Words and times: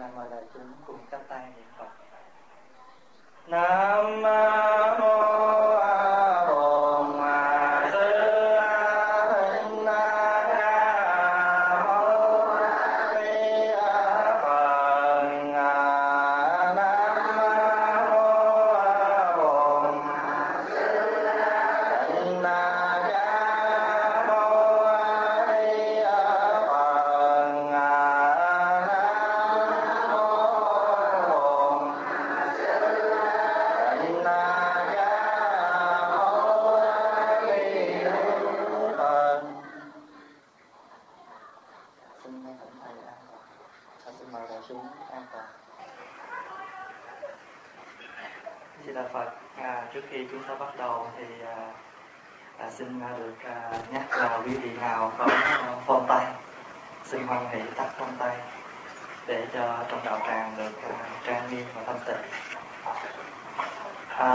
nam 0.00 0.10
mô 0.16 0.22
đại 0.30 0.42
chúng 0.54 0.72
cùng 0.86 0.98
chắp 1.10 1.20
tay 1.28 1.46
niệm 1.56 1.66
Phật. 1.78 1.88
Nam 3.46 4.22
mô 4.22 4.99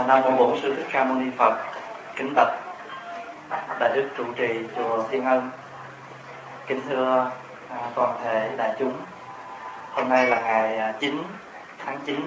Nam 0.06 0.22
mô 0.22 0.30
Bổn 0.30 0.58
Sư 0.62 0.74
Thích 0.76 0.86
Ca 0.92 1.04
Mâu 1.04 1.16
Ni 1.16 1.30
Phật, 1.36 1.58
kính 2.16 2.34
bạch 2.34 2.52
đại 3.80 3.90
đức 3.94 4.08
trụ 4.16 4.24
trì 4.36 4.48
chùa 4.76 5.02
Thiên 5.10 5.24
Ân, 5.24 5.50
kính 6.66 6.80
thưa 6.88 7.30
à, 7.70 7.76
toàn 7.94 8.18
thể 8.24 8.50
đại 8.56 8.74
chúng. 8.78 8.92
Hôm 9.90 10.08
nay 10.08 10.26
là 10.26 10.40
ngày 10.40 10.78
à, 10.78 10.92
9 11.00 11.22
tháng 11.86 11.98
9 12.06 12.20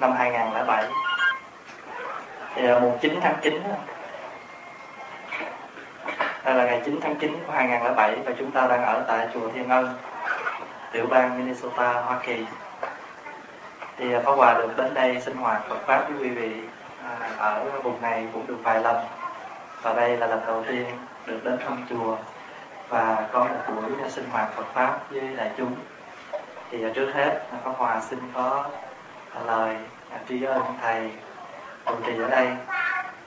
năm 0.00 0.12
2007 0.12 0.84
thì 2.54 2.68
à, 2.68 2.78
mùng 2.78 2.98
9 3.00 3.18
tháng 3.22 3.36
9 3.42 3.62
đây 6.44 6.54
là 6.54 6.64
ngày 6.64 6.82
9 6.84 7.00
tháng 7.02 7.16
9 7.16 7.36
của 7.46 7.52
2007 7.52 8.16
và 8.24 8.32
chúng 8.38 8.50
ta 8.50 8.66
đang 8.66 8.84
ở 8.84 9.04
tại 9.08 9.28
chùa 9.34 9.48
Thiên 9.54 9.68
Ân 9.68 9.94
tiểu 10.92 11.06
bang 11.10 11.38
Minnesota 11.38 11.92
Hoa 11.92 12.18
Kỳ 12.26 12.44
thì 13.98 14.12
à, 14.12 14.20
Pháp 14.24 14.32
Hòa 14.32 14.54
được 14.58 14.76
đến 14.76 14.94
đây 14.94 15.20
sinh 15.20 15.36
hoạt 15.36 15.62
Phật 15.68 15.78
pháp 15.86 16.08
với 16.08 16.18
quý 16.18 16.28
vị 16.28 16.50
à, 17.04 17.30
ở 17.38 17.80
vùng 17.82 18.02
này 18.02 18.26
cũng 18.32 18.46
được 18.46 18.58
vài 18.62 18.82
lần. 18.82 18.96
Và 19.82 19.92
đây 19.92 20.16
là 20.16 20.26
lần 20.26 20.40
đầu 20.46 20.64
tiên 20.68 20.86
được 21.26 21.44
đến 21.44 21.58
thăm 21.64 21.86
chùa 21.90 22.16
và 22.88 23.28
có 23.32 23.48
một 23.68 23.82
buổi 23.86 24.02
à, 24.02 24.08
sinh 24.08 24.24
hoạt 24.30 24.48
Phật 24.56 24.66
pháp 24.74 25.10
với 25.10 25.22
đại 25.36 25.50
chúng. 25.56 25.74
Thì 26.70 26.78
trước 26.94 27.10
hết 27.14 27.40
Pháp 27.64 27.72
Hòa 27.76 28.00
xin 28.00 28.18
có 28.34 28.64
lời 29.46 29.76
tri 30.28 30.44
ân 30.44 30.62
thầy. 30.82 31.10
Trụ 31.86 31.94
trì 32.06 32.22
ở 32.22 32.28
đây 32.30 32.48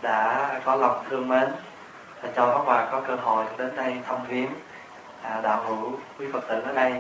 đã 0.02 0.49
có 0.66 0.75
lòng 0.75 1.03
thương 1.09 1.27
mến 1.27 1.47
và 2.22 2.30
cho 2.36 2.45
Pháp 2.45 2.64
Hòa 2.66 2.88
có 2.92 3.02
cơ 3.08 3.16
hội 3.16 3.45
đến 3.58 3.75
đây 3.75 3.97
thăm 4.08 4.17
viếng 4.27 4.49
đạo 5.44 5.64
hữu 5.64 5.92
quý 6.19 6.25
Phật 6.33 6.47
tử 6.47 6.61
ở 6.66 6.73
đây 6.73 6.94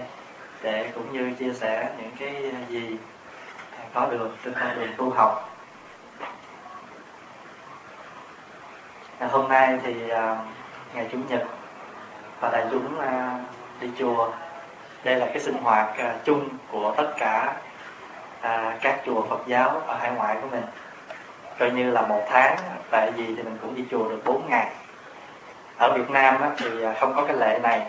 để 0.61 0.91
cũng 0.95 1.13
như 1.13 1.33
chia 1.39 1.53
sẻ 1.53 1.89
những 1.97 2.11
cái 2.19 2.53
gì 2.69 2.97
có 3.93 4.05
được 4.05 4.29
trên 4.45 4.53
con 4.53 4.75
đường 4.75 4.93
tu 4.97 5.09
học. 5.09 5.49
À, 9.19 9.27
hôm 9.31 9.49
nay 9.49 9.79
thì 9.83 10.09
à, 10.09 10.37
ngày 10.93 11.07
chủ 11.11 11.17
nhật 11.29 11.43
và 12.39 12.49
đại 12.51 12.65
chúng 12.71 12.99
à, 12.99 13.39
đi 13.79 13.89
chùa. 13.99 14.31
Đây 15.03 15.15
là 15.15 15.25
cái 15.25 15.39
sinh 15.39 15.55
hoạt 15.63 15.97
à, 15.97 16.15
chung 16.23 16.49
của 16.71 16.93
tất 16.97 17.13
cả 17.17 17.55
à, 18.41 18.77
các 18.81 19.01
chùa 19.05 19.25
Phật 19.29 19.39
giáo 19.47 19.81
ở 19.87 19.97
hải 19.97 20.11
ngoại 20.11 20.37
của 20.41 20.47
mình. 20.51 20.63
Coi 21.59 21.71
như 21.71 21.91
là 21.91 22.01
một 22.01 22.23
tháng 22.29 22.57
tại 22.91 23.11
vì 23.15 23.35
thì 23.35 23.43
mình 23.43 23.57
cũng 23.61 23.75
đi 23.75 23.85
chùa 23.91 24.09
được 24.09 24.21
4 24.25 24.49
ngày. 24.49 24.67
Ở 25.77 25.93
Việt 25.97 26.09
Nam 26.09 26.41
á, 26.41 26.49
thì 26.57 26.83
à, 26.83 26.95
không 26.99 27.13
có 27.15 27.23
cái 27.27 27.37
lệ 27.37 27.59
này. 27.63 27.87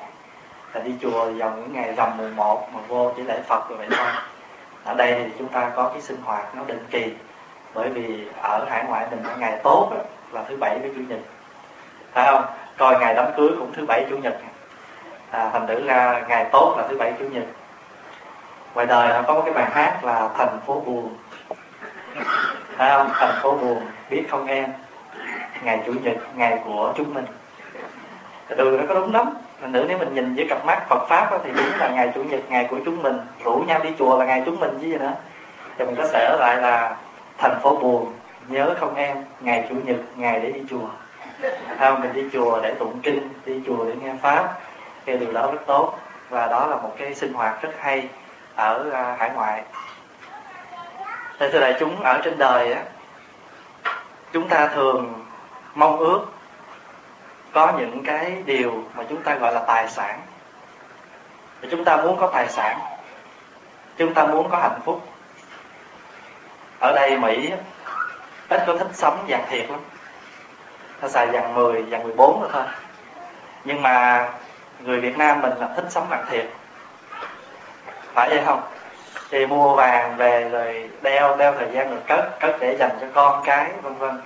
Là 0.75 0.81
đi 0.81 0.95
chùa 1.03 1.31
vào 1.31 1.51
những 1.57 1.73
ngày 1.73 1.95
rằm 1.97 2.17
mùng 2.17 2.37
1 2.37 2.69
mà 2.75 2.81
vô 2.89 3.13
chỉ 3.17 3.23
lễ 3.23 3.41
Phật 3.49 3.69
rồi 3.69 3.79
vậy 3.79 3.89
thôi 3.91 4.07
ở 4.85 4.95
đây 4.95 5.15
thì 5.15 5.31
chúng 5.39 5.49
ta 5.49 5.71
có 5.77 5.89
cái 5.89 6.01
sinh 6.01 6.17
hoạt 6.25 6.55
nó 6.55 6.63
định 6.67 6.87
kỳ. 6.91 7.13
Bởi 7.75 7.89
vì 7.89 8.27
ở 8.43 8.67
hải 8.71 8.85
ngoại 8.85 9.07
mình 9.11 9.23
có 9.25 9.37
ngày 9.37 9.61
tốt 9.63 9.93
đó, 9.95 10.03
là 10.33 10.45
thứ 10.49 10.57
bảy 10.57 10.79
với 10.79 10.91
chủ 10.95 11.01
nhật. 11.09 11.19
Phải 12.13 12.33
không? 12.33 12.45
Coi 12.79 12.99
ngày 12.99 13.15
đám 13.15 13.27
cưới 13.37 13.49
cũng 13.59 13.73
thứ 13.73 13.87
bảy 13.87 14.07
chủ 14.11 14.19
nhật. 14.19 14.37
À, 15.31 15.51
thành 15.53 15.67
thử 15.67 15.87
ra 15.87 16.25
ngày 16.29 16.47
tốt 16.53 16.75
là 16.79 16.87
thứ 16.89 16.97
bảy 16.99 17.13
chủ 17.19 17.25
nhật. 17.25 17.45
Ngoài 18.75 18.87
đời 18.87 19.09
nó 19.09 19.23
có 19.23 19.35
một 19.35 19.43
cái 19.45 19.55
bài 19.55 19.71
hát 19.71 20.05
là 20.05 20.29
thành 20.39 20.61
phố 20.67 20.81
buồn 20.81 21.17
phải 22.77 22.91
không? 22.91 23.11
Thành 23.13 23.35
phố 23.43 23.57
buồn 23.57 23.83
biết 24.11 24.27
không 24.31 24.47
em? 24.47 24.73
Ngày 25.63 25.83
chủ 25.87 25.93
nhật 25.93 26.17
ngày 26.37 26.59
của 26.65 26.93
chúng 26.97 27.15
mình 27.15 27.25
đường 28.57 28.77
nó 28.77 28.83
có 28.89 28.95
đúng 28.95 29.15
lắm. 29.15 29.35
Thành 29.63 29.73
nữ 29.73 29.85
nếu 29.89 29.99
mình 29.99 30.15
nhìn 30.15 30.35
với 30.35 30.47
cặp 30.49 30.65
mắt 30.65 30.89
Phật 30.89 31.07
pháp 31.09 31.31
đó, 31.31 31.39
thì 31.45 31.51
đúng 31.57 31.79
là 31.79 31.89
ngày 31.89 32.13
chủ 32.15 32.23
nhật 32.23 32.41
ngày 32.49 32.67
của 32.71 32.79
chúng 32.85 33.03
mình. 33.03 33.19
Rủ 33.45 33.65
nhau 33.67 33.81
đi 33.83 33.91
chùa 33.99 34.19
là 34.19 34.25
ngày 34.25 34.43
chúng 34.47 34.61
mình 34.61 34.79
chứ 34.81 34.87
gì 34.87 34.99
nữa. 34.99 35.13
Thì 35.79 35.85
mình 35.85 35.95
có 35.97 36.07
sẽ 36.07 36.37
lại 36.39 36.57
là 36.57 36.97
thành 37.39 37.61
phố 37.63 37.77
buồn 37.77 38.13
nhớ 38.49 38.75
không 38.81 38.95
em 38.95 39.25
ngày 39.41 39.67
chủ 39.69 39.75
nhật 39.85 39.97
ngày 40.17 40.41
để 40.41 40.53
đi 40.53 40.61
chùa. 40.71 40.89
Không? 41.79 42.01
Mình 42.01 42.13
đi 42.13 42.25
chùa 42.33 42.61
để 42.63 42.75
tụng 42.75 43.01
kinh 43.03 43.29
đi 43.47 43.61
chùa 43.67 43.85
để 43.85 43.93
nghe 44.03 44.15
pháp 44.23 44.59
cái 45.05 45.17
điều 45.17 45.33
đó 45.33 45.47
rất 45.53 45.61
tốt. 45.67 45.99
Và 46.29 46.47
đó 46.47 46.67
là 46.67 46.77
một 46.77 46.91
cái 46.99 47.15
sinh 47.15 47.33
hoạt 47.33 47.63
rất 47.63 47.71
hay 47.79 48.09
ở 48.55 48.91
à, 48.93 49.17
hải 49.19 49.31
ngoại. 49.31 49.63
Thế 51.39 51.51
thưa 51.53 51.61
đại 51.61 51.75
chúng 51.81 52.03
ở 52.03 52.21
trên 52.25 52.39
đời 52.39 52.73
á 52.73 52.83
chúng 54.33 54.49
ta 54.49 54.67
thường 54.67 55.25
mong 55.75 55.99
ước 55.99 56.27
có 57.53 57.73
những 57.79 58.03
cái 58.05 58.43
điều 58.47 58.85
mà 58.95 59.05
chúng 59.09 59.23
ta 59.23 59.35
gọi 59.35 59.55
là 59.55 59.61
tài 59.67 59.89
sản. 59.89 60.21
Và 61.61 61.69
chúng 61.71 61.85
ta 61.85 61.97
muốn 61.97 62.17
có 62.21 62.27
tài 62.27 62.49
sản. 62.49 62.79
Chúng 63.97 64.15
ta 64.15 64.27
muốn 64.27 64.51
có 64.51 64.59
hạnh 64.59 64.81
phúc. 64.85 65.01
Ở 66.81 66.93
đây 66.93 67.19
mỹ 67.19 67.51
ít 68.49 68.63
có 68.67 68.77
thích 68.77 68.91
sống 68.93 69.25
vàng 69.29 69.45
thiệt 69.51 69.71
lắm. 69.71 69.81
Ta 71.01 71.09
xài 71.09 71.27
vàng 71.27 71.55
10, 71.55 71.83
vàng 71.83 72.03
14 72.03 72.43
nữa 72.43 72.49
thôi. 72.53 72.65
Nhưng 73.65 73.83
mà 73.83 74.29
người 74.81 75.01
Việt 75.01 75.19
Nam 75.19 75.41
mình 75.41 75.53
là 75.59 75.69
thích 75.77 75.85
sống 75.89 76.07
vàng 76.09 76.27
thiệt. 76.31 76.47
Phải 78.15 78.29
vậy 78.29 78.43
không? 78.47 78.63
Thì 79.31 79.47
mua 79.47 79.75
vàng 79.75 80.17
về 80.17 80.49
rồi 80.49 80.91
đeo 81.03 81.37
đeo 81.37 81.53
thời 81.59 81.69
gian 81.73 81.91
rồi 81.91 82.01
cất 82.07 82.41
cất 82.41 82.57
để 82.61 82.77
dành 82.77 82.91
cho 83.01 83.07
con 83.15 83.43
cái 83.45 83.71
vân 83.83 83.95
vân. 83.95 84.21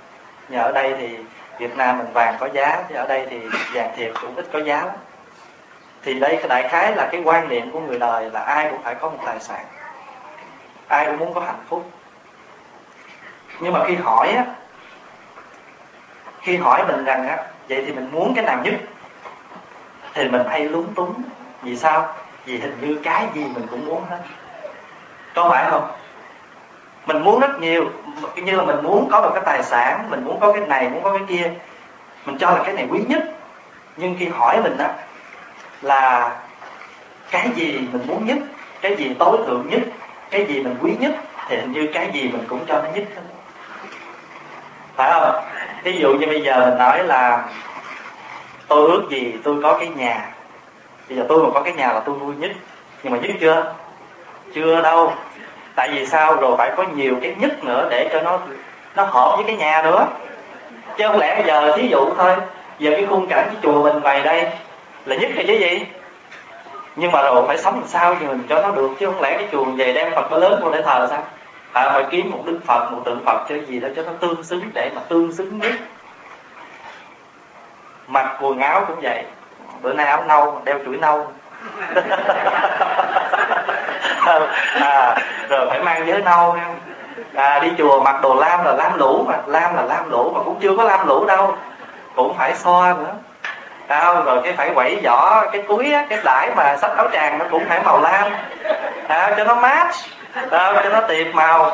Nhờ 0.49 0.61
ở 0.61 0.71
đây 0.71 0.95
thì 0.97 1.17
Việt 1.59 1.77
Nam 1.77 1.97
mình 1.97 2.13
vàng 2.13 2.35
có 2.39 2.49
giá 2.53 2.83
chứ 2.89 2.95
ở 2.95 3.07
đây 3.07 3.27
thì 3.29 3.39
vàng 3.73 3.93
thiệt 3.95 4.11
cũng 4.21 4.35
ít 4.35 4.45
có 4.53 4.59
giá 4.59 4.85
lắm. 4.85 4.95
Thì 6.03 6.13
đây 6.19 6.43
đại 6.49 6.69
khái 6.69 6.95
là 6.95 7.09
cái 7.11 7.21
quan 7.25 7.49
niệm 7.49 7.71
của 7.71 7.79
người 7.79 7.99
đời 7.99 8.29
là 8.31 8.39
ai 8.39 8.67
cũng 8.71 8.83
phải 8.83 8.95
có 8.95 9.09
một 9.09 9.19
tài 9.25 9.39
sản. 9.39 9.65
Ai 10.87 11.05
cũng 11.05 11.17
muốn 11.17 11.33
có 11.33 11.41
hạnh 11.41 11.63
phúc. 11.69 11.91
Nhưng 13.59 13.73
mà 13.73 13.79
khi 13.87 13.95
hỏi 13.95 14.29
á, 14.31 14.45
khi 16.41 16.57
hỏi 16.57 16.83
mình 16.87 17.05
rằng 17.05 17.27
á, 17.27 17.37
vậy 17.69 17.83
thì 17.85 17.93
mình 17.93 18.09
muốn 18.11 18.33
cái 18.35 18.45
nào 18.45 18.57
nhất? 18.63 18.73
Thì 20.13 20.29
mình 20.29 20.43
hay 20.49 20.63
lúng 20.63 20.93
túng. 20.93 21.21
Vì 21.61 21.77
sao? 21.77 22.15
Vì 22.45 22.57
hình 22.57 22.77
như 22.81 22.99
cái 23.03 23.27
gì 23.33 23.43
mình 23.43 23.67
cũng 23.71 23.85
muốn 23.85 24.05
hết. 24.09 24.19
Có 25.35 25.49
phải 25.49 25.71
không? 25.71 25.91
Mình 27.07 27.23
muốn 27.23 27.39
rất 27.39 27.59
nhiều. 27.59 27.89
Như 28.35 28.55
là 28.55 28.63
mình 28.63 28.83
muốn 28.83 29.09
có 29.11 29.21
một 29.21 29.31
cái 29.33 29.43
tài 29.45 29.63
sản, 29.63 30.09
mình 30.09 30.25
muốn 30.25 30.39
có 30.39 30.51
cái 30.51 30.61
này, 30.67 30.89
muốn 30.89 31.03
có 31.03 31.11
cái 31.11 31.27
kia. 31.27 31.51
Mình 32.25 32.37
cho 32.37 32.51
là 32.51 32.63
cái 32.63 32.73
này 32.73 32.87
quý 32.91 32.99
nhất. 33.07 33.23
Nhưng 33.97 34.15
khi 34.19 34.25
hỏi 34.25 34.61
mình 34.63 34.77
á, 34.77 34.93
là 35.81 36.31
cái 37.31 37.49
gì 37.55 37.79
mình 37.91 38.01
muốn 38.07 38.25
nhất, 38.25 38.37
cái 38.81 38.95
gì 38.95 39.15
tối 39.19 39.37
thượng 39.47 39.69
nhất, 39.69 39.81
cái 40.29 40.45
gì 40.45 40.63
mình 40.63 40.75
quý 40.81 40.91
nhất, 40.99 41.11
thì 41.47 41.55
hình 41.57 41.71
như 41.71 41.89
cái 41.93 42.09
gì 42.13 42.21
mình 42.21 42.43
cũng 42.47 42.65
cho 42.67 42.81
nó 42.81 42.89
nhất 42.89 43.03
hết. 43.15 43.21
Phải 44.95 45.11
không? 45.11 45.43
Ví 45.83 45.97
dụ 45.97 46.13
như 46.13 46.27
bây 46.27 46.41
giờ 46.41 46.65
mình 46.69 46.77
nói 46.77 47.03
là, 47.03 47.45
tôi 48.67 48.91
ước 48.91 49.07
gì 49.09 49.33
tôi 49.43 49.55
có 49.63 49.77
cái 49.77 49.87
nhà. 49.87 50.29
Bây 51.09 51.17
giờ 51.17 51.25
tôi 51.29 51.43
mà 51.43 51.49
có 51.53 51.61
cái 51.61 51.73
nhà 51.73 51.87
là 51.87 51.99
tôi 51.99 52.15
vui 52.15 52.35
nhất. 52.35 52.51
Nhưng 53.03 53.13
mà 53.13 53.19
nhất 53.19 53.31
chưa? 53.39 53.73
Chưa 54.53 54.81
đâu 54.81 55.13
tại 55.77 55.89
vì 55.91 56.05
sao? 56.05 56.35
Rồi 56.35 56.57
phải 56.57 56.71
có 56.77 56.83
nhiều 56.83 57.15
cái 57.21 57.35
nhất 57.37 57.63
nữa 57.63 57.87
để 57.91 58.09
cho 58.13 58.21
nó 58.21 58.39
nó 58.95 59.03
hợp 59.03 59.33
với 59.35 59.45
cái 59.47 59.55
nhà 59.55 59.81
nữa. 59.83 60.07
Chứ 60.97 61.07
không 61.07 61.19
lẽ 61.19 61.43
giờ 61.45 61.77
thí 61.77 61.87
dụ 61.87 62.13
thôi 62.17 62.35
giờ 62.79 62.91
cái 62.91 63.05
khung 63.09 63.27
cảnh 63.27 63.45
cái 63.47 63.55
chùa 63.63 63.83
mình 63.83 64.01
bày 64.03 64.21
đây 64.23 64.49
là 65.05 65.15
nhất 65.15 65.31
hay 65.35 65.45
chứ 65.47 65.53
gì? 65.53 65.85
Nhưng 66.95 67.11
mà 67.11 67.21
rồi 67.21 67.43
phải 67.47 67.57
sống 67.57 67.73
làm 67.73 67.87
sao 67.87 68.15
thì 68.19 68.25
mình 68.25 68.43
cho 68.49 68.61
nó 68.61 68.71
được 68.71 68.89
chứ 68.99 69.05
không 69.05 69.21
lẽ 69.21 69.37
cái 69.37 69.47
chùa 69.51 69.63
về 69.63 69.93
đem 69.93 70.13
phật 70.15 70.31
lớn 70.31 70.59
vô 70.63 70.71
để 70.71 70.81
thờ 70.81 70.99
là 70.99 71.07
sao? 71.07 71.23
À, 71.73 71.91
phải 71.93 72.05
kiếm 72.09 72.31
một 72.31 72.43
đức 72.45 72.59
phật 72.65 72.91
một 72.91 73.01
tượng 73.05 73.25
phật 73.25 73.45
cho 73.49 73.55
gì 73.67 73.79
đó 73.79 73.87
cho 73.95 74.03
nó 74.03 74.11
tương 74.19 74.43
xứng 74.43 74.69
để 74.73 74.91
mà 74.95 75.01
tương 75.09 75.31
xứng 75.31 75.59
nhất. 75.59 75.73
Mặc 78.07 78.37
quần 78.41 78.59
áo 78.59 78.85
cũng 78.87 79.01
vậy. 79.01 79.23
Bữa 79.81 79.93
nay 79.93 80.05
áo 80.05 80.23
nâu 80.27 80.61
đeo 80.65 80.79
chuỗi 80.85 80.97
nâu 80.97 81.27
Vâng. 84.27 84.49
à, 84.81 85.15
rồi 85.49 85.67
phải 85.69 85.79
mang 85.79 86.07
giới 86.07 86.21
nâu 86.21 86.57
à, 87.35 87.59
đi 87.59 87.71
chùa 87.77 87.99
mặc 87.99 88.21
đồ 88.21 88.35
lam 88.35 88.65
là 88.65 88.73
lam 88.73 88.99
lũ 88.99 89.25
mà 89.27 89.37
lam 89.45 89.75
là 89.75 89.81
lam 89.81 90.09
lũ 90.09 90.31
mà 90.35 90.41
cũng 90.45 90.59
chưa 90.59 90.77
có 90.77 90.83
lam 90.83 91.07
lũ 91.07 91.25
đâu. 91.25 91.55
Cũng 92.15 92.37
phải 92.37 92.55
xoa 92.55 92.93
nữa. 92.99 93.13
À, 93.87 94.13
rồi 94.25 94.41
cái 94.43 94.53
phải 94.53 94.71
quẩy 94.75 94.99
vỏ 95.03 95.45
cái 95.51 95.61
túi 95.67 95.93
á, 95.93 96.05
cái 96.09 96.19
đải 96.23 96.49
mà 96.55 96.77
sách 96.77 96.97
áo 96.97 97.07
tràng 97.13 97.37
nó 97.37 97.45
cũng 97.51 97.65
phải 97.69 97.79
màu 97.85 98.01
lam. 98.01 98.31
À, 99.07 99.33
cho 99.37 99.43
nó 99.43 99.55
mát 99.55 99.87
à, 100.33 100.41
ờ, 100.49 100.81
cho 100.83 100.89
nó 100.89 101.01
tiệp 101.01 101.27
màu. 101.33 101.71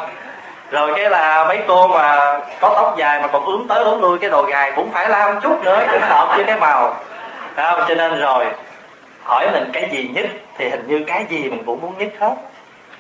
Rồi 0.71 0.93
cái 0.95 1.09
là 1.09 1.45
mấy 1.47 1.59
cô 1.67 1.87
mà 1.87 2.39
có 2.61 2.73
tóc 2.75 2.93
dài 2.97 3.21
mà 3.21 3.27
còn 3.27 3.45
ướm 3.45 3.67
tới 3.67 3.83
ướm 3.83 4.01
lui 4.01 4.19
cái 4.19 4.29
đồ 4.29 4.43
gài 4.43 4.71
cũng 4.71 4.91
phải 4.91 5.09
lam 5.09 5.41
chút 5.41 5.63
nữa 5.63 5.85
cho 5.91 5.99
nó 5.99 6.07
hợp 6.07 6.35
với 6.35 6.45
cái 6.45 6.59
màu. 6.59 6.95
À, 7.55 7.75
cho 7.87 7.95
nên 7.95 8.19
rồi 8.19 8.45
hỏi 9.23 9.49
mình 9.51 9.69
cái 9.73 9.89
gì 9.91 10.09
nhất 10.13 10.25
thì 10.57 10.69
hình 10.69 10.87
như 10.87 11.03
cái 11.07 11.25
gì 11.29 11.49
mình 11.49 11.63
cũng 11.65 11.81
muốn 11.81 11.97
nhất 11.97 12.13
hết. 12.19 12.35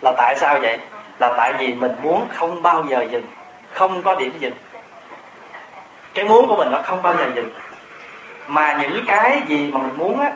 Là 0.01 0.13
tại 0.17 0.35
sao 0.37 0.59
vậy? 0.61 0.79
Là 1.19 1.33
tại 1.37 1.53
vì 1.53 1.73
mình 1.73 1.91
muốn 2.01 2.27
không 2.33 2.61
bao 2.61 2.83
giờ 2.89 3.05
dừng, 3.11 3.25
không 3.73 4.03
có 4.03 4.15
điểm 4.15 4.33
dừng. 4.39 4.53
Cái 6.13 6.25
muốn 6.25 6.47
của 6.47 6.55
mình 6.55 6.71
nó 6.71 6.79
không 6.83 7.01
bao 7.01 7.13
giờ 7.17 7.25
dừng. 7.35 7.49
Mà 8.47 8.77
những 8.81 9.05
cái 9.07 9.41
gì 9.47 9.71
mà 9.73 9.79
mình 9.79 9.97
muốn 9.97 10.19
á, 10.19 10.31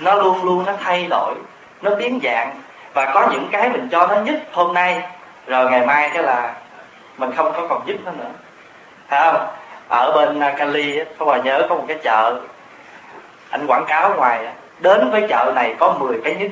nó 0.00 0.14
luôn 0.14 0.44
luôn 0.44 0.64
nó 0.66 0.72
thay 0.84 1.06
đổi, 1.10 1.34
nó 1.82 1.94
biến 1.94 2.20
dạng. 2.22 2.60
Và 2.94 3.10
có 3.14 3.28
những 3.32 3.48
cái 3.52 3.68
mình 3.68 3.88
cho 3.92 4.06
nó 4.06 4.14
nhất 4.14 4.34
hôm 4.52 4.74
nay, 4.74 5.02
rồi 5.46 5.70
ngày 5.70 5.86
mai 5.86 6.10
cái 6.14 6.22
là 6.22 6.54
mình 7.18 7.32
không 7.36 7.52
có 7.52 7.66
còn 7.68 7.82
giúp 7.86 7.96
nó 8.04 8.12
nữa. 8.12 8.30
Thấy 9.08 9.20
không? 9.32 9.48
Ở 9.88 10.12
bên 10.12 10.40
Cali 10.58 11.00
có 11.18 11.26
bà 11.26 11.36
nhớ 11.36 11.66
có 11.68 11.74
một 11.74 11.84
cái 11.88 11.98
chợ, 12.02 12.40
anh 13.50 13.66
quảng 13.66 13.84
cáo 13.88 14.14
ngoài 14.14 14.46
đến 14.78 15.10
với 15.10 15.26
chợ 15.28 15.52
này 15.54 15.74
có 15.78 15.96
10 15.98 16.20
cái 16.24 16.34
nhất. 16.34 16.50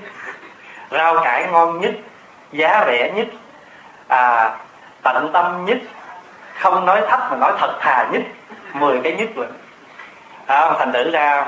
Rau 0.90 1.20
cải 1.24 1.46
ngon 1.52 1.80
nhất 1.80 1.92
giá 2.52 2.84
rẻ 2.86 3.12
nhất 3.16 3.26
à, 4.08 4.56
tận 5.02 5.30
tâm 5.32 5.64
nhất 5.64 5.78
không 6.58 6.86
nói 6.86 7.02
thấp 7.08 7.20
mà 7.30 7.36
nói 7.36 7.52
thật 7.58 7.76
thà 7.80 8.08
nhất. 8.12 8.22
10 8.72 9.00
cái 9.04 9.12
nhất 9.12 9.28
rồi 9.36 9.46
à, 10.46 10.72
thành 10.78 10.92
thử 10.92 11.10
ra 11.10 11.46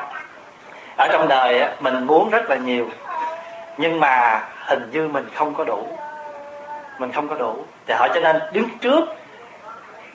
ở 0.96 1.08
trong 1.12 1.28
đời 1.28 1.60
á, 1.60 1.70
mình 1.80 2.06
muốn 2.06 2.30
rất 2.30 2.50
là 2.50 2.56
nhiều 2.56 2.88
nhưng 3.76 4.00
mà 4.00 4.42
hình 4.66 4.90
như 4.92 5.08
mình 5.08 5.28
không 5.34 5.54
có 5.54 5.64
đủ. 5.64 5.98
Mình 6.98 7.12
không 7.12 7.28
có 7.28 7.34
đủ. 7.34 7.64
Thì 7.86 7.94
hỏi 7.94 8.10
cho 8.14 8.20
nên 8.20 8.36
đứng 8.52 8.68
trước 8.80 9.00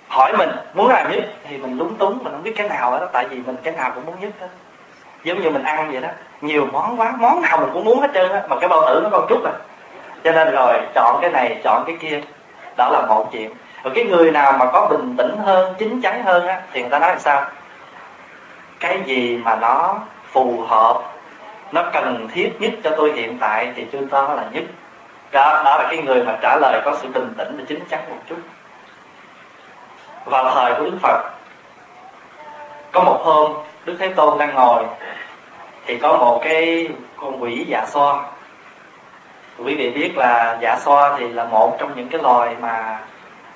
hỏi 0.07 0.37
mình 0.37 0.49
muốn 0.73 0.87
làm 0.87 1.11
nhất 1.11 1.23
thì 1.43 1.57
mình 1.57 1.77
lúng 1.77 1.95
túng 1.95 2.23
mình 2.23 2.33
không 2.33 2.43
biết 2.43 2.53
cái 2.55 2.69
nào 2.69 2.99
đó 2.99 3.05
tại 3.13 3.27
vì 3.29 3.39
mình 3.45 3.55
cái 3.63 3.73
nào 3.73 3.91
cũng 3.95 4.05
muốn 4.05 4.15
nhất 4.19 4.31
hết 4.39 4.47
giống 5.23 5.41
như 5.41 5.49
mình 5.49 5.63
ăn 5.63 5.91
vậy 5.91 6.01
đó. 6.01 6.09
Nhiều 6.41 6.67
món 6.71 6.99
quá 6.99 7.13
món 7.19 7.41
nào 7.41 7.57
mình 7.57 7.69
cũng 7.73 7.85
muốn 7.85 8.01
hết 8.01 8.11
trơn 8.13 8.31
á 8.31 8.41
mà 8.49 8.55
cái 8.59 8.69
bao 8.69 8.81
tử 8.87 8.99
nó 9.03 9.09
còn 9.11 9.25
chút 9.29 9.43
à. 9.45 9.51
Cho 10.23 10.31
nên 10.31 10.51
rồi 10.51 10.79
chọn 10.95 11.17
cái 11.21 11.31
này 11.31 11.61
chọn 11.63 11.83
cái 11.85 11.95
kia. 11.99 12.21
Đó 12.77 12.89
là 12.89 13.01
một 13.07 13.29
chuyện. 13.31 13.53
Rồi 13.83 13.93
cái 13.95 14.03
người 14.03 14.31
nào 14.31 14.51
mà 14.51 14.65
có 14.73 14.87
bình 14.89 15.15
tĩnh 15.17 15.37
hơn 15.37 15.73
chín 15.77 16.01
chắn 16.01 16.23
hơn 16.23 16.47
á 16.47 16.61
thì 16.73 16.81
người 16.81 16.89
ta 16.89 16.99
nói 16.99 17.09
là 17.09 17.19
sao? 17.19 17.45
Cái 18.79 18.99
gì 19.05 19.37
mà 19.37 19.55
nó 19.55 19.95
phù 20.31 20.63
hợp 20.67 21.01
nó 21.71 21.83
cần 21.93 22.27
thiết 22.33 22.51
nhất 22.59 22.71
cho 22.83 22.89
tôi 22.97 23.11
hiện 23.11 23.37
tại 23.39 23.71
thì 23.75 23.85
tôi 23.91 24.01
to 24.11 24.33
là 24.33 24.43
nhất. 24.51 24.63
Đó, 25.31 25.61
đó 25.65 25.77
là 25.77 25.87
cái 25.89 25.97
người 25.97 26.23
mà 26.23 26.37
trả 26.41 26.57
lời 26.61 26.81
có 26.85 26.95
sự 27.01 27.07
bình 27.13 27.33
tĩnh 27.37 27.57
và 27.57 27.63
chính 27.67 27.79
chắn 27.89 27.99
một 28.09 28.15
chút. 28.29 28.37
Vào 30.25 30.51
thời 30.55 30.73
của 30.73 30.83
đức 30.83 30.97
phật 31.01 31.21
có 32.91 33.03
một 33.03 33.21
hôm 33.23 33.51
đức 33.85 33.95
thế 33.99 34.07
tôn 34.07 34.37
đang 34.37 34.55
ngồi. 34.55 34.83
Thì 35.85 35.97
có 35.97 36.17
một 36.17 36.41
cái 36.43 36.89
con 37.17 37.43
quỷ 37.43 37.65
dạ 37.67 37.85
xoa. 37.87 38.23
Quý 39.57 39.75
vị 39.75 39.89
biết 39.89 40.17
là 40.17 40.57
dạ 40.61 40.77
xoa 40.79 41.17
thì 41.17 41.27
là 41.27 41.43
một 41.43 41.75
trong 41.79 41.95
những 41.95 42.09
cái 42.09 42.21
loài 42.21 42.55
mà 42.61 42.99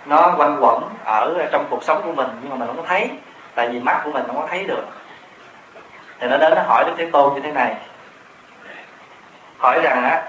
nó 0.05 0.33
quanh 0.37 0.57
quẩn 0.61 0.83
ở 1.05 1.47
trong 1.51 1.65
cuộc 1.69 1.83
sống 1.83 2.01
của 2.03 2.11
mình, 2.11 2.27
nhưng 2.41 2.49
mà 2.49 2.55
mình 2.55 2.67
không 2.67 2.77
có 2.77 2.83
thấy. 2.87 3.09
Tại 3.55 3.69
vì 3.69 3.79
mắt 3.79 4.01
của 4.03 4.11
mình 4.11 4.23
không 4.27 4.35
có 4.35 4.47
thấy 4.49 4.63
được. 4.63 4.83
Thì 6.19 6.27
nó 6.27 6.37
đến 6.37 6.53
nó 6.55 6.61
hỏi 6.61 6.83
đức 6.87 6.93
thế 6.97 7.09
tôn 7.11 7.33
như 7.33 7.41
thế 7.41 7.51
này. 7.51 7.75
Hỏi 9.57 9.79
rằng 9.83 10.03
á, 10.03 10.23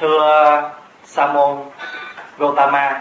thưa 0.00 0.70
sa 1.04 1.26
môn 1.26 1.56
gotama 2.38 3.00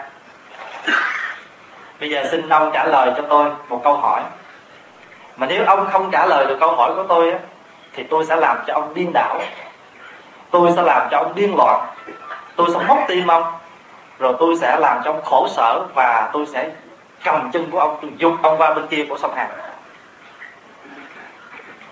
bây 2.00 2.10
giờ 2.10 2.24
xin 2.32 2.50
ông 2.50 2.72
trả 2.74 2.86
lời 2.86 3.12
cho 3.18 3.24
tôi 3.30 3.52
một 3.70 3.82
câu 3.84 3.98
hỏi 3.98 4.22
mà 5.42 5.48
nếu 5.48 5.66
ông 5.66 5.90
không 5.92 6.12
trả 6.12 6.26
lời 6.26 6.46
được 6.46 6.58
câu 6.60 6.76
hỏi 6.76 6.92
của 6.96 7.04
tôi 7.04 7.32
á, 7.32 7.40
thì 7.94 8.04
tôi 8.04 8.26
sẽ 8.26 8.36
làm 8.36 8.58
cho 8.68 8.74
ông 8.74 8.94
điên 8.94 9.12
đảo. 9.14 9.42
Tôi 10.52 10.72
sẽ 10.76 10.82
làm 10.82 11.08
cho 11.12 11.18
ông 11.18 11.36
điên 11.36 11.56
loạn. 11.58 11.88
Tôi 12.56 12.68
sẽ 12.74 12.80
móc 12.88 12.98
tim 13.08 13.28
ông. 13.28 13.44
Rồi 14.20 14.36
tôi 14.40 14.56
sẽ 14.62 14.78
làm 14.80 15.02
cho 15.06 15.12
ông 15.12 15.22
khổ 15.26 15.48
sở 15.50 15.86
và 15.96 16.30
tôi 16.34 16.46
sẽ 16.46 16.70
cầm 17.24 17.52
chân 17.52 17.72
của 17.72 17.80
ông, 17.80 17.98
tôi 18.02 18.12
dục 18.18 18.34
ông 18.44 18.58
qua 18.58 18.74
bên 18.74 18.88
kia 18.88 19.06
của 19.10 19.18
sông 19.18 19.36
hàn. 19.36 19.48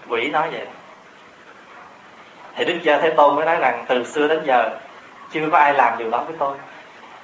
Quỷ 0.09 0.27
nói 0.27 0.49
vậy. 0.51 0.67
Thì 2.55 2.65
đức 2.65 2.79
cha 2.85 2.99
thế 3.01 3.09
tôn 3.09 3.35
mới 3.35 3.45
nói 3.45 3.55
rằng, 3.55 3.85
từ 3.87 4.03
xưa 4.03 4.27
đến 4.27 4.43
giờ, 4.45 4.69
chưa 5.31 5.49
có 5.51 5.57
ai 5.57 5.73
làm 5.73 5.97
điều 5.97 6.09
đó 6.09 6.23
với 6.27 6.35
tôi, 6.39 6.57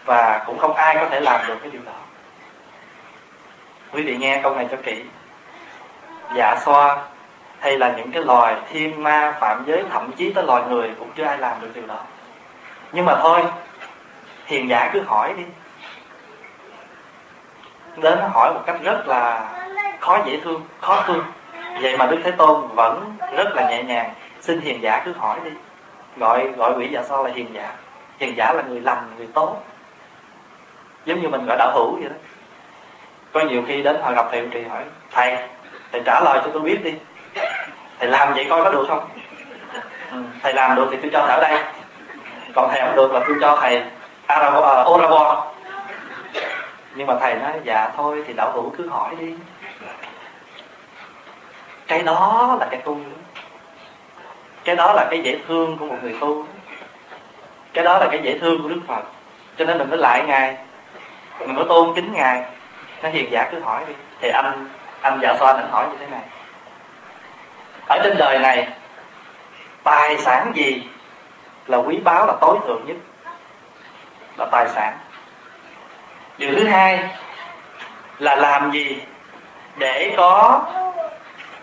và 0.06 0.44
cũng 0.46 0.58
không 0.58 0.74
ai 0.74 0.96
có 0.96 1.08
thể 1.10 1.20
làm 1.20 1.48
được 1.48 1.56
cái 1.62 1.72
điều 1.72 1.82
đó. 1.86 1.92
Quý 3.94 4.04
vị 4.04 4.18
nghe 4.18 4.40
câu 4.44 4.56
này 4.56 4.68
cho 4.72 4.78
kỹ 4.84 5.04
dạ 6.36 6.56
xoa 6.66 6.98
hay 7.60 7.78
là 7.78 7.94
những 7.98 8.12
cái 8.12 8.24
loài 8.24 8.56
thiên 8.70 9.04
ma 9.04 9.34
phạm 9.40 9.64
giới, 9.68 9.84
thậm 9.92 10.12
chí 10.12 10.34
tới 10.34 10.44
loài 10.44 10.64
người 10.70 10.92
cũng 11.00 11.10
chưa 11.16 11.24
ai 11.24 11.38
làm 11.38 11.62
được 11.62 11.70
điều 11.74 11.86
đó. 11.88 12.00
Nhưng 12.92 13.06
mà 13.06 13.16
thôi, 13.22 13.44
hiền 14.46 14.70
giả 14.70 14.90
cứ 14.94 15.02
hỏi 15.02 15.34
đi. 15.38 15.44
Đến 17.98 18.20
hỏi 18.34 18.54
một 18.54 18.62
cách 18.66 18.76
rất 18.84 19.08
là 19.08 19.50
khó 20.00 20.20
dễ 20.26 20.40
thương, 20.44 20.62
khó 20.82 21.04
thương 21.08 21.24
vậy 21.82 21.98
mà 21.98 22.06
đức 22.06 22.18
thế 22.24 22.32
tôn 22.32 22.68
vẫn 22.68 23.18
rất 23.38 23.56
là 23.56 23.70
nhẹ 23.70 23.84
nhàng. 23.84 24.14
Xin 24.42 24.62
hiền 24.62 24.82
giả 24.82 25.02
cứ 25.06 25.14
hỏi 25.18 25.40
đi. 25.44 25.52
Gọi 26.18 26.48
gọi 26.48 26.74
quỷ 26.78 26.88
giả 26.88 27.04
so 27.04 27.24
là 27.24 27.30
hiền 27.34 27.48
giả. 27.54 27.74
Hiền 28.20 28.38
giả 28.38 28.54
là 28.54 28.64
người 28.68 28.82
lành, 28.82 29.10
người 29.18 29.28
tốt. 29.34 29.64
Giống 31.06 31.22
như 31.22 31.30
mình 31.30 31.46
gọi 31.46 31.58
đạo 31.58 31.72
hữu 31.74 31.92
vậy 31.92 32.10
đó. 32.10 32.16
Có 33.34 33.42
nhiều 33.42 33.64
khi 33.68 33.84
đến 33.84 33.98
họ 34.02 34.12
gặp 34.12 34.26
thầy 34.32 34.48
trì 34.52 34.64
hỏi, 34.64 34.84
thầy 35.12 35.38
thầy 35.96 36.04
trả 36.06 36.22
lời 36.22 36.42
cho 36.44 36.50
tôi 36.54 36.62
biết 36.62 36.84
đi. 36.84 36.94
Thầy 38.00 38.10
làm 38.10 38.34
vậy 38.34 38.48
coi 38.50 38.64
có 38.64 38.72
được 38.72 38.86
không? 38.88 39.10
Thầy 40.44 40.54
làm 40.54 40.76
được 40.76 40.88
thì 40.92 40.98
tôi 41.02 41.10
cho 41.14 41.26
thầy 41.28 41.36
ở 41.36 41.42
đây. 41.42 41.64
Còn 42.56 42.70
thầy 42.72 42.82
không 42.82 42.96
được 42.96 43.12
là 43.12 43.20
tôi 43.28 43.38
cho 43.42 43.58
thầy 43.62 43.84
uh, 44.40 45.44
nhưng 46.96 47.08
mà 47.08 47.14
thầy 47.20 47.36
nói 47.36 47.54
dạ 47.64 47.90
thôi 47.98 48.24
thì 48.28 48.34
đạo 48.34 48.52
hữu 48.52 48.74
cứ 48.78 48.90
hỏi 48.90 49.16
đi. 49.20 49.36
Cái 51.88 52.04
đó 52.04 52.58
là 52.60 52.68
cái 52.72 52.82
tu. 52.82 52.98
Cái 54.64 54.76
đó 54.76 54.94
là 54.94 55.08
cái 55.10 55.22
dễ 55.24 55.40
thương 55.48 55.78
của 55.78 55.86
một 55.86 55.98
người 56.02 56.16
tu. 56.20 56.46
Cái 57.74 57.84
đó 57.84 57.98
là 58.00 58.08
cái 58.12 58.20
dễ 58.24 58.40
thương 58.40 58.64
của 58.64 58.70
đức 58.70 58.82
phật. 58.88 59.04
Cho 59.58 59.66
nên 59.66 59.78
mình 59.78 59.90
mới 59.90 59.98
lại 59.98 60.24
ngài. 60.28 60.58
Mình 61.40 61.56
có 61.58 61.64
tôn 61.64 61.96
kính 61.96 62.14
ngài. 62.14 62.44
Nó 63.04 63.10
hiền 63.10 63.32
giả 63.32 63.50
cứ 63.52 63.60
hỏi 63.60 63.84
đi. 63.88 63.94
Thì 64.22 64.30
anh 64.30 64.68
anh 65.06 65.20
già 65.22 65.36
soi 65.40 65.54
anh 65.54 65.70
hỏi 65.72 65.88
như 65.92 65.98
thế 66.00 66.08
này. 66.08 66.22
Ở 67.88 68.00
trên 68.04 68.18
đời 68.18 68.40
này, 68.40 68.68
tài 69.84 70.18
sản 70.18 70.52
gì 70.56 70.84
là 71.68 71.78
quý 71.78 71.98
báu, 71.98 72.26
là 72.28 72.34
tối 72.42 72.58
thượng 72.68 72.86
nhất? 72.86 72.98
Là 74.38 74.46
tài 74.52 74.68
sản. 74.68 74.98
Điều 76.38 76.52
thứ 76.56 76.68
hai 76.68 77.10
là 78.20 78.36
làm 78.36 78.72
gì 78.72 79.02
để 79.78 80.14
có 80.18 80.62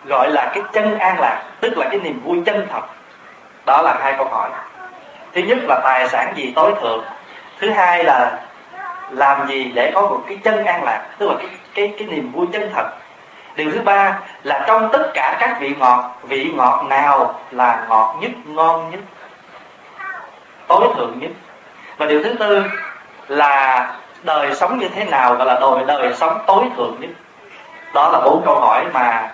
gọi 0.04 0.30
là 0.30 0.50
cái 0.54 0.62
chân 0.72 0.99
an 0.99 1.20
lạc, 1.20 1.42
tức 1.61 1.78
là 1.78 1.88
cái 1.90 2.00
niềm 2.00 2.20
vui 2.25 2.38
chân 2.46 2.66
thật? 2.72 2.82
Đó 3.66 3.82
là 3.82 3.99
hai 4.00 4.14
câu 4.18 4.28
hỏi. 4.28 4.50
Thứ 5.32 5.40
nhất 5.40 5.58
là 5.62 5.80
tài 5.84 6.08
sản 6.08 6.32
gì 6.37 6.52
tối 6.56 6.72
thượng? 6.80 7.04
Thứ 7.58 7.70
hai 7.70 8.04
là 8.04 8.40
làm 9.11 9.49
gì 9.49 9.64
để 9.75 9.92
có 9.94 10.00
một 10.00 10.20
cái 10.28 10.38
chân 10.44 10.64
an 10.64 10.84
lạc, 10.84 11.06
tức 11.18 11.28
là 11.28 11.34
cái 11.38 11.49
cái 11.75 11.94
cái 11.99 12.08
niềm 12.08 12.32
vui 12.32 12.46
chân 12.52 12.70
thật? 12.75 12.90
Điều 13.56 13.71
thứ 13.71 13.80
ba 13.80 14.21
là 14.42 14.64
trong 14.66 14.88
tất 14.92 15.11
cả 15.14 15.37
các 15.40 15.56
vị 15.61 15.75
ngọt 15.78 16.11
vị 16.23 16.52
ngọt 16.54 16.85
nào 16.88 17.40
là 17.50 17.87
ngọt 17.88 18.16
nhất, 18.21 18.30
ngon 18.44 18.90
nhất? 18.90 19.00
Tối 20.68 20.88
thượng 20.97 21.18
nhất. 21.18 21.30
Và 21.97 22.06
điều 22.06 22.23
thứ 22.23 22.35
tư 22.35 22.64
là 23.28 23.90
đời 24.23 24.54
sống 24.54 24.78
như 24.78 24.88
thế 24.88 25.04
nào 25.04 25.35
gọi 25.35 25.47
là 25.47 25.61
đời 25.61 25.85
đời 25.87 26.14
sống 26.14 26.44
tối 26.47 26.64
thượng 26.76 26.97
nhất? 27.00 27.11
Đó 27.94 28.09
là 28.12 28.21
bốn 28.25 28.42
câu 28.44 28.61
hỏi 28.61 28.87
mà 28.92 29.32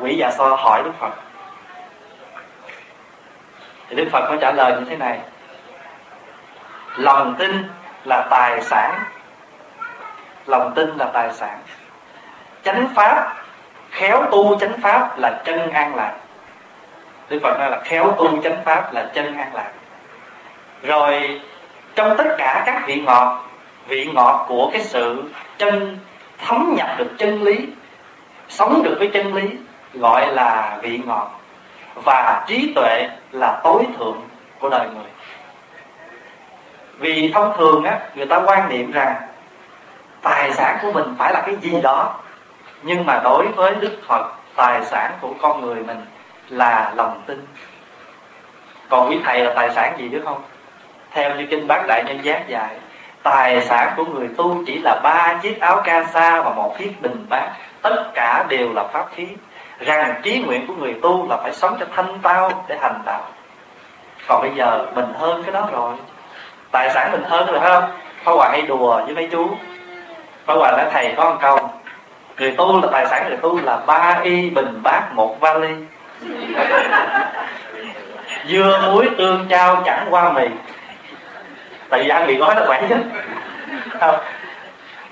quỷ 0.00 0.16
già 0.16 0.30
so 0.30 0.44
hỏi 0.44 0.82
đức 0.84 0.92
phật. 0.98 1.12
Thì 3.88 3.96
đức 3.96 4.08
phật 4.12 4.28
mới 4.28 4.38
trả 4.40 4.52
lời 4.52 4.72
như 4.72 4.84
thế 4.88 4.96
này. 4.96 5.18
Lòng 6.96 7.34
tin 7.38 7.68
là 8.04 8.26
tài 8.30 8.62
sản. 8.62 9.04
Lòng 10.46 10.72
tin 10.74 10.96
là 10.96 11.04
tài 11.12 11.32
sản 11.32 11.58
chánh 12.72 12.88
pháp, 12.94 13.34
khéo 13.90 14.24
tu 14.30 14.58
chánh 14.58 14.80
pháp 14.82 15.18
là 15.18 15.42
chân 15.44 15.70
an 15.70 15.94
lạc. 15.94 16.12
Đức 17.28 17.38
phật 17.42 17.58
nói 17.58 17.70
là 17.70 17.80
khéo 17.84 18.12
tu 18.18 18.42
chánh 18.42 18.64
pháp 18.64 18.92
là 18.92 19.10
chân 19.14 19.36
an 19.36 19.54
lạc. 19.54 19.70
Rồi, 20.82 21.40
trong 21.94 22.16
tất 22.16 22.34
cả 22.38 22.62
các 22.66 22.82
vị 22.86 23.02
ngọt 23.06 23.44
vị 23.88 24.10
ngọt 24.14 24.44
của 24.48 24.70
cái 24.72 24.82
sự 24.82 25.24
chân, 25.58 25.98
thấm 26.46 26.74
nhập 26.76 26.88
được 26.98 27.10
chân 27.18 27.42
lý, 27.42 27.66
sống 28.48 28.82
được 28.82 28.96
với 28.98 29.10
chân 29.12 29.34
lý, 29.34 29.50
gọi 29.94 30.32
là 30.32 30.78
vị 30.82 31.00
ngọt. 31.06 31.40
Và 31.94 32.44
trí 32.46 32.72
tuệ 32.74 33.08
là 33.32 33.60
tối 33.64 33.86
thượng 33.98 34.20
của 34.60 34.68
đời 34.68 34.86
người. 34.94 35.10
Vì 36.98 37.30
thông 37.34 37.56
thường 37.56 37.84
á, 37.84 37.98
người 38.14 38.26
ta 38.26 38.40
quan 38.46 38.68
niệm 38.68 38.92
rằng 38.92 39.14
tài 40.22 40.52
sản 40.52 40.78
của 40.82 40.92
mình 40.92 41.14
phải 41.18 41.32
là 41.32 41.40
cái 41.46 41.56
gì 41.56 41.80
đó 41.82 42.14
nhưng 42.82 43.06
mà 43.06 43.20
đối 43.24 43.46
với 43.46 43.74
đức 43.74 43.98
phật, 44.06 44.32
tài 44.56 44.84
sản 44.84 45.12
của 45.20 45.30
con 45.42 45.60
người 45.60 45.82
mình 45.82 46.00
là 46.48 46.92
lòng 46.96 47.22
tin. 47.26 47.46
Còn 48.88 49.10
quý 49.10 49.18
thầy 49.24 49.44
là 49.44 49.52
tài 49.54 49.70
sản 49.70 49.94
gì 49.98 50.08
chứ 50.12 50.22
không? 50.24 50.42
Theo 51.10 51.34
như 51.34 51.46
kinh 51.50 51.66
bát 51.66 51.84
đại 51.88 52.04
nhân 52.06 52.24
giác 52.24 52.48
dạy, 52.48 52.76
tài 53.22 53.60
sản 53.60 53.92
của 53.96 54.04
người 54.04 54.28
tu 54.36 54.64
chỉ 54.66 54.78
là 54.78 55.00
ba 55.02 55.38
chiếc 55.42 55.60
áo 55.60 55.80
ca 55.84 56.04
sa 56.04 56.42
và 56.42 56.50
một 56.50 56.78
chiếc 56.78 57.02
bình 57.02 57.26
bát. 57.28 57.48
Tất 57.82 58.10
cả 58.14 58.44
đều 58.48 58.72
là 58.72 58.84
pháp 58.84 59.06
khí. 59.14 59.26
Rằng 59.80 60.20
trí 60.22 60.42
nguyện 60.42 60.66
của 60.66 60.74
người 60.74 60.94
tu 61.02 61.28
là 61.28 61.36
phải 61.36 61.52
sống 61.52 61.76
cho 61.80 61.86
thanh 61.96 62.18
tao 62.22 62.64
để 62.68 62.78
hành 62.80 63.00
đạo. 63.04 63.20
Còn 64.26 64.42
bây 64.42 64.50
giờ 64.54 64.86
mình 64.94 65.12
hơn 65.18 65.42
cái 65.42 65.52
đó 65.52 65.68
rồi. 65.72 65.94
Tài 66.70 66.90
sản 66.90 67.12
mình 67.12 67.22
hơn 67.22 67.46
rồi 67.46 67.60
không? 67.60 67.90
Pháp 68.24 68.32
Hòa 68.32 68.48
hay 68.50 68.62
đùa 68.62 69.00
với 69.04 69.14
mấy 69.14 69.28
chú? 69.32 69.50
Pháp 70.46 70.54
Hòa 70.54 70.70
nói, 70.70 70.86
thầy 70.92 71.14
có 71.16 71.30
một 71.30 71.36
câu 71.40 71.70
Người 72.38 72.50
tu 72.50 72.80
là 72.80 72.88
tài 72.92 73.06
sản 73.06 73.28
người 73.28 73.36
tu 73.36 73.60
là 73.60 73.76
ba 73.86 74.20
y 74.22 74.50
bình 74.50 74.80
bát 74.82 75.12
một 75.14 75.40
vali. 75.40 75.68
Dưa 78.48 78.80
muối 78.84 79.08
tương 79.18 79.46
trao 79.48 79.82
chẳng 79.84 80.06
qua 80.10 80.32
mì 80.32 80.46
Tại 81.88 82.02
vì 82.02 82.08
ăn 82.08 82.26
mì 82.26 82.34
gói 82.34 82.54
nó 82.54 82.62
khỏe 82.66 82.82
chứ 82.88 82.94
không? 84.00 84.16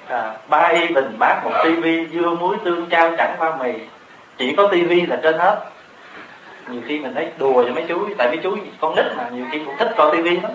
À, 0.09 0.33
ba 0.49 0.59
y 0.59 0.89
bình 0.89 1.17
bát 1.19 1.41
một 1.45 1.53
tivi 1.65 2.07
dưa 2.07 2.31
muối 2.31 2.57
tương 2.65 2.87
trao 2.91 3.11
chẳng 3.19 3.37
qua 3.39 3.57
mì 3.57 3.73
chỉ 4.39 4.55
có 4.57 4.69
tivi 4.69 5.07
là 5.07 5.17
trên 5.23 5.39
hết. 5.39 5.59
Nhiều 6.69 6.81
khi 6.87 6.99
mình 6.99 7.15
thấy 7.15 7.29
đùa 7.39 7.53
với 7.53 7.73
mấy 7.73 7.85
chú 7.89 8.09
tại 8.19 8.29
mấy 8.29 8.37
chú 8.43 8.57
con 8.81 8.97
nít 8.97 9.05
mà 9.17 9.29
nhiều 9.33 9.45
khi 9.53 9.59
cũng 9.59 9.77
thích 9.79 9.93
coi 9.97 10.17
tivi 10.17 10.41
lắm. 10.41 10.53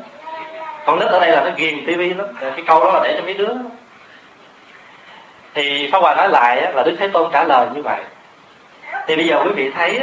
Con 0.85 0.99
nít 0.99 1.07
ở 1.07 1.19
đây 1.19 1.31
là 1.31 1.43
nó 1.43 1.51
ghiền 1.55 1.85
tivi 1.85 2.13
lắm. 2.13 2.27
Cái 2.41 2.63
câu 2.67 2.83
đó 2.83 2.91
là 2.93 2.99
để 3.03 3.15
cho 3.17 3.25
mấy 3.25 3.33
đứa 3.33 3.53
thì 5.53 5.89
Pháp 5.91 5.99
Hòa 5.99 6.15
nói 6.15 6.29
lại 6.29 6.73
là 6.73 6.83
Đức 6.83 6.95
Thế 6.99 7.07
Tôn 7.07 7.31
trả 7.33 7.43
lời 7.43 7.67
như 7.73 7.81
vậy. 7.81 8.03
Thì 9.07 9.15
bây 9.15 9.27
giờ 9.27 9.43
quý 9.45 9.51
vị 9.55 9.71
thấy 9.75 10.01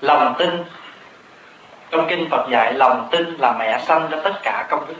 lòng 0.00 0.34
tin 0.38 0.64
trong 1.90 2.06
kinh 2.08 2.30
Phật 2.30 2.46
dạy 2.50 2.72
lòng 2.72 3.08
tin 3.10 3.36
là 3.38 3.52
mẹ 3.52 3.78
sanh 3.78 4.08
cho 4.10 4.20
tất 4.24 4.32
cả 4.42 4.66
công 4.70 4.86
đức. 4.88 4.94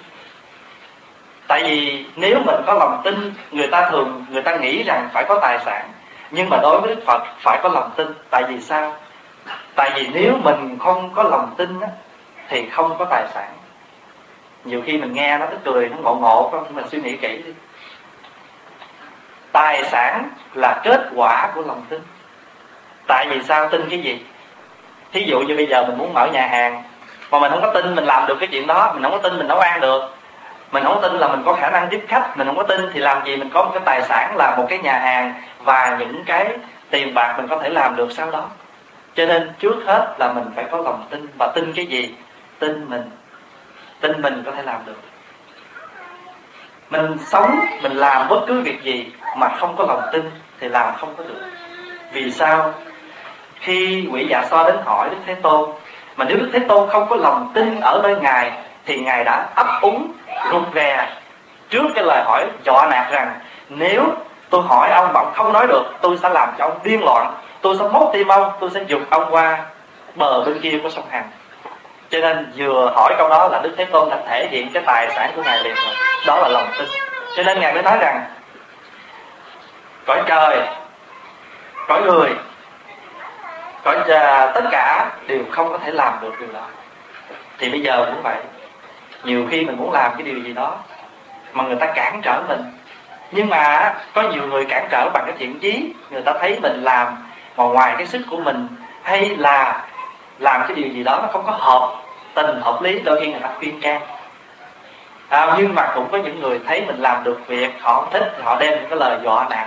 Tại 1.49 1.63
vì 1.65 2.07
nếu 2.17 2.39
mình 2.47 2.61
có 2.67 2.75
lòng 2.75 3.01
tin 3.05 3.35
người 3.51 3.67
ta 3.67 3.91
thường 3.91 4.27
người 4.31 4.43
ta 4.43 4.57
nghĩ 4.57 4.83
rằng 4.83 5.09
phải 5.13 5.25
có 5.29 5.39
tài 5.43 5.59
sản 5.65 5.91
nhưng 6.31 6.51
mà 6.51 6.59
đối 6.63 6.81
với 6.81 6.95
Đức 6.95 7.03
Phật 7.07 7.23
phải 7.39 7.61
có 7.63 7.69
lòng 7.69 7.91
tin. 7.97 8.07
Tại 8.31 8.45
vì 8.49 8.61
sao? 8.61 8.97
Tại 9.75 9.91
vì 9.95 10.09
nếu 10.13 10.37
mình 10.43 10.79
không 10.79 11.11
có 11.15 11.23
lòng 11.23 11.55
tin 11.57 11.81
á, 11.81 11.89
thì 12.49 12.69
không 12.69 12.97
có 12.99 13.05
tài 13.05 13.25
sản. 13.35 13.53
Nhiều 14.65 14.83
khi 14.87 14.99
mình 14.99 15.13
nghe 15.13 15.39
nó 15.39 15.47
tức 15.47 15.59
cười 15.65 15.89
nó 15.89 15.97
ngộ 15.97 16.15
ngộ 16.15 16.49
không 16.53 16.75
mình 16.75 16.85
suy 16.91 17.01
nghĩ 17.01 17.17
kỹ 17.17 17.43
đi 17.47 17.53
tài 19.53 19.85
sản 19.85 20.31
là 20.55 20.81
kết 20.85 21.01
quả 21.15 21.51
của 21.55 21.63
lòng 21.63 21.87
tin. 21.89 22.01
Tại 23.07 23.27
vì 23.31 23.43
sao 23.43 23.69
tin 23.69 23.89
cái 23.91 23.99
gì? 23.99 24.25
Thí 25.13 25.25
dụ 25.25 25.41
như 25.41 25.57
bây 25.57 25.67
giờ 25.67 25.85
mình 25.85 25.99
muốn 25.99 26.15
mở 26.15 26.27
nhà 26.27 26.47
hàng, 26.47 26.83
mà 27.31 27.39
mình 27.39 27.51
không 27.51 27.61
có 27.63 27.71
tin 27.75 27.95
mình 27.95 28.05
làm 28.05 28.27
được 28.27 28.37
cái 28.41 28.49
chuyện 28.53 28.67
đó, 28.67 28.93
mình 28.93 29.03
không 29.03 29.13
có 29.13 29.19
tin 29.19 29.39
mình 29.39 29.49
nấu 29.49 29.59
ăn 29.59 29.81
được. 29.81 30.15
Mình 30.73 30.85
không 30.85 30.95
có 30.95 31.09
tin 31.09 31.19
là 31.19 31.29
mình 31.29 31.43
có 31.45 31.53
khả 31.53 31.71
năng 31.71 31.89
tiếp 31.89 32.05
khách, 32.09 32.37
mình 32.37 32.47
không 32.47 32.57
có 32.57 32.63
tin 32.63 32.81
thì 32.93 33.01
làm 33.01 33.25
gì 33.27 33.37
mình 33.37 33.51
có 33.55 33.65
một 33.65 33.71
cái 33.75 33.83
tài 33.85 34.03
sản 34.03 34.37
là 34.37 34.57
một 34.57 34.67
cái 34.69 34.79
nhà 34.79 34.99
hàng 34.99 35.35
và 35.65 35.97
những 36.01 36.25
cái 36.25 36.49
tiền 36.91 37.15
bạc 37.15 37.35
mình 37.37 37.49
có 37.49 37.59
thể 37.59 37.69
làm 37.69 37.97
được 37.97 38.13
sau 38.13 38.31
đó. 38.31 38.49
Cho 39.15 39.27
nên 39.27 39.53
trước 39.59 39.77
hết 39.87 40.15
là 40.19 40.33
mình 40.33 40.45
phải 40.57 40.65
có 40.71 40.79
lòng 40.79 41.07
tin. 41.11 41.27
Và 41.39 41.53
tin 41.55 41.73
cái 41.73 41.87
gì? 41.87 42.15
Tin 42.59 42.91
mình. 42.91 43.11
Tin 44.01 44.23
mình 44.23 44.43
có 44.47 44.53
thể 44.53 44.63
làm 44.63 44.81
được. 44.87 45.01
Mình 46.91 47.17
sống, 47.27 47.61
mình 47.83 47.93
làm 47.93 48.29
bất 48.29 48.41
cứ 48.47 48.61
việc 48.61 48.83
gì 48.83 49.13
mà 49.37 49.49
không 49.61 49.77
có 49.77 49.85
lòng 49.89 50.03
tin 50.13 50.31
thì 50.61 50.69
làm 50.69 50.95
không 50.97 51.15
có 51.17 51.25
được. 51.25 51.43
Vì 52.13 52.31
sao? 52.31 52.73
Khi 53.61 54.09
quỷ 54.13 54.27
dạ 54.31 54.45
so 54.51 54.65
đến 54.65 54.77
hỏi 54.85 55.09
đức 55.11 55.17
thế 55.27 55.35
tôn, 55.35 55.71
mà 56.17 56.25
nếu 56.25 56.37
đức 56.37 56.51
thế 56.53 56.59
tôn 56.59 56.91
không 56.91 57.09
có 57.09 57.17
lòng 57.17 57.51
tin 57.55 57.81
ở 57.81 58.01
nơi 58.03 58.17
ngài, 58.17 58.53
thì 58.87 58.99
ngài 58.99 59.25
đã 59.25 59.47
ấp 59.55 59.67
úng, 59.81 60.13
rụt 60.53 60.63
rè 60.75 61.09
trước 61.71 61.87
cái 61.95 62.05
lời 62.05 62.23
hỏi 62.25 62.47
dọa 62.65 62.87
nạt 62.91 63.13
rằng, 63.13 63.41
nếu 63.69 64.05
tôi 64.51 64.63
hỏi 64.69 64.91
ông 64.91 65.13
mà 65.13 65.21
ông 65.21 65.33
không 65.35 65.53
nói 65.53 65.67
được, 65.67 65.83
tôi 66.01 66.19
sẽ 66.23 66.29
làm 66.29 66.49
cho 66.59 66.65
ông 66.65 66.79
điên 66.85 67.05
loạn, 67.05 67.35
tôi 67.61 67.77
sẽ 67.79 67.89
móc 67.89 68.11
tim 68.13 68.29
ông, 68.29 68.53
tôi 68.61 68.71
sẽ 68.75 68.85
dục 68.87 69.01
ông 69.11 69.25
qua 69.31 69.65
bờ 70.15 70.45
bên 70.45 70.61
kia 70.61 70.79
của 70.83 70.91
sông 70.91 71.05
hằng. 71.11 71.31
Cho 72.11 72.19
nên 72.21 72.53
vừa 72.57 72.93
hỏi 72.95 73.15
câu 73.19 73.29
đó 73.29 73.49
là 73.49 73.61
đức 73.63 73.75
thế 73.77 73.85
tôn 73.85 74.11
đã 74.11 74.17
thể 74.29 74.49
hiện 74.51 74.71
cái 74.75 74.83
tài 74.87 75.11
sản 75.11 75.33
của 75.37 75.43
ngài 75.43 75.65
liền 75.65 75.75
rồi. 75.75 75.95
Đó 76.27 76.37
là 76.37 76.49
lòng 76.49 76.67
tin. 76.79 76.89
Cho 77.37 77.43
nên 77.43 77.61
ngài 77.61 77.75
mới 77.75 77.83
nói 77.83 77.99
rằng 78.01 78.25
cõi 80.07 80.23
trời 80.27 80.69
cõi 81.89 82.03
người 82.03 82.31
cõi 83.85 83.97
già 84.09 84.53
tất 84.55 84.65
cả 84.71 85.11
đều 85.27 85.41
không 85.51 85.71
có 85.71 85.79
thể 85.79 85.91
làm 85.91 86.13
được 86.23 86.41
điều 86.41 86.53
đó. 86.53 86.67
Thì 87.59 87.71
bây 87.71 87.81
giờ 87.81 88.07
cũng 88.07 88.23
vậy. 88.23 88.37
Nhiều 89.25 89.47
khi 89.51 89.65
mình 89.65 89.77
muốn 89.77 89.93
làm 89.93 90.13
cái 90.15 90.23
điều 90.23 90.39
gì 90.39 90.53
đó 90.53 90.77
mà 91.53 91.65
người 91.65 91.77
ta 91.77 91.87
cản 91.87 92.21
trở 92.23 92.43
mình. 92.49 92.63
Nhưng 93.31 93.49
mà 93.49 93.95
có 94.15 94.23
nhiều 94.23 94.47
người 94.47 94.65
cản 94.65 94.89
trở 94.91 95.11
bằng 95.15 95.23
cái 95.27 95.35
thiện 95.39 95.59
chí. 95.61 95.95
Người 96.11 96.23
ta 96.23 96.33
thấy 96.41 96.59
mình 96.63 96.83
làm 96.83 97.17
mà 97.57 97.65
ngoài 97.65 97.95
cái 97.99 98.07
sức 98.07 98.21
của 98.31 98.37
mình 98.37 98.69
hay 99.03 99.37
là 99.37 99.85
làm 100.39 100.63
cái 100.69 100.77
điều 100.77 100.89
gì 100.89 101.03
đó 101.03 101.19
nó 101.23 101.29
không 101.33 101.47
có 101.47 101.53
hợp 101.53 101.95
tình 102.35 102.61
hợp 102.61 102.83
lý 102.83 102.99
đôi 102.99 103.21
khi 103.21 103.31
người 103.31 103.41
ta 103.41 103.49
khuyên 103.59 103.81
can. 103.81 104.01
À, 105.29 105.55
nhưng 105.59 105.75
mà 105.75 105.93
cũng 105.95 106.09
có 106.13 106.19
những 106.19 106.41
người 106.41 106.61
thấy 106.67 106.85
mình 106.87 106.97
làm 106.99 107.25
được 107.25 107.41
việc 107.47 107.71
họ 107.81 108.07
thích 108.13 108.33
họ 108.43 108.59
đem 108.61 108.71
những 108.71 108.89
cái 108.89 108.99
lời 108.99 109.19
dọa 109.25 109.47
nạt 109.51 109.67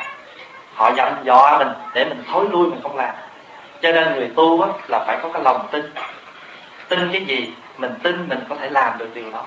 họ 0.76 0.92
dặn 0.96 1.16
dò 1.24 1.56
mình 1.58 1.68
để 1.94 2.06
mình 2.06 2.24
thối 2.32 2.46
lui 2.52 2.68
mình 2.68 2.80
không 2.84 2.98
làm. 2.98 3.16
Cho 3.82 3.92
nên 3.92 4.16
người 4.16 4.32
tu 4.36 4.62
á, 4.62 4.70
là 4.88 5.04
phải 5.08 5.18
có 5.24 5.30
cái 5.34 5.42
lòng 5.44 5.68
tin. 5.72 5.94
Tin 6.90 7.12
cái 7.12 7.26
gì 7.26 7.54
mình 7.78 7.94
tin 8.04 8.30
mình 8.30 8.40
có 8.50 8.56
thể 8.62 8.70
làm 8.70 8.98
được 8.98 9.10
điều 9.14 9.32
đó. 9.32 9.44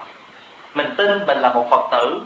Mình 0.75 0.95
tin 0.97 1.27
mình 1.27 1.39
là 1.39 1.53
một 1.53 1.67
phật 1.71 1.89
tử 1.91 2.21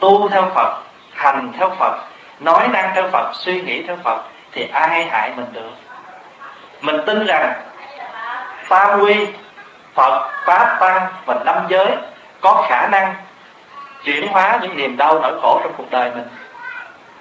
tu 0.00 0.28
theo 0.28 0.50
phật 0.54 0.82
hành 1.12 1.52
theo 1.58 1.70
phật 1.78 1.98
nói 2.40 2.68
năng 2.68 2.90
theo 2.94 3.08
phật 3.12 3.30
suy 3.34 3.62
nghĩ 3.62 3.82
theo 3.82 3.96
phật 4.04 4.22
thì 4.52 4.68
ai 4.72 5.04
hại 5.04 5.32
mình 5.36 5.46
được? 5.52 5.70
Mình 6.80 6.96
tin 7.06 7.26
rằng 7.26 7.62
tam 8.68 9.00
quy 9.00 9.26
phật 9.94 10.30
pháp 10.44 10.76
tăng 10.80 11.06
và 11.26 11.34
năm 11.44 11.56
giới 11.68 11.96
có 12.40 12.66
khả 12.68 12.88
năng 12.88 13.14
chuyển 14.04 14.28
hóa 14.28 14.58
những 14.62 14.76
niềm 14.76 14.96
đau 14.96 15.20
nỗi 15.20 15.40
khổ 15.42 15.60
trong 15.62 15.72
cuộc 15.76 15.90
đời 15.90 16.10
mình 16.14 16.24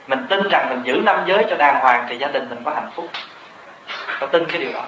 mình 0.07 0.25
tin 0.29 0.49
rằng 0.49 0.69
mình 0.69 0.81
giữ 0.83 1.01
năm 1.03 1.23
giới 1.25 1.45
cho 1.49 1.55
đàng 1.55 1.79
hoàng 1.79 2.05
thì 2.09 2.17
gia 2.17 2.27
đình 2.27 2.49
mình 2.49 2.61
có 2.65 2.71
hạnh 2.75 2.91
phúc. 2.95 3.05
Có 4.19 4.27
tin 4.27 4.45
cái 4.45 4.59
điều 4.61 4.71
đó. 4.73 4.83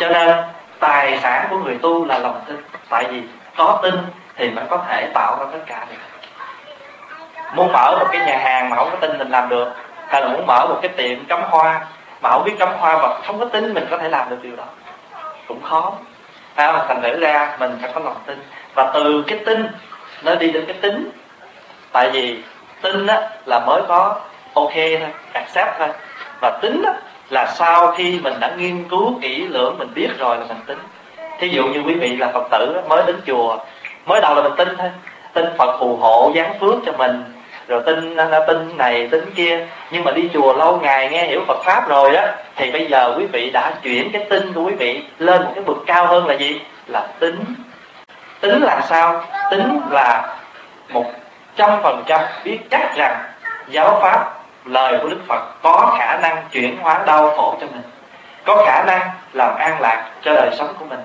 Cho 0.00 0.08
nên 0.08 0.36
tài 0.80 1.18
sản 1.18 1.46
của 1.50 1.58
người 1.58 1.78
tu 1.82 2.04
là 2.04 2.18
lòng 2.18 2.40
tin. 2.46 2.56
Tại 2.88 3.04
vì 3.10 3.22
có 3.56 3.78
tin 3.82 3.94
thì 4.36 4.50
mới 4.50 4.64
có 4.70 4.84
thể 4.88 5.10
tạo 5.14 5.36
ra 5.40 5.46
tất 5.52 5.58
cả 5.66 5.86
được. 5.90 5.96
Muốn 7.54 7.72
mở 7.72 7.96
một 8.00 8.06
cái 8.12 8.26
nhà 8.26 8.38
hàng 8.38 8.70
mà 8.70 8.76
không 8.76 8.90
có 8.90 8.96
tin 8.96 9.18
mình 9.18 9.30
làm 9.30 9.48
được 9.48 9.72
hay 10.08 10.20
là 10.20 10.28
muốn 10.28 10.46
mở 10.46 10.66
một 10.68 10.78
cái 10.82 10.88
tiệm 10.96 11.24
cắm 11.24 11.42
hoa 11.42 11.86
mà 12.22 12.30
không 12.30 12.44
biết 12.44 12.54
cắm 12.58 12.68
hoa 12.78 12.96
và 12.96 13.20
không 13.26 13.38
có 13.38 13.44
tin 13.44 13.74
mình 13.74 13.86
có 13.90 13.98
thể 13.98 14.08
làm 14.08 14.30
được 14.30 14.38
điều 14.42 14.56
đó 14.56 14.64
cũng 15.48 15.62
khó. 15.62 15.92
À, 16.54 16.72
mà 16.72 16.84
thành 16.88 17.02
thử 17.02 17.20
ra 17.20 17.56
mình 17.58 17.78
phải 17.82 17.90
có 17.94 18.00
lòng 18.00 18.16
tin. 18.26 18.38
Và 18.74 18.90
từ 18.94 19.24
cái 19.26 19.38
tin 19.46 19.68
nó 20.22 20.34
đi 20.34 20.50
đến 20.50 20.64
cái 20.66 20.76
tính. 20.80 21.10
Tại 21.92 22.10
vì 22.10 22.42
tin 22.82 23.06
á, 23.06 23.28
là 23.46 23.60
mới 23.66 23.82
có 23.88 24.20
ok 24.54 24.74
thôi 24.74 25.08
accept 25.32 25.78
thôi. 25.78 25.88
Và 26.40 26.58
tính 26.62 26.82
á, 26.86 26.92
là 27.30 27.46
sau 27.46 27.92
khi 27.92 28.20
mình 28.22 28.34
đã 28.40 28.50
nghiên 28.56 28.88
cứu 28.88 29.18
kỹ 29.22 29.48
lưỡng 29.48 29.78
mình 29.78 29.88
biết 29.94 30.08
rồi 30.18 30.38
là 30.38 30.44
mình 30.48 30.60
tính 30.66 30.78
thí 31.38 31.48
dụ 31.48 31.64
như 31.64 31.82
quý 31.86 31.94
vị 31.94 32.16
là 32.16 32.30
phật 32.32 32.48
tử 32.50 32.80
mới 32.88 33.02
đến 33.06 33.16
chùa 33.26 33.58
mới 34.06 34.20
đầu 34.20 34.34
là 34.34 34.42
mình 34.42 34.52
tin 34.56 34.68
thôi. 34.78 34.90
Tin 35.32 35.46
phật 35.58 35.76
phù 35.80 35.96
hộ 35.96 36.32
giáng 36.34 36.58
phước 36.60 36.74
cho 36.86 36.92
mình 36.92 37.24
rồi 37.68 37.82
tin 37.86 38.16
tin 38.46 38.76
này 38.76 39.08
tin 39.08 39.30
kia. 39.34 39.66
Nhưng 39.90 40.04
mà 40.04 40.10
đi 40.12 40.28
chùa 40.34 40.52
lâu 40.52 40.80
ngày 40.82 41.08
nghe 41.10 41.24
hiểu 41.26 41.44
Phật 41.46 41.62
pháp 41.64 41.88
rồi 41.88 42.16
á 42.16 42.34
thì 42.56 42.70
bây 42.70 42.86
giờ 42.86 43.14
quý 43.18 43.26
vị 43.26 43.50
đã 43.50 43.72
chuyển 43.82 44.12
cái 44.12 44.26
tin 44.30 44.52
của 44.52 44.62
quý 44.62 44.74
vị 44.74 45.02
lên 45.18 45.42
một 45.42 45.50
cái 45.54 45.64
bậc 45.64 45.76
cao 45.86 46.06
hơn 46.06 46.26
là 46.26 46.34
gì? 46.34 46.60
Là 46.86 47.06
tính. 47.18 47.44
Tính 48.40 48.62
là 48.62 48.80
sao? 48.88 49.24
Tính 49.50 49.80
là 49.90 50.36
một 50.88 51.04
trăm 51.60 51.82
phần 51.82 52.04
trăm 52.06 52.20
biết 52.44 52.58
chắc 52.70 52.96
rằng 52.96 53.24
giáo 53.68 53.98
pháp 54.02 54.34
lời 54.64 54.98
của 55.02 55.08
đức 55.08 55.20
phật 55.28 55.42
có 55.62 55.96
khả 55.98 56.18
năng 56.22 56.42
chuyển 56.50 56.76
hóa 56.80 57.00
đau 57.06 57.30
khổ 57.36 57.56
cho 57.60 57.66
mình 57.66 57.82
có 58.44 58.64
khả 58.66 58.84
năng 58.86 59.10
làm 59.32 59.54
an 59.54 59.80
lạc 59.80 60.10
cho 60.22 60.34
đời 60.34 60.50
sống 60.58 60.74
của 60.78 60.84
mình. 60.84 61.00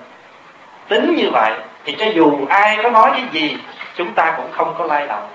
Tính 0.88 1.16
như 1.16 1.30
vậy 1.34 1.54
thì 1.86 1.96
cho 2.00 2.06
dù 2.06 2.46
ai 2.50 2.78
có 2.84 2.90
nói 2.90 3.10
cái 3.14 3.24
gì 3.32 3.58
chúng 3.96 4.14
ta 4.14 4.34
cũng 4.38 4.52
không 4.52 4.76
có 4.78 4.86
lay 4.86 5.08
động. 5.08 5.30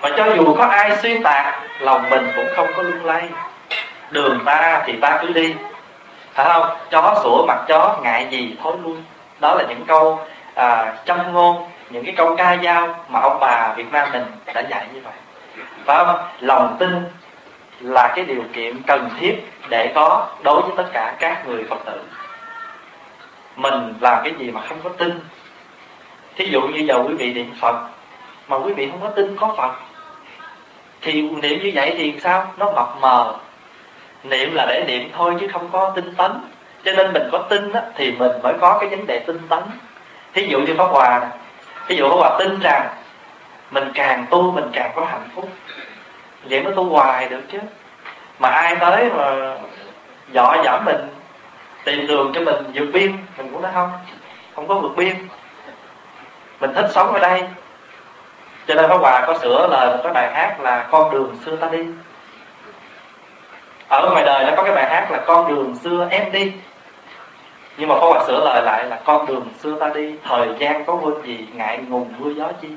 Và 0.00 0.10
cho 0.16 0.24
dù 0.36 0.54
có 0.58 0.64
ai 0.64 0.96
xuyên 0.96 1.22
tạc 1.22 1.60
lòng 1.78 2.10
mình 2.10 2.32
cũng 2.36 2.46
không 2.56 2.68
có 2.76 2.82
lung 2.82 3.04
lay. 3.04 3.28
Đường 4.10 4.40
ta 4.44 4.82
thì 4.86 4.92
ta 4.92 5.18
cứ 5.22 5.28
đi. 5.32 5.54
Phải 6.34 6.46
không? 6.46 6.76
Chó 6.90 7.20
sủa 7.22 7.46
mặt 7.46 7.58
chó 7.68 7.96
ngại 8.02 8.26
gì 8.30 8.56
thối 8.62 8.76
lui. 8.82 8.96
Đó 9.40 9.54
là 9.54 9.64
những 9.68 9.84
câu 9.86 10.20
à, 10.54 10.92
châm 11.04 11.32
ngôn 11.32 11.68
những 11.94 12.04
cái 12.04 12.14
câu 12.16 12.36
ca 12.36 12.56
dao 12.64 13.04
mà 13.08 13.20
ông 13.20 13.38
bà 13.40 13.74
Việt 13.76 13.92
Nam 13.92 14.08
mình 14.12 14.24
đã 14.54 14.60
dạy 14.60 14.86
như 14.94 15.00
vậy. 15.04 15.12
Phải 15.84 16.04
không? 16.04 16.16
Lòng 16.40 16.76
tin 16.78 16.90
là 17.80 18.12
cái 18.16 18.24
điều 18.24 18.42
kiện 18.52 18.82
cần 18.82 19.08
thiết 19.20 19.34
để 19.68 19.92
có 19.94 20.28
đối 20.42 20.62
với 20.62 20.72
tất 20.76 20.90
cả 20.92 21.14
các 21.18 21.48
người 21.48 21.64
phật 21.64 21.78
tử. 21.86 22.00
Mình 23.56 23.94
làm 24.00 24.24
cái 24.24 24.32
gì 24.38 24.50
mà 24.50 24.60
không 24.68 24.78
có 24.84 24.90
tin. 24.90 25.20
Thí 26.36 26.46
dụ 26.46 26.60
như 26.60 26.80
giờ 26.80 27.02
quý 27.08 27.14
vị 27.14 27.32
niệm 27.32 27.52
phật 27.60 27.76
mà 28.48 28.56
quý 28.56 28.72
vị 28.72 28.88
không 28.90 29.00
có 29.00 29.08
tin 29.08 29.36
có 29.36 29.54
phật 29.56 29.72
thì 31.00 31.22
niệm 31.22 31.62
như 31.62 31.72
vậy 31.74 31.94
thì 31.98 32.14
sao? 32.20 32.52
Nó 32.56 32.72
mập 32.72 32.88
mờ. 33.00 33.34
Niệm 34.24 34.54
là 34.54 34.66
để 34.68 34.84
niệm 34.86 35.10
thôi 35.16 35.34
chứ 35.40 35.48
không 35.52 35.68
có 35.72 35.92
tinh 35.96 36.14
tấn 36.14 36.32
cho 36.84 36.92
nên 36.92 37.12
mình 37.12 37.28
có 37.32 37.38
tin 37.38 37.72
á, 37.72 37.82
thì 37.94 38.12
mình 38.12 38.32
mới 38.42 38.54
có 38.60 38.78
cái 38.80 38.88
vấn 38.88 39.06
đề 39.06 39.18
tinh 39.18 39.38
tấn 39.48 39.62
thí 40.32 40.46
dụ 40.46 40.60
như 40.60 40.74
pháp 40.78 40.84
hòa 40.84 41.18
này 41.18 41.30
ví 41.86 41.96
dụ 41.96 42.08
pháp 42.08 42.16
hòa 42.16 42.36
tin 42.38 42.60
rằng 42.60 42.88
mình 43.70 43.90
càng 43.94 44.26
tu 44.30 44.50
mình 44.50 44.70
càng 44.72 44.92
có 44.96 45.04
hạnh 45.04 45.28
phúc, 45.34 45.48
vậy 46.50 46.62
mới 46.62 46.74
tu 46.74 46.84
hoài 46.84 47.28
được 47.28 47.40
chứ. 47.52 47.58
Mà 48.38 48.48
ai 48.48 48.76
tới 48.76 49.10
mà 49.16 49.56
dọ 50.32 50.56
dẫm 50.64 50.84
mình, 50.84 51.08
tìm 51.84 52.06
đường 52.06 52.32
cho 52.34 52.40
mình 52.40 52.56
vượt 52.74 52.86
biên, 52.92 53.16
mình 53.36 53.48
cũng 53.52 53.62
nói 53.62 53.72
không 53.74 53.92
không 54.54 54.68
có 54.68 54.74
vượt 54.74 54.96
biên. 54.96 55.28
Mình 56.60 56.74
thích 56.74 56.90
sống 56.94 57.12
ở 57.12 57.18
đây. 57.18 57.42
Cho 58.66 58.74
nên 58.74 58.88
Pháp 58.88 58.96
Hòa 58.96 59.24
có 59.26 59.38
sửa 59.38 59.68
lời 59.70 59.96
một 59.96 60.00
cái 60.02 60.12
bài 60.12 60.32
hát 60.32 60.60
là 60.60 60.86
Con 60.90 61.12
đường 61.12 61.36
xưa 61.44 61.56
ta 61.56 61.68
đi 61.68 61.78
Ở 63.88 64.10
ngoài 64.10 64.24
đời 64.24 64.44
nó 64.44 64.52
có 64.56 64.62
cái 64.62 64.74
bài 64.74 64.86
hát 64.90 65.10
là 65.10 65.22
Con 65.26 65.48
đường 65.48 65.76
xưa 65.82 66.06
em 66.10 66.32
đi 66.32 66.52
nhưng 67.76 67.88
mà 67.88 67.94
Pháp 67.94 68.06
Hòa 68.06 68.24
sửa 68.26 68.44
lời 68.44 68.62
lại 68.62 68.84
là 68.84 69.00
Con 69.04 69.26
đường 69.26 69.48
xưa 69.62 69.76
ta 69.80 69.88
đi 69.94 70.14
Thời 70.24 70.48
gian 70.58 70.84
có 70.84 70.94
quên 70.94 71.14
gì 71.24 71.46
ngại 71.54 71.78
ngùng 71.88 72.12
mưa 72.18 72.30
gió 72.30 72.48
chi? 72.62 72.68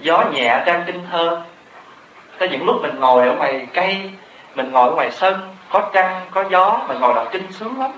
Gió 0.00 0.24
nhẹ 0.32 0.62
trang 0.66 0.82
kinh 0.86 1.00
thơ. 1.10 1.42
Có 2.38 2.46
những 2.46 2.64
lúc 2.64 2.82
mình 2.82 3.00
ngồi 3.00 3.28
ở 3.28 3.34
ngoài 3.34 3.66
cây 3.74 4.10
Mình 4.54 4.72
ngồi 4.72 4.88
ở 4.88 4.94
ngoài 4.94 5.10
sân 5.10 5.54
Có 5.70 5.90
trăng, 5.92 6.26
có 6.30 6.44
gió 6.50 6.80
Mình 6.88 7.00
ngồi 7.00 7.14
đọc 7.14 7.28
kinh 7.32 7.52
sướng 7.52 7.80
lắm. 7.80 7.90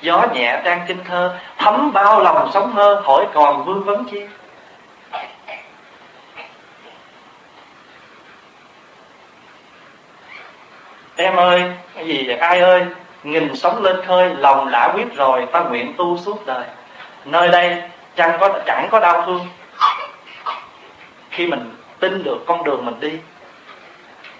Gió 0.00 0.26
nhẹ 0.34 0.60
trang 0.64 0.80
kinh 0.88 1.04
thơ 1.04 1.38
Thấm 1.58 1.92
bao 1.92 2.22
lòng 2.22 2.50
sống 2.54 2.72
ngơ 2.74 3.02
Hỏi 3.04 3.26
còn 3.34 3.64
vương 3.64 3.84
vấn 3.84 4.04
chi? 4.04 4.20
Em 11.16 11.36
ơi, 11.36 11.72
cái 11.94 12.06
gì 12.06 12.24
vậy? 12.26 12.36
Ai 12.36 12.60
ơi, 12.60 12.84
nghìn 13.22 13.56
sống 13.56 13.82
lên 13.82 14.06
khơi, 14.06 14.34
lòng 14.34 14.70
đã 14.70 14.92
quyết 14.94 15.14
rồi, 15.16 15.46
ta 15.52 15.60
nguyện 15.60 15.94
tu 15.98 16.18
suốt 16.18 16.46
đời. 16.46 16.64
Nơi 17.24 17.48
đây 17.48 17.82
chẳng 18.16 18.36
có 18.40 18.58
chẳng 18.66 18.88
có 18.90 19.00
đau 19.00 19.22
thương. 19.26 19.46
Khi 21.30 21.46
mình 21.46 21.74
tin 22.00 22.22
được 22.22 22.38
con 22.46 22.64
đường 22.64 22.86
mình 22.86 23.00
đi, 23.00 23.12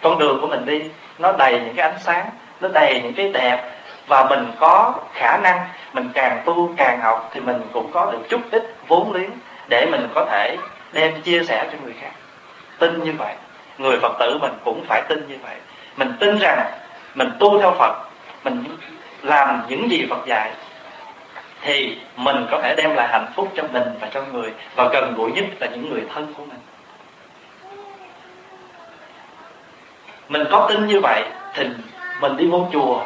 con 0.02 0.18
đường 0.18 0.40
của 0.40 0.46
mình 0.46 0.66
đi, 0.66 0.82
nó 1.18 1.32
đầy 1.32 1.52
những 1.52 1.74
cái 1.76 1.90
ánh 1.90 2.00
sáng, 2.00 2.26
nó 2.60 2.68
đầy 2.68 3.00
những 3.02 3.14
cái 3.14 3.28
đẹp 3.32 3.70
và 4.06 4.24
mình 4.24 4.52
có 4.60 4.94
khả 5.14 5.36
năng 5.36 5.68
mình 5.92 6.08
càng 6.14 6.42
tu 6.44 6.74
càng 6.76 7.00
học 7.00 7.30
thì 7.32 7.40
mình 7.40 7.62
cũng 7.72 7.92
có 7.92 8.10
được 8.12 8.18
chút 8.28 8.40
ít 8.50 8.74
vốn 8.88 9.12
liếng 9.12 9.30
để 9.68 9.86
mình 9.90 10.08
có 10.14 10.26
thể 10.30 10.56
đem 10.92 11.22
chia 11.22 11.44
sẻ 11.44 11.68
cho 11.72 11.78
người 11.84 11.94
khác 12.00 12.10
tin 12.78 13.04
như 13.04 13.12
vậy 13.18 13.34
người 13.78 13.98
phật 14.02 14.12
tử 14.18 14.38
mình 14.40 14.52
cũng 14.64 14.84
phải 14.88 15.02
tin 15.08 15.28
như 15.28 15.36
vậy 15.42 15.56
mình 15.96 16.12
tin 16.20 16.38
rằng 16.38 16.70
mình 17.14 17.30
tu 17.38 17.58
theo 17.58 17.74
Phật 17.78 18.11
mình 18.44 18.64
làm 19.22 19.62
những 19.68 19.90
gì 19.90 20.06
Phật 20.10 20.26
dạy, 20.26 20.50
thì 21.62 21.98
mình 22.16 22.46
có 22.50 22.60
thể 22.62 22.74
đem 22.76 22.94
lại 22.94 23.08
hạnh 23.08 23.32
phúc 23.34 23.52
cho 23.56 23.62
mình 23.72 23.82
và 24.00 24.08
cho 24.14 24.22
người, 24.32 24.52
và 24.76 24.88
gần 24.92 25.14
gũi 25.16 25.32
nhất 25.32 25.44
là 25.60 25.66
những 25.66 25.90
người 25.90 26.02
thân 26.14 26.34
của 26.36 26.44
mình. 26.44 26.58
Mình 30.28 30.44
có 30.50 30.66
tin 30.68 30.86
như 30.86 31.00
vậy 31.00 31.24
thì 31.54 31.66
mình 32.20 32.36
đi 32.36 32.46
vô 32.46 32.68
chùa, 32.72 33.04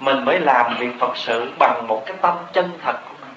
mình 0.00 0.24
mới 0.24 0.40
làm 0.40 0.76
việc 0.78 0.90
Phật 1.00 1.16
sự 1.16 1.52
bằng 1.58 1.86
một 1.86 2.02
cái 2.06 2.16
tâm 2.20 2.34
chân 2.52 2.70
thật 2.84 2.96
của 3.08 3.14
mình. 3.20 3.34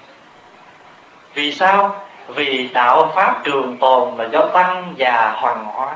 Vì 1.33 1.51
sao? 1.51 2.05
Vì 2.27 2.69
đạo 2.73 3.11
pháp 3.15 3.41
trường 3.43 3.77
tồn 3.77 4.17
là 4.17 4.25
do 4.31 4.45
tăng 4.53 4.93
già 4.97 5.31
hoàng 5.35 5.65
hóa 5.65 5.95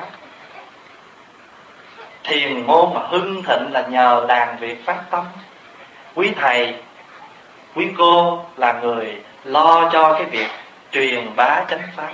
thiền 2.30 2.68
môn 2.68 2.94
mà 2.94 3.02
hưng 3.10 3.44
thịnh 3.44 3.72
là 3.72 3.82
nhờ 3.82 4.26
đàn 4.28 4.58
việc 4.58 4.86
phát 4.86 4.98
tâm. 5.10 5.26
Quý 6.16 6.32
thầy, 6.42 6.76
quý 7.76 7.88
cô 7.98 8.46
là 8.58 8.74
người 8.74 9.22
lo 9.44 9.90
cho 9.94 10.14
cái 10.14 10.24
việc 10.24 10.48
truyền 10.92 11.36
bá 11.36 11.64
chánh 11.70 11.82
pháp. 11.96 12.14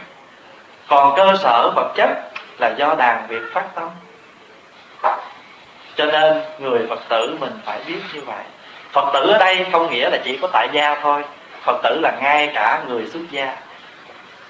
Còn 0.88 1.16
cơ 1.16 1.36
sở 1.40 1.72
vật 1.76 1.94
chất 1.96 2.10
là 2.60 2.74
do 2.78 2.96
đàn 2.98 3.28
việc 3.28 3.42
phát 3.54 3.76
tâm. 3.76 3.90
Cho 5.96 6.06
nên 6.06 6.42
người 6.60 6.86
phật 6.90 7.00
tử 7.10 7.38
mình 7.40 7.60
phải 7.66 7.80
biết 7.88 8.00
như 8.14 8.22
vậy. 8.22 8.44
Phật 8.92 9.12
tử 9.14 9.32
ở 9.32 9.38
đây 9.38 9.66
không 9.72 9.92
nghĩa 9.92 10.10
là 10.10 10.18
chỉ 10.24 10.38
có 10.42 10.48
tại 10.54 10.68
gia 10.72 10.96
thôi. 11.02 11.24
Phật 11.62 11.80
tử 11.84 12.00
là 12.02 12.12
ngay 12.22 12.52
cả 12.56 12.82
người 12.88 13.08
xuất 13.08 13.22
gia. 13.32 13.56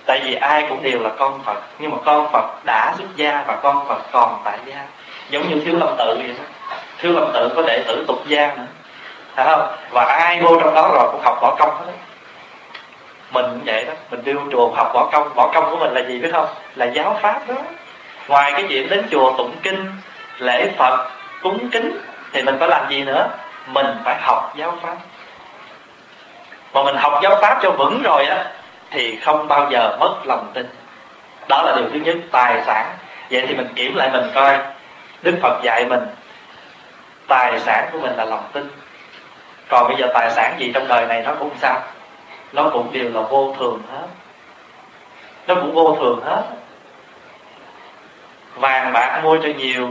Tại 0.06 0.22
vì 0.24 0.36
ai 0.36 0.66
cũng 0.70 0.84
đều 0.84 1.00
là 1.00 1.10
con 1.18 1.44
phật, 1.44 1.62
nhưng 1.80 1.92
mà 1.92 1.98
con 2.06 2.32
phật 2.32 2.66
đã 2.66 2.94
xuất 2.98 3.16
gia 3.16 3.44
và 3.48 3.56
con 3.56 3.88
phật 3.88 4.02
còn 4.12 4.42
tại 4.44 4.60
gia 4.66 4.86
giống 5.30 5.50
như 5.50 5.62
thiếu 5.66 5.76
lâm 5.78 5.96
tự 5.98 6.16
vậy 6.18 6.28
đó. 6.38 6.44
Thiếu 6.98 7.12
lâm 7.12 7.32
tự 7.34 7.50
có 7.56 7.62
đệ 7.62 7.84
tử 7.88 8.06
tục 8.08 8.24
gia 8.28 8.48
nữa. 8.48 8.66
Phải 9.36 9.46
không? 9.46 9.76
Và 9.90 10.06
ai 10.06 10.42
vô 10.42 10.60
trong 10.62 10.74
đó 10.74 10.92
rồi 10.94 11.10
cũng 11.12 11.22
học 11.24 11.38
võ 11.42 11.56
công 11.60 11.70
hết. 11.70 11.92
Mình 13.32 13.46
cũng 13.46 13.62
vậy 13.66 13.86
đó. 13.86 13.94
Mình 14.12 14.24
đi 14.24 14.34
chùa 14.52 14.72
học 14.76 14.92
võ 14.94 15.10
công. 15.12 15.30
Võ 15.36 15.52
công 15.54 15.72
của 15.72 15.78
mình 15.78 15.94
là 15.94 16.02
gì 16.02 16.20
biết 16.20 16.30
không? 16.34 16.48
Là 16.76 16.86
giáo 16.86 17.18
pháp 17.22 17.48
đó. 17.48 17.56
Ngoài 18.28 18.52
cái 18.52 18.66
chuyện 18.70 18.90
đến 18.90 19.08
chùa 19.12 19.34
tụng 19.38 19.56
kinh, 19.64 19.92
lễ 20.38 20.70
phật, 20.78 21.10
cúng 21.42 21.70
kính, 21.70 22.00
thì 22.34 22.42
mình 22.42 22.58
phải 22.60 22.70
làm 22.70 22.90
gì 22.90 23.04
nữa? 23.04 23.28
Mình 23.68 23.88
phải 24.04 24.16
học 24.22 24.54
giáo 24.56 24.78
pháp. 24.82 24.96
Mà 26.74 26.84
mình 26.84 26.96
học 26.96 27.20
giáo 27.24 27.38
pháp 27.42 27.60
cho 27.62 27.72
vững 27.72 28.02
rồi 28.04 28.26
á, 28.26 28.46
thì 28.92 29.20
không 29.20 29.48
bao 29.48 29.72
giờ 29.72 29.98
mất 30.00 30.16
lòng 30.24 30.52
tin. 30.54 30.68
Đó 31.50 31.62
là 31.62 31.76
điều 31.76 31.86
thứ 31.94 32.00
nhất, 32.00 32.16
tài 32.32 32.62
sản. 32.66 32.86
Vậy 33.32 33.46
thì 33.48 33.56
mình 33.56 33.68
kiểm 33.76 33.96
lại 33.96 34.10
mình 34.14 34.32
coi 34.36 34.58
đức 35.26 35.40
phật 35.42 35.64
dạy 35.64 35.86
mình, 35.86 36.02
tài 37.28 37.60
sản 37.60 37.90
của 37.92 38.00
mình 38.00 38.16
là 38.16 38.26
lòng 38.26 38.44
tin. 38.54 38.70
Còn 39.70 39.88
bây 39.88 39.98
giờ 39.98 40.08
tài 40.14 40.32
sản 40.32 40.56
gì 40.58 40.72
trong 40.74 40.88
đời 40.88 41.06
này 41.06 41.22
nó 41.22 41.34
cũng 41.40 41.50
sao? 41.62 41.80
Nó 42.54 42.70
cũng 42.70 42.94
đều 42.94 43.10
là 43.10 43.22
vô 43.22 43.56
thường 43.60 43.82
hết. 43.92 44.08
Nó 45.48 45.56
cũng 45.56 45.74
vô 45.74 45.98
thường 46.00 46.22
hết. 46.26 46.44
Vàng 48.56 48.94
bạc 48.94 49.22
mua 49.24 49.38
cho 49.44 49.50
nhiều, 49.58 49.90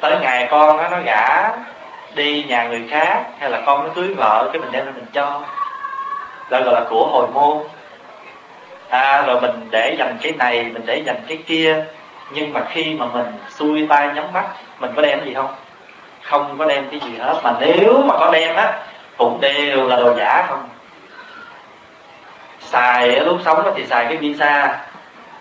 tới 0.00 0.16
ngày 0.20 0.48
con 0.50 0.76
nó 0.76 0.88
nó 0.88 0.98
gả 1.04 1.50
đi 2.14 2.44
nhà 2.44 2.64
người 2.64 2.88
khác, 2.90 3.24
hay 3.38 3.50
là 3.50 3.62
con 3.66 3.84
nó 3.86 3.94
cưới 3.94 4.14
vợ, 4.14 4.50
cái 4.52 4.62
mình 4.62 4.72
đem 4.72 4.86
ra 4.86 4.92
mình 4.94 5.06
cho. 5.12 5.42
Đó 6.50 6.60
gọi 6.60 6.74
là 6.74 6.84
của 6.90 7.06
hồi 7.06 7.28
môn. 7.32 7.66
À 8.88 9.22
rồi 9.22 9.40
mình 9.40 9.68
để 9.70 9.96
dành 9.98 10.18
cái 10.22 10.32
này, 10.32 10.64
mình 10.64 10.86
để 10.86 11.02
dành 11.06 11.20
cái 11.28 11.38
kia, 11.46 11.84
nhưng 12.30 12.52
mà 12.52 12.60
khi 12.68 12.94
mà 12.94 13.06
mình 13.06 13.26
xuôi 13.50 13.86
tay 13.88 14.08
nhắm 14.14 14.32
mắt 14.32 14.44
mình 14.78 14.92
có 14.96 15.02
đem 15.02 15.18
cái 15.18 15.28
gì 15.28 15.34
không? 15.34 15.54
Không 16.22 16.58
có 16.58 16.64
đem 16.64 16.88
cái 16.90 17.00
gì 17.00 17.18
hết. 17.18 17.34
Mà 17.42 17.52
nếu 17.60 18.02
mà 18.06 18.14
có 18.18 18.30
đem 18.32 18.56
á 18.56 18.72
cũng 19.16 19.40
đều 19.40 19.88
là 19.88 19.96
đồ 19.96 20.14
giả 20.18 20.46
không? 20.48 20.68
Xài 22.60 23.20
lúc 23.20 23.38
sống 23.44 23.72
thì 23.76 23.86
xài 23.86 24.04
cái 24.04 24.16
visa. 24.16 24.78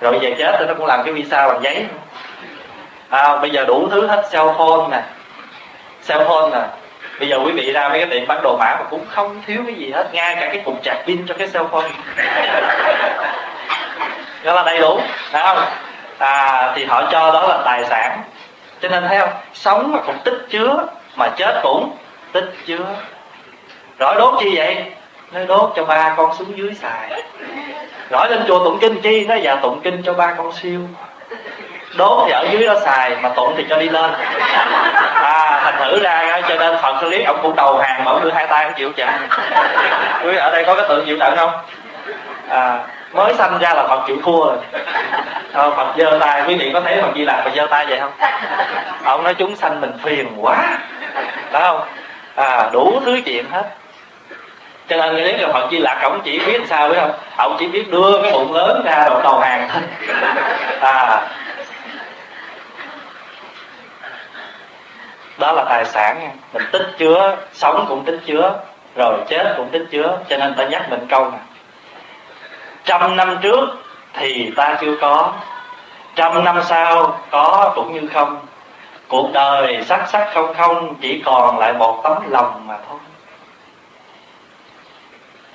Rồi 0.01 0.19
về 0.19 0.35
chết 0.39 0.55
thì 0.59 0.65
nó 0.67 0.73
cũng 0.73 0.85
làm 0.85 1.03
cái 1.03 1.13
visa 1.13 1.47
bằng 1.47 1.63
giấy. 1.63 1.85
À, 3.09 3.37
bây 3.37 3.49
giờ 3.49 3.65
đủ 3.65 3.87
thứ 3.91 4.07
hết 4.07 4.27
cell 4.31 4.49
phone 4.57 4.87
nè. 4.91 5.01
Cell 6.07 6.23
phone 6.27 6.49
nè. 6.51 6.67
Bây 7.19 7.29
giờ 7.29 7.39
quý 7.45 7.51
vị 7.51 7.71
ra 7.71 7.89
mấy 7.89 7.99
cái 7.99 8.07
tiệm 8.09 8.27
bán 8.27 8.43
đồ 8.43 8.57
mã 8.57 8.75
mà 8.79 8.83
cũng 8.89 9.05
không 9.09 9.41
thiếu 9.45 9.61
cái 9.65 9.75
gì 9.75 9.91
hết. 9.91 10.13
Ngay 10.13 10.35
cả 10.35 10.47
cái 10.47 10.61
cục 10.65 10.79
sạc 10.85 10.97
pin 11.05 11.27
cho 11.27 11.35
cái 11.37 11.47
cell 11.47 11.65
phone. 11.71 11.89
Đó 14.43 14.53
là 14.53 14.63
đầy 14.63 14.79
đủ 14.79 14.99
phải 15.31 15.43
không? 15.43 15.57
À 16.17 16.71
thì 16.75 16.85
họ 16.85 17.01
cho 17.11 17.31
đó 17.31 17.47
là 17.47 17.61
tài 17.65 17.85
sản 17.85 18.19
cho 18.85 18.91
nên 18.91 19.09
thấy 19.09 19.19
không 19.19 19.29
sống 19.53 19.91
mà 19.91 19.99
cũng 20.05 20.17
tích 20.23 20.45
chứa 20.49 20.85
mà 21.15 21.29
chết 21.37 21.59
cũng 21.63 21.97
tích 22.31 22.53
chứa. 22.65 22.85
Rồi 23.99 24.15
đốt 24.15 24.33
chi 24.39 24.57
vậy? 24.57 24.85
Nó 25.31 25.39
đốt 25.47 25.73
cho 25.75 25.85
ba 25.85 26.13
con 26.17 26.35
xuống 26.35 26.57
dưới 26.57 26.73
xài. 26.73 27.23
Rồi 28.09 28.29
lên 28.29 28.43
chùa 28.47 28.63
tụng 28.63 28.77
kinh 28.81 29.01
chi? 29.01 29.25
Nó 29.25 29.35
dạ 29.35 29.55
tụng 29.55 29.81
kinh 29.83 30.01
cho 30.05 30.13
ba 30.13 30.33
con 30.37 30.51
siêu. 30.53 30.79
Đốt 31.97 32.23
thì 32.25 32.31
ở 32.31 32.47
dưới 32.51 32.67
đó 32.67 32.73
xài, 32.85 33.15
mà 33.15 33.29
tụng 33.29 33.53
thì 33.57 33.65
cho 33.69 33.77
đi 33.77 33.89
lên. 33.89 34.11
À 35.13 35.61
thành 35.63 35.75
thử 35.79 35.99
ra 36.03 36.41
cho 36.49 36.55
nên 36.55 36.77
phật 36.81 36.97
xử 37.01 37.09
lý, 37.09 37.23
ông 37.23 37.39
cũng 37.41 37.55
đầu 37.55 37.77
hàng 37.77 38.03
mà 38.03 38.11
ông 38.11 38.23
đưa 38.23 38.31
hai 38.31 38.47
tay 38.47 38.63
ông 38.63 38.73
chịu 38.77 38.91
trận 38.91 39.09
quý 40.23 40.35
ở 40.35 40.51
đây 40.51 40.63
có 40.63 40.75
cái 40.75 40.85
tượng 40.89 41.05
chịu 41.05 41.17
trận 41.19 41.35
không? 41.35 41.51
À 42.49 42.79
mới 43.15 43.33
sanh 43.33 43.59
ra 43.59 43.73
là 43.73 43.87
phật 43.87 44.03
chịu 44.07 44.17
thua 44.23 44.45
rồi. 44.45 44.57
À, 45.53 45.69
phật 45.77 45.93
giơ 45.97 46.17
tay 46.19 46.43
quý 46.47 46.55
vị 46.55 46.71
có 46.73 46.81
thấy 46.81 47.01
phật 47.01 47.11
di 47.15 47.25
lạc 47.25 47.41
phật 47.43 47.51
giơ 47.55 47.67
tay 47.67 47.85
vậy 47.85 47.99
không? 47.99 48.11
Ông 49.03 49.23
nói 49.23 49.33
chúng 49.33 49.55
sanh 49.55 49.81
mình 49.81 49.91
phiền 50.03 50.27
quá. 50.41 50.79
Phải 51.51 51.61
không? 51.61 51.81
À 52.35 52.69
đủ 52.73 52.99
thứ 53.05 53.21
chuyện 53.25 53.45
hết. 53.51 53.63
Cho 54.87 54.97
nên 54.97 55.15
nếu 55.15 55.37
là 55.37 55.53
phật 55.53 55.67
di 55.71 55.77
lạc 55.77 55.99
ông 56.03 56.21
chỉ 56.23 56.39
biết 56.39 56.61
sao 56.67 56.89
biết 56.89 56.95
không? 56.99 57.11
Ông 57.35 57.55
chỉ 57.59 57.67
biết 57.67 57.91
đưa 57.91 58.21
cái 58.21 58.31
bụng 58.31 58.53
lớn 58.53 58.81
ra 58.85 59.05
đầu 59.09 59.21
đầu 59.23 59.39
hàng 59.39 59.69
thôi. 59.73 59.81
À. 60.81 61.27
Đó 65.37 65.51
là 65.51 65.63
tài 65.69 65.85
sản. 65.85 66.19
Nha 66.21 66.29
mình 66.53 66.63
tích 66.71 66.87
chứa 66.97 67.35
sống 67.53 67.85
cũng 67.89 68.05
tích 68.05 68.19
chứa 68.25 68.59
rồi 68.95 69.19
chết 69.29 69.53
cũng 69.57 69.69
tích 69.69 69.85
chứa. 69.91 70.17
Cho 70.29 70.37
nên 70.37 70.55
ta 70.55 70.65
nhắc 70.65 70.89
mình 70.89 71.05
câu 71.09 71.31
này 71.31 71.39
trăm 72.85 73.15
năm 73.15 73.37
trước 73.41 73.69
thì 74.13 74.51
ta 74.55 74.77
chưa 74.81 74.95
có. 75.01 75.33
Trăm 76.15 76.43
năm 76.43 76.61
sau 76.63 77.19
có 77.31 77.71
cũng 77.75 77.93
như 77.93 78.09
không. 78.13 78.39
Cuộc 79.07 79.29
đời 79.33 79.83
sắc 79.85 80.09
sắc 80.09 80.29
không 80.33 80.53
không 80.53 80.95
chỉ 81.01 81.21
còn 81.25 81.59
lại 81.59 81.73
một 81.73 82.01
tấm 82.03 82.31
lòng 82.31 82.67
mà 82.67 82.75
thôi. 82.89 82.99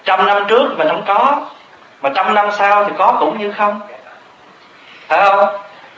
Trăm 0.04 0.26
năm 0.26 0.44
trước 0.48 0.78
mình 0.78 0.88
không 0.88 1.04
có 1.06 1.40
mà 2.02 2.10
trăm 2.14 2.34
năm 2.34 2.50
sau 2.52 2.84
thì 2.84 2.92
có 2.98 3.16
cũng 3.20 3.38
như 3.38 3.52
không. 3.52 3.80
Phải 5.08 5.28
không? 5.28 5.46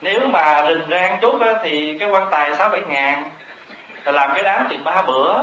Nếu 0.00 0.20
mà 0.26 0.64
rình 0.68 0.86
rang 0.90 1.18
chút 1.20 1.40
á, 1.40 1.54
thì 1.62 1.98
cái 1.98 2.10
quan 2.10 2.28
tài 2.30 2.56
sáu 2.56 2.68
bảy 2.68 2.80
ngàn 2.88 3.30
rồi 4.04 4.14
làm 4.14 4.30
cái 4.34 4.42
đám 4.42 4.66
chừng 4.70 4.84
ba 4.84 5.02
bữa 5.02 5.42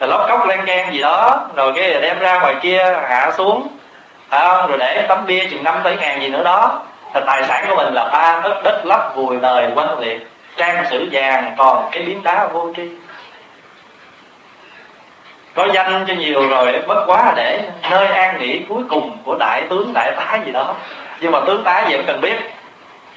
rồi 0.00 0.08
lóc 0.08 0.26
cốc 0.28 0.46
lan 0.46 0.66
can 0.66 0.92
gì 0.92 1.00
đó 1.00 1.40
rồi 1.56 1.72
cái 1.76 2.00
đem 2.00 2.18
ra 2.18 2.40
ngoài 2.40 2.54
kia 2.62 2.94
hạ 3.08 3.32
xuống 3.36 3.68
phải 4.28 4.48
không, 4.48 4.70
rồi 4.70 4.78
để 4.78 5.06
tấm 5.08 5.26
bia 5.26 5.48
chừng 5.50 5.64
năm 5.64 5.82
bảy 5.82 5.96
ngàn 5.96 6.20
gì 6.20 6.28
nữa 6.28 6.44
đó. 6.44 6.82
Thì 7.14 7.20
tài 7.26 7.44
sản 7.44 7.64
của 7.68 7.76
mình 7.76 7.94
là 7.94 8.08
ba 8.12 8.40
đất 8.44 8.60
đất 8.64 8.80
lấp 8.84 9.12
vùi 9.14 9.36
đời 9.36 9.70
quanh 9.74 9.98
liệt 9.98 10.26
trang 10.56 10.84
sử 10.90 11.08
vàng, 11.12 11.54
còn 11.58 11.88
cái 11.92 12.02
miếng 12.02 12.22
đá 12.22 12.46
vô 12.46 12.72
tri. 12.76 12.90
Có 15.54 15.68
danh 15.72 16.04
cho 16.08 16.14
nhiều 16.14 16.48
rồi, 16.48 16.82
bất 16.86 17.04
quá 17.06 17.32
để 17.36 17.60
nơi 17.90 18.06
an 18.06 18.38
nghỉ 18.38 18.60
cuối 18.68 18.82
cùng 18.90 19.18
của 19.24 19.36
đại 19.38 19.62
tướng, 19.70 19.92
đại 19.94 20.12
tá 20.16 20.38
gì 20.46 20.52
đó. 20.52 20.74
Nhưng 21.20 21.32
mà 21.32 21.40
tướng 21.46 21.64
tá 21.64 21.86
gì 21.88 21.96
cũng 21.96 22.06
cần 22.06 22.20
biết. 22.20 22.36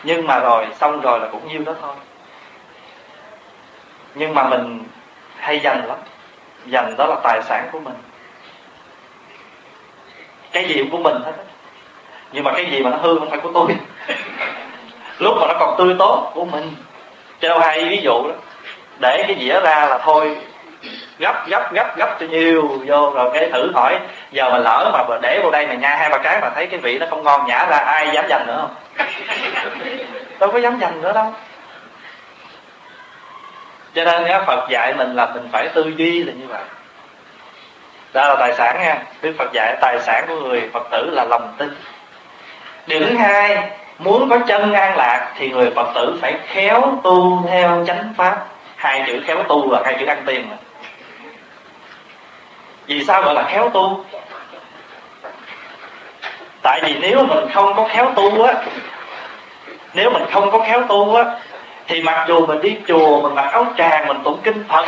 Nhưng 0.04 0.28
mà 0.28 0.40
rồi, 0.40 0.68
xong 0.80 1.02
rồi 1.02 1.20
là 1.20 1.28
cũng 1.32 1.48
nhiêu 1.48 1.62
đó 1.66 1.74
thôi. 1.82 1.96
Nhưng 4.16 4.34
mà 4.34 4.44
mình 4.44 4.84
hay 5.38 5.60
dành 5.60 5.86
lắm. 5.88 5.98
Dành 6.66 6.96
đó 6.98 7.06
là 7.06 7.16
tài 7.24 7.42
sản 7.42 7.70
của 7.72 7.80
mình 7.80 7.96
cái 10.52 10.68
gì 10.68 10.76
cũng 10.78 10.92
của 10.92 10.98
mình 10.98 11.22
hết 11.26 11.34
nhưng 12.32 12.44
mà 12.44 12.52
cái 12.54 12.66
gì 12.66 12.82
mà 12.82 12.90
nó 12.90 12.98
hư 12.98 13.20
không 13.20 13.30
phải 13.30 13.40
của 13.40 13.52
tôi. 13.54 13.68
Lúc 15.20 15.36
mà 15.40 15.48
nó 15.48 15.54
còn 15.60 15.76
tươi 15.78 15.96
tốt 16.00 16.32
của 16.34 16.46
mình. 16.46 16.76
Cho 17.42 17.60
hay 17.60 17.90
ví 17.90 18.02
dụ 18.04 18.28
đó. 18.28 18.34
Để 19.00 19.24
cái 19.28 19.38
dĩa 19.40 19.60
ra 19.62 19.86
là 19.86 19.98
thôi 19.98 20.38
gấp 21.20 21.48
gấp 21.48 21.74
gấp 21.74 21.98
gấp 21.98 22.18
cho 22.20 22.26
nhiều 22.26 22.70
vô 22.86 23.12
rồi 23.16 23.30
cái 23.34 23.50
thử 23.54 23.72
hỏi. 23.74 24.00
Giờ 24.32 24.50
mà 24.50 24.58
lỡ 24.58 25.06
mà 25.10 25.18
để 25.22 25.40
vào 25.42 25.52
đây 25.52 25.68
mà 25.68 25.74
nha 25.74 25.96
hai 25.96 26.10
ba 26.10 26.18
cái 26.18 26.42
mà 26.42 26.50
thấy 26.56 26.68
cái 26.68 26.80
vị 26.80 26.98
nó 27.00 27.06
không 27.10 27.24
ngon 27.24 27.48
nhả 27.48 27.66
ra 27.66 27.78
ai 27.78 28.10
dám 28.14 28.26
dành 28.30 28.48
nữa 28.48 28.68
không? 28.68 29.08
Đâu 30.40 30.52
có 30.52 30.58
dám 30.58 30.80
dành 30.80 31.02
nữa 31.02 31.14
đâu. 31.14 31.34
Cho 33.96 34.06
nên 34.06 34.44
Phật 34.46 34.70
dạy 34.70 34.94
mình 34.98 35.16
là 35.16 35.26
mình 35.26 35.50
phải 35.52 35.70
tư 35.70 35.94
duy 35.98 36.24
là 36.24 36.34
như 36.34 36.48
vậy 36.48 36.62
đó 38.14 38.30
là 38.30 38.36
tài 38.40 38.54
sản 38.54 38.78
nha. 38.80 38.98
Đức 39.22 39.36
Phật 39.38 39.54
dạy, 39.54 39.78
tài 39.82 40.00
sản 40.00 40.26
của 40.28 40.36
người 40.36 40.70
Phật 40.74 40.88
tử 40.92 41.10
là 41.14 41.26
lòng 41.26 41.54
tin. 41.58 41.76
Điều 42.88 43.00
thứ 43.00 43.18
hai, 43.18 43.58
muốn 44.00 44.30
có 44.30 44.40
chân 44.48 44.74
an 44.74 44.98
lạc 44.98 45.32
thì 45.38 45.50
người 45.50 45.72
Phật 45.76 45.88
tử 45.96 46.18
phải 46.22 46.36
khéo 46.48 47.00
tu 47.04 47.44
theo 47.50 47.84
chánh 47.88 48.14
pháp. 48.18 48.46
Hai 48.76 49.04
chữ 49.08 49.22
khéo 49.26 49.44
tu 49.44 49.72
là 49.72 49.82
hai 49.86 49.96
chữ 50.00 50.06
ăn 50.06 50.24
tiền 50.26 50.48
mà. 50.50 50.56
Vì 52.86 53.04
sao 53.04 53.22
gọi 53.22 53.34
là 53.34 53.44
khéo 53.44 53.70
tu? 53.70 54.06
Tại 56.62 56.82
vì 56.84 56.96
nếu 57.00 57.26
mình 57.26 57.50
không 57.54 57.76
có 57.76 57.88
khéo 57.92 58.12
tu 58.16 58.44
á, 58.44 58.54
nếu 59.94 60.12
mình 60.12 60.24
không 60.32 60.52
có 60.52 60.60
khéo 60.60 60.84
tu 60.88 61.16
á, 61.16 61.24
thì 61.88 62.02
mặc 62.02 62.26
dù 62.28 62.46
mình 62.46 62.62
đi 62.62 62.78
chùa, 62.88 63.22
mình 63.22 63.36
mặc 63.36 63.50
áo 63.52 63.66
tràng, 63.78 64.08
mình 64.08 64.18
tụng 64.24 64.40
kinh 64.44 64.64
phật 64.70 64.86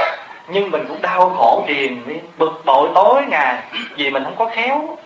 nhưng 0.48 0.72
mình 0.72 0.86
cũng 0.88 1.02
đau 1.02 1.36
khổ 1.38 1.64
triền 1.68 2.22
bực 2.38 2.66
bội 2.66 2.90
tối 2.96 3.22
ngày 3.28 3.56
vì 3.96 4.10
mình 4.10 4.24
không 4.24 4.36
có 4.36 4.46
khéo. 4.46 4.98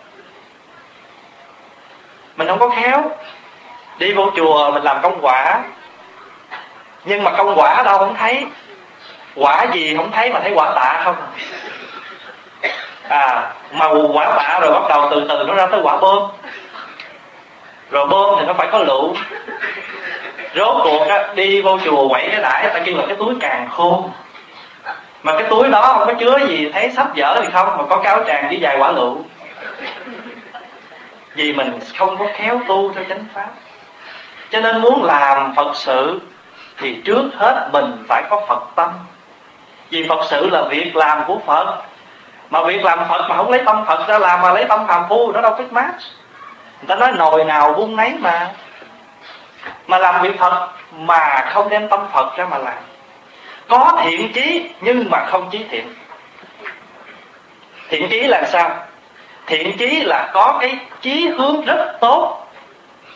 Mình 2.36 2.48
không 2.48 2.60
có 2.60 2.70
khéo. 2.70 3.04
Đi 3.98 4.14
vô 4.14 4.32
chùa 4.36 4.72
mình 4.72 4.84
làm 4.84 5.02
công 5.02 5.20
quả. 5.22 5.64
Nhưng 7.06 7.24
mà 7.24 7.32
công 7.32 7.56
quả 7.56 7.84
đâu 7.84 7.98
không 7.98 8.16
thấy. 8.16 8.46
Quả 9.36 9.66
gì 9.74 9.98
không 9.98 10.12
thấy 10.12 10.34
mà 10.34 10.40
thấy 10.40 10.52
quả 10.56 10.72
tạ 10.76 11.02
không? 11.04 11.16
À 13.10 13.54
màu 13.72 14.10
quả 14.14 14.34
tạ 14.38 14.60
rồi 14.62 14.72
bắt 14.74 14.84
đầu 14.90 15.08
từ 15.12 15.26
từ 15.30 15.44
nó 15.48 15.54
ra 15.54 15.68
tới 15.68 15.80
quả 15.84 15.98
bơm. 15.98 16.24
Rồi 17.92 18.08
bơm 18.08 18.36
thì 18.40 18.46
nó 18.46 18.54
phải 18.54 18.68
có 18.72 18.80
lựu. 18.80 19.16
Rốt 20.56 20.76
cuộc 20.84 21.08
á, 21.08 21.34
đi 21.36 21.62
vô 21.62 21.80
chùa 21.86 22.10
quẩy 22.10 22.28
cái 22.32 22.42
đãi 22.42 22.70
ta 22.74 22.80
kêu 22.86 22.98
là 22.98 23.04
cái 23.08 23.16
túi 23.16 23.36
càng 23.40 23.68
khôn 23.72 24.12
mà 25.26 25.34
cái 25.34 25.44
túi 25.50 25.70
đó 25.70 25.82
không 25.82 26.08
có 26.08 26.14
chứa 26.20 26.38
gì, 26.48 26.70
thấy 26.74 26.92
sắp 26.96 27.16
dở 27.16 27.36
thì 27.42 27.48
không, 27.54 27.78
mà 27.78 27.84
có 27.90 27.98
cáo 27.98 28.24
tràng 28.28 28.48
chỉ 28.50 28.60
dài 28.60 28.78
quả 28.80 28.92
lựu. 28.92 29.18
Vì 31.36 31.54
mình 31.54 31.80
không 31.98 32.18
có 32.18 32.26
khéo 32.34 32.62
tu 32.68 32.92
theo 32.94 33.04
chánh 33.10 33.26
pháp. 33.34 33.48
Cho 34.50 34.62
nên 34.62 34.82
muốn 34.82 35.04
làm 35.04 35.56
phật 35.56 35.76
sự, 35.76 36.22
thì 36.78 37.02
trước 37.06 37.24
hết 37.38 37.70
mình 37.74 38.06
phải 38.10 38.24
có 38.30 38.46
phật 38.48 38.64
tâm. 38.76 38.90
Vì 39.90 40.06
phật 40.10 40.26
sự 40.30 40.50
là 40.50 40.62
việc 40.62 40.96
làm 40.96 41.24
của 41.28 41.38
phật. 41.46 41.82
Mà 42.50 42.64
việc 42.64 42.84
làm 42.84 43.00
phật 43.10 43.28
mà 43.30 43.36
không 43.36 43.52
lấy 43.52 43.62
tâm 43.66 43.86
phật 43.86 44.08
ra 44.08 44.20
làm, 44.20 44.42
mà 44.42 44.54
lấy 44.54 44.64
tâm 44.64 44.88
phàm 44.88 45.04
phu, 45.10 45.32
nó 45.32 45.42
đâu 45.42 45.56
thích 45.58 45.74
mát. 45.74 45.94
Người 46.82 46.88
ta 46.88 46.96
nói 46.96 47.12
nồi 47.12 47.46
nào 47.46 47.74
vung 47.74 47.96
nấy 47.96 48.14
mà. 48.20 48.52
Mà 49.88 49.98
làm 49.98 50.22
việc 50.22 50.40
phật 50.40 50.70
mà 50.92 51.50
không 51.54 51.70
đem 51.70 51.90
tâm 51.90 52.00
phật 52.14 52.38
ra 52.38 52.46
mà 52.46 52.58
làm 52.58 52.95
có 53.68 54.02
thiện 54.04 54.32
chí, 54.34 54.70
nhưng 54.82 55.10
mà 55.10 55.26
không 55.26 55.50
chí 55.52 55.60
thiện. 55.70 55.94
Thiện 57.90 58.08
chí 58.10 58.20
là 58.20 58.44
sao? 58.46 58.78
Thiện 59.48 59.78
chí 59.78 60.02
là 60.02 60.30
có 60.34 60.58
cái 60.62 60.78
chí 61.02 61.28
hướng 61.28 61.66
rất 61.66 61.98
tốt, 62.02 62.48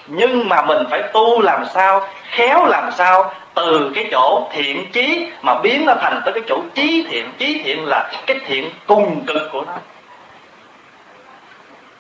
nhưng 0.07 0.49
mà 0.49 0.61
mình 0.61 0.83
phải 0.89 1.01
tu 1.13 1.41
làm 1.41 1.65
sao, 1.73 2.07
khéo 2.29 2.65
làm 2.65 2.91
sao, 2.91 3.33
từ 3.53 3.91
cái 3.95 4.07
chỗ 4.11 4.47
thiện 4.51 4.91
chí 4.91 5.27
mà 5.41 5.59
biến 5.59 5.85
nó 5.85 5.93
thành 6.01 6.21
tới 6.25 6.33
cái 6.33 6.43
chỗ 6.47 6.61
chí 6.73 7.05
thiện. 7.09 7.31
Chí 7.37 7.61
thiện 7.63 7.85
là 7.85 8.11
cái 8.27 8.39
thiện 8.45 8.69
cùng 8.87 9.25
cực 9.25 9.51
của 9.51 9.63
nó. 9.67 9.73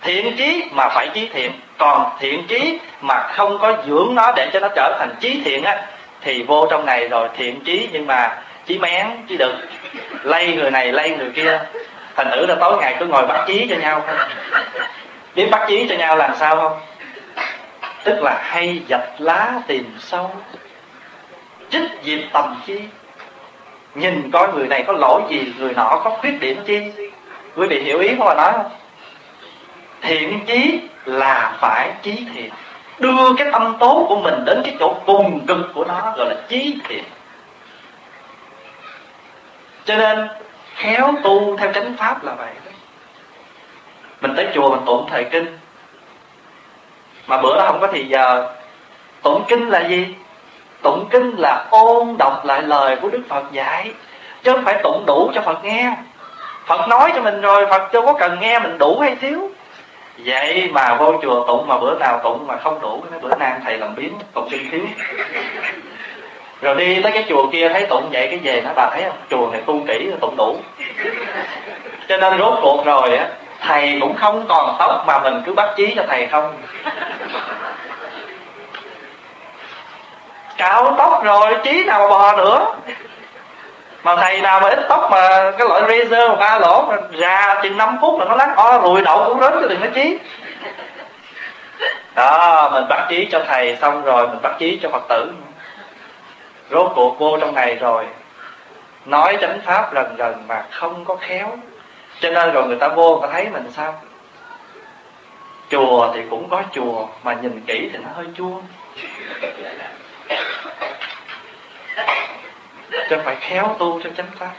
Thiện 0.01 0.35
chí 0.37 0.63
mà 0.71 0.89
phải 0.89 1.09
chí 1.13 1.29
thiện, 1.33 1.51
còn 1.77 2.11
thiện 2.19 2.47
chí 2.47 2.79
mà 3.01 3.27
không 3.33 3.57
có 3.59 3.73
dưỡng 3.87 4.15
nó 4.15 4.31
để 4.35 4.49
cho 4.53 4.59
nó 4.59 4.67
trở 4.75 4.95
thành 4.99 5.15
chí 5.19 5.41
thiện 5.45 5.63
á 5.63 5.85
thì 6.21 6.43
vô 6.43 6.67
trong 6.71 6.85
này 6.85 7.07
rồi 7.07 7.29
thiện 7.37 7.59
chí, 7.65 7.89
nhưng 7.91 8.07
mà 8.07 8.37
chí 8.65 8.79
mén, 8.79 9.07
chí 9.27 9.37
đực. 9.37 9.53
Lây 10.23 10.55
người 10.55 10.71
này, 10.71 10.91
lây 10.91 11.09
người 11.09 11.31
kia. 11.35 11.59
Thành 12.15 12.31
thử 12.31 12.45
là 12.45 12.55
tối 12.55 12.77
ngày 12.77 12.95
cứ 12.99 13.05
ngồi 13.05 13.27
bắt 13.27 13.43
chí 13.47 13.67
cho 13.69 13.75
nhau. 13.75 14.03
Thôi 14.07 14.15
biết 15.35 15.47
bắt 15.51 15.65
chí 15.67 15.87
cho 15.89 15.95
nhau 15.95 16.15
làm 16.15 16.35
sao 16.39 16.55
không? 16.55 16.79
Tức 18.03 18.23
là 18.23 18.41
hay 18.43 18.81
dập 18.87 19.01
lá 19.17 19.53
tìm 19.67 19.95
sâu 19.99 20.31
trích 21.69 21.91
diệp 22.03 22.19
tầm 22.33 22.61
chi. 22.67 22.79
Nhìn 23.95 24.31
coi 24.31 24.53
người 24.53 24.67
này 24.67 24.83
có 24.87 24.93
lỗi 24.93 25.21
gì, 25.29 25.53
người 25.57 25.73
nọ 25.73 26.01
có 26.03 26.09
khuyết 26.09 26.39
điểm 26.39 26.63
chi. 26.67 26.81
Quý 27.55 27.67
vị 27.67 27.79
hiểu 27.79 27.99
ý 27.99 28.15
của 28.15 28.25
bà 28.25 28.33
nói 28.33 28.53
không? 28.53 28.71
Thiện 30.01 30.39
chí 30.47 30.79
là 31.05 31.57
phải 31.61 31.89
chí 32.01 32.25
thiện 32.33 32.49
đưa 32.99 33.33
cái 33.37 33.47
tâm 33.51 33.75
tốt 33.79 34.05
của 34.09 34.15
mình 34.15 34.45
đến 34.45 34.61
cái 34.65 34.75
chỗ 34.79 34.95
cùng 35.05 35.45
cực 35.45 35.73
của 35.73 35.85
nó, 35.85 36.13
gọi 36.17 36.29
là 36.29 36.35
chí 36.49 36.79
thiện. 36.87 37.03
Cho 39.85 39.95
nên, 39.95 40.27
khéo 40.75 41.13
tu 41.23 41.57
theo 41.57 41.73
chánh 41.73 41.95
pháp 41.97 42.23
là 42.23 42.33
vậy 42.33 42.49
mình 44.21 44.35
tới 44.35 44.47
chùa 44.53 44.69
mình 44.69 44.85
tụng 44.85 45.07
thời 45.09 45.23
kinh. 45.23 45.57
Mà 47.27 47.41
bữa 47.41 47.55
đó 47.55 47.65
không 47.67 47.79
có 47.79 47.87
thì 47.91 48.05
giờ, 48.05 48.53
tụng 49.23 49.43
kinh 49.47 49.69
là 49.69 49.87
gì? 49.87 50.15
Tụng 50.81 51.07
kinh 51.09 51.35
là 51.37 51.65
ôn 51.69 52.15
đọc 52.19 52.45
lại 52.45 52.61
lời 52.61 52.95
của 53.01 53.09
đức 53.09 53.21
phật 53.29 53.43
dạy, 53.51 53.93
chứ 54.43 54.51
không 54.51 54.65
phải 54.65 54.79
tụng 54.83 55.03
đủ 55.07 55.31
cho 55.35 55.41
phật 55.41 55.63
nghe. 55.63 55.97
Phật 56.65 56.87
nói 56.87 57.11
cho 57.15 57.21
mình 57.21 57.41
rồi, 57.41 57.65
phật 57.65 57.89
chưa 57.91 58.01
có 58.01 58.13
cần 58.13 58.37
nghe, 58.39 58.59
mình 58.59 58.77
đủ 58.77 58.99
hay 58.99 59.15
thiếu 59.15 59.51
vậy 60.25 60.69
mà 60.71 60.95
vô 60.95 61.13
chùa 61.21 61.47
tụng 61.47 61.67
mà 61.67 61.77
bữa 61.77 61.99
nào 61.99 62.19
tụng 62.23 62.47
mà 62.47 62.57
không 62.57 62.81
đủ, 62.81 63.03
cái 63.11 63.19
bữa 63.19 63.35
nay 63.35 63.53
thầy 63.65 63.77
làm 63.77 63.95
biến 63.95 64.13
tụng 64.33 64.47
kinh 64.51 64.71
thiếu 64.71 64.81
rồi 66.61 66.75
đi 66.75 67.01
tới 67.01 67.11
cái 67.11 67.25
chùa 67.29 67.47
kia 67.51 67.69
thấy 67.69 67.85
tụng 67.85 68.09
vậy, 68.11 68.27
cái 68.27 68.39
về 68.43 68.61
nó 68.65 68.71
bà 68.75 68.89
thấy 68.89 69.03
không? 69.03 69.17
Chùa 69.29 69.51
này 69.51 69.61
tu 69.65 69.81
kỹ 69.87 70.11
tụng 70.21 70.35
đủ. 70.37 70.57
Cho 72.07 72.17
nên 72.17 72.37
rốt 72.37 72.53
cuộc 72.61 72.85
rồi 72.85 73.17
á, 73.17 73.27
thầy 73.61 73.97
cũng 74.01 74.15
không 74.15 74.45
còn 74.49 74.75
tóc 74.79 75.03
mà 75.07 75.19
mình 75.19 75.41
cứ 75.45 75.53
bắt 75.53 75.73
chí 75.77 75.93
cho 75.95 76.03
thầy 76.07 76.27
không. 76.27 76.61
Cạo 80.57 80.95
tóc 80.97 81.23
rồi, 81.23 81.55
chí 81.63 81.83
nào 81.83 81.99
mà 81.99 82.07
bò 82.07 82.37
nữa 82.37 82.75
mà 84.03 84.15
thầy 84.15 84.41
nào 84.41 84.59
mà 84.59 84.69
ít 84.69 84.79
tóc 84.89 85.07
mà 85.11 85.51
cái 85.57 85.67
loại 85.67 85.81
razor 85.81 86.29
mà 86.29 86.35
ba 86.35 86.59
lỗ 86.59 86.85
mà 86.89 86.95
ra 87.11 87.59
chừng 87.63 87.77
5 87.77 87.97
phút 88.01 88.19
là 88.19 88.25
nó 88.25 88.35
lắc 88.35 88.53
o, 88.55 88.81
rùi 88.81 89.01
đậu 89.01 89.25
cũng 89.25 89.39
rớt 89.39 89.53
cho 89.53 89.67
đừng 89.67 89.79
nó 89.81 89.87
chí. 89.95 90.17
Đó, 92.15 92.69
mình 92.73 92.87
bắt 92.89 93.05
chí 93.09 93.27
cho 93.31 93.43
thầy 93.47 93.77
xong 93.81 94.03
rồi, 94.03 94.27
mình 94.27 94.41
bắt 94.41 94.55
chí 94.59 94.79
cho 94.83 94.89
phật 94.89 95.03
tử. 95.09 95.31
Rốt 96.71 96.91
cuộc 96.95 97.19
vô 97.19 97.37
trong 97.41 97.55
này 97.55 97.75
rồi. 97.75 98.05
Nói 99.05 99.37
chánh 99.41 99.59
pháp 99.65 99.93
lần 99.93 100.15
lần 100.17 100.47
mà 100.47 100.63
không 100.71 101.05
có 101.05 101.15
khéo. 101.15 101.57
Cho 102.19 102.29
nên 102.29 102.51
rồi 102.51 102.67
người 102.67 102.77
ta 102.79 102.87
vô, 102.87 103.17
người 103.17 103.27
ta 103.27 103.33
thấy 103.33 103.47
mình 103.49 103.71
sao? 103.75 104.01
Chùa 105.69 106.11
thì 106.13 106.21
cũng 106.29 106.49
có 106.49 106.63
chùa, 106.71 107.07
mà 107.23 107.33
nhìn 107.33 107.61
kỹ 107.67 107.89
thì 107.93 107.99
nó 107.99 108.09
hơi 108.15 108.25
chua 108.37 108.61
cho 113.09 113.17
phải 113.25 113.35
khéo 113.35 113.75
tu 113.79 114.01
cho 114.03 114.09
chánh 114.17 114.27
pháp. 114.39 114.49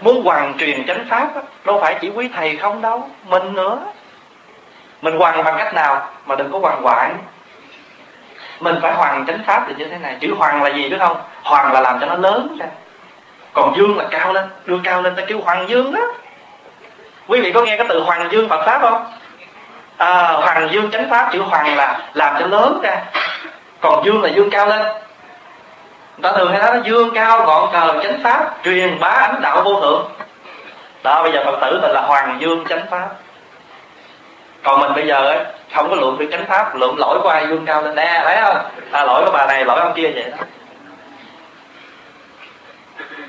Muốn 0.00 0.24
hoàn 0.24 0.58
truyền 0.58 0.86
chánh 0.86 1.06
pháp 1.10 1.34
đó, 1.34 1.42
đâu 1.64 1.80
phải 1.80 1.96
chỉ 2.00 2.10
quý 2.10 2.28
thầy 2.34 2.56
không 2.56 2.82
đâu 2.82 3.08
mình 3.24 3.54
nữa. 3.54 3.78
Mình 5.02 5.18
hoàn 5.18 5.44
bằng 5.44 5.54
cách 5.58 5.74
nào 5.74 6.10
mà 6.26 6.34
đừng 6.34 6.52
có 6.52 6.58
hoàn 6.58 6.82
hoại 6.82 7.10
mình 8.60 8.78
phải 8.82 8.92
hoàn 8.92 9.26
chánh 9.26 9.42
pháp 9.46 9.64
thì 9.68 9.74
như 9.78 9.84
thế 9.84 9.98
này. 9.98 10.16
Chữ 10.20 10.34
hoàn 10.38 10.62
là 10.62 10.70
gì 10.70 10.88
biết 10.88 10.96
không? 10.98 11.16
Hoàn 11.42 11.72
là 11.72 11.80
làm 11.80 12.00
cho 12.00 12.06
nó 12.06 12.14
lớn 12.14 12.56
ra. 12.60 12.66
Còn 13.52 13.74
dương 13.76 13.98
là 13.98 14.04
cao 14.10 14.32
lên 14.32 14.44
đưa 14.64 14.78
cao 14.84 15.02
lên 15.02 15.16
ta 15.16 15.22
kêu 15.26 15.40
hoàng 15.44 15.68
dương 15.68 15.94
đó 15.94 16.00
quý 17.28 17.40
vị 17.40 17.52
có 17.52 17.62
nghe 17.62 17.76
cái 17.76 17.86
từ 17.88 18.00
hoàng 18.00 18.28
dương 18.30 18.48
phật 18.48 18.66
pháp 18.66 18.80
không? 18.80 19.12
À, 19.96 20.32
hoàng 20.32 20.68
dương 20.72 20.90
chánh 20.90 21.10
pháp 21.10 21.28
chữ 21.32 21.42
hoàng 21.42 21.76
là 21.76 22.00
làm 22.14 22.36
cho 22.40 22.46
lớn 22.46 22.80
ra. 22.82 22.96
Còn 23.80 24.04
dương 24.04 24.22
là 24.22 24.28
dương 24.28 24.50
cao 24.50 24.66
lên 24.66 24.86
người 26.18 26.30
ta 26.30 26.38
thường 26.38 26.50
hay 26.50 26.60
nói 26.60 26.70
nó 26.76 26.82
dương 26.84 27.10
cao 27.14 27.46
ngọn 27.46 27.72
cờ 27.72 28.02
chánh 28.02 28.20
pháp 28.22 28.56
truyền 28.64 28.98
bá 29.00 29.08
ánh 29.08 29.40
đạo 29.42 29.62
vô 29.64 29.80
thượng. 29.80 30.10
Đó 31.02 31.22
bây 31.22 31.32
giờ 31.32 31.42
phật 31.44 31.58
tử 31.60 31.78
mình 31.82 31.90
là 31.90 32.00
hoàng 32.00 32.36
dương 32.40 32.64
chánh 32.68 32.86
pháp. 32.90 33.08
Còn 34.62 34.80
mình 34.80 34.92
bây 34.94 35.06
giờ 35.06 35.16
ấy, 35.16 35.38
không 35.74 35.90
có 35.90 35.96
lượng 35.96 36.18
được 36.18 36.28
chánh 36.30 36.46
pháp 36.46 36.74
lượng 36.74 36.98
lỗi 36.98 37.18
của 37.22 37.28
ai 37.28 37.46
dương 37.48 37.66
cao 37.66 37.82
lên 37.82 37.94
nè 37.94 38.20
thấy 38.24 38.36
không? 38.42 38.56
Ta 38.92 39.04
lỗi 39.04 39.24
của 39.24 39.30
bà 39.30 39.46
này 39.46 39.64
lỗi 39.64 39.80
ông 39.80 39.92
kia 39.94 40.10
vậy. 40.14 40.24
Đó 40.30 40.44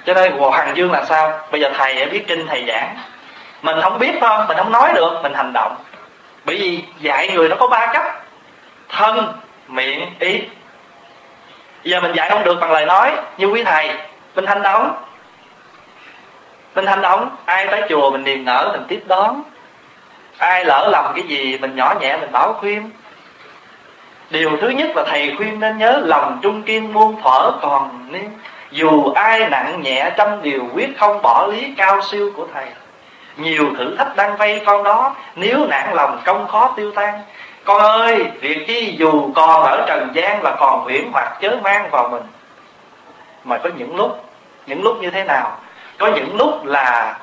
cho 0.05 0.13
nên 0.13 0.31
hoàng 0.31 0.77
dương 0.77 0.91
là 0.91 1.05
sao? 1.05 1.39
Bây 1.51 1.61
giờ 1.61 1.71
thầy 1.77 2.05
biết 2.05 2.27
kinh 2.27 2.47
thầy 2.47 2.65
giảng. 2.67 2.97
Mình 3.61 3.81
không 3.81 3.99
biết 3.99 4.11
không 4.21 4.47
mình 4.47 4.57
không 4.57 4.71
nói 4.71 4.91
được 4.95 5.19
mình 5.23 5.33
hành 5.33 5.53
động. 5.53 5.75
Bởi 6.45 6.55
vì 6.55 6.83
dạy 6.99 7.29
người 7.29 7.49
nó 7.49 7.55
có 7.59 7.67
ba 7.67 7.93
cấp. 7.93 8.03
Thân 8.89 9.33
miệng 9.67 10.15
ý 10.19 10.41
giờ 11.83 11.99
mình 11.99 12.13
dạy 12.15 12.29
không 12.29 12.43
được 12.43 12.57
bằng 12.61 12.71
lời 12.71 12.85
nói 12.85 13.11
như 13.37 13.45
quý 13.45 13.63
thầy. 13.63 13.91
Mình 14.35 14.45
hành 14.45 14.61
động 14.61 14.95
mình 16.75 16.87
hành 16.87 17.01
động 17.01 17.29
ai 17.45 17.67
tới 17.67 17.81
chùa 17.89 18.11
mình 18.11 18.23
niềm 18.23 18.45
nở, 18.45 18.69
mình 18.71 18.83
tiếp 18.87 19.03
đón. 19.07 19.43
Ai 20.37 20.65
lỡ 20.65 20.89
lầm 20.91 21.05
cái 21.15 21.23
gì, 21.23 21.57
mình 21.61 21.75
nhỏ 21.75 21.93
nhẹ, 22.01 22.17
mình 22.17 22.31
bảo 22.31 22.53
khuyên. 22.53 22.91
Điều 24.29 24.57
thứ 24.61 24.69
nhất 24.69 24.89
là 24.95 25.03
thầy 25.07 25.33
khuyên 25.37 25.59
nên 25.59 25.77
nhớ, 25.77 26.01
lòng 26.05 26.39
trung 26.41 26.63
kiên 26.63 26.93
muôn 26.93 27.21
thuở 27.21 27.51
còn 27.61 28.07
nên. 28.11 28.29
Dù 28.71 29.11
ai 29.11 29.49
nặng 29.49 29.81
nhẹ, 29.81 30.11
trăm 30.17 30.41
điều 30.41 30.65
quyết 30.73 30.97
không 30.97 31.21
bỏ 31.21 31.47
lý 31.47 31.73
cao 31.77 32.01
siêu 32.01 32.31
của 32.35 32.47
thầy. 32.53 32.65
Nhiều 33.37 33.65
thử 33.77 33.95
thách 33.97 34.15
đang 34.15 34.37
vây 34.37 34.61
con 34.65 34.83
đó, 34.83 35.15
nếu 35.35 35.67
nản 35.69 35.93
lòng 35.93 36.21
công 36.25 36.47
khó 36.47 36.73
tiêu 36.75 36.91
tan 36.91 37.21
con 37.65 37.81
ơi 37.81 38.25
việc 38.41 38.67
chi 38.67 38.95
dù 38.99 39.31
còn 39.35 39.63
ở 39.63 39.85
trần 39.87 40.09
gian 40.13 40.43
là 40.43 40.55
còn 40.59 40.79
huyễn 40.79 41.09
hoặc 41.13 41.37
chớ 41.41 41.57
mang 41.63 41.89
vào 41.91 42.09
mình. 42.09 42.23
Mà 43.43 43.57
có 43.57 43.69
những 43.77 43.95
lúc 43.95 44.25
những 44.65 44.83
lúc 44.83 45.01
như 45.01 45.09
thế 45.09 45.23
nào? 45.23 45.57
Có 45.97 46.07
những 46.07 46.37
lúc 46.37 46.65
là 46.65 47.17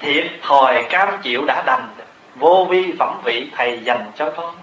thiệt 0.00 0.26
thòi 0.42 0.82
cam 0.82 1.08
chịu 1.22 1.44
đã 1.46 1.62
đành, 1.66 1.88
vô 2.36 2.66
vi 2.70 2.92
phẩm 2.98 3.20
vị 3.24 3.50
thầy 3.56 3.78
dành 3.84 4.04
cho 4.16 4.30
con. 4.36 4.54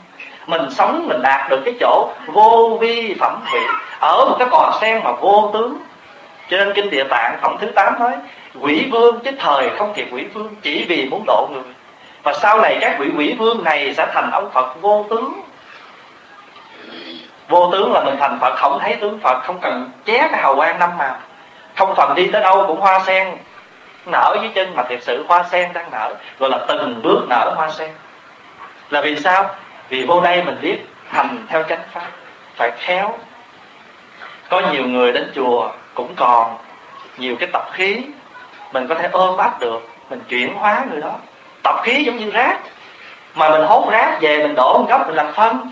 Mình 0.48 0.62
sống 0.72 1.08
mình 1.08 1.22
đạt 1.22 1.50
được 1.50 1.62
cái 1.66 1.74
chỗ 1.80 2.10
vô 2.28 2.78
vi 2.82 3.16
phẩm 3.20 3.42
vị, 3.54 3.60
ở 4.00 4.26
một 4.30 4.36
cái 4.40 4.48
cò 4.52 4.78
sen 4.82 5.02
mà 5.04 5.12
vô 5.12 5.50
tướng. 5.54 5.78
Cho 6.50 6.58
nên 6.58 6.74
kinh 6.74 6.90
địa 6.90 7.04
tạng 7.04 7.38
phẩm 7.42 7.58
thứ 7.62 7.68
8 7.76 8.00
nói, 8.00 8.14
quỷ 8.62 8.88
vương 8.92 9.20
chứ 9.20 9.32
thời 9.40 9.70
không 9.78 9.94
thiệt 9.94 10.08
quỷ 10.12 10.24
vương, 10.34 10.56
chỉ 10.62 10.86
vì 10.90 11.06
muốn 11.06 11.24
độ 11.28 11.48
người 11.52 11.73
và 12.24 12.34
sau 12.34 12.62
này 12.62 12.78
các 12.82 12.96
vị 13.00 13.12
quỷ 13.18 13.36
vương 13.40 13.64
này 13.64 13.94
sẽ 13.98 14.08
thành 14.14 14.32
ông 14.32 14.52
phật 14.54 14.82
vô 14.82 15.06
tướng. 15.10 15.42
Vô 17.48 17.72
tướng 17.72 17.94
là 17.94 18.04
mình 18.04 18.16
thành 18.20 18.38
phật, 18.42 18.56
không 18.58 18.80
thấy 18.82 18.96
tướng 18.96 19.20
phật, 19.20 19.42
không 19.44 19.60
cần 19.62 19.92
ché 20.06 20.28
cái 20.32 20.42
hào 20.42 20.56
quang 20.56 20.80
năm 20.80 20.98
màu 20.98 21.18
không 21.76 21.94
cần 21.98 22.16
đi 22.16 22.28
tới 22.28 22.42
đâu 22.42 22.66
cũng 22.68 22.80
hoa 22.80 23.00
sen. 23.06 23.38
Nở 24.06 24.38
dưới 24.42 24.52
chân 24.56 24.76
mà 24.76 24.84
thật 24.90 25.00
sự 25.02 25.26
hoa 25.28 25.44
sen 25.52 25.74
đang 25.74 25.92
nở, 25.92 26.16
gọi 26.40 26.50
là 26.50 26.60
từng 26.68 27.02
bước 27.04 27.26
nở 27.30 27.54
hoa 27.56 27.70
sen. 27.70 27.92
Là 28.90 29.02
vì 29.02 29.16
sao? 29.16 29.50
Vì 29.90 30.06
vô 30.06 30.22
đây 30.22 30.44
mình 30.44 30.58
biết 30.62 30.78
hành 31.08 31.46
theo 31.50 31.64
chánh 31.64 31.82
pháp, 31.94 32.08
phải 32.56 32.72
khéo. 32.78 33.18
Có 34.50 34.62
nhiều 34.72 34.86
người 34.86 35.12
đến 35.12 35.32
chùa 35.36 35.72
cũng 35.94 36.14
còn 36.16 36.58
nhiều 37.18 37.36
cái 37.40 37.50
tập 37.54 37.70
khí, 37.72 38.02
mình 38.74 38.88
có 38.88 38.96
thể 38.96 39.10
ôm 39.12 39.38
bắt 39.38 39.60
được, 39.60 39.90
mình 40.10 40.22
chuyển 40.30 40.54
hóa 40.54 40.86
người 40.92 41.02
đó 41.02 41.14
tập 41.64 41.76
khí 41.84 42.04
giống 42.04 42.18
như 42.18 42.32
rác. 42.32 42.60
Mà 43.36 43.50
mình 43.50 43.62
hốt 43.62 43.90
rác 43.92 44.18
về 44.22 44.38
mình 44.38 44.56
đổ 44.56 44.78
một 44.78 44.86
góc 44.90 45.08
mình 45.08 45.16
làm 45.16 45.34
phân. 45.34 45.70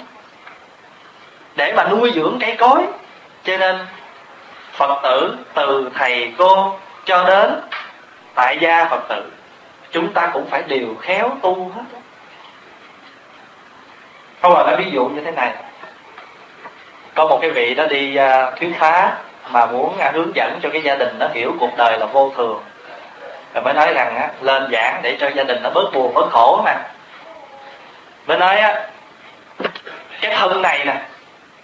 Để 1.56 1.74
mà 1.74 1.84
nuôi 1.84 2.12
dưỡng 2.16 2.38
cây 2.42 2.56
cối. 2.58 2.82
Cho 3.44 3.58
nên 3.58 3.80
phật 4.72 5.00
tử 5.04 5.38
từ 5.54 5.90
thầy 5.94 6.34
cô 6.38 6.76
cho 7.06 7.24
đến 7.24 7.62
tại 8.36 8.58
gia 8.62 8.86
phật 8.86 9.02
tử 9.10 9.32
chúng 9.92 10.14
ta 10.14 10.30
cũng 10.34 10.46
phải 10.50 10.64
đều 10.68 10.96
khéo 11.02 11.30
tu 11.42 11.72
hết. 11.76 12.00
Không 14.42 14.54
là 14.54 14.76
ví 14.76 14.92
dụ 14.92 15.06
như 15.06 15.22
thế 15.22 15.32
này. 15.32 15.52
Có 17.16 17.28
một 17.28 17.40
cái 17.42 17.50
vị 17.52 17.76
đó 17.76 17.86
đi 17.86 18.18
uh, 18.20 18.60
thuyết 18.60 18.74
phá 18.80 19.18
mà 19.50 19.66
muốn 19.66 19.96
uh, 20.08 20.14
hướng 20.14 20.36
dẫn 20.36 20.60
cho 20.64 20.70
cái 20.70 20.82
gia 20.82 20.96
đình 20.96 21.16
nó 21.20 21.28
hiểu 21.34 21.54
cuộc 21.60 21.72
đời 21.78 22.00
là 22.00 22.06
vô 22.06 22.34
thường 22.38 22.64
rồi 23.54 23.64
mới 23.64 23.74
nói 23.74 23.94
rằng 23.94 24.16
á, 24.16 24.30
lên 24.42 24.68
giảng 24.72 25.00
để 25.04 25.18
cho 25.20 25.30
gia 25.36 25.44
đình 25.44 25.64
nó 25.64 25.70
bớt 25.70 25.94
buồn 25.94 26.14
bớt 26.14 26.30
khổ 26.32 26.62
mà. 26.66 26.76
Mới 28.28 28.38
nói 28.38 28.58
á 28.58 28.90
cái 30.22 30.36
thân 30.36 30.62
này 30.62 30.86
nè 30.86 31.02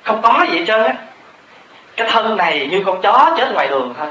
không 0.04 0.22
có 0.22 0.46
gì 0.50 0.60
hết 0.60 0.66
trơn 0.68 0.84
á. 0.84 0.94
Cái 1.96 2.10
thân 2.10 2.38
này 2.38 2.68
như 2.72 2.84
con 2.86 3.02
chó 3.02 3.34
chết 3.38 3.52
ngoài 3.54 3.68
đường 3.68 3.94
thôi. 3.98 4.08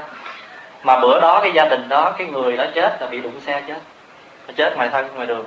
Mà 0.83 0.99
bữa 0.99 1.19
đó 1.19 1.39
cái 1.43 1.51
gia 1.51 1.65
đình 1.65 1.89
đó 1.89 2.13
cái 2.17 2.27
người 2.27 2.57
đó 2.57 2.63
chết 2.75 3.01
là 3.01 3.07
bị 3.07 3.19
đụng 3.21 3.41
xe 3.45 3.61
chết. 3.67 3.77
Nó 4.47 4.53
chết 4.57 4.75
ngoài 4.75 4.89
thân 4.91 5.07
ngoài 5.15 5.27
đường. 5.27 5.45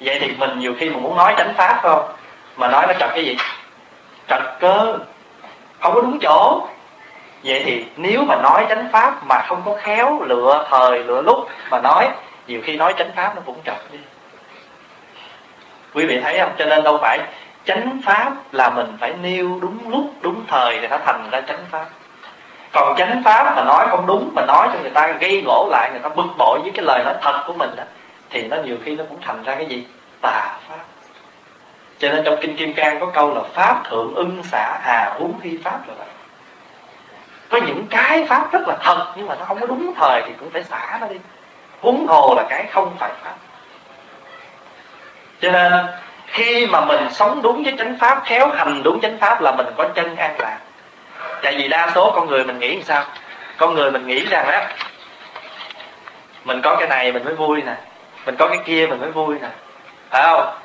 Vậy 0.00 0.18
thì 0.20 0.32
mình 0.38 0.58
nhiều 0.58 0.74
khi 0.78 0.90
mình 0.90 1.02
muốn 1.02 1.16
nói 1.16 1.34
chánh 1.36 1.54
pháp 1.56 1.78
không? 1.82 2.12
Mà 2.56 2.68
nói 2.68 2.86
nó 2.86 2.94
trật 2.98 3.10
cái 3.10 3.24
gì? 3.24 3.36
Trật 4.28 4.42
cơ. 4.60 4.98
Không 5.80 5.94
có 5.94 6.00
đúng 6.00 6.18
chỗ 6.22 6.68
vậy 7.44 7.62
thì 7.64 7.84
nếu 7.96 8.24
mà 8.24 8.36
nói 8.42 8.66
chánh 8.68 8.88
pháp 8.92 9.26
mà 9.26 9.42
không 9.48 9.62
có 9.64 9.76
khéo 9.82 10.20
lựa 10.22 10.66
thời 10.70 10.98
lựa 10.98 11.22
lúc 11.22 11.48
mà 11.70 11.80
nói 11.80 12.08
nhiều 12.46 12.60
khi 12.64 12.76
nói 12.76 12.94
chánh 12.98 13.10
pháp 13.16 13.36
nó 13.36 13.42
cũng 13.46 13.58
trật 13.64 13.92
đi. 13.92 13.98
Quý 15.94 16.06
vị 16.06 16.20
thấy 16.20 16.38
không? 16.38 16.52
Cho 16.58 16.64
nên 16.64 16.84
đâu 16.84 16.98
phải 17.02 17.18
chánh 17.64 18.00
pháp 18.04 18.32
là 18.52 18.70
mình 18.70 18.96
phải 19.00 19.14
nêu 19.22 19.58
đúng 19.62 19.78
lúc 19.90 20.06
đúng 20.20 20.44
thời 20.48 20.80
thì 20.80 20.88
nó 20.88 20.98
thành 21.04 21.28
ra 21.30 21.40
chánh 21.40 21.64
pháp. 21.70 21.86
Còn 22.72 22.96
chánh 22.96 23.22
pháp 23.24 23.56
mà 23.56 23.64
nói 23.64 23.86
không 23.90 24.06
đúng 24.06 24.30
mà 24.34 24.46
nói 24.46 24.68
cho 24.72 24.78
người 24.82 24.90
ta 24.90 25.06
gây 25.06 25.42
gỗ 25.46 25.68
lại 25.70 25.90
người 25.90 26.00
ta 26.00 26.08
bực 26.08 26.28
bội 26.38 26.58
với 26.62 26.70
cái 26.74 26.84
lời 26.84 27.04
nói 27.04 27.14
thật 27.22 27.44
của 27.46 27.52
mình 27.52 27.70
đó, 27.76 27.84
thì 28.30 28.48
nó 28.48 28.56
nhiều 28.56 28.76
khi 28.84 28.96
nó 28.96 29.04
cũng 29.08 29.18
thành 29.22 29.42
ra 29.42 29.54
cái 29.54 29.66
gì? 29.66 29.86
Tà 30.20 30.56
pháp. 30.68 30.84
Cho 31.98 32.08
nên 32.10 32.24
trong 32.24 32.36
kinh 32.40 32.56
kim 32.56 32.74
cang 32.74 33.00
có 33.00 33.06
câu 33.06 33.34
là 33.34 33.40
pháp 33.52 33.82
thượng 33.90 34.14
ưng 34.14 34.42
xả 34.42 34.78
hà 34.82 35.14
huống 35.18 35.32
phi 35.42 35.58
pháp 35.64 35.78
là 35.88 35.94
vậy 35.98 36.06
có 37.54 37.60
những 37.66 37.86
cái 37.90 38.24
pháp 38.28 38.52
rất 38.52 38.68
là 38.68 38.76
thật 38.82 39.06
nhưng 39.16 39.26
mà 39.26 39.34
nó 39.34 39.44
không 39.44 39.60
có 39.60 39.66
đúng 39.66 39.94
thời 39.96 40.22
thì 40.26 40.32
cũng 40.40 40.50
phải 40.50 40.64
xả 40.64 40.98
nó 41.00 41.06
đi. 41.06 41.16
Huống 41.80 42.06
hồ 42.06 42.34
là 42.36 42.44
cái 42.50 42.66
không 42.72 42.96
phải 42.98 43.10
pháp. 43.22 43.34
Cho 45.40 45.52
nên 45.52 45.72
khi 46.26 46.66
mà 46.66 46.80
mình 46.80 47.10
sống 47.10 47.42
đúng 47.42 47.64
với 47.64 47.74
chánh 47.78 47.96
pháp 48.00 48.22
khéo 48.24 48.48
hành 48.48 48.82
đúng 48.82 49.00
chánh 49.00 49.18
pháp 49.18 49.40
là 49.42 49.52
mình 49.52 49.66
có 49.76 49.88
chân 49.94 50.16
an 50.16 50.34
lạc. 50.38 50.58
Tại 51.42 51.54
vì 51.56 51.68
đa 51.68 51.90
số 51.94 52.12
con 52.14 52.26
người 52.26 52.44
mình 52.44 52.58
nghĩ 52.58 52.74
làm 52.74 52.82
sao? 52.82 53.04
Con 53.56 53.74
người 53.74 53.90
mình 53.90 54.06
nghĩ 54.06 54.26
rằng 54.26 54.46
á 54.46 54.68
mình 56.44 56.60
có 56.62 56.76
cái 56.76 56.88
này 56.88 57.12
mình 57.12 57.24
mới 57.24 57.34
vui 57.34 57.62
nè 57.62 57.74
mình 58.26 58.36
có 58.38 58.48
cái 58.48 58.58
kia 58.64 58.86
mình 58.86 59.00
mới 59.00 59.10
vui 59.10 59.36
nè. 59.42 59.48
Phải 60.10 60.22
không? 60.22 60.58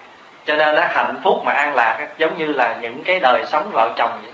Cho 0.45 0.55
nên 0.55 0.75
á 0.75 0.89
hạnh 0.91 1.15
phúc 1.23 1.41
mà 1.45 1.51
an 1.53 1.75
lạc 1.75 1.97
á, 1.99 2.07
giống 2.17 2.37
như 2.37 2.45
là 2.45 2.77
những 2.81 3.03
cái 3.03 3.19
đời 3.19 3.45
sống 3.47 3.69
vợ 3.73 3.93
chồng 3.97 4.19
vậy 4.23 4.31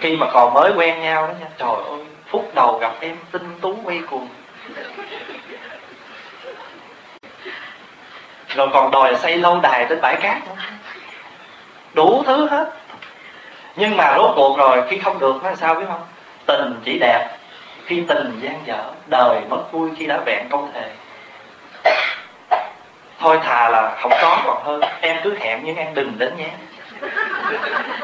khi 0.00 0.16
mà 0.16 0.26
còn 0.32 0.54
mới 0.54 0.72
quen 0.76 1.00
nhau 1.00 1.26
đó 1.26 1.32
nha, 1.40 1.46
trời 1.58 1.76
ơi, 1.88 2.00
phút 2.26 2.54
đầu 2.54 2.78
gặp 2.78 2.92
em 3.00 3.16
tinh 3.32 3.58
tú 3.60 3.76
quay 3.84 4.00
cùng 4.10 4.28
rồi 8.54 8.68
còn 8.72 8.90
đòi 8.90 9.16
xây 9.16 9.36
lâu 9.36 9.60
đài 9.62 9.86
trên 9.88 10.00
bãi 10.00 10.16
cát 10.16 10.46
nữa. 10.46 10.54
Đủ 11.94 12.22
thứ 12.26 12.48
hết. 12.48 12.72
Nhưng 13.76 13.96
mà 13.96 14.14
rốt 14.16 14.30
cuộc 14.36 14.58
rồi, 14.58 14.82
khi 14.90 14.98
không 14.98 15.18
được 15.18 15.42
nó 15.42 15.54
sao 15.54 15.74
biết 15.74 15.86
không? 15.88 16.04
Tình 16.46 16.80
chỉ 16.84 16.98
đẹp, 16.98 17.28
khi 17.86 18.04
tình 18.08 18.40
gian 18.42 18.60
dở, 18.66 18.84
đời 19.06 19.40
mất 19.48 19.72
vui 19.72 19.90
khi 19.98 20.06
đã 20.06 20.18
vẹn 20.26 20.46
công 20.50 20.72
thề. 20.74 20.90
Thôi 23.18 23.38
thà 23.44 23.68
là 23.68 23.96
không 24.00 24.12
có 24.22 24.42
còn 24.46 24.62
hơn, 24.64 24.80
em 25.00 25.16
cứ 25.24 25.36
hẹn 25.40 25.60
nhưng 25.64 25.76
em 25.76 25.94
đừng 25.94 26.18
đến 26.18 26.36
nhé 26.36 26.50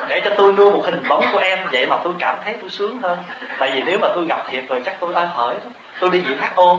để 0.08 0.20
cho 0.24 0.30
tôi 0.36 0.52
nuôi 0.52 0.72
một 0.72 0.82
hình 0.84 1.02
bóng 1.08 1.24
của 1.32 1.38
em 1.38 1.58
vậy 1.72 1.86
mà 1.86 1.98
tôi 2.04 2.14
cảm 2.18 2.36
thấy 2.44 2.54
tôi 2.60 2.70
sướng 2.70 2.98
hơn. 3.02 3.18
Tại 3.58 3.70
vì 3.74 3.82
nếu 3.82 3.98
mà 3.98 4.08
tôi 4.14 4.26
gặp 4.28 4.44
thiệt 4.48 4.64
rồi 4.68 4.82
chắc 4.84 4.96
tôi 5.00 5.14
ơi 5.14 5.28
hởi 5.34 5.54
đó 5.54 5.70
tôi 6.00 6.10
đi 6.10 6.20
viện 6.20 6.38
ho 6.56 6.76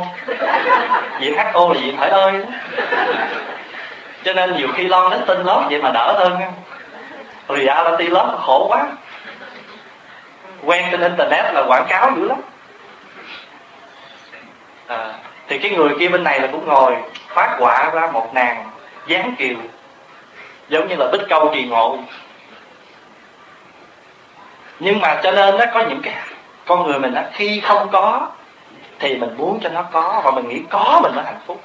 diện 1.19 1.37
ho 1.53 1.67
là 1.67 1.81
viện 1.81 1.97
hởi 1.97 2.09
ơi. 2.09 2.33
Đó 2.33 2.53
cho 4.23 4.33
nên 4.33 4.57
nhiều 4.57 4.67
khi 4.75 4.87
lo 4.87 5.09
đến 5.09 5.21
tin 5.27 5.43
lắm 5.43 5.67
vậy 5.69 5.81
mà 5.81 5.91
đỡ 5.91 6.13
hơn 6.17 6.39
nha 6.39 6.51
reality 7.49 8.07
lót 8.07 8.39
khổ 8.39 8.67
quá. 8.69 8.87
Quen 10.63 10.85
trên 10.91 11.01
internet 11.01 11.53
là 11.53 11.63
quảng 11.67 11.85
cáo 11.89 12.11
dữ 12.15 12.27
lắm. 12.27 12.37
À, 14.87 15.13
thì 15.47 15.59
cái 15.59 15.71
người 15.71 15.89
kia 15.99 16.09
bên 16.09 16.23
này 16.23 16.39
là 16.39 16.47
cũng 16.51 16.67
ngồi 16.67 16.95
phát 17.27 17.55
quả 17.59 17.89
ra 17.93 18.11
một 18.13 18.33
nàng 18.33 18.69
dáng 19.07 19.35
kiều 19.37 19.55
giống 20.69 20.87
như 20.87 20.95
là 20.95 21.07
bích 21.11 21.21
câu 21.29 21.51
trì 21.53 21.63
ngộ. 21.63 21.97
Nhưng 24.79 24.99
mà 25.01 25.19
cho 25.23 25.31
nên 25.31 25.57
nó 25.57 25.65
có 25.73 25.81
những 25.81 26.01
cái 26.01 26.13
con 26.65 26.83
người 26.83 26.99
mình 26.99 27.13
á, 27.13 27.23
khi 27.33 27.59
không 27.59 27.89
có, 27.91 28.27
thì 28.99 29.17
mình 29.17 29.37
muốn 29.37 29.59
cho 29.63 29.69
nó 29.69 29.83
có 29.91 30.21
và 30.25 30.31
mình 30.31 30.47
nghĩ 30.47 30.61
có 30.69 30.99
mình 31.03 31.15
mới 31.15 31.25
hạnh 31.25 31.39
phúc. 31.45 31.61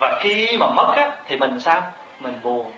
Và 0.00 0.18
khi 0.22 0.56
mà 0.60 0.66
mất 0.66 0.92
á, 0.96 1.16
thì 1.26 1.36
mình 1.36 1.60
sao? 1.60 1.82
Mình 2.20 2.40
buồn. 2.42 2.72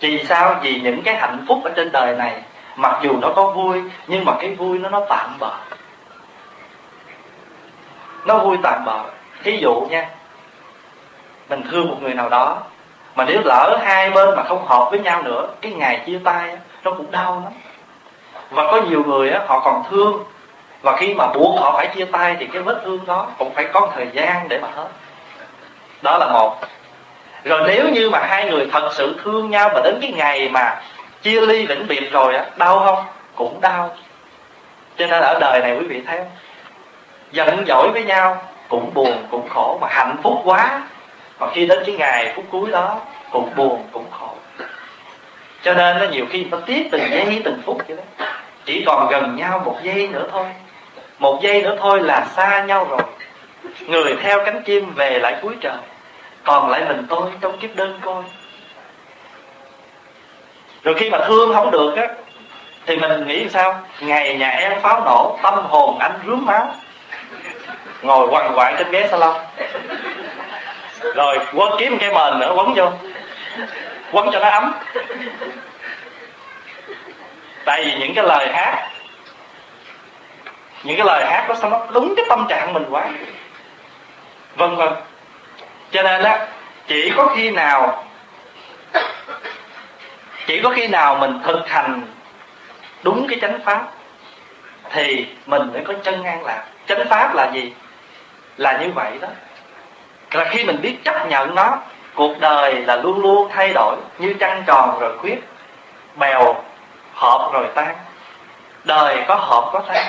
Vì 0.00 0.24
sao? 0.24 0.56
Vì 0.62 0.80
những 0.80 1.02
cái 1.02 1.16
hạnh 1.16 1.44
phúc 1.48 1.60
ở 1.64 1.70
trên 1.76 1.92
đời 1.92 2.16
này, 2.16 2.42
mặc 2.76 2.98
dù 3.02 3.16
nó 3.20 3.32
có 3.36 3.50
vui, 3.50 3.82
nhưng 4.06 4.24
mà 4.24 4.32
cái 4.40 4.54
vui 4.54 4.78
nó 4.78 4.88
nó 4.88 5.00
tạm 5.08 5.36
bợ. 5.38 5.54
Nó 8.26 8.38
vui 8.38 8.56
tạm 8.62 8.84
bợ. 8.84 9.04
Thí 9.42 9.58
dụ 9.62 9.86
nha, 9.90 10.08
mình 11.48 11.62
thương 11.70 11.88
một 11.88 11.96
người 12.00 12.14
nào 12.14 12.28
đó 12.28 12.62
mà 13.16 13.24
nếu 13.24 13.40
lỡ 13.44 13.78
hai 13.82 14.10
bên 14.10 14.36
mà 14.36 14.42
không 14.42 14.66
hợp 14.66 14.88
với 14.90 15.00
nhau 15.00 15.22
nữa 15.22 15.48
cái 15.60 15.72
ngày 15.72 16.00
chia 16.06 16.18
tay 16.24 16.56
nó 16.84 16.90
cũng 16.90 17.10
đau 17.10 17.42
lắm. 17.44 17.52
Và 18.50 18.72
có 18.72 18.80
nhiều 18.80 19.04
người 19.06 19.30
á, 19.30 19.40
họ 19.46 19.60
còn 19.60 19.82
thương. 19.90 20.24
Và 20.82 20.96
khi 20.96 21.14
mà 21.14 21.26
buộc 21.26 21.60
họ 21.60 21.72
phải 21.76 21.86
chia 21.86 22.04
tay 22.04 22.36
thì 22.40 22.46
cái 22.46 22.62
vết 22.62 22.80
thương 22.84 23.00
đó 23.06 23.26
cũng 23.38 23.54
phải 23.54 23.64
có 23.72 23.88
thời 23.94 24.08
gian 24.12 24.48
để 24.48 24.58
mà 24.58 24.68
hết. 24.74 24.88
Đó 26.02 26.18
là 26.18 26.26
một. 26.32 26.56
Rồi 27.44 27.62
nếu 27.66 27.88
như 27.88 28.10
mà 28.10 28.18
hai 28.26 28.50
người 28.50 28.68
thật 28.72 28.90
sự 28.92 29.20
thương 29.24 29.50
nhau 29.50 29.70
mà 29.74 29.80
đến 29.84 29.98
cái 30.02 30.12
ngày 30.12 30.48
mà 30.48 30.80
chia 31.22 31.40
ly 31.40 31.66
vĩnh 31.66 31.86
biệt 31.88 32.12
rồi 32.12 32.34
á 32.34 32.44
đau 32.56 32.78
không? 32.78 33.04
Cũng 33.34 33.60
đau. 33.60 33.90
Cho 34.96 35.06
nên 35.06 35.22
ở 35.22 35.38
đời 35.40 35.60
này 35.60 35.76
quý 35.80 35.86
vị 35.86 36.02
thấy 36.06 36.18
không? 36.18 36.30
Giận 37.32 37.64
dỗi 37.66 37.88
với 37.92 38.04
nhau 38.04 38.42
cũng 38.68 38.94
buồn 38.94 39.26
cũng 39.30 39.48
khổ 39.48 39.78
mà 39.80 39.88
hạnh 39.90 40.16
phúc 40.22 40.40
quá 40.44 40.82
mà 41.38 41.46
khi 41.54 41.66
đến 41.66 41.82
cái 41.86 41.94
ngày 41.98 42.32
phút 42.36 42.44
cuối 42.50 42.70
đó, 42.70 43.00
cũng 43.30 43.50
buồn, 43.56 43.88
cũng 43.92 44.10
khổ. 44.10 44.30
Cho 45.62 45.74
nên 45.74 45.98
nó 45.98 46.06
nhiều 46.06 46.26
khi 46.30 46.44
nó 46.44 46.58
tiếc 46.66 46.88
từng 46.92 47.10
giây, 47.10 47.42
từng 47.44 47.62
phút 47.64 47.82
vậy 47.88 47.96
đó. 47.96 48.26
Chỉ 48.64 48.82
còn 48.86 49.08
gần 49.10 49.36
nhau 49.36 49.62
một 49.64 49.76
giây 49.82 50.08
nữa 50.08 50.28
thôi. 50.32 50.46
Một 51.18 51.40
giây 51.42 51.62
nữa 51.62 51.76
thôi 51.80 52.02
là 52.02 52.26
xa 52.36 52.64
nhau 52.64 52.86
rồi. 52.90 53.00
Người 53.86 54.16
theo 54.22 54.44
cánh 54.44 54.62
chim 54.62 54.94
về 54.94 55.18
lại 55.18 55.36
cuối 55.42 55.54
trời. 55.60 55.76
Còn 56.44 56.70
lại 56.70 56.84
mình 56.88 57.06
tôi 57.08 57.30
trong 57.40 57.58
kiếp 57.58 57.76
đơn 57.76 58.00
côi. 58.02 58.22
Rồi 60.82 60.94
khi 60.94 61.10
mà 61.10 61.18
thương 61.26 61.54
không 61.54 61.70
được 61.70 61.96
á, 61.96 62.06
thì 62.86 62.96
mình 62.96 63.26
nghĩ 63.26 63.48
sao? 63.48 63.80
Ngày 64.00 64.36
nhà 64.36 64.50
em 64.50 64.80
pháo 64.80 65.00
nổ, 65.04 65.38
tâm 65.42 65.54
hồn 65.54 65.98
anh 65.98 66.12
rướm 66.26 66.46
máu. 66.46 66.74
Ngồi 68.02 68.28
quằn 68.28 68.52
quại 68.54 68.74
trên 68.78 68.90
ghế 68.90 69.08
salon 69.10 69.36
rồi, 71.14 71.38
quấn 71.54 71.72
kiếm 71.78 71.98
cái 71.98 72.10
mền 72.14 72.38
nữa, 72.38 72.52
quấn 72.56 72.74
vô. 72.74 72.90
Quấn 74.12 74.28
cho 74.32 74.40
nó 74.40 74.48
ấm. 74.48 74.74
Tại 77.64 77.84
vì 77.84 77.94
những 77.98 78.14
cái 78.14 78.24
lời 78.24 78.52
hát, 78.52 78.88
những 80.82 80.96
cái 80.96 81.06
lời 81.06 81.26
hát 81.26 81.46
đó 81.48 81.54
sao 81.54 81.70
nó 81.70 81.86
đúng 81.92 82.14
cái 82.16 82.26
tâm 82.28 82.46
trạng 82.48 82.72
mình 82.72 82.84
quá. 82.90 83.08
Vân 84.56 84.76
vân 84.76 84.92
cho 85.90 86.02
nên 86.02 86.22
á, 86.22 86.46
chỉ 86.86 87.12
có 87.16 87.26
khi 87.36 87.50
nào, 87.50 88.04
chỉ 90.46 90.60
có 90.62 90.70
khi 90.70 90.86
nào 90.86 91.14
mình 91.14 91.40
thực 91.44 91.68
hành 91.68 92.02
đúng 93.02 93.26
cái 93.28 93.38
chánh 93.40 93.60
pháp, 93.64 93.82
thì 94.90 95.26
mình 95.46 95.72
mới 95.72 95.82
có 95.84 95.94
chân 96.02 96.24
an 96.24 96.44
lạc. 96.44 96.64
Chánh 96.88 97.08
pháp 97.08 97.34
là 97.34 97.50
gì? 97.54 97.72
Là 98.56 98.78
như 98.78 98.90
vậy 98.94 99.12
đó 99.20 99.28
là 100.32 100.44
khi 100.44 100.64
mình 100.64 100.82
biết 100.82 101.04
chấp 101.04 101.28
nhận 101.28 101.54
nó 101.54 101.78
cuộc 102.14 102.40
đời 102.40 102.74
là 102.74 102.96
luôn 102.96 103.22
luôn 103.22 103.50
thay 103.54 103.72
đổi 103.74 103.96
như 104.18 104.34
trăng 104.40 104.62
tròn 104.66 104.98
rồi 105.00 105.18
khuyết 105.18 105.44
bèo 106.16 106.54
hợp 107.14 107.50
rồi 107.52 107.66
tan. 107.74 107.96
Đời 108.84 109.24
có 109.28 109.34
hợp 109.34 109.70
có 109.72 109.80
tan. 109.88 110.06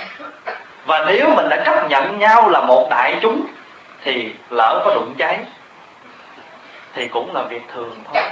Và 0.86 1.06
nếu 1.08 1.30
mình 1.36 1.50
đã 1.50 1.64
chấp 1.66 1.90
nhận 1.90 2.20
nhau 2.20 2.50
là 2.50 2.62
một 2.62 2.88
đại 2.90 3.16
chúng 3.22 3.46
thì 4.04 4.34
lỡ 4.50 4.82
có 4.86 4.94
đụng 4.94 5.14
cháy 5.18 5.40
thì 6.94 7.08
cũng 7.08 7.36
là 7.36 7.42
việc 7.42 7.62
thường 7.74 7.96
thôi. 8.06 8.24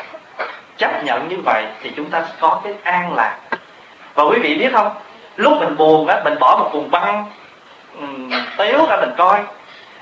Chấp 0.78 1.04
nhận 1.04 1.28
như 1.28 1.38
vậy 1.46 1.66
thì 1.82 1.92
chúng 1.96 2.10
ta 2.10 2.24
có 2.40 2.62
cái 2.64 2.74
an 2.84 3.16
lạc. 3.16 3.38
Và 4.14 4.24
quý 4.24 4.40
vị 4.40 4.56
biết 4.56 4.70
không? 4.74 4.92
Lúc 5.36 5.54
mình 5.60 5.78
buồn 5.78 6.08
á 6.08 6.22
mình 6.24 6.40
bỏ 6.40 6.58
một 6.60 6.70
cuồng 6.72 6.92
băng 6.92 7.32
um, 8.00 8.30
ra 8.90 8.98
mình 8.98 9.14
coi. 9.18 9.40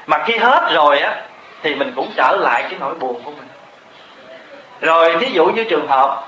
Mà 0.08 0.24
khi 0.26 0.38
hết 0.38 0.72
rồi 0.74 1.00
á 1.00 1.22
thì 1.64 1.76
mình 1.76 1.94
cũng 1.96 2.12
trở 2.16 2.38
lại 2.40 2.64
cái 2.64 2.80
nỗi 2.80 2.96
buồn 2.96 3.22
của 3.24 3.32
mình. 3.32 3.48
Rồi, 4.82 5.16
thí 5.20 5.28
dụ 5.28 5.46
như 5.46 5.64
trường 5.64 5.88
hợp, 5.88 6.28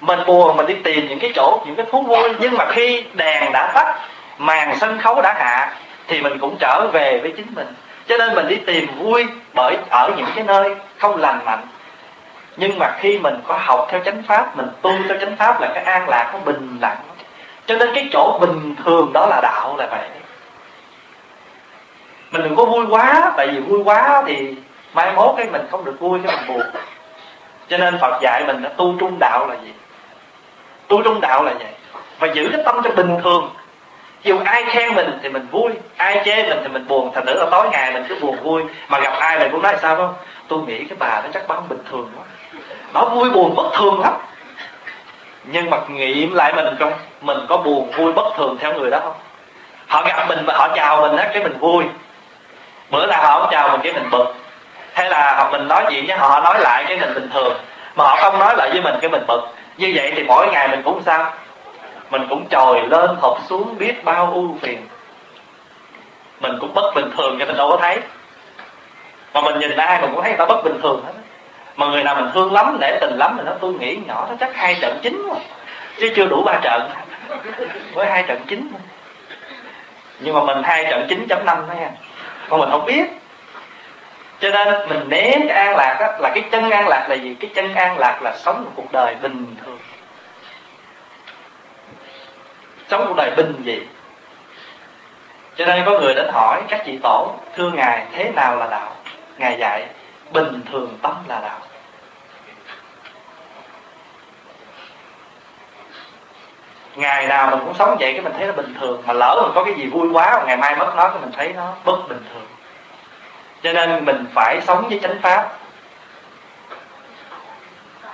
mình 0.00 0.20
buồn, 0.26 0.56
mình 0.56 0.66
đi 0.66 0.74
tìm 0.74 1.08
những 1.08 1.18
cái 1.18 1.32
chỗ, 1.34 1.62
những 1.66 1.76
cái 1.76 1.86
thú 1.90 2.02
vui, 2.02 2.34
nhưng 2.38 2.56
mà 2.56 2.66
khi 2.70 3.04
đèn 3.14 3.52
đã 3.52 3.72
tắt, 3.74 3.98
màn 4.38 4.76
sân 4.80 4.98
khấu 4.98 5.22
đã 5.22 5.34
hạ, 5.38 5.76
thì 6.08 6.20
mình 6.20 6.38
cũng 6.38 6.56
trở 6.60 6.86
về 6.92 7.18
với 7.18 7.32
chính 7.36 7.46
mình. 7.54 7.66
Cho 8.08 8.16
nên 8.16 8.34
mình 8.34 8.48
đi 8.48 8.56
tìm 8.56 8.86
vui 8.98 9.26
bởi 9.54 9.76
ở 9.90 10.10
những 10.16 10.26
cái 10.34 10.44
nơi 10.44 10.74
không 10.98 11.16
lành 11.16 11.44
mạnh. 11.44 11.66
Nhưng 12.56 12.78
mà 12.78 12.96
khi 12.98 13.18
mình 13.18 13.34
có 13.46 13.58
học 13.60 13.86
theo 13.90 14.00
chánh 14.04 14.22
pháp, 14.22 14.56
mình 14.56 14.66
tu 14.82 14.92
theo 15.08 15.18
chánh 15.18 15.36
pháp 15.36 15.60
là 15.60 15.68
cái 15.74 15.84
an 15.84 16.08
lạc, 16.08 16.30
nó 16.32 16.38
bình 16.44 16.78
lặng 16.80 16.96
cho 17.68 17.76
nên 17.76 17.94
cái 17.94 18.08
chỗ 18.12 18.38
bình 18.40 18.74
thường 18.84 19.12
đó 19.12 19.26
là 19.26 19.40
đạo 19.42 19.76
là 19.76 19.86
vậy. 19.86 20.08
Mình 22.30 22.42
đừng 22.42 22.56
có 22.56 22.64
vui 22.64 22.86
quá, 22.90 23.32
tại 23.36 23.48
vì 23.48 23.60
vui 23.60 23.80
quá 23.84 24.22
thì 24.26 24.54
mai 24.98 25.12
mốt 25.12 25.34
cái 25.36 25.46
mình 25.46 25.66
không 25.70 25.84
được 25.84 25.96
vui, 26.00 26.20
cái 26.26 26.36
mình 26.36 26.48
buồn. 26.48 26.66
Cho 27.68 27.78
nên 27.78 27.98
phật 28.00 28.18
dạy 28.22 28.44
mình 28.46 28.62
là 28.62 28.70
tu 28.76 28.94
trung 29.00 29.18
đạo 29.18 29.46
là 29.46 29.54
gì? 29.54 29.72
Tu 30.88 31.02
trung 31.02 31.20
đạo 31.20 31.44
là 31.44 31.52
vậy 31.58 31.72
và 32.18 32.28
giữ 32.34 32.48
cái 32.52 32.62
tâm 32.64 32.80
cho 32.84 32.90
bình 32.90 33.16
thường. 33.22 33.50
Dù 34.22 34.38
ai 34.44 34.64
khen 34.68 34.94
mình 34.94 35.18
thì 35.22 35.28
mình 35.28 35.46
vui, 35.50 35.72
ai 35.96 36.22
chê 36.24 36.48
mình 36.48 36.58
thì 36.62 36.68
mình 36.68 36.86
buồn. 36.88 37.12
Thành 37.14 37.26
thử 37.26 37.34
là 37.34 37.46
tối 37.50 37.68
ngày 37.72 37.92
mình 37.92 38.04
cứ 38.08 38.18
buồn 38.20 38.36
vui, 38.42 38.62
mà 38.88 39.00
gặp 39.00 39.12
ai 39.18 39.38
mình 39.38 39.52
cũng 39.52 39.62
nói 39.62 39.76
sao 39.82 39.96
không? 39.96 40.14
Tôi 40.48 40.58
nghĩ 40.58 40.84
cái 40.84 40.96
bà 40.98 41.20
nó 41.24 41.28
chắc 41.34 41.48
băng 41.48 41.68
bình 41.68 41.82
thường 41.90 42.10
quá. 42.16 42.24
Bà 42.92 43.04
vui, 43.04 43.30
buồn, 43.30 43.54
bất 43.54 43.70
thường 43.74 44.00
lắm. 44.00 44.12
Nhưng 45.44 45.70
mà 45.70 45.78
nghiệm 45.88 46.34
lại 46.34 46.52
mình 46.52 46.76
không 46.78 46.92
mình 47.20 47.38
có 47.48 47.56
buồn, 47.56 47.90
vui, 47.96 48.12
bất 48.12 48.36
thường 48.36 48.56
theo 48.60 48.74
người 48.74 48.90
đó 48.90 49.00
không? 49.00 49.14
Họ 49.86 50.02
gặp 50.02 50.28
mình 50.28 50.44
và 50.46 50.54
họ 50.56 50.68
chào 50.74 51.00
mình 51.00 51.16
á, 51.16 51.30
cái 51.32 51.42
mình 51.42 51.58
vui. 51.58 51.84
Bữa 52.90 53.06
nào 53.06 53.22
họ 53.22 53.40
không 53.40 53.48
chào 53.50 53.68
mình, 53.68 53.80
cái 53.84 53.92
mình 53.92 54.10
bực 54.10 54.34
hay 54.98 55.10
là 55.10 55.34
họ 55.36 55.50
mình 55.50 55.68
nói 55.68 55.84
chuyện 55.90 56.06
với 56.06 56.16
họ 56.16 56.40
nói 56.40 56.60
lại 56.60 56.84
cái 56.88 56.96
mình 56.96 57.14
bình 57.14 57.30
thường. 57.34 57.56
Mà 57.96 58.04
họ 58.04 58.16
không 58.16 58.38
nói 58.38 58.54
lại 58.56 58.70
với 58.70 58.82
mình 58.82 58.94
cái 59.00 59.10
mình 59.10 59.22
bực. 59.28 59.40
Như 59.76 59.92
vậy 59.94 60.12
thì 60.16 60.22
mỗi 60.22 60.48
ngày 60.52 60.68
mình 60.68 60.82
cũng 60.82 61.02
sao? 61.06 61.32
Mình 62.10 62.26
cũng 62.28 62.48
trồi 62.48 62.82
lên 62.88 63.10
hộp 63.20 63.38
xuống 63.48 63.78
biết 63.78 64.04
bao 64.04 64.32
ưu 64.34 64.56
phiền. 64.62 64.86
Mình 66.40 66.52
cũng 66.60 66.74
bất 66.74 66.94
bình 66.94 67.10
thường 67.16 67.36
cho 67.38 67.44
nên 67.44 67.56
đâu 67.56 67.70
có 67.70 67.76
thấy. 67.76 67.98
Mà 69.34 69.40
mình 69.40 69.58
nhìn 69.58 69.76
ai 69.76 70.00
mình 70.00 70.10
cũng 70.14 70.22
thấy 70.22 70.30
người 70.30 70.38
ta 70.38 70.46
bất 70.46 70.64
bình 70.64 70.80
thường 70.82 71.02
hết 71.06 71.12
mà 71.78 71.86
người 71.86 72.04
nào 72.04 72.14
mình 72.14 72.30
thương 72.34 72.52
lắm 72.52 72.76
để 72.80 72.98
tình 73.00 73.18
lắm 73.18 73.34
thì 73.38 73.44
nó 73.46 73.52
tôi 73.60 73.74
nghĩ 73.74 73.98
nhỏ, 74.06 74.26
nó 74.30 74.34
chắc 74.40 74.56
hai 74.56 74.76
trận 74.80 74.98
chính 75.02 75.28
mà 75.28 75.34
chứ 76.00 76.12
chưa 76.16 76.26
đủ 76.26 76.42
ba 76.42 76.58
trận. 76.62 76.90
Với 77.94 78.06
hai 78.06 78.22
trận 78.22 78.40
chính 78.48 78.72
nhưng 80.20 80.34
mà 80.34 80.42
mình 80.42 80.62
hai 80.62 80.84
trận 80.90 81.06
9.5 81.28 81.44
thôi 81.44 81.76
nha. 81.76 81.90
Còn 82.48 82.60
mình 82.60 82.70
không 82.70 82.84
biết 82.84 83.04
cho 84.40 84.50
nên 84.50 84.88
mình 84.88 85.08
nếm 85.08 85.48
cái 85.48 85.56
an 85.66 85.76
lạc 85.76 85.96
đó, 86.00 86.06
là 86.18 86.30
cái 86.34 86.44
chân 86.50 86.70
an 86.70 86.88
lạc 86.88 87.06
là 87.08 87.14
gì? 87.14 87.36
Cái 87.40 87.50
chân 87.54 87.74
an 87.74 87.98
lạc 87.98 88.20
là 88.22 88.36
sống 88.36 88.64
một 88.64 88.70
cuộc 88.76 88.92
đời 88.92 89.14
bình 89.22 89.56
thường. 89.64 89.78
Sống 92.90 93.04
cuộc 93.08 93.16
đời 93.16 93.30
bình 93.36 93.62
dị. 93.64 93.80
Cho 95.56 95.66
nên 95.66 95.84
có 95.84 95.98
người 95.98 96.14
đến 96.14 96.28
hỏi 96.32 96.62
các 96.68 96.82
chị 96.86 96.98
tổ 97.02 97.34
thưa 97.56 97.70
ngài 97.70 98.06
thế 98.12 98.30
nào 98.30 98.56
là 98.56 98.66
đạo? 98.70 98.92
Ngài 99.38 99.58
dạy 99.58 99.86
bình 100.32 100.60
thường 100.72 100.98
tâm 101.02 101.14
là 101.28 101.40
đạo. 101.40 101.60
Ngày 106.94 107.26
nào 107.26 107.50
mình 107.50 107.60
cũng 107.64 107.74
sống 107.74 107.96
vậy 108.00 108.12
cái 108.12 108.22
mình 108.22 108.32
thấy 108.38 108.46
nó 108.46 108.52
bình 108.52 108.74
thường 108.80 109.02
mà 109.06 109.12
lỡ 109.12 109.40
mình 109.42 109.52
có 109.54 109.64
cái 109.64 109.74
gì 109.74 109.86
vui 109.86 110.08
quá 110.12 110.38
mà 110.38 110.44
ngày 110.46 110.56
mai 110.56 110.76
mất 110.76 110.92
nó 110.96 111.10
thì 111.14 111.20
mình 111.20 111.32
thấy 111.36 111.52
nó 111.52 111.74
bất 111.84 112.08
bình 112.08 112.24
thường 112.32 112.46
cho 113.62 113.72
nên 113.72 114.04
mình 114.04 114.24
phải 114.34 114.60
sống 114.66 114.88
với 114.88 115.00
chánh 115.02 115.18
pháp. 115.22 115.48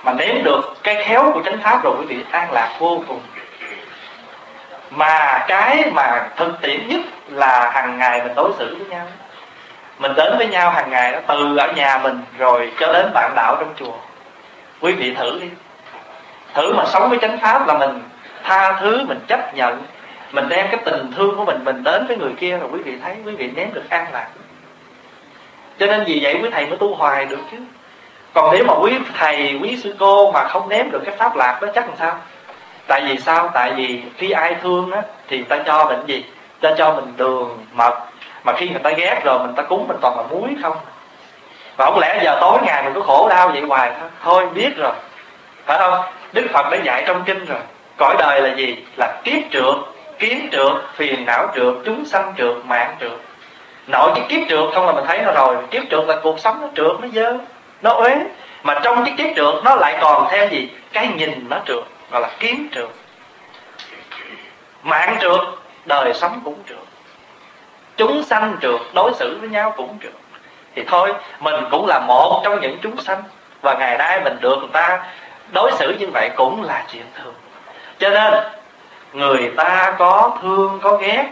Mà 0.03 0.13
nếm 0.13 0.43
được 0.43 0.77
cái 0.83 1.03
khéo 1.03 1.31
của 1.33 1.41
chánh 1.45 1.57
pháp 1.63 1.83
rồi 1.83 1.95
quý 1.99 2.05
vị, 2.05 2.23
an 2.31 2.51
lạc 2.51 2.75
vô 2.79 3.03
cùng. 3.07 3.21
Mà 4.89 5.45
cái 5.47 5.91
mà 5.93 6.29
thực 6.35 6.61
tiễn 6.61 6.87
nhất 6.87 7.01
là 7.27 7.71
hàng 7.71 7.97
ngày 7.97 8.21
mình 8.23 8.35
đối 8.35 8.51
xử 8.57 8.75
với 8.79 8.87
nhau. 8.87 9.05
Mình 9.99 10.13
đến 10.15 10.37
với 10.37 10.47
nhau 10.47 10.69
hàng 10.69 10.89
ngày 10.89 11.11
đó, 11.11 11.19
từ 11.27 11.57
ở 11.57 11.71
nhà 11.71 11.97
mình 11.97 12.21
rồi 12.37 12.73
cho 12.79 12.93
đến 12.93 13.11
bạn 13.13 13.31
đạo 13.35 13.55
trong 13.59 13.73
chùa. 13.75 13.93
Quý 14.81 14.93
vị 14.93 15.13
thử 15.13 15.39
đi. 15.39 15.49
Thử 16.53 16.73
mà 16.73 16.85
sống 16.85 17.09
với 17.09 17.19
chánh 17.21 17.37
pháp 17.39 17.67
là 17.67 17.73
mình 17.73 18.01
tha 18.43 18.79
thứ, 18.79 19.05
mình 19.07 19.19
chấp 19.27 19.55
nhận, 19.55 19.83
mình 20.31 20.49
đem 20.49 20.67
cái 20.71 20.79
tình 20.85 21.11
thương 21.15 21.35
của 21.37 21.45
mình 21.45 21.63
mình 21.63 21.83
đến 21.83 22.07
với 22.07 22.17
người 22.17 22.33
kia 22.37 22.57
rồi 22.57 22.69
quý 22.71 22.79
vị 22.81 22.97
thấy, 23.03 23.15
quý 23.25 23.35
vị 23.35 23.51
nếm 23.55 23.73
được 23.73 23.89
an 23.89 24.05
lạc 24.11 24.27
cho 25.79 25.87
nên 25.87 26.03
vì 26.07 26.19
vậy 26.21 26.39
quý 26.43 26.49
thầy 26.51 26.65
mới 26.65 26.77
tu 26.77 26.95
hoài 26.95 27.25
được 27.25 27.39
chứ. 27.51 27.57
Còn 28.33 28.55
nếu 28.55 28.63
mà 28.63 28.73
quý 28.73 28.93
thầy, 29.17 29.59
quý 29.61 29.77
sư 29.83 29.95
cô 29.99 30.31
mà 30.31 30.43
không 30.43 30.69
ném 30.69 30.91
được 30.91 31.01
cái 31.05 31.15
pháp 31.17 31.35
lạc 31.35 31.59
đó, 31.61 31.67
chắc 31.75 31.87
làm 31.87 31.97
sao? 31.99 32.17
Tại 32.87 33.01
vì 33.07 33.17
sao? 33.17 33.49
Tại 33.53 33.73
vì 33.75 34.01
khi 34.17 34.31
ai 34.31 34.55
thương 34.63 34.91
á, 34.91 35.01
thì 35.27 35.43
ta 35.43 35.57
cho 35.65 35.85
mình 35.85 35.99
gì? 36.05 36.25
Ta 36.61 36.73
cho 36.77 36.93
mình 36.93 37.13
đường, 37.17 37.65
mật. 37.73 37.93
Mà 38.43 38.53
khi 38.57 38.69
người 38.69 38.79
ta 38.79 38.89
ghét 38.89 39.21
rồi, 39.25 39.39
mình 39.39 39.55
ta 39.55 39.63
cúng 39.63 39.87
mình 39.87 39.97
toàn 40.01 40.17
là 40.17 40.23
muối 40.29 40.49
không? 40.61 40.77
Và 41.77 41.85
không 41.85 41.99
lẽ 41.99 42.19
giờ 42.23 42.37
tối 42.41 42.59
ngày 42.65 42.83
mình 42.83 42.93
cứ 42.93 43.01
khổ 43.01 43.27
đau 43.29 43.47
vậy 43.47 43.61
hoài 43.61 43.91
thôi 43.99 44.09
thôi, 44.23 44.47
biết 44.53 44.77
rồi. 44.77 44.93
Phải 45.65 45.77
không? 45.77 46.05
Đức 46.33 46.47
phật 46.53 46.69
đã 46.71 46.77
dạy 46.83 47.03
trong 47.07 47.23
kinh 47.25 47.45
rồi. 47.45 47.59
Cõi 47.97 48.15
đời 48.19 48.41
là 48.41 48.55
gì? 48.55 48.77
Là 48.97 49.21
kiếp 49.23 49.51
trượt 49.51 49.75
kiến 50.19 50.49
trượt 50.51 50.73
phiền 50.93 51.25
não 51.25 51.47
trượt 51.55 51.73
chúng 51.85 52.05
sanh 52.05 52.33
trượt 52.37 52.55
mạng 52.65 52.95
trượt 52.99 53.11
nội 53.87 54.11
cái 54.15 54.25
kiếp 54.29 54.49
trượt 54.49 54.73
không 54.73 54.85
là 54.85 54.91
mình 54.91 55.03
thấy 55.07 55.21
nó 55.21 55.31
rồi. 55.31 55.57
Kiếp 55.71 55.83
trượt 55.91 56.07
là 56.07 56.15
cuộc 56.23 56.39
sống 56.39 56.61
nó 56.61 56.67
trượt, 56.75 57.01
nó 57.01 57.07
dơ, 57.13 57.37
nó 57.81 57.93
uế. 57.93 58.15
Mà 58.63 58.79
trong 58.83 59.05
cái 59.05 59.13
kiếp 59.17 59.35
trượt, 59.35 59.63
nó 59.63 59.75
lại 59.75 59.97
còn 60.01 60.27
theo 60.31 60.47
gì? 60.47 60.69
Cái 60.93 61.07
nhìn 61.07 61.45
nó 61.49 61.57
trượt, 61.65 61.83
gọi 62.11 62.21
là 62.21 62.29
kiến 62.39 62.67
trượt. 62.75 62.89
Mạng 64.83 65.17
trượt, 65.21 65.41
đời 65.85 66.13
sống 66.13 66.41
cũng 66.43 66.57
trượt. 66.69 66.77
Chúng 67.97 68.23
sanh 68.23 68.57
trượt, 68.61 68.81
đối 68.93 69.13
xử 69.13 69.37
với 69.39 69.49
nhau 69.49 69.73
cũng 69.77 69.97
trượt. 70.03 70.13
Thì 70.75 70.83
thôi, 70.87 71.13
mình 71.39 71.55
cũng 71.71 71.85
là 71.87 71.99
một 72.07 72.41
trong 72.43 72.61
những 72.61 72.77
chúng 72.81 73.01
sanh. 73.01 73.23
Và 73.61 73.75
ngày 73.79 73.97
nay 73.97 74.21
mình 74.23 74.37
được 74.41 74.55
người 74.59 74.69
ta 74.73 75.03
đối 75.53 75.71
xử 75.71 75.95
như 75.99 76.07
vậy 76.13 76.29
cũng 76.35 76.63
là 76.63 76.85
chuyện 76.93 77.05
thường. 77.23 77.33
Cho 77.99 78.09
nên, 78.09 78.33
người 79.13 79.51
ta 79.57 79.95
có 79.97 80.37
thương, 80.41 80.79
có 80.83 80.97
ghét 80.97 81.25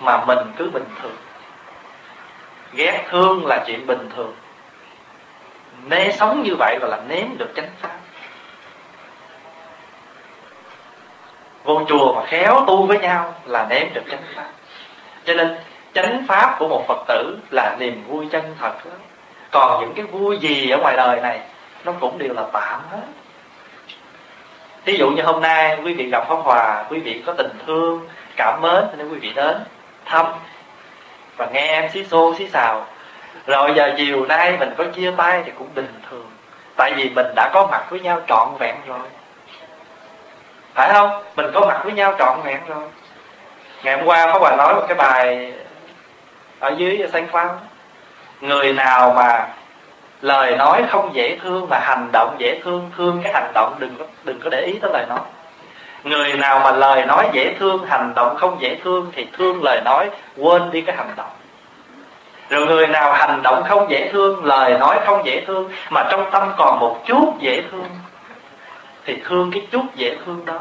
mà 0.00 0.24
mình 0.24 0.38
cứ 0.56 0.70
bình 0.70 0.84
thường. 1.02 1.16
Ghét 2.72 3.04
thương 3.10 3.46
là 3.46 3.64
chuyện 3.66 3.86
bình 3.86 4.08
thường. 4.16 4.34
Nê 5.86 6.12
sống 6.12 6.42
như 6.42 6.54
vậy 6.58 6.78
là 6.80 6.88
là 6.88 7.00
nếm 7.08 7.26
được 7.38 7.48
chánh 7.56 7.70
pháp. 7.80 7.96
Vô 11.64 11.82
chùa 11.88 12.14
mà 12.14 12.26
khéo 12.26 12.64
tu 12.66 12.86
với 12.86 12.98
nhau 12.98 13.34
là 13.44 13.66
nếm 13.70 13.94
được 13.94 14.02
chánh 14.10 14.22
pháp. 14.34 14.50
Cho 15.24 15.34
nên, 15.34 15.58
chánh 15.94 16.24
pháp 16.28 16.56
của 16.58 16.68
một 16.68 16.84
phật 16.88 17.04
tử 17.08 17.38
là 17.50 17.76
niềm 17.78 18.04
vui 18.08 18.26
chân 18.30 18.54
thật 18.60 18.72
đó. 18.84 18.90
còn 19.50 19.80
những 19.80 19.94
cái 19.94 20.04
vui 20.04 20.38
gì 20.38 20.70
ở 20.70 20.78
ngoài 20.78 20.96
đời 20.96 21.20
này, 21.20 21.40
nó 21.84 21.92
cũng 22.00 22.18
đều 22.18 22.34
là 22.34 22.42
tạm 22.52 22.80
hết. 22.90 23.02
Ví 24.84 24.96
dụ 24.96 25.10
như 25.10 25.22
hôm 25.22 25.42
nay 25.42 25.78
quý 25.84 25.94
vị 25.94 26.10
gặp 26.10 26.24
pháp 26.28 26.34
hòa, 26.34 26.84
quý 26.90 26.98
vị 26.98 27.22
có 27.26 27.32
tình 27.32 27.50
thương, 27.66 28.08
cảm 28.36 28.60
mến, 28.62 28.84
nên 28.96 29.08
quý 29.08 29.18
vị 29.18 29.32
đến 29.34 29.56
thăm. 30.10 30.26
Và 31.36 31.46
nghe 31.52 31.66
em 31.66 31.90
xí 31.92 32.04
xô 32.04 32.34
xí 32.38 32.48
xào, 32.48 32.86
rồi 33.46 33.72
giờ 33.76 33.94
chiều 33.96 34.26
nay 34.26 34.56
mình 34.58 34.74
có 34.78 34.84
chia 34.94 35.12
tay 35.16 35.42
thì 35.44 35.52
cũng 35.58 35.68
bình 35.74 36.00
thường, 36.10 36.30
tại 36.76 36.92
vì 36.96 37.10
mình 37.10 37.26
đã 37.36 37.50
có 37.54 37.66
mặt 37.66 37.84
với 37.90 38.00
nhau 38.00 38.20
trọn 38.28 38.48
vẹn 38.58 38.76
rồi. 38.86 39.08
Phải 40.74 40.92
không? 40.92 41.22
Mình 41.36 41.46
có 41.54 41.60
mặt 41.60 41.80
với 41.84 41.92
nhau 41.92 42.14
trọn 42.18 42.40
vẹn 42.44 42.58
rồi. 42.66 42.88
Ngày 43.82 43.96
hôm 43.96 44.06
qua 44.06 44.32
pháp 44.32 44.38
hòa 44.38 44.56
nói 44.56 44.74
một 44.74 44.82
cái 44.88 44.96
bài 44.96 45.52
ở 46.58 46.74
dưới 46.76 47.08
Sanh 47.12 47.28
khoan 47.32 47.48
người 48.40 48.72
nào 48.72 49.12
mà 49.16 49.48
lời 50.20 50.56
nói 50.56 50.84
không 50.90 51.14
dễ 51.14 51.38
thương 51.42 51.68
mà 51.68 51.78
hành 51.78 52.08
động 52.12 52.36
dễ 52.38 52.60
thương 52.64 52.90
thương 52.96 53.20
cái 53.24 53.32
hành 53.32 53.50
động 53.54 53.76
đừng 53.78 53.94
có 53.98 54.04
đừng 54.24 54.40
có 54.40 54.50
để 54.50 54.60
ý 54.60 54.78
tới 54.82 54.90
lời 54.94 55.06
nói 55.08 55.20
người 56.04 56.32
nào 56.32 56.60
mà 56.64 56.70
lời 56.70 57.04
nói 57.06 57.28
dễ 57.32 57.54
thương, 57.58 57.84
hành 57.84 58.12
động 58.16 58.36
không 58.36 58.56
dễ 58.60 58.76
thương 58.84 59.12
thì 59.12 59.26
thương 59.38 59.62
lời 59.62 59.80
nói, 59.84 60.10
quên 60.36 60.70
đi 60.70 60.80
cái 60.80 60.96
hành 60.96 61.10
động. 61.16 61.30
Rồi 62.50 62.66
người 62.66 62.86
nào 62.86 63.12
hành 63.12 63.42
động 63.42 63.62
không 63.68 63.90
dễ 63.90 64.08
thương, 64.12 64.44
lời 64.44 64.78
nói 64.78 64.98
không 65.06 65.26
dễ 65.26 65.44
thương, 65.46 65.70
mà 65.90 66.04
trong 66.10 66.30
tâm 66.30 66.52
còn 66.56 66.78
một 66.80 66.96
chút 67.06 67.34
dễ 67.40 67.62
thương, 67.70 67.86
thì 69.06 69.16
thương 69.28 69.50
cái 69.50 69.66
chút 69.70 69.82
dễ 69.94 70.16
thương 70.26 70.46
đó. 70.46 70.58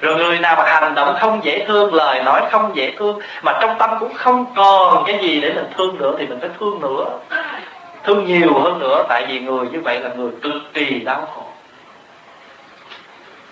Rồi 0.00 0.16
người 0.16 0.38
nào 0.38 0.56
mà 0.56 0.64
hành 0.64 0.94
động 0.94 1.16
không 1.20 1.44
dễ 1.44 1.64
thương, 1.66 1.94
lời 1.94 2.22
nói 2.22 2.42
không 2.50 2.76
dễ 2.76 2.92
thương, 2.98 3.20
mà 3.42 3.52
trong 3.60 3.78
tâm 3.78 3.90
cũng 4.00 4.14
không 4.14 4.46
còn 4.56 5.04
cái 5.06 5.18
gì 5.22 5.40
để 5.40 5.52
mình 5.52 5.66
thương 5.76 5.98
nữa, 5.98 6.14
thì 6.18 6.26
mình 6.26 6.38
phải 6.40 6.50
thương 6.60 6.80
nữa. 6.80 7.04
Thương 8.04 8.24
nhiều 8.24 8.60
hơn 8.60 8.78
nữa, 8.78 9.04
tại 9.08 9.26
vì 9.28 9.40
người 9.40 9.66
như 9.72 9.80
vậy 9.80 10.00
là 10.00 10.10
người 10.16 10.30
cực 10.42 10.62
kỳ 10.74 10.84
đau 10.84 11.28
khổ 11.34 11.47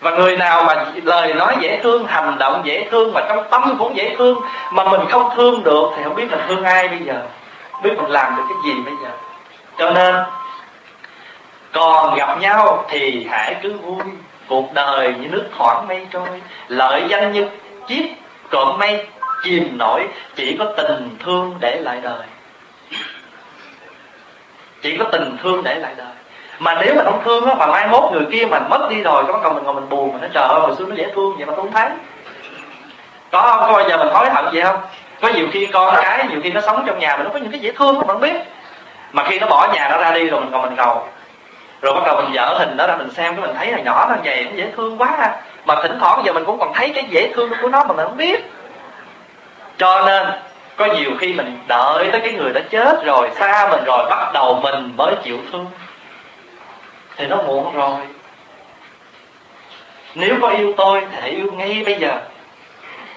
và 0.00 0.10
người 0.10 0.36
nào 0.36 0.64
mà 0.64 0.86
lời 1.04 1.34
nói 1.34 1.56
dễ 1.60 1.80
thương, 1.82 2.06
hành 2.06 2.38
động 2.38 2.62
dễ 2.64 2.88
thương, 2.90 3.12
mà 3.12 3.20
trong 3.28 3.44
tâm 3.50 3.76
cũng 3.78 3.96
dễ 3.96 4.14
thương, 4.18 4.40
mà 4.72 4.84
mình 4.84 5.00
không 5.10 5.30
thương 5.36 5.62
được 5.62 5.90
thì 5.96 6.02
không 6.02 6.14
biết 6.14 6.30
mình 6.30 6.40
thương 6.48 6.64
ai 6.64 6.88
bây 6.88 6.98
giờ 6.98 7.22
biết 7.82 7.92
mình 7.96 8.10
làm 8.10 8.36
được 8.36 8.42
cái 8.48 8.58
gì 8.64 8.80
bây 8.84 8.94
giờ. 9.02 9.10
Cho 9.78 9.90
nên, 9.90 10.14
còn 11.72 12.14
gặp 12.14 12.40
nhau 12.40 12.84
thì 12.88 13.26
hãy 13.30 13.56
cứ 13.62 13.72
vui. 13.72 14.04
Cuộc 14.48 14.72
đời 14.74 15.14
như 15.20 15.28
nước 15.28 15.48
thoảng 15.58 15.88
mây 15.88 16.06
trôi, 16.10 16.42
lợi 16.68 17.02
danh 17.08 17.32
như 17.32 17.48
chiếc 17.86 18.14
cộm 18.50 18.78
mây 18.78 19.06
chìm 19.42 19.78
nổi, 19.78 20.08
chỉ 20.36 20.56
có 20.58 20.64
tình 20.76 21.16
thương 21.24 21.56
để 21.60 21.80
lại 21.80 22.00
đời. 22.02 22.26
Chỉ 24.82 24.96
có 24.96 25.04
tình 25.12 25.36
thương 25.42 25.62
để 25.64 25.74
lại 25.74 25.94
đời 25.96 26.15
mà 26.58 26.74
nếu 26.80 26.94
mà 26.94 27.02
không 27.04 27.20
thương 27.24 27.44
á 27.44 27.54
mà 27.54 27.66
mai 27.66 27.88
mốt 27.88 28.12
người 28.12 28.26
kia 28.32 28.46
mà 28.46 28.58
mất 28.58 28.90
đi 28.90 29.02
rồi 29.02 29.24
có 29.28 29.40
còn 29.42 29.54
mình 29.54 29.64
ngồi 29.64 29.74
mình 29.74 29.88
buồn 29.88 30.12
mình 30.12 30.20
nói 30.20 30.30
trời 30.32 30.48
ơi 30.48 30.60
hồi 30.60 30.76
xưa 30.78 30.84
nó 30.88 30.94
dễ 30.94 31.10
thương 31.14 31.36
vậy 31.36 31.46
mà 31.46 31.52
tôi 31.56 31.64
không 31.64 31.72
thấy. 31.72 31.88
Có 33.32 33.40
không? 33.40 33.60
Có 33.60 33.72
bao 33.72 33.88
giờ 33.88 33.96
mình 33.96 34.14
hối 34.14 34.30
hận 34.30 34.44
vậy 34.52 34.62
không? 34.62 34.80
Có 35.20 35.28
nhiều 35.28 35.46
khi 35.52 35.66
con 35.66 35.94
cái 36.02 36.26
nhiều 36.30 36.40
khi 36.42 36.52
nó 36.52 36.60
sống 36.60 36.82
trong 36.86 36.98
nhà 36.98 37.16
mình 37.16 37.24
nó 37.24 37.30
có 37.32 37.38
những 37.38 37.50
cái 37.50 37.60
dễ 37.60 37.72
thương 37.72 37.98
mà 37.98 38.04
không 38.06 38.20
biết. 38.20 38.36
Mà 39.12 39.24
khi 39.28 39.38
nó 39.38 39.46
bỏ 39.46 39.68
nhà 39.72 39.88
nó 39.88 39.98
ra 39.98 40.10
đi 40.10 40.26
rồi 40.26 40.40
mình 40.40 40.50
còn 40.52 40.62
mình 40.62 40.76
cầu 40.76 41.02
rồi 41.82 41.94
bắt 41.94 42.02
đầu 42.06 42.16
mình 42.16 42.34
dở 42.34 42.56
hình 42.58 42.76
đó 42.76 42.86
ra 42.86 42.96
mình 42.96 43.10
xem 43.10 43.36
cái 43.36 43.46
mình 43.46 43.56
thấy 43.58 43.72
là 43.72 43.78
nhỏ 43.78 44.06
nó 44.10 44.16
vậy 44.24 44.44
nó 44.44 44.50
dễ 44.54 44.70
thương 44.76 44.98
quá 44.98 45.08
ha, 45.18 45.36
mà 45.64 45.74
thỉnh 45.82 45.98
thoảng 46.00 46.22
giờ 46.24 46.32
mình 46.32 46.44
cũng 46.44 46.58
còn 46.58 46.72
thấy 46.74 46.92
cái 46.94 47.04
dễ 47.08 47.32
thương 47.34 47.50
của 47.62 47.68
nó 47.68 47.84
mà 47.84 47.94
mình 47.94 48.06
không 48.06 48.16
biết. 48.16 48.50
Cho 49.78 50.02
nên 50.06 50.26
có 50.76 50.86
nhiều 50.86 51.10
khi 51.18 51.32
mình 51.32 51.58
đợi 51.68 52.08
tới 52.12 52.20
cái 52.20 52.32
người 52.32 52.52
đã 52.52 52.60
chết 52.70 53.04
rồi 53.04 53.30
xa 53.38 53.68
mình 53.70 53.84
rồi 53.84 54.06
bắt 54.10 54.30
đầu 54.32 54.60
mình 54.62 54.92
mới 54.96 55.14
chịu 55.24 55.38
thương 55.52 55.66
thì 57.16 57.26
nó 57.26 57.42
muộn 57.42 57.74
rồi. 57.74 58.00
Nếu 60.14 60.34
có 60.40 60.48
yêu 60.48 60.74
tôi 60.76 61.00
thì 61.10 61.16
hãy 61.20 61.30
yêu 61.30 61.52
ngay 61.52 61.82
bây 61.84 61.94
giờ. 61.94 62.20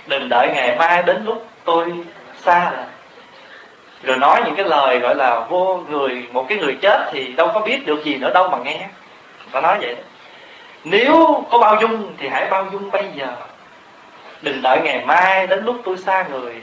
Đừng 0.08 0.30
đợi 0.30 0.48
ngày 0.56 0.76
mai 0.76 1.04
đến 1.04 1.26
lúc 1.26 1.48
tôi 1.66 1.94
xa 2.36 2.72
rồi 2.72 2.86
rồi 4.04 4.18
nói 4.18 4.42
những 4.46 4.56
cái 4.56 4.66
lời 4.66 5.00
gọi 5.00 5.16
là 5.16 5.40
vô 5.40 5.84
người, 5.90 6.28
một 6.32 6.46
cái 6.50 6.58
người 6.58 6.78
chết 6.82 7.10
thì 7.12 7.34
đâu 7.34 7.52
có 7.54 7.60
biết 7.60 7.86
được 7.86 8.04
gì 8.04 8.16
nữa, 8.16 8.32
đâu 8.34 8.50
mà 8.50 8.58
nghe. 8.58 8.88
Ta 9.52 9.62
nói 9.62 9.78
vậy 9.82 9.96
nếu 10.84 11.44
có 11.52 11.58
bao 11.58 11.76
dung 11.82 12.14
thì 12.18 12.28
hãy 12.28 12.46
bao 12.50 12.66
dung 12.72 12.92
bây 12.92 13.04
giờ. 13.16 13.28
Đừng 14.42 14.62
đợi 14.62 14.82
ngày 14.84 15.06
mai 15.06 15.48
đến 15.48 15.66
lúc 15.66 15.76
tôi 15.86 15.98
xa 15.98 16.26
người. 16.32 16.62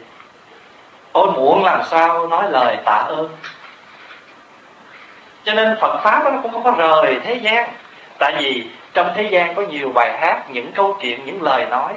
Ôi, 1.12 1.30
muộn 1.32 1.64
làm 1.64 1.82
sao 1.90 2.26
nói 2.26 2.50
lời 2.50 2.76
tạ 2.84 3.04
ơn 3.08 3.28
cho 5.46 5.54
nên 5.54 5.76
phật 5.80 6.00
pháp 6.02 6.24
nó 6.24 6.30
cũng 6.42 6.52
không 6.52 6.62
có 6.64 6.74
rời 6.78 7.20
thế 7.24 7.34
gian. 7.34 7.68
Tại 8.18 8.34
vì 8.38 8.66
trong 8.94 9.12
thế 9.14 9.22
gian 9.22 9.54
có 9.54 9.62
nhiều 9.62 9.92
bài 9.94 10.18
hát, 10.20 10.42
những 10.50 10.72
câu 10.72 10.98
chuyện, 11.02 11.24
những 11.24 11.42
lời 11.42 11.66
nói 11.70 11.92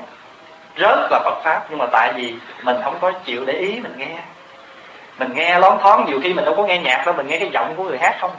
rớt 0.78 0.98
là 1.12 1.20
phật 1.24 1.42
pháp. 1.44 1.66
Nhưng 1.70 1.80
mà 1.80 1.86
tại 1.92 2.14
vì 2.14 2.36
mình 2.64 2.78
không 2.84 2.96
có 3.02 3.12
chịu 3.12 3.46
để 3.46 3.54
ý, 3.54 3.80
mình 3.80 3.94
nghe. 3.98 4.18
Mình 5.20 5.34
nghe 5.34 5.60
lón 5.60 5.78
thoáng 5.82 6.06
nhiều 6.08 6.20
khi 6.24 6.34
mình 6.34 6.46
đâu 6.46 6.56
có 6.56 6.64
nghe 6.64 6.78
nhạc 6.78 7.04
đâu, 7.06 7.16
mình 7.18 7.28
nghe 7.28 7.40
cái 7.40 7.50
giọng 7.54 7.74
của 7.76 7.84
người 7.84 7.98
hát 7.98 8.16
không. 8.22 8.32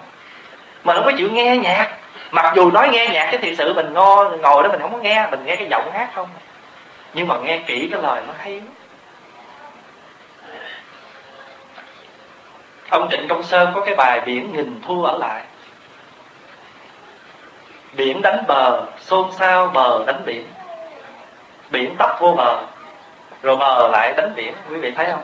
Mình 0.85 0.97
không 0.97 1.05
có 1.05 1.13
chịu 1.19 1.29
nghe 1.31 1.57
nhạc. 1.57 1.89
Mặc 2.31 2.53
dù 2.57 2.71
nói 2.71 2.89
nghe 2.89 3.09
nhạc 3.09 3.29
chứ 3.33 3.39
thiệt 3.39 3.55
sự 3.59 3.75
mình 3.75 3.93
ngồi 3.93 4.39
ngồi 4.39 4.63
đó 4.63 4.69
mình 4.69 4.81
không 4.81 4.93
có 4.93 4.99
nghe, 4.99 5.27
mình 5.31 5.41
nghe 5.47 5.57
cái 5.57 5.67
giọng 5.71 5.91
hát 5.93 6.09
không. 6.15 6.29
Nhưng 7.15 7.29
mà 7.29 7.37
nghe 7.39 7.59
kỹ 7.67 7.89
cái 7.93 8.03
lời 8.03 8.23
nó 8.27 8.33
hay 8.39 8.53
lắm. 8.53 8.80
Ông 12.91 13.09
trịnh 13.11 13.29
công 13.29 13.43
sơn 13.43 13.73
có 13.75 13.81
cái 13.81 13.95
bài 13.95 14.21
biển 14.21 14.53
nghìn 14.53 14.81
thu 14.87 15.05
ở 15.05 15.19
lại. 15.19 15.43
Biển 17.93 18.23
đánh 18.23 18.45
bờ 18.47 18.87
xôn 19.01 19.33
xao 19.33 19.67
bờ 19.67 20.05
đánh 20.07 20.23
biển. 20.27 20.47
Biển 21.71 21.97
tấp 21.99 22.17
vô 22.21 22.35
bờ 22.37 22.59
rồi 23.43 23.57
bờ 23.57 23.89
lại 23.89 24.13
đánh 24.17 24.33
biển. 24.35 24.55
Quý 24.71 24.77
vị 24.77 24.91
thấy 24.97 25.07
không? 25.07 25.23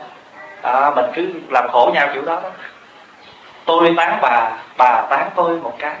À, 0.61 0.91
mình 0.95 1.05
cứ 1.15 1.29
làm 1.49 1.69
khổ 1.71 1.91
nhau 1.93 2.07
kiểu 2.13 2.21
đó 2.21 2.39
đó. 2.43 2.49
Tôi 3.65 3.93
tán 3.97 4.19
bà 4.21 4.51
bà 4.77 5.01
tán 5.09 5.29
tôi 5.35 5.57
một 5.57 5.75
cái. 5.79 5.95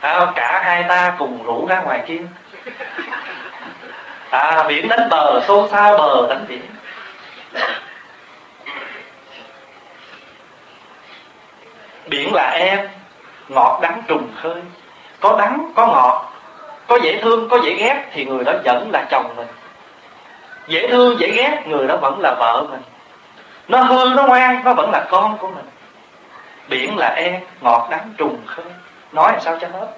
À, 0.00 0.26
cả 0.34 0.62
hai 0.64 0.84
ta 0.88 1.14
cùng 1.18 1.44
rủ 1.44 1.66
ra 1.66 1.80
ngoài 1.80 2.02
kia. 2.06 2.20
À 4.30 4.64
biển 4.68 4.88
đánh 4.88 5.08
bờ 5.10 5.40
xôn 5.48 5.68
xao 5.70 5.98
bờ 5.98 6.26
đánh 6.28 6.44
biển. 6.48 6.62
Biển 12.06 12.34
là 12.34 12.50
em, 12.50 12.88
ngọt 13.48 13.78
đắng 13.82 14.02
trùng 14.08 14.28
khơi. 14.42 14.62
Có 15.20 15.36
đắng, 15.38 15.72
có 15.74 15.86
ngọt, 15.86 16.32
có 16.86 16.98
dễ 17.02 17.18
thương, 17.22 17.48
có 17.48 17.58
dễ 17.64 17.74
ghét 17.74 18.04
thì 18.12 18.24
người 18.24 18.44
đó 18.44 18.52
vẫn 18.64 18.90
là 18.92 19.04
chồng 19.10 19.34
mình. 19.36 19.48
Dễ 20.68 20.88
thương, 20.88 21.18
dễ 21.18 21.30
ghét, 21.30 21.62
người 21.66 21.86
đó 21.86 21.96
vẫn 21.96 22.20
là 22.20 22.34
vợ 22.38 22.66
mình. 22.70 22.82
Nó 23.68 23.82
hư, 23.82 24.14
nó 24.16 24.22
ngoan, 24.22 24.64
nó 24.64 24.74
vẫn 24.74 24.90
là 24.90 25.06
con 25.10 25.38
của 25.38 25.48
mình. 25.48 25.64
Biển 26.68 26.96
là 26.96 27.08
em, 27.08 27.40
ngọt 27.60 27.88
đắng 27.90 28.12
trùng 28.16 28.38
khơi. 28.46 28.66
Nói 29.12 29.32
làm 29.32 29.40
sao 29.40 29.58
cho 29.60 29.68
hết? 29.68 29.88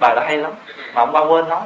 Bài 0.00 0.14
đó 0.16 0.22
hay 0.26 0.36
lắm, 0.36 0.52
mà 0.94 1.02
ông 1.02 1.12
ba 1.12 1.20
quên 1.20 1.48
nói. 1.48 1.60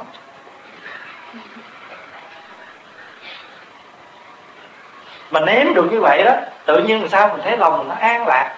Mà 5.31 5.39
nếm 5.39 5.73
được 5.73 5.91
như 5.91 6.01
vậy 6.01 6.23
đó, 6.25 6.31
tự 6.65 6.83
nhiên 6.83 6.99
làm 6.99 7.09
sao 7.09 7.27
mình 7.27 7.41
thấy 7.43 7.57
lòng 7.57 7.77
mình 7.77 7.87
nó 7.87 7.95
an 7.99 8.27
lạc. 8.27 8.55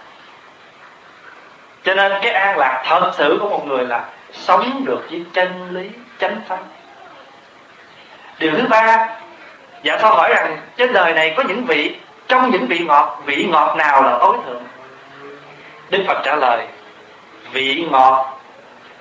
Cho 1.84 1.94
nên 1.94 2.12
cái 2.22 2.32
an 2.32 2.58
lạc 2.58 2.84
thật 2.86 3.12
sự 3.18 3.38
của 3.42 3.50
một 3.50 3.66
người 3.66 3.86
là 3.86 4.06
sống 4.34 4.86
được 4.86 5.08
với 5.10 5.26
chân 5.34 5.68
lý, 5.72 5.90
chánh 6.20 6.42
pháp. 6.48 6.60
Điều 8.40 8.52
thứ 8.52 8.68
ba 8.70 9.08
dạ 9.84 9.98
sao 10.02 10.16
hỏi 10.16 10.30
rằng 10.30 10.58
trên 10.78 10.94
đời 10.94 11.14
này 11.14 11.34
có 11.38 11.44
những 11.44 11.66
vị, 11.66 11.96
trong 12.28 12.52
những 12.52 12.68
vị 12.68 12.80
ngọt 12.80 13.22
vị 13.26 13.48
ngọt 13.52 13.76
nào 13.78 14.04
là 14.04 14.18
tối 14.20 14.38
thượng? 14.46 14.64
Đức 15.90 16.04
phật 16.08 16.22
trả 16.24 16.36
lời, 16.36 16.68
vị 17.52 17.88
ngọt 17.92 18.40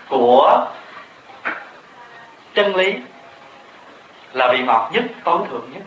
của 0.08 0.66
chân 2.54 2.76
lý 2.76 2.94
là 4.32 4.52
vị 4.52 4.58
ngọt 4.58 4.90
nhất, 4.92 5.04
tối 5.24 5.38
thượng 5.50 5.70
nhất. 5.72 5.82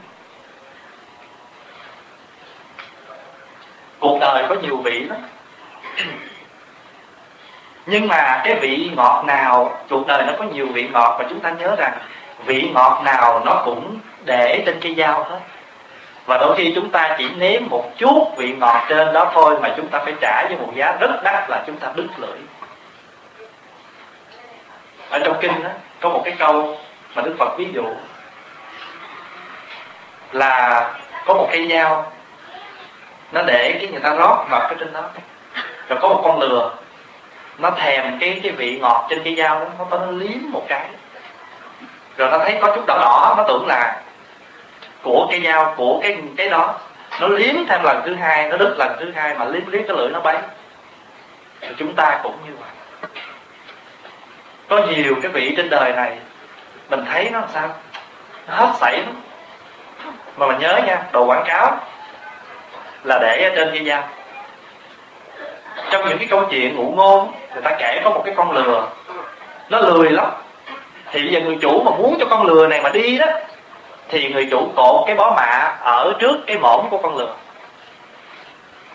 Cuộc 3.99 4.17
đời 4.21 4.45
có 4.49 4.55
nhiều 4.55 4.77
vị 4.77 4.99
lắm. 4.99 5.17
Nhưng 7.85 8.07
mà 8.07 8.41
cái 8.43 8.55
vị 8.55 8.91
ngọt 8.95 9.23
nào, 9.25 9.79
cuộc 9.89 10.07
đời 10.07 10.23
nó 10.27 10.33
có 10.39 10.43
nhiều 10.43 10.67
vị 10.73 10.87
ngọt 10.87 11.15
mà 11.19 11.25
chúng 11.29 11.39
ta 11.39 11.49
nhớ 11.49 11.75
rằng 11.77 11.97
vị 12.45 12.69
ngọt 12.73 13.01
nào 13.05 13.41
nó 13.45 13.61
cũng 13.65 13.99
để 14.25 14.63
trên 14.65 14.79
cây 14.81 14.95
dao 14.97 15.23
hết. 15.23 15.39
Và 16.25 16.37
đôi 16.37 16.55
khi 16.57 16.71
chúng 16.75 16.89
ta 16.89 17.15
chỉ 17.17 17.29
nếm 17.37 17.61
một 17.69 17.91
chút 17.97 18.33
vị 18.37 18.53
ngọt 18.57 18.85
trên 18.89 19.13
đó 19.13 19.31
thôi 19.33 19.57
mà 19.61 19.73
chúng 19.77 19.87
ta 19.87 19.99
phải 19.99 20.13
trả 20.21 20.43
với 20.47 20.57
một 20.57 20.71
giá 20.75 20.97
rất 20.99 21.23
đắt 21.23 21.49
là 21.49 21.63
chúng 21.67 21.77
ta 21.77 21.87
đứt 21.95 22.07
lưỡi. 22.17 22.39
Ở 25.09 25.19
trong 25.19 25.37
kinh 25.41 25.63
đó 25.63 25.69
có 25.99 26.09
một 26.09 26.21
cái 26.25 26.33
câu 26.39 26.77
mà 27.15 27.21
đức 27.21 27.35
phật 27.39 27.57
ví 27.57 27.67
dụ 27.73 27.85
là 30.31 30.93
có 31.25 31.33
một 31.33 31.47
cây 31.51 31.67
dao 31.71 32.11
nó 33.31 33.41
để 33.41 33.77
cái 33.79 33.87
người 33.91 34.01
ta 34.01 34.13
rót 34.13 34.45
vào 34.49 34.59
cái 34.59 34.75
trên 34.79 34.93
đó. 34.93 35.03
Rồi 35.89 35.99
có 36.01 36.07
một 36.07 36.21
con 36.23 36.39
lừa. 36.39 36.73
Nó 37.57 37.71
thèm 37.71 38.19
cái 38.19 38.39
cái 38.43 38.51
vị 38.51 38.79
ngọt 38.81 39.07
trên 39.09 39.23
cái 39.23 39.35
dao 39.35 39.59
đó. 39.59 39.65
Nó 39.79 39.97
nó 39.97 40.11
liếm 40.11 40.51
một 40.51 40.65
cái. 40.69 40.85
Rồi 42.17 42.29
nó 42.31 42.37
thấy 42.37 42.57
có 42.61 42.75
chút 42.75 42.83
đỏ 42.87 42.97
đỏ, 42.97 43.35
nó 43.37 43.43
tưởng 43.47 43.67
là 43.67 44.01
của 45.03 45.27
cái 45.31 45.41
dao, 45.41 45.73
của 45.77 45.99
cái 46.03 46.17
cái 46.37 46.49
đó. 46.49 46.75
Nó 47.21 47.27
liếm 47.27 47.55
thêm 47.67 47.83
lần 47.83 48.01
thứ 48.05 48.15
hai, 48.15 48.49
nó 48.49 48.57
đứt 48.57 48.75
lần 48.77 48.95
thứ 48.99 49.11
hai 49.15 49.35
mà 49.35 49.45
liếm 49.45 49.61
liếm 49.67 49.83
cái 49.87 49.97
lưỡi 49.97 50.09
nó 50.09 50.19
bấy. 50.19 50.37
Rồi 51.61 51.75
chúng 51.77 51.95
ta 51.95 52.19
cũng 52.23 52.35
như 52.47 52.51
vậy. 52.59 52.69
Có 54.69 54.77
nhiều 54.87 55.15
cái 55.21 55.31
vị 55.31 55.53
trên 55.57 55.69
đời 55.69 55.93
này, 55.95 56.17
mình 56.89 57.05
thấy 57.11 57.29
nó 57.29 57.39
làm 57.39 57.49
sao? 57.53 57.69
Nó 58.47 58.55
hết 58.55 58.73
sảy 58.79 58.97
lắm. 58.97 59.21
Mà 60.37 60.47
mình 60.47 60.59
nhớ 60.59 60.79
nha, 60.85 61.03
đồ 61.11 61.25
quảng 61.25 61.43
cáo 61.47 61.77
là 63.03 63.19
để 63.19 63.43
ở 63.43 63.55
trên 63.55 63.73
dây 63.73 63.85
dao 63.85 64.03
trong 65.91 66.09
những 66.09 66.17
cái 66.17 66.27
câu 66.27 66.45
chuyện 66.51 66.75
ngụ 66.75 66.91
ngôn 66.95 67.31
người 67.53 67.61
ta 67.61 67.75
kể 67.79 68.01
có 68.03 68.09
một 68.09 68.21
cái 68.25 68.33
con 68.37 68.51
lừa. 68.51 68.87
Nó 69.69 69.79
lười 69.79 70.09
lắm. 70.09 70.25
Thì 71.11 71.23
bây 71.23 71.33
giờ 71.33 71.39
người 71.39 71.57
chủ 71.61 71.83
mà 71.83 71.91
muốn 71.91 72.17
cho 72.19 72.25
con 72.29 72.45
lừa 72.45 72.67
này 72.67 72.81
mà 72.81 72.89
đi 72.89 73.17
đó 73.17 73.25
thì 74.09 74.29
người 74.29 74.47
chủ 74.51 74.71
cột 74.75 75.03
cái 75.07 75.15
bó 75.15 75.33
mạ 75.35 75.77
ở 75.81 76.13
trước 76.19 76.37
cái 76.47 76.57
mõm 76.57 76.89
của 76.89 76.97
con 76.97 77.17
lừa. 77.17 77.33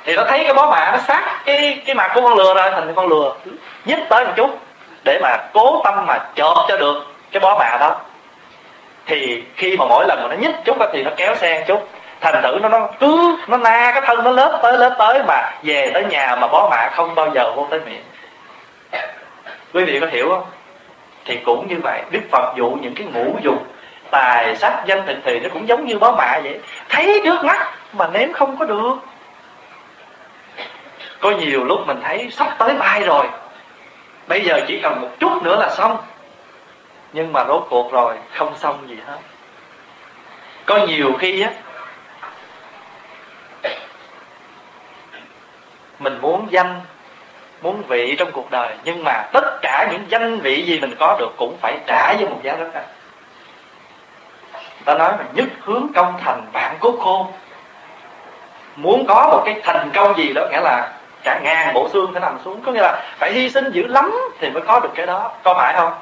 Thì 0.05 0.17
nó 0.17 0.25
thấy 0.25 0.45
cái 0.45 0.55
bó 0.55 0.71
mạ 0.71 0.91
nó 0.93 0.99
sát 0.99 1.43
cái 1.45 1.83
cái 1.87 1.95
mặt 1.95 2.11
của 2.15 2.21
con 2.21 2.35
lừa 2.35 2.55
ra, 2.55 2.71
thành 2.71 2.95
con 2.95 3.09
lừa. 3.09 3.35
Nhích 3.85 3.99
tới 4.09 4.25
một 4.25 4.33
chút 4.37 4.59
để 5.05 5.19
mà 5.23 5.37
cố 5.53 5.81
tâm 5.85 6.07
mà 6.07 6.19
chộp 6.35 6.59
cho 6.69 6.77
được 6.77 7.07
cái 7.33 7.41
bó 7.41 7.59
mạ 7.59 7.77
đó. 7.81 8.01
Thì 9.07 9.43
khi 9.57 9.77
mà 9.77 9.85
mỗi 9.89 10.05
lần 10.09 10.19
mà 10.23 10.29
nó 10.29 10.37
nhích 10.41 10.55
chút 10.65 10.77
thì 10.93 11.03
nó 11.03 11.11
kéo 11.17 11.35
sang 11.37 11.65
chút 11.67 11.89
thành 12.25 12.43
thử 12.43 12.59
nó 12.63 12.69
nó 12.69 12.89
cứ, 13.01 13.37
nó 13.49 13.57
na 13.57 13.91
cái 13.95 14.03
thân 14.07 14.25
nó 14.25 14.31
lớp 14.31 14.61
tới 14.63 14.79
lớp 14.79 14.95
tới 14.99 15.23
mà 15.27 15.53
về 15.63 15.91
tới 15.95 16.05
nhà 16.05 16.37
mà 16.41 16.47
bó 16.47 16.69
mạ 16.71 16.89
không 16.89 17.15
bao 17.15 17.31
giờ 17.35 17.53
vô 17.57 17.67
tới 17.71 17.81
miệng. 17.87 18.05
Quý 19.73 19.85
vị 19.85 20.01
có 20.01 20.07
hiểu 20.07 20.29
không? 20.29 20.45
Thì 21.25 21.37
cũng 21.45 21.69
như 21.69 21.77
vậy, 21.83 22.03
đức 22.11 22.21
phật 22.33 22.55
dụ 22.57 22.71
những 22.71 22.95
cái 22.95 23.07
ngũ 23.07 23.39
dục, 23.43 23.67
tài 24.11 24.57
sắc, 24.57 24.83
danh 24.87 25.07
thực 25.07 25.17
thì 25.25 25.41
nó 25.41 25.49
cũng 25.53 25.69
giống 25.69 25.87
như 25.87 25.99
bó 25.99 26.13
mạ 26.13 26.41
vậy. 26.45 26.61
Thấy 26.89 27.21
trước 27.25 27.45
mắt 27.45 27.75
mà 27.93 28.09
nếm 28.13 28.33
không 28.33 28.57
có 28.57 28.65
được. 28.65 28.95
Có 31.21 31.31
nhiều 31.31 31.65
lúc 31.65 31.87
mình 31.87 32.01
thấy 32.03 32.29
sắp 32.31 32.49
tới 32.59 32.75
bay 32.75 33.01
rồi. 33.01 33.27
Bây 34.27 34.41
giờ 34.41 34.61
chỉ 34.67 34.81
cần 34.83 35.01
một 35.01 35.09
chút 35.21 35.43
nữa 35.43 35.57
là 35.57 35.71
xong. 35.71 35.97
Nhưng 37.13 37.33
mà 37.33 37.45
rốt 37.45 37.67
cuộc 37.71 37.93
rồi, 37.93 38.15
không 38.35 38.57
xong 38.57 38.89
gì 38.89 38.97
hết. 39.07 39.19
Có 40.67 40.77
nhiều 40.77 41.13
khi 41.19 41.43
á 41.43 41.51
mình 45.99 46.19
muốn 46.21 46.47
danh, 46.51 46.81
muốn 47.63 47.83
vị 47.89 48.17
trong 48.19 48.33
cuộc 48.33 48.51
đời, 48.51 48.77
nhưng 48.85 49.05
mà 49.05 49.29
tất 49.33 49.59
cả 49.63 49.89
những 49.93 50.05
danh 50.09 50.41
vị 50.41 50.63
gì 50.63 50.81
mình 50.81 50.95
có 50.99 51.17
được 51.19 51.31
cũng 51.37 51.57
phải 51.61 51.79
trả 51.87 52.15
với 52.15 52.29
một 52.29 52.39
giá 52.43 52.57
rất 52.57 52.69
cao. 52.75 52.83
Ta 54.85 54.95
nói 54.95 55.13
mà 55.19 55.25
nhất 55.33 55.47
hướng 55.61 55.87
công 55.95 56.15
thành 56.25 56.43
vạn 56.53 56.77
cốt 56.81 56.99
khôn 57.01 57.27
muốn 58.77 59.07
có 59.09 59.29
một 59.33 59.43
cái 59.45 59.61
thành 59.63 59.91
công 59.95 60.17
gì 60.17 60.33
đó, 60.33 60.43
nghĩa 60.51 60.61
là 60.61 60.93
cả 61.25 61.41
ngàn 61.43 61.75
bộ 61.75 61.89
xương 61.93 62.13
phải 62.13 62.21
nằm 62.21 62.39
xuống. 62.45 62.63
Có 62.63 62.73
nghĩa 62.73 62.83
là 62.83 63.03
phải 63.19 63.33
hy 63.33 63.51
sinh 63.51 63.71
dữ 63.71 63.87
lắm 63.87 64.15
thì 64.39 64.51
mới 64.51 64.63
có 64.63 64.81
được 64.81 64.91
cái 64.95 65.07
đó. 65.07 65.33
Có 65.43 65.55
phải 65.55 65.75
không? 65.75 65.93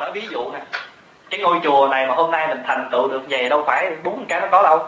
Nói 0.00 0.12
ví 0.12 0.28
dụ 0.30 0.52
nè, 0.52 0.58
cái 1.30 1.40
ngôi 1.40 1.60
chùa 1.64 1.88
này 1.88 2.06
mà 2.06 2.14
hôm 2.14 2.30
nay 2.30 2.48
mình 2.48 2.62
thành 2.66 2.88
tựu 2.92 3.08
được 3.08 3.22
về 3.28 3.48
đâu 3.48 3.64
phải 3.66 3.90
bốn 4.04 4.24
cái 4.28 4.40
nó 4.40 4.46
có 4.50 4.62
đâu. 4.62 4.86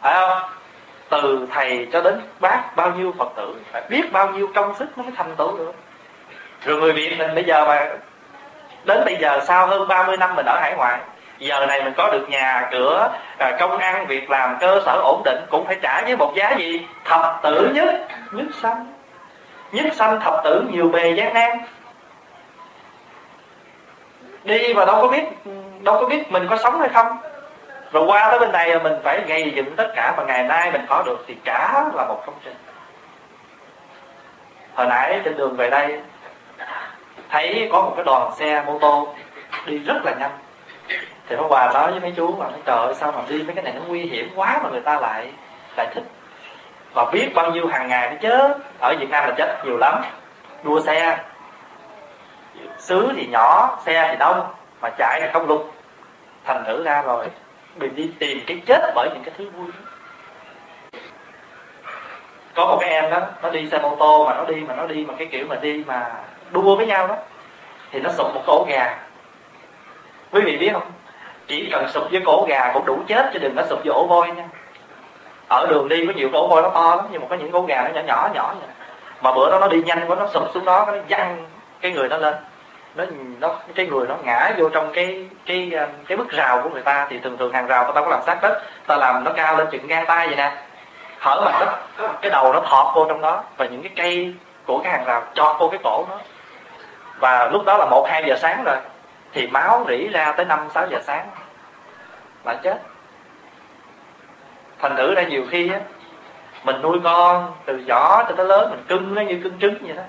Phải 0.00 0.14
không? 0.14 0.50
Từ 1.10 1.46
thầy 1.54 1.88
cho 1.92 2.00
đến 2.00 2.20
bác, 2.40 2.76
bao 2.76 2.90
nhiêu 2.90 3.14
phật 3.18 3.28
tử, 3.36 3.54
phải 3.72 3.82
biết 3.88 4.12
bao 4.12 4.30
nhiêu 4.30 4.48
công 4.54 4.74
sức 4.78 4.86
nó 4.96 5.02
mới 5.02 5.12
thành 5.16 5.36
tựu 5.36 5.58
được. 5.58 5.72
Rồi 6.64 6.80
người 6.80 6.92
việt 6.92 7.18
mình 7.18 7.34
bây 7.34 7.44
giờ 7.44 7.64
mà 7.64 7.88
đến 8.84 9.02
bây 9.04 9.16
giờ 9.16 9.40
sau 9.44 9.66
hơn 9.66 9.88
30 9.88 10.16
năm 10.16 10.36
mình 10.36 10.46
ở 10.46 10.58
hải 10.60 10.74
ngoại, 10.76 10.98
giờ 11.38 11.66
này 11.66 11.84
mình 11.84 11.92
có 11.96 12.08
được 12.12 12.28
nhà, 12.28 12.68
cửa 12.72 13.12
à, 13.38 13.56
công 13.60 13.78
ăn, 13.78 14.06
việc 14.06 14.30
làm, 14.30 14.56
cơ 14.60 14.82
sở 14.86 15.00
ổn 15.04 15.22
định, 15.24 15.38
cũng 15.50 15.66
phải 15.66 15.76
trả 15.82 16.02
với 16.02 16.16
một 16.16 16.32
giá 16.36 16.54
gì? 16.58 16.86
Thập 17.04 17.40
tử 17.42 17.70
nhất 17.74 17.94
nhất 18.32 18.46
sanh. 18.62 18.86
Nhất 19.72 19.94
sanh 19.94 20.20
thập 20.20 20.34
tử 20.44 20.62
nhiều 20.72 20.88
bề 20.88 21.10
gian 21.10 21.34
nan. 21.34 21.58
Đi 24.44 24.74
mà 24.74 24.84
đâu 24.84 24.96
có 25.00 25.08
biết, 25.08 25.24
đâu 25.80 26.00
có 26.00 26.06
biết 26.06 26.32
mình 26.32 26.46
có 26.50 26.56
sống 26.56 26.80
hay 26.80 26.88
không 26.88 27.18
rồi 27.92 28.04
qua 28.06 28.30
tới 28.30 28.38
bên 28.40 28.52
này 28.52 28.78
mình 28.78 28.92
phải 29.02 29.20
gây 29.26 29.52
dựng 29.56 29.76
tất 29.76 29.92
cả 29.94 30.14
mà 30.16 30.22
ngày 30.24 30.42
nay 30.42 30.70
mình 30.72 30.86
có 30.88 31.02
được 31.06 31.24
thì 31.26 31.36
cả 31.44 31.84
là 31.94 32.04
một 32.04 32.22
công 32.26 32.34
trình. 32.44 32.56
Hồi 34.74 34.86
nãy 34.86 35.20
trên 35.24 35.36
đường 35.36 35.56
về 35.56 35.70
đây, 35.70 36.00
thấy 37.28 37.68
có 37.72 37.82
một 37.82 37.92
cái 37.96 38.04
đoàn 38.04 38.32
xe 38.36 38.62
mô 38.66 38.78
tô 38.78 39.14
đi 39.66 39.78
rất 39.78 40.04
là 40.04 40.14
nhanh. 40.18 40.38
Thì 41.28 41.36
Pháp 41.36 41.42
Hòa 41.48 41.70
nói 41.74 41.90
với 41.90 42.00
mấy 42.00 42.12
chú 42.16 42.34
mà 42.38 42.44
nói 42.44 42.60
trời 42.64 42.76
ơi, 42.76 42.94
sao 42.94 43.12
mà 43.12 43.20
đi 43.28 43.42
mấy 43.42 43.54
cái 43.54 43.64
này 43.64 43.72
nó 43.76 43.80
nguy 43.88 44.02
hiểm 44.02 44.30
quá 44.36 44.60
mà 44.62 44.70
người 44.70 44.80
ta 44.80 45.00
lại 45.00 45.32
lại 45.76 45.86
thích? 45.94 46.04
Và 46.94 47.04
biết 47.04 47.30
bao 47.34 47.50
nhiêu 47.50 47.66
hàng 47.66 47.88
ngày 47.88 48.10
nó 48.10 48.16
chết 48.20 48.56
ở 48.80 48.94
Việt 48.98 49.10
Nam 49.10 49.28
là 49.28 49.34
chết 49.38 49.64
nhiều 49.64 49.76
lắm. 49.76 50.02
Đua 50.62 50.80
xe. 50.80 51.18
Xứ 52.78 53.12
thì 53.16 53.26
nhỏ, 53.26 53.78
xe 53.86 54.08
thì 54.10 54.16
đông, 54.16 54.52
mà 54.80 54.90
chạy 54.98 55.20
là 55.20 55.30
không 55.32 55.48
lục 55.48 55.72
thành 56.44 56.64
thử 56.64 56.84
ra 56.84 57.02
rồi 57.02 57.26
mình 57.78 57.96
đi 57.96 58.10
tìm 58.18 58.40
cái 58.46 58.62
chết 58.66 58.92
bởi 58.94 59.10
những 59.14 59.22
cái 59.24 59.34
thứ 59.38 59.50
vui. 59.50 59.66
Có 62.54 62.66
một 62.66 62.78
cái 62.80 62.90
em 62.90 63.10
đó, 63.10 63.20
nó 63.42 63.50
đi 63.50 63.68
xe 63.68 63.78
mô 63.78 63.96
tô 63.96 64.24
mà 64.24 64.34
nó 64.34 64.44
đi, 64.44 64.54
mà 64.54 64.74
nó 64.74 64.86
đi 64.86 65.04
mà 65.08 65.14
cái 65.18 65.26
kiểu 65.26 65.46
mà 65.48 65.56
đi 65.56 65.84
mà 65.86 66.10
đua 66.50 66.76
với 66.76 66.86
nhau 66.86 67.06
đó, 67.06 67.16
thì 67.90 68.00
nó 68.00 68.10
sụp 68.10 68.34
một 68.34 68.42
cổ 68.46 68.66
gà. 68.68 68.98
Quý 70.30 70.40
vị 70.40 70.56
biết 70.56 70.70
không? 70.72 70.90
Chỉ 71.46 71.68
cần 71.72 71.88
sụp 71.88 72.10
với 72.10 72.22
cổ 72.26 72.46
gà 72.48 72.70
cũng 72.74 72.86
đủ 72.86 72.98
chết 73.06 73.30
chứ 73.32 73.38
đừng 73.38 73.56
có 73.56 73.66
sụp 73.68 73.78
với 73.84 73.92
ổ 73.94 74.06
voi 74.06 74.28
nha. 74.30 74.48
Ở 75.48 75.66
đường 75.70 75.88
đi 75.88 76.06
có 76.06 76.12
nhiều 76.12 76.28
cổ 76.32 76.48
voi 76.48 76.62
nó 76.62 76.70
to 76.70 76.96
lắm, 76.96 77.06
nhưng 77.10 77.20
mà 77.20 77.26
có 77.30 77.36
những 77.36 77.52
cổ 77.52 77.62
gà 77.62 77.82
nó 77.82 78.00
nhỏ 78.00 78.02
nhỏ 78.06 78.30
nhỏ 78.34 78.54
vậy. 78.60 78.68
Mà 79.22 79.32
bữa 79.32 79.50
đó 79.50 79.58
nó 79.58 79.68
đi 79.68 79.82
nhanh 79.82 80.04
quá, 80.06 80.16
nó 80.16 80.28
sụp 80.34 80.42
xuống 80.54 80.64
đó, 80.64 80.84
nó 80.86 80.92
văng 81.08 81.46
cái 81.80 81.92
người 81.92 82.08
nó 82.08 82.16
lên 82.16 82.34
nó 82.94 83.04
nó, 83.40 83.54
cái 83.74 83.86
người 83.86 84.06
nó 84.08 84.16
ngã 84.24 84.52
vô 84.58 84.68
trong 84.68 84.92
cái 84.92 85.28
cái 85.46 85.70
ờ, 85.72 85.88
cái 86.06 86.18
bức 86.18 86.30
rào 86.30 86.62
của 86.62 86.70
người 86.70 86.82
ta 86.82 87.06
thì 87.10 87.18
thường 87.18 87.36
thường 87.38 87.52
hàng 87.52 87.66
rào 87.66 87.84
người 87.84 87.92
ta 87.94 88.00
có 88.00 88.06
làm 88.06 88.20
sát 88.26 88.38
đất, 88.42 88.62
ta 88.86 88.96
làm 88.96 89.24
nó 89.24 89.32
cao 89.36 89.56
lên 89.56 89.66
chừng 89.70 89.86
ngang 89.86 90.04
tay 90.06 90.26
vậy 90.26 90.36
nè. 90.36 90.52
Hở 91.18 91.42
mặt 91.44 91.60
đất, 91.60 91.68
cái 92.20 92.30
đầu 92.30 92.52
nó 92.52 92.60
thọt 92.60 92.94
vô 92.94 93.06
trong 93.08 93.20
đó 93.20 93.44
và 93.56 93.66
những 93.66 93.82
cái 93.82 93.92
cây 93.96 94.34
của 94.66 94.80
cái 94.84 94.92
hàng 94.92 95.04
rào 95.04 95.22
chọt 95.34 95.56
vô 95.60 95.68
cái 95.68 95.80
cổ 95.84 96.06
nó. 96.08 96.18
Và 97.18 97.48
lúc 97.52 97.64
đó 97.64 97.76
là 97.76 97.86
một, 97.86 98.06
hai 98.10 98.24
giờ 98.26 98.36
sáng 98.36 98.64
rồi, 98.64 98.76
thì 99.32 99.46
máu 99.46 99.84
rỉ 99.88 100.08
ra 100.08 100.32
tới 100.32 100.46
năm, 100.46 100.68
sáu 100.74 100.86
giờ 100.90 101.00
sáng. 101.06 101.30
Là 102.44 102.54
chết. 102.54 102.78
Thành 104.78 104.96
thử 104.96 105.14
ra 105.14 105.22
nhiều 105.22 105.44
khi 105.50 105.72
á, 105.72 105.80
mình 106.64 106.82
nuôi 106.82 106.98
con 107.04 107.54
từ 107.64 107.76
nhỏ 107.76 108.24
cho 108.28 108.34
tới 108.36 108.46
lớn, 108.46 108.70
mình 108.70 108.84
cưng 108.88 109.14
nó 109.14 109.22
như 109.22 109.40
cưng 109.44 109.58
trứng 109.60 109.74
vậy 109.86 109.96
đó. 109.96 110.02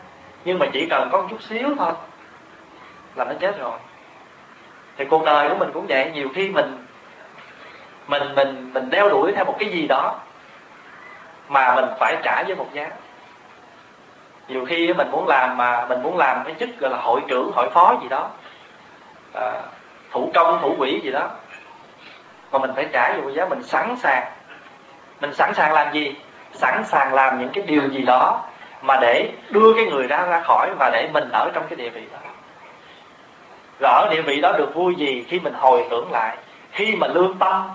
Nhưng 0.45 0.59
mà 0.59 0.65
chỉ 0.73 0.87
cần 0.89 1.09
có 1.11 1.21
một 1.21 1.27
chút 1.29 1.41
xíu 1.41 1.69
thôi 1.77 1.91
là 3.15 3.25
nó 3.25 3.33
chết 3.39 3.59
rồi. 3.59 3.79
Thì 4.97 5.05
cuộc 5.05 5.25
đời 5.25 5.49
của 5.49 5.55
mình 5.55 5.69
cũng 5.73 5.85
vậy 5.87 6.11
nhiều 6.13 6.29
khi 6.35 6.49
mình 6.49 6.85
mình 8.07 8.35
mình 8.35 8.73
mình 8.73 8.89
đeo 8.89 9.09
đuổi 9.09 9.31
theo 9.35 9.45
một 9.45 9.55
cái 9.59 9.69
gì 9.69 9.87
đó 9.87 10.19
mà 11.49 11.75
mình 11.75 11.85
phải 11.99 12.17
trả 12.23 12.43
với 12.43 12.55
một 12.55 12.67
giá. 12.73 12.89
Nhiều 14.47 14.65
khi 14.65 14.93
mình 14.93 15.11
muốn 15.11 15.27
làm 15.27 15.57
mà 15.57 15.85
mình 15.85 16.03
muốn 16.03 16.17
làm 16.17 16.43
cái 16.45 16.55
chức 16.59 16.69
gọi 16.79 16.91
là 16.91 16.97
hội 16.97 17.21
trưởng 17.27 17.51
hội 17.55 17.69
phó 17.69 17.95
gì 18.01 18.09
đó 18.09 18.29
à, 19.33 19.51
thủ 20.11 20.31
công 20.33 20.61
thủ 20.61 20.75
quỹ 20.77 20.99
gì 21.03 21.11
đó 21.11 21.29
mà 22.51 22.59
mình 22.59 22.71
phải 22.75 22.87
trả 22.93 23.13
với 23.13 23.21
một 23.21 23.29
giá 23.33 23.45
mình 23.45 23.63
sẵn 23.63 23.95
sàng. 23.97 24.31
Mình 25.21 25.33
sẵn 25.33 25.53
sàng 25.53 25.73
làm 25.73 25.93
gì? 25.93 26.15
Sẵn 26.53 26.83
sàng 26.85 27.13
làm 27.13 27.39
những 27.39 27.49
cái 27.53 27.63
điều 27.67 27.87
gì 27.87 28.01
đó 28.01 28.43
mà 28.81 28.97
để 29.01 29.31
đưa 29.49 29.73
cái 29.73 29.85
người 29.85 30.07
ra 30.07 30.25
ra 30.25 30.41
khỏi 30.41 30.69
và 30.79 30.89
để 30.93 31.09
mình 31.13 31.29
ở 31.31 31.51
trong 31.53 31.63
cái 31.69 31.75
địa 31.75 31.89
vị 31.89 32.03
đó 32.11 32.28
rồi 33.79 33.91
ở 33.91 34.07
địa 34.11 34.21
vị 34.21 34.41
đó 34.41 34.51
được 34.57 34.75
vui 34.75 34.95
gì 34.95 35.25
khi 35.29 35.39
mình 35.39 35.53
hồi 35.53 35.85
tưởng 35.89 36.11
lại 36.11 36.37
khi 36.71 36.95
mà 36.95 37.07
lương 37.07 37.37
tâm 37.39 37.69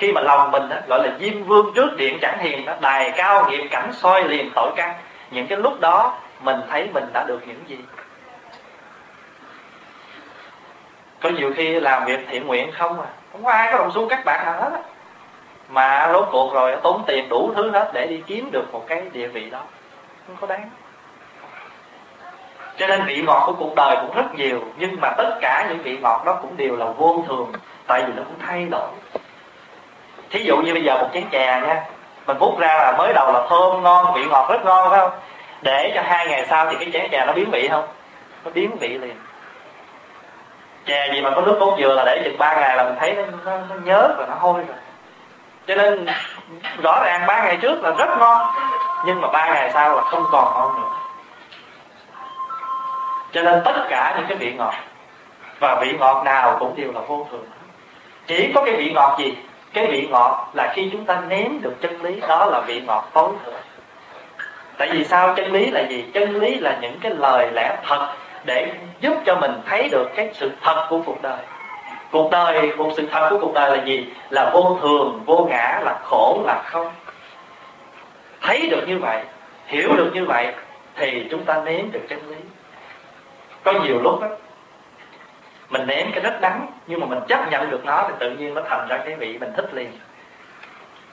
khi 0.00 0.12
mà 0.12 0.20
lòng 0.20 0.50
mình 0.50 0.68
đó, 0.68 0.76
gọi 0.88 1.08
là 1.08 1.16
diêm 1.20 1.44
vương 1.44 1.72
trước 1.74 1.96
điện 1.96 2.18
chẳng 2.20 2.38
hiền 2.38 2.64
đó, 2.64 2.74
đài 2.80 3.12
cao 3.16 3.50
nghiệp 3.50 3.68
cảnh 3.70 3.90
soi 3.92 4.24
liền 4.24 4.50
tội 4.54 4.72
căn. 4.76 4.94
Những 5.30 5.46
cái 5.46 5.58
lúc 5.58 5.80
đó 5.80 6.18
mình 6.40 6.60
thấy 6.70 6.88
mình 6.94 7.04
đã 7.12 7.24
được 7.24 7.40
những 7.46 7.64
gì? 7.66 7.78
Có 11.20 11.28
nhiều 11.28 11.52
khi 11.56 11.80
làm 11.80 12.04
việc 12.04 12.20
thiện 12.30 12.46
nguyện 12.46 12.72
không 12.72 13.00
à? 13.00 13.06
Không 13.32 13.44
có 13.44 13.50
ai 13.50 13.72
có 13.72 13.78
đồng 13.78 13.92
xu 13.94 14.08
các 14.08 14.24
bạn 14.24 14.46
nào 14.46 14.60
hết 14.60 14.70
á. 14.72 14.80
Mà 15.68 16.10
rốt 16.12 16.28
cuộc 16.32 16.54
rồi 16.54 16.76
tốn 16.82 17.02
tiền 17.06 17.28
đủ 17.28 17.52
thứ 17.56 17.70
hết 17.70 17.90
để 17.94 18.06
đi 18.06 18.22
kiếm 18.26 18.50
được 18.52 18.64
một 18.72 18.84
cái 18.88 19.02
địa 19.12 19.28
vị 19.28 19.50
đó. 19.50 19.60
Không 20.26 20.36
có 20.40 20.46
đáng 20.46 20.70
cho 22.80 22.86
nên 22.86 23.04
vị 23.04 23.22
ngọt 23.26 23.42
của 23.46 23.52
cuộc 23.52 23.74
đời 23.74 23.96
cũng 23.96 24.16
rất 24.16 24.34
nhiều 24.34 24.60
nhưng 24.76 25.00
mà 25.00 25.10
tất 25.16 25.38
cả 25.40 25.66
những 25.68 25.82
vị 25.82 25.98
ngọt 25.98 26.22
đó 26.26 26.38
cũng 26.42 26.56
đều 26.56 26.76
là 26.76 26.86
vô 26.86 27.24
thường 27.28 27.52
tại 27.86 28.02
vì 28.06 28.12
nó 28.16 28.22
cũng 28.22 28.38
thay 28.46 28.64
đổi. 28.70 28.88
Thí 30.30 30.44
dụ 30.44 30.56
như 30.56 30.72
bây 30.72 30.84
giờ 30.84 30.98
một 30.98 31.08
chén 31.12 31.24
chè 31.30 31.60
nha 31.66 31.82
mình 32.26 32.38
múc 32.38 32.58
ra 32.58 32.68
là 32.68 32.94
mới 32.98 33.12
đầu 33.12 33.32
là 33.32 33.46
thơm 33.48 33.82
ngon 33.82 34.14
vị 34.14 34.24
ngọt 34.24 34.50
rất 34.50 34.64
ngon 34.64 34.90
phải 34.90 35.00
không? 35.00 35.10
Để 35.62 35.92
cho 35.94 36.02
hai 36.04 36.26
ngày 36.26 36.46
sau 36.46 36.70
thì 36.70 36.76
cái 36.76 36.90
chén 36.92 37.10
chè 37.10 37.26
nó 37.26 37.32
biến 37.32 37.50
vị 37.50 37.68
không? 37.68 37.86
Nó 38.44 38.50
biến 38.54 38.76
vị 38.80 38.88
liền. 38.88 39.16
Chè 40.86 41.10
gì 41.14 41.20
mà 41.20 41.30
có 41.30 41.42
nước 41.42 41.56
cốt 41.60 41.76
dừa 41.80 41.94
là 41.94 42.04
để 42.04 42.22
chừng 42.24 42.38
ba 42.38 42.56
ngày 42.56 42.76
là 42.76 42.84
mình 42.84 42.96
thấy 43.00 43.14
nó, 43.14 43.22
nó, 43.44 43.58
nó 43.68 43.76
nhớ 43.84 44.08
và 44.18 44.26
nó 44.26 44.34
hôi 44.34 44.54
rồi. 44.54 44.76
Cho 45.66 45.74
nên 45.74 46.06
rõ 46.82 47.02
ràng 47.04 47.26
ba 47.26 47.44
ngày 47.44 47.56
trước 47.56 47.82
là 47.82 47.90
rất 47.90 48.18
ngon 48.18 48.46
nhưng 49.06 49.20
mà 49.20 49.28
ba 49.28 49.46
ngày 49.46 49.70
sau 49.74 49.96
là 49.96 50.02
không 50.02 50.24
còn 50.32 50.54
ngon 50.54 50.80
nữa 50.80 50.88
cho 53.32 53.42
nên 53.42 53.60
tất 53.64 53.86
cả 53.88 54.14
những 54.16 54.26
cái 54.28 54.36
vị 54.36 54.52
ngọt, 54.52 54.74
và 55.60 55.80
vị 55.80 55.92
ngọt 55.98 56.24
nào 56.24 56.56
cũng 56.60 56.76
đều 56.76 56.92
là 56.92 57.00
vô 57.00 57.26
thường. 57.30 57.46
Chỉ 58.26 58.52
có 58.54 58.64
cái 58.64 58.76
vị 58.76 58.92
ngọt 58.94 59.18
gì? 59.18 59.34
Cái 59.72 59.86
vị 59.86 60.08
ngọt 60.10 60.50
là 60.54 60.72
khi 60.74 60.88
chúng 60.92 61.04
ta 61.04 61.22
nếm 61.28 61.62
được 61.62 61.74
chân 61.80 62.02
lý, 62.02 62.20
đó 62.28 62.46
là 62.46 62.60
vị 62.60 62.80
ngọt 62.80 63.10
tối 63.12 63.32
thượng. 63.44 63.54
Tại 64.78 64.88
vì 64.92 65.04
sao 65.04 65.34
chân 65.36 65.52
lý 65.52 65.70
là 65.70 65.80
gì? 65.80 66.04
Chân 66.14 66.40
lý 66.40 66.54
là 66.54 66.78
những 66.80 66.98
cái 67.00 67.12
lời 67.14 67.50
lẽ 67.52 67.76
thật 67.86 68.14
để 68.44 68.72
giúp 69.00 69.14
cho 69.26 69.34
mình 69.34 69.60
thấy 69.66 69.88
được 69.88 70.10
cái 70.14 70.30
sự 70.34 70.50
thật 70.62 70.86
của 70.90 71.00
cuộc 71.06 71.22
đời. 71.22 71.38
Cuộc 72.10 72.30
đời 72.30 72.76
một 72.76 72.90
sự 72.96 73.08
thật 73.12 73.26
của 73.30 73.38
cuộc 73.40 73.54
đời 73.54 73.76
là 73.76 73.84
gì? 73.84 74.06
Là 74.30 74.50
vô 74.52 74.78
thường, 74.82 75.22
vô 75.26 75.46
ngã, 75.50 75.80
là 75.84 75.98
khổ, 76.04 76.42
là 76.46 76.62
không. 76.64 76.92
Thấy 78.40 78.68
được 78.70 78.84
như 78.88 78.98
vậy, 78.98 79.22
hiểu 79.66 79.88
được 79.96 80.10
như 80.14 80.24
vậy, 80.24 80.52
thì 80.96 81.26
chúng 81.30 81.44
ta 81.44 81.62
nếm 81.64 81.92
được 81.92 82.02
chân 82.08 82.30
lý 82.30 82.36
có 83.64 83.72
nhiều 83.72 84.02
lúc 84.02 84.20
đó 84.20 84.28
mình 85.70 85.86
nếm 85.86 86.06
cái 86.12 86.20
rất 86.20 86.40
đắng, 86.40 86.66
nhưng 86.86 87.00
mà 87.00 87.06
mình 87.06 87.18
chấp 87.28 87.50
nhận 87.50 87.70
được 87.70 87.84
nó 87.84 88.04
thì 88.08 88.14
tự 88.18 88.30
nhiên 88.30 88.54
nó 88.54 88.62
thành 88.68 88.88
ra 88.88 88.98
cái 89.04 89.14
vị 89.14 89.38
mình 89.38 89.52
thích 89.56 89.74
liền. 89.74 89.92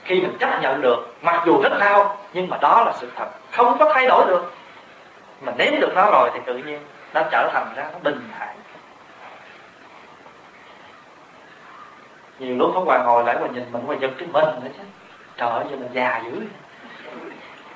Khi 0.04 0.22
mình 0.22 0.38
chấp 0.40 0.62
nhận 0.62 0.82
được, 0.82 1.16
mặc 1.22 1.44
dù 1.46 1.62
rất 1.62 1.80
đau, 1.80 2.18
nhưng 2.34 2.50
mà 2.50 2.58
đó 2.62 2.84
là 2.86 2.94
sự 3.00 3.12
thật. 3.16 3.28
Không 3.52 3.78
có 3.80 3.92
thay 3.94 4.08
đổi 4.08 4.26
được. 4.28 4.54
Mình 5.42 5.56
nếm 5.58 5.80
được 5.80 5.92
nó 5.96 6.12
rồi 6.12 6.30
thì 6.34 6.40
tự 6.46 6.58
nhiên 6.58 6.80
nó 7.14 7.22
trở 7.32 7.50
thành 7.54 7.68
ra 7.76 7.84
nó 7.94 8.00
bình 8.04 8.30
thản 8.40 8.56
nhiều 12.40 12.56
lúc 12.58 12.72
có 12.74 12.80
hoàng 12.80 13.06
ngồi 13.06 13.24
lại 13.24 13.38
mà 13.42 13.48
nhìn 13.48 13.72
mình 13.72 13.84
qua 13.88 13.96
giật 14.00 14.12
cái 14.18 14.28
mình 14.34 14.46
nữa 14.64 14.72
chứ. 14.78 14.84
Trời 15.38 15.50
ơi, 15.50 15.66
giờ 15.72 15.76
mình 15.76 15.90
già 15.94 16.22
dữ. 16.26 16.42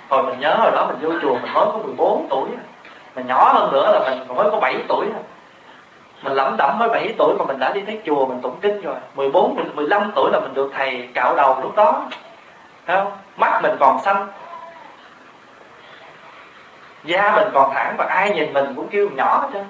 Hồi 0.09 0.23
mình 0.23 0.39
nhớ 0.39 0.57
rồi 0.63 0.71
đó 0.71 0.87
mình 0.87 0.97
vô 1.01 1.19
chùa, 1.21 1.33
mình 1.33 1.53
mới 1.53 1.65
có 1.65 1.79
14 1.83 2.27
tuổi 2.29 2.49
mà 3.15 3.21
nhỏ 3.21 3.53
hơn 3.53 3.71
nữa 3.71 3.91
là 3.93 4.09
mình 4.09 4.37
mới 4.37 4.51
có 4.51 4.59
7 4.59 4.75
tuổi 4.87 5.07
mình 6.23 6.33
lẩm 6.33 6.57
đẩm 6.57 6.79
mới 6.79 6.89
7 6.89 7.13
tuổi 7.17 7.35
mà 7.39 7.45
mình 7.45 7.59
đã 7.59 7.73
đi 7.73 7.81
thấy 7.81 7.99
chùa 8.05 8.25
mình 8.25 8.41
tụng 8.41 8.59
kinh 8.61 8.81
rồi. 8.81 8.95
14, 9.15 9.71
15 9.75 10.11
tuổi 10.15 10.31
là 10.31 10.39
mình 10.39 10.53
được 10.53 10.71
thầy 10.73 11.09
cạo 11.13 11.35
đầu 11.35 11.59
lúc 11.61 11.75
đó. 11.75 12.05
Thấy 12.87 12.97
không? 12.97 13.11
mắt 13.37 13.59
mình 13.63 13.75
còn 13.79 14.01
xanh. 14.01 14.27
Da 17.03 17.35
mình 17.35 17.47
còn 17.53 17.73
thẳng 17.73 17.95
và 17.97 18.05
ai 18.05 18.29
nhìn 18.29 18.53
mình 18.53 18.73
cũng 18.75 18.87
kêu 18.87 19.09
nhỏ 19.09 19.39
hết 19.41 19.47
trơn. 19.53 19.63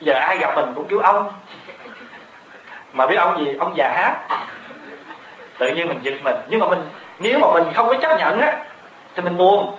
Giờ 0.00 0.14
ai 0.14 0.38
gặp 0.38 0.56
mình 0.56 0.72
cũng 0.74 0.86
kêu 0.88 0.98
ông. 0.98 1.32
Mà 2.92 3.06
biết 3.06 3.16
ông 3.16 3.44
gì? 3.44 3.56
Ông 3.58 3.76
già 3.76 3.88
hát. 3.88 4.16
Tự 5.58 5.68
nhiên 5.68 5.88
mình 5.88 5.98
giật 6.02 6.14
mình. 6.22 6.36
Nhưng 6.48 6.60
mà 6.60 6.68
mình 6.68 6.82
nếu 7.18 7.38
mà 7.38 7.48
mình 7.54 7.64
không 7.74 7.88
có 7.88 7.94
chấp 7.94 8.18
nhận 8.18 8.40
á 8.40 8.64
thì 9.14 9.22
mình 9.22 9.36
buồn 9.36 9.76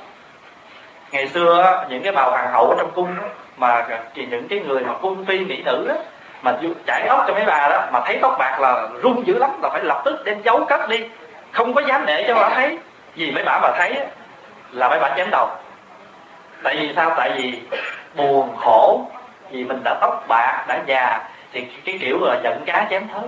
ngày 1.11 1.27
xưa 1.27 1.85
những 1.89 2.03
cái 2.03 2.11
bào 2.11 2.31
hoàng 2.31 2.51
hậu 2.51 2.69
ở 2.69 2.75
trong 2.77 2.91
cung 2.91 3.15
đó, 3.17 3.23
mà 3.57 3.85
thì 4.13 4.25
những 4.25 4.47
cái 4.47 4.59
người 4.59 4.83
mà 4.83 4.93
cung 5.01 5.25
phi 5.25 5.39
mỹ 5.39 5.61
nữ 5.65 5.85
đó 5.87 5.95
mà 6.41 6.57
chải 6.87 7.05
tóc 7.07 7.23
cho 7.27 7.33
mấy 7.33 7.43
bà 7.45 7.67
đó 7.69 7.81
mà 7.91 7.99
thấy 8.05 8.19
tóc 8.21 8.35
bạc 8.39 8.57
là 8.59 8.87
run 9.01 9.23
dữ 9.27 9.37
lắm 9.37 9.49
là 9.61 9.69
phải 9.69 9.83
lập 9.83 10.01
tức 10.05 10.25
đem 10.25 10.41
giấu 10.41 10.65
cất 10.65 10.89
đi. 10.89 11.05
Không 11.51 11.73
có 11.73 11.81
dám 11.81 12.05
để 12.05 12.25
cho 12.27 12.35
bà 12.35 12.49
thấy. 12.49 12.77
Vì 13.15 13.31
mấy 13.31 13.43
bà 13.43 13.59
mà 13.61 13.71
thấy 13.77 13.99
là 14.71 14.89
mấy 14.89 14.99
bà 14.99 15.09
chém 15.17 15.29
đầu. 15.31 15.49
Tại 16.63 16.77
vì 16.79 16.93
sao? 16.95 17.13
Tại 17.17 17.31
vì 17.35 17.61
buồn 18.15 18.55
khổ. 18.57 19.05
Vì 19.51 19.63
mình 19.63 19.81
đã 19.83 19.95
tóc 20.01 20.25
bạc 20.27 20.65
đã 20.67 20.79
già 20.85 21.19
thì 21.53 21.67
cái 21.85 21.97
kiểu 22.01 22.17
là 22.21 22.39
giận 22.43 22.63
cá 22.65 22.87
chém 22.89 23.07
thớt. 23.07 23.23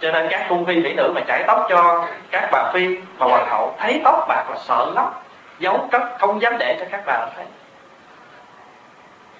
Cho 0.00 0.12
nên 0.12 0.28
các 0.30 0.46
cung 0.48 0.66
phi 0.66 0.76
mỹ 0.76 0.92
nữ 0.96 1.12
mà 1.14 1.20
chải 1.28 1.44
tóc 1.46 1.66
cho 1.68 2.04
các 2.30 2.48
bà 2.52 2.70
phi 2.72 2.96
và 3.18 3.26
hoàng 3.26 3.48
hậu 3.48 3.74
thấy 3.78 4.00
tóc 4.04 4.24
bạc 4.28 4.44
là 4.50 4.56
sợ 4.64 4.90
lắm 4.94 5.06
giấu 5.62 5.88
cất 5.90 6.02
không 6.18 6.42
dám 6.42 6.58
để 6.58 6.76
cho 6.80 6.86
các 6.90 7.02
bà 7.06 7.26
thấy. 7.36 7.44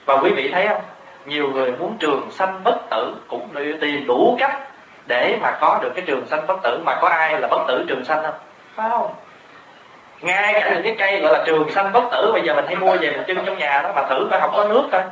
Và 0.06 0.16
quý 0.16 0.30
vị 0.30 0.50
thấy 0.52 0.68
không? 0.68 0.80
Nhiều 1.26 1.48
người 1.48 1.72
muốn 1.72 1.96
trường 1.98 2.30
sanh 2.30 2.60
bất 2.64 2.74
tử 2.90 3.14
cũng 3.28 3.48
tìm 3.80 4.06
đủ 4.06 4.36
cách 4.40 4.58
để 5.06 5.38
mà 5.42 5.58
có 5.60 5.78
được 5.82 5.92
cái 5.94 6.04
trường 6.06 6.26
sanh 6.26 6.46
bất 6.46 6.62
tử. 6.62 6.80
Mà 6.84 6.98
có 7.00 7.08
ai 7.08 7.40
là 7.40 7.48
bất 7.48 7.64
tử 7.68 7.84
trường 7.88 8.04
sanh 8.04 8.22
không? 8.22 8.34
Phải 8.74 8.90
không? 8.90 9.14
Ngay 10.20 10.52
cả 10.52 10.70
những 10.70 10.82
cái 10.82 10.96
cây 10.98 11.20
gọi 11.20 11.32
là 11.32 11.44
trường 11.46 11.70
xanh 11.70 11.92
bất 11.92 12.04
tử, 12.12 12.30
bây 12.32 12.42
giờ 12.42 12.54
mình 12.54 12.66
hay 12.66 12.76
mua 12.76 12.96
về 12.96 13.10
mình 13.10 13.22
trưng 13.26 13.44
trong 13.46 13.58
nhà 13.58 13.80
đó, 13.82 13.92
mà 13.96 14.02
thử 14.02 14.28
coi, 14.30 14.40
không 14.40 14.52
có 14.56 14.64
nước 14.64 14.88
coi. 14.92 15.02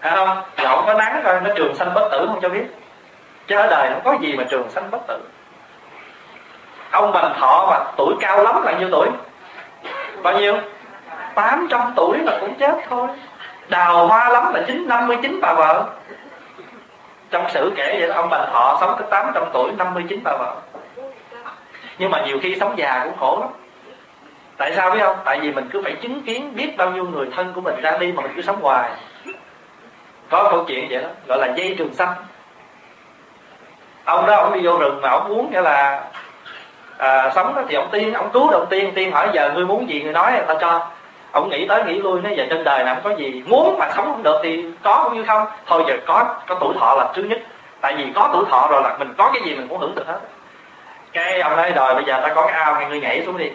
Phải 0.00 0.12
không? 0.16 0.42
Không 0.56 0.86
có 0.86 0.94
nắng 0.94 1.20
coi, 1.24 1.40
nó 1.40 1.50
trường 1.56 1.74
xanh 1.74 1.94
bất 1.94 2.08
tử 2.12 2.26
không 2.26 2.40
cho 2.42 2.48
biết. 2.48 2.64
Chứ 3.46 3.56
ở 3.56 3.66
đời 3.70 3.90
không 3.92 4.02
có 4.04 4.16
gì 4.20 4.36
mà 4.36 4.44
trường 4.50 4.70
xanh 4.70 4.90
bất 4.90 5.06
tử. 5.06 5.20
Ông 6.90 7.12
bành 7.12 7.34
thọ 7.40 7.66
mà 7.70 7.92
tuổi 7.96 8.14
cao 8.20 8.42
lắm 8.42 8.62
là 8.62 8.72
nhiêu 8.72 8.88
tuổi? 8.92 9.08
Bao 10.22 10.40
nhiêu? 10.40 10.56
800 11.34 11.92
tuổi 11.96 12.18
là 12.18 12.38
cũng 12.40 12.54
chết 12.54 12.74
thôi. 12.88 13.08
Đào 13.68 14.06
hoa 14.06 14.28
lắm 14.28 14.54
là 14.54 14.62
chín, 14.66 14.88
năm 14.88 15.06
mươi 15.06 15.18
chín 15.22 15.38
bà 15.42 15.54
vợ. 15.54 15.86
Trong 17.30 17.50
sử 17.50 17.72
kể 17.76 17.96
vậy 18.00 18.08
ông 18.08 18.28
bành 18.30 18.50
thọ 18.52 18.78
sống 18.80 18.94
tới 18.98 19.08
800 19.10 19.44
tuổi 19.52 19.72
59 19.78 20.20
bà 20.24 20.32
vợ. 20.38 20.56
Nhưng 21.98 22.10
mà 22.10 22.24
nhiều 22.26 22.38
khi 22.42 22.56
sống 22.60 22.78
già 22.78 23.00
cũng 23.04 23.16
khổ 23.20 23.38
lắm. 23.40 23.50
Tại 24.56 24.72
sao 24.76 24.90
biết 24.90 25.00
không? 25.00 25.16
Tại 25.24 25.40
vì 25.40 25.52
mình 25.52 25.68
cứ 25.72 25.82
phải 25.84 25.92
chứng 25.92 26.22
kiến 26.22 26.52
biết 26.54 26.76
bao 26.76 26.90
nhiêu 26.90 27.04
người 27.04 27.28
thân 27.36 27.52
của 27.54 27.60
mình 27.60 27.80
ra 27.82 27.98
đi 27.98 28.12
mà 28.12 28.22
mình 28.22 28.32
cứ 28.36 28.42
sống 28.42 28.60
hoài. 28.62 28.90
Có 30.30 30.48
câu 30.50 30.64
chuyện 30.68 30.86
vậy 30.90 31.02
đó, 31.02 31.08
gọi 31.26 31.38
là 31.38 31.46
dây 31.56 31.74
trường 31.78 31.94
xanh. 31.94 32.14
Ông 34.04 34.26
đó, 34.26 34.36
ông 34.36 34.52
đi 34.54 34.60
vô 34.66 34.78
rừng 34.78 35.00
mà 35.02 35.08
ông 35.10 35.28
muốn 35.28 35.50
nghĩa 35.50 35.60
là 35.60 36.04
à, 37.00 37.30
sống 37.34 37.54
đó 37.54 37.62
thì 37.68 37.74
ông 37.74 37.88
tiên 37.92 38.12
ông 38.12 38.30
cứu 38.32 38.50
được 38.50 38.58
ông 38.58 38.66
tiên. 38.70 38.92
Tiên 38.94 39.12
hỏi 39.12 39.28
giờ 39.32 39.52
ngươi 39.54 39.66
muốn 39.66 39.88
gì 39.88 40.02
người 40.02 40.12
nói 40.12 40.32
tao 40.32 40.46
ta 40.46 40.54
cho. 40.60 40.86
Ông 41.32 41.48
nghĩ 41.48 41.66
tới 41.66 41.84
nghĩ 41.84 41.98
lui 41.98 42.20
nói 42.20 42.34
giờ 42.36 42.46
trên 42.50 42.64
đời 42.64 42.84
này 42.84 42.94
không 42.94 43.04
có 43.04 43.18
gì 43.18 43.42
muốn 43.46 43.78
mà 43.78 43.90
sống 43.96 44.04
không 44.06 44.22
được 44.22 44.40
thì 44.42 44.64
có 44.82 45.00
cũng 45.04 45.14
như 45.14 45.24
không? 45.24 45.46
Thôi 45.66 45.84
giờ 45.88 45.96
có 46.06 46.36
có 46.46 46.54
tuổi 46.60 46.74
thọ 46.80 46.94
là 46.94 47.12
thứ 47.14 47.22
nhất. 47.22 47.38
Tại 47.80 47.94
vì 47.94 48.12
có 48.14 48.30
tuổi 48.32 48.44
thọ 48.50 48.68
rồi 48.70 48.82
là 48.82 48.96
mình 48.98 49.14
có 49.18 49.30
cái 49.34 49.42
gì 49.44 49.54
mình 49.54 49.68
cũng 49.68 49.78
hưởng 49.78 49.94
được 49.94 50.06
hết. 50.06 50.18
Cái 51.12 51.40
ông 51.40 51.56
nói 51.56 51.72
rồi 51.72 51.94
bây 51.94 52.04
giờ 52.04 52.20
ta 52.22 52.34
có 52.34 52.46
cái 52.46 52.52
ao 52.52 52.74
hay 52.74 52.86
ngươi 52.86 53.00
nhảy 53.00 53.22
xuống 53.26 53.38
đi. 53.38 53.50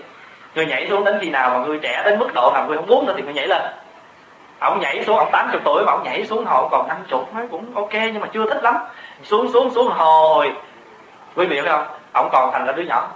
Ngươi 0.56 0.66
nhảy 0.66 0.88
xuống 0.90 1.04
đến 1.04 1.18
khi 1.22 1.30
nào 1.30 1.50
mà 1.50 1.58
ngươi 1.66 1.80
trẻ 1.80 2.02
đến 2.06 2.20
mức 2.20 2.34
độ 2.34 2.52
nào 2.54 2.66
ngươi 2.68 2.78
không 2.78 2.88
muốn 2.88 3.06
nữa 3.06 3.14
thì 3.18 3.24
ngươi 3.24 3.34
nhảy 3.34 3.48
lên. 3.48 3.62
Ông 4.60 4.80
nhảy 4.80 5.04
xuống 5.04 5.18
ông 5.18 5.30
80 5.32 5.62
tuổi 5.66 5.84
mà 5.86 5.92
ông 5.92 6.04
nhảy 6.04 6.26
xuống 6.26 6.46
họ 6.46 6.68
còn 6.72 6.88
năm 6.88 6.98
chục 7.08 7.34
nói 7.36 7.48
cũng 7.52 7.76
ok 7.76 7.94
nhưng 7.94 8.20
mà 8.20 8.28
chưa 8.34 8.50
thích 8.50 8.64
lắm. 8.64 8.76
Xuống 9.24 9.52
xuống 9.54 9.70
xuống 9.70 9.88
hồi. 9.88 10.52
Quý 11.36 11.46
vị 11.46 11.62
biết 11.62 11.70
không? 11.70 11.86
Ông 12.12 12.30
còn 12.32 12.52
thành 12.52 12.66
là 12.66 12.72
đứa 12.72 12.84
nhỏ 12.84 13.08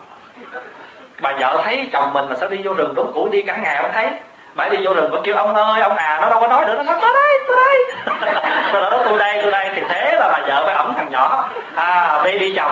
bà 1.21 1.33
vợ 1.39 1.61
thấy 1.63 1.89
chồng 1.93 2.13
mình 2.13 2.25
mà 2.29 2.35
sẽ 2.35 2.47
đi 2.47 2.57
vô 2.63 2.73
rừng 2.73 2.95
đốn 2.95 3.11
củi 3.13 3.29
đi 3.29 3.41
cả 3.41 3.57
ngày 3.57 3.75
ông 3.75 3.91
thấy? 3.93 4.09
Bà 4.55 4.69
đi 4.69 4.77
vô 4.85 4.93
rừng 4.93 5.11
vẫn 5.11 5.21
kêu, 5.23 5.35
ông 5.35 5.55
ơi, 5.55 5.81
ông 5.81 5.95
à 5.95 6.19
nó 6.21 6.29
đâu 6.29 6.39
có 6.39 6.47
nói 6.47 6.65
nữa, 6.65 6.75
nó 6.77 6.83
nói 6.83 6.99
tôi 7.01 7.13
đây 7.13 7.39
tôi 7.47 7.57
đây. 7.57 7.85
Tôi 8.73 8.81
nói, 8.81 8.99
tôi 9.05 9.17
đây 9.17 9.39
tôi 9.41 9.51
đây. 9.51 9.69
Thì 9.75 9.81
thế 9.89 10.17
là 10.19 10.29
bà 10.31 10.47
vợ 10.47 10.65
phải 10.65 10.75
ẩm 10.75 10.93
thằng 10.97 11.11
nhỏ. 11.11 11.49
À 11.75 12.21
đi 12.23 12.39
đi 12.39 12.53
chồng. 12.55 12.71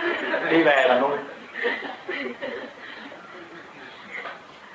Đi 0.50 0.62
về 0.62 0.86
là 0.88 0.94
nuôi. 1.00 1.16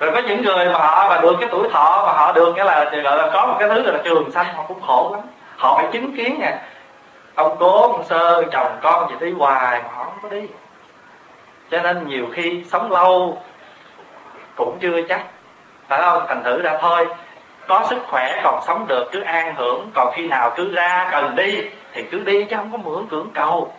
Rồi 0.00 0.12
có 0.14 0.20
những 0.26 0.42
người 0.42 0.66
mà 0.66 0.78
họ 0.78 1.08
mà 1.08 1.20
được 1.20 1.36
cái 1.40 1.48
tuổi 1.52 1.68
thọ 1.72 2.04
mà 2.06 2.12
họ 2.12 2.32
được 2.32 2.52
cái 2.56 2.64
là 2.64 2.84
gọi 3.04 3.16
là 3.16 3.30
có 3.32 3.46
một 3.46 3.56
cái 3.58 3.68
thứ 3.68 3.82
gọi 3.82 3.92
là 3.92 4.00
trường 4.04 4.30
xanh 4.30 4.46
họ 4.54 4.64
cũng 4.68 4.80
khổ 4.80 5.10
lắm. 5.12 5.20
Họ 5.56 5.76
phải 5.76 5.86
chứng 5.92 6.16
kiến 6.16 6.40
nha. 6.40 6.58
Ông 7.34 7.56
cố, 7.60 7.82
ông 7.82 8.04
sơ, 8.04 8.42
chồng 8.52 8.78
con 8.82 9.10
gì 9.10 9.14
đi 9.20 9.32
hoài 9.32 9.82
mà 9.82 9.88
họ 9.94 10.04
không 10.04 10.18
có 10.22 10.28
đi 10.28 10.48
cho 11.74 11.82
nên 11.82 12.08
nhiều 12.08 12.26
khi 12.32 12.64
sống 12.66 12.92
lâu 12.92 13.42
cũng 14.56 14.78
chưa 14.80 15.02
chắc, 15.08 15.20
phải 15.88 16.02
không? 16.02 16.24
Thành 16.28 16.42
thử 16.44 16.62
ra 16.62 16.78
thôi, 16.80 17.06
có 17.68 17.86
sức 17.90 17.98
khỏe 18.08 18.40
còn 18.44 18.60
sống 18.66 18.86
được, 18.88 19.08
cứ 19.12 19.20
an 19.20 19.54
hưởng, 19.56 19.90
còn 19.94 20.12
khi 20.14 20.28
nào 20.28 20.52
cứ 20.56 20.72
ra 20.74 21.08
cần 21.10 21.36
đi 21.36 21.64
thì 21.92 22.02
cứ 22.02 22.18
đi 22.18 22.44
chứ 22.44 22.56
không 22.56 22.72
có 22.72 22.78
mượn 22.78 23.06
cưỡng 23.06 23.30
cầu. 23.34 23.72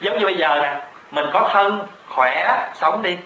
Giống 0.00 0.18
như 0.18 0.24
bây 0.24 0.36
giờ 0.36 0.58
nè, 0.62 0.80
mình 1.10 1.26
có 1.32 1.48
thân, 1.52 1.86
khỏe, 2.08 2.68
sống 2.74 3.02
đi, 3.02 3.18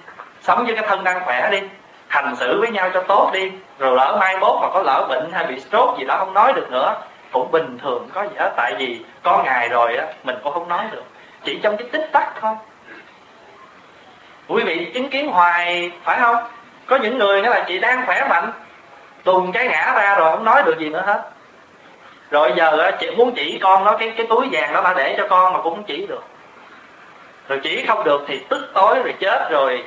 sống 0.43 0.65
với 0.67 0.77
cái 0.77 0.87
thân 0.89 1.05
đang 1.05 1.25
khỏe 1.25 1.49
đi, 1.51 1.63
hành 2.09 2.37
xử 2.37 2.61
với 2.61 2.71
nhau 2.71 2.91
cho 2.95 3.03
tốt 3.03 3.31
đi, 3.33 3.53
rồi 3.79 3.97
lỡ 3.97 4.17
mai 4.21 4.37
mốt 4.39 4.59
mà 4.63 4.69
có 4.73 4.83
lỡ 4.83 5.07
bệnh 5.09 5.33
hay 5.33 5.47
bị 5.47 5.61
stroke 5.61 5.99
gì 5.99 6.05
đó 6.05 6.17
không 6.19 6.35
nói 6.35 6.53
được 6.53 6.71
nữa, 6.71 6.95
cũng 7.33 7.51
bình 7.51 7.79
thường 7.83 8.09
có 8.15 8.23
gì 8.23 8.37
hết. 8.39 8.53
Tại 8.57 8.75
vì 8.79 9.01
có 9.23 9.43
ngày 9.45 9.69
rồi 9.69 9.97
á, 9.97 10.07
mình 10.23 10.37
cũng 10.45 10.53
không 10.53 10.69
nói 10.69 10.85
được, 10.93 11.05
chỉ 11.45 11.59
trong 11.63 11.77
cái 11.77 11.89
tích 11.93 12.09
tắc 12.13 12.41
thôi 12.41 12.55
quý 14.49 14.63
vị 14.63 14.91
chứng 14.95 15.11
kiến 15.11 15.29
hoài, 15.29 15.91
phải 16.05 16.19
không? 16.21 16.37
Có 16.87 16.97
những 16.97 17.19
người 17.19 17.43
nói 17.43 17.51
là 17.51 17.65
chị 17.69 17.79
đang 17.79 18.07
khỏe 18.07 18.27
mạnh, 18.29 18.53
tùng 19.25 19.53
cái 19.53 19.67
ngã 19.67 19.93
ra 19.97 20.15
rồi 20.19 20.33
không 20.33 20.45
nói 20.45 20.63
được 20.63 20.79
gì 20.79 20.89
nữa 20.89 21.03
hết. 21.07 21.31
Rồi 22.31 22.53
giờ 22.57 22.91
chị 23.01 23.11
muốn 23.11 23.33
chỉ 23.37 23.59
con 23.63 23.85
nó, 23.85 23.97
cái 23.97 24.13
cái 24.17 24.27
túi 24.27 24.49
vàng 24.53 24.73
đó 24.73 24.83
bà 24.83 24.95
để 24.95 25.15
cho 25.19 25.29
con 25.29 25.53
mà 25.53 25.63
cũng 25.63 25.75
không 25.75 25.85
chỉ 25.85 26.07
được. 26.07 26.23
Rồi 27.49 27.61
chỉ 27.63 27.85
không 27.87 28.05
được 28.05 28.25
thì 28.29 28.41
tức 28.49 28.71
tối 28.75 28.97
rồi 29.05 29.15
chết 29.21 29.49
rồi. 29.51 29.85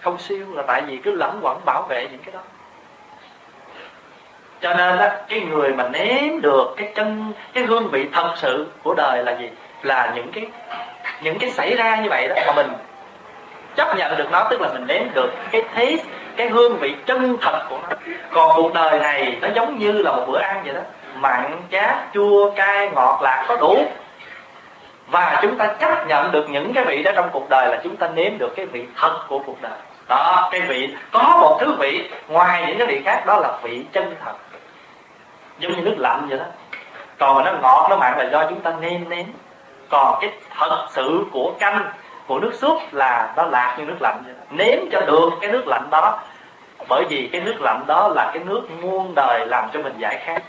Không 0.00 0.18
siêu 0.18 0.46
là 0.52 0.62
tại 0.66 0.82
vì 0.86 0.96
cứ 0.96 1.10
lẫn 1.10 1.40
quẩn 1.42 1.60
bảo 1.64 1.82
vệ 1.88 2.08
những 2.10 2.20
cái 2.24 2.32
đó. 2.32 2.40
Cho 4.60 4.74
nên 4.74 4.98
đó 4.98 5.08
cái 5.28 5.40
người 5.40 5.72
mà 5.72 5.88
nếm 5.88 6.40
được 6.40 6.74
cái 6.76 6.92
chân, 6.94 7.32
cái 7.52 7.64
hương 7.64 7.88
vị 7.88 8.06
thật 8.12 8.34
sự 8.36 8.66
của 8.82 8.94
đời 8.94 9.24
là 9.24 9.32
gì? 9.32 9.50
Là 9.82 10.12
những 10.14 10.32
cái 10.32 10.46
những 11.22 11.38
cái 11.38 11.50
xảy 11.50 11.76
ra 11.76 11.96
như 11.96 12.08
vậy 12.08 12.28
đó, 12.28 12.34
mà 12.46 12.52
mình 12.56 12.72
chấp 13.76 13.96
nhận 13.96 14.16
được 14.16 14.30
nó, 14.30 14.46
tức 14.50 14.60
là 14.60 14.68
mình 14.72 14.86
nếm 14.86 15.02
được 15.14 15.32
cái 15.50 15.62
thế 15.74 15.96
cái 16.36 16.48
hương 16.48 16.76
vị 16.76 16.96
chân 17.06 17.36
thật 17.40 17.66
của 17.68 17.78
nó. 17.82 17.96
Còn 18.32 18.50
cuộc 18.56 18.74
đời 18.74 18.98
này, 18.98 19.38
nó 19.40 19.48
giống 19.54 19.78
như 19.78 19.92
là 19.92 20.12
một 20.12 20.24
bữa 20.26 20.38
ăn 20.38 20.62
vậy 20.64 20.74
đó. 20.74 20.80
Mặn, 21.14 21.62
chát, 21.70 21.96
chua, 22.14 22.50
cay, 22.50 22.90
ngọt, 22.94 23.20
lạc, 23.22 23.44
có 23.48 23.56
đủ. 23.56 23.84
Và 25.06 25.38
chúng 25.42 25.56
ta 25.56 25.66
chấp 25.66 26.06
nhận 26.08 26.32
được 26.32 26.50
những 26.50 26.72
cái 26.74 26.84
vị 26.84 27.02
đó 27.02 27.12
trong 27.16 27.28
cuộc 27.32 27.46
đời 27.50 27.68
là 27.68 27.80
chúng 27.84 27.96
ta 27.96 28.08
nếm 28.14 28.38
được 28.38 28.56
cái 28.56 28.66
vị 28.66 28.86
thật 28.96 29.18
của 29.28 29.38
cuộc 29.38 29.62
đời. 29.62 29.78
Đó, 30.08 30.48
cái 30.52 30.60
vị, 30.60 30.94
có 31.12 31.38
một 31.40 31.58
thứ 31.60 31.74
vị, 31.78 32.10
ngoài 32.28 32.64
những 32.66 32.78
cái 32.78 32.86
vị 32.86 33.02
khác, 33.04 33.26
đó 33.26 33.36
là 33.36 33.58
vị 33.62 33.84
chân 33.92 34.14
thật. 34.24 34.32
Giống 35.58 35.72
như 35.72 35.82
nước 35.82 35.96
lạnh 35.98 36.26
vậy 36.28 36.38
đó. 36.38 36.44
Còn 37.18 37.36
mà 37.36 37.42
nó 37.42 37.58
ngọt, 37.62 37.86
nó 37.90 37.96
mặn 37.96 38.18
là 38.18 38.24
do 38.32 38.46
chúng 38.48 38.60
ta 38.60 38.72
nêm 38.80 39.08
nếm. 39.08 39.24
Còn 39.88 40.18
cái 40.20 40.30
thật 40.58 40.86
sự 40.90 41.24
của 41.32 41.52
canh 41.58 41.84
của 42.26 42.38
nước 42.38 42.52
súp 42.54 42.78
là 42.92 43.32
nó 43.36 43.42
lạc 43.42 43.76
như 43.78 43.84
nước 43.84 43.96
lạnh. 44.00 44.22
Vậy 44.24 44.34
nếm 44.50 44.78
cho 44.92 45.00
được 45.00 45.30
cái 45.40 45.52
nước 45.52 45.66
lạnh 45.66 45.88
đó. 45.90 46.18
Bởi 46.88 47.04
vì 47.08 47.28
cái 47.32 47.40
nước 47.40 47.56
lạnh 47.60 47.84
đó 47.86 48.08
là 48.08 48.30
cái 48.34 48.44
nước 48.44 48.62
muôn 48.82 49.12
đời 49.16 49.46
làm 49.46 49.68
cho 49.72 49.82
mình 49.82 49.94
giải 49.98 50.18
khát. 50.24 50.42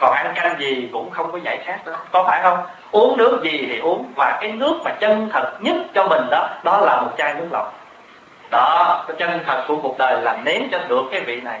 Còn 0.00 0.14
ăn 0.14 0.32
canh 0.34 0.56
gì 0.58 0.88
cũng 0.92 1.10
không 1.10 1.32
có 1.32 1.38
giải 1.38 1.58
khát 1.64 1.86
đó. 1.86 1.92
Có 2.12 2.24
phải 2.24 2.42
không? 2.42 2.58
Uống 2.90 3.16
nước 3.16 3.40
gì 3.42 3.66
thì 3.68 3.78
uống. 3.78 4.12
Và 4.16 4.38
cái 4.40 4.52
nước 4.52 4.80
mà 4.84 4.90
chân 4.90 5.28
thật 5.32 5.52
nhất 5.60 5.76
cho 5.94 6.06
mình 6.08 6.22
đó 6.30 6.48
đó 6.64 6.78
là 6.80 7.00
một 7.00 7.10
chai 7.18 7.34
nước 7.34 7.48
lọc. 7.52 7.74
Đó, 8.50 9.04
cái 9.08 9.16
chân 9.18 9.40
thật 9.46 9.64
của 9.68 9.76
cuộc 9.76 9.98
đời 9.98 10.22
là 10.22 10.38
nếm 10.44 10.62
cho 10.72 10.78
được 10.88 11.02
cái 11.10 11.20
vị 11.20 11.40
này. 11.40 11.60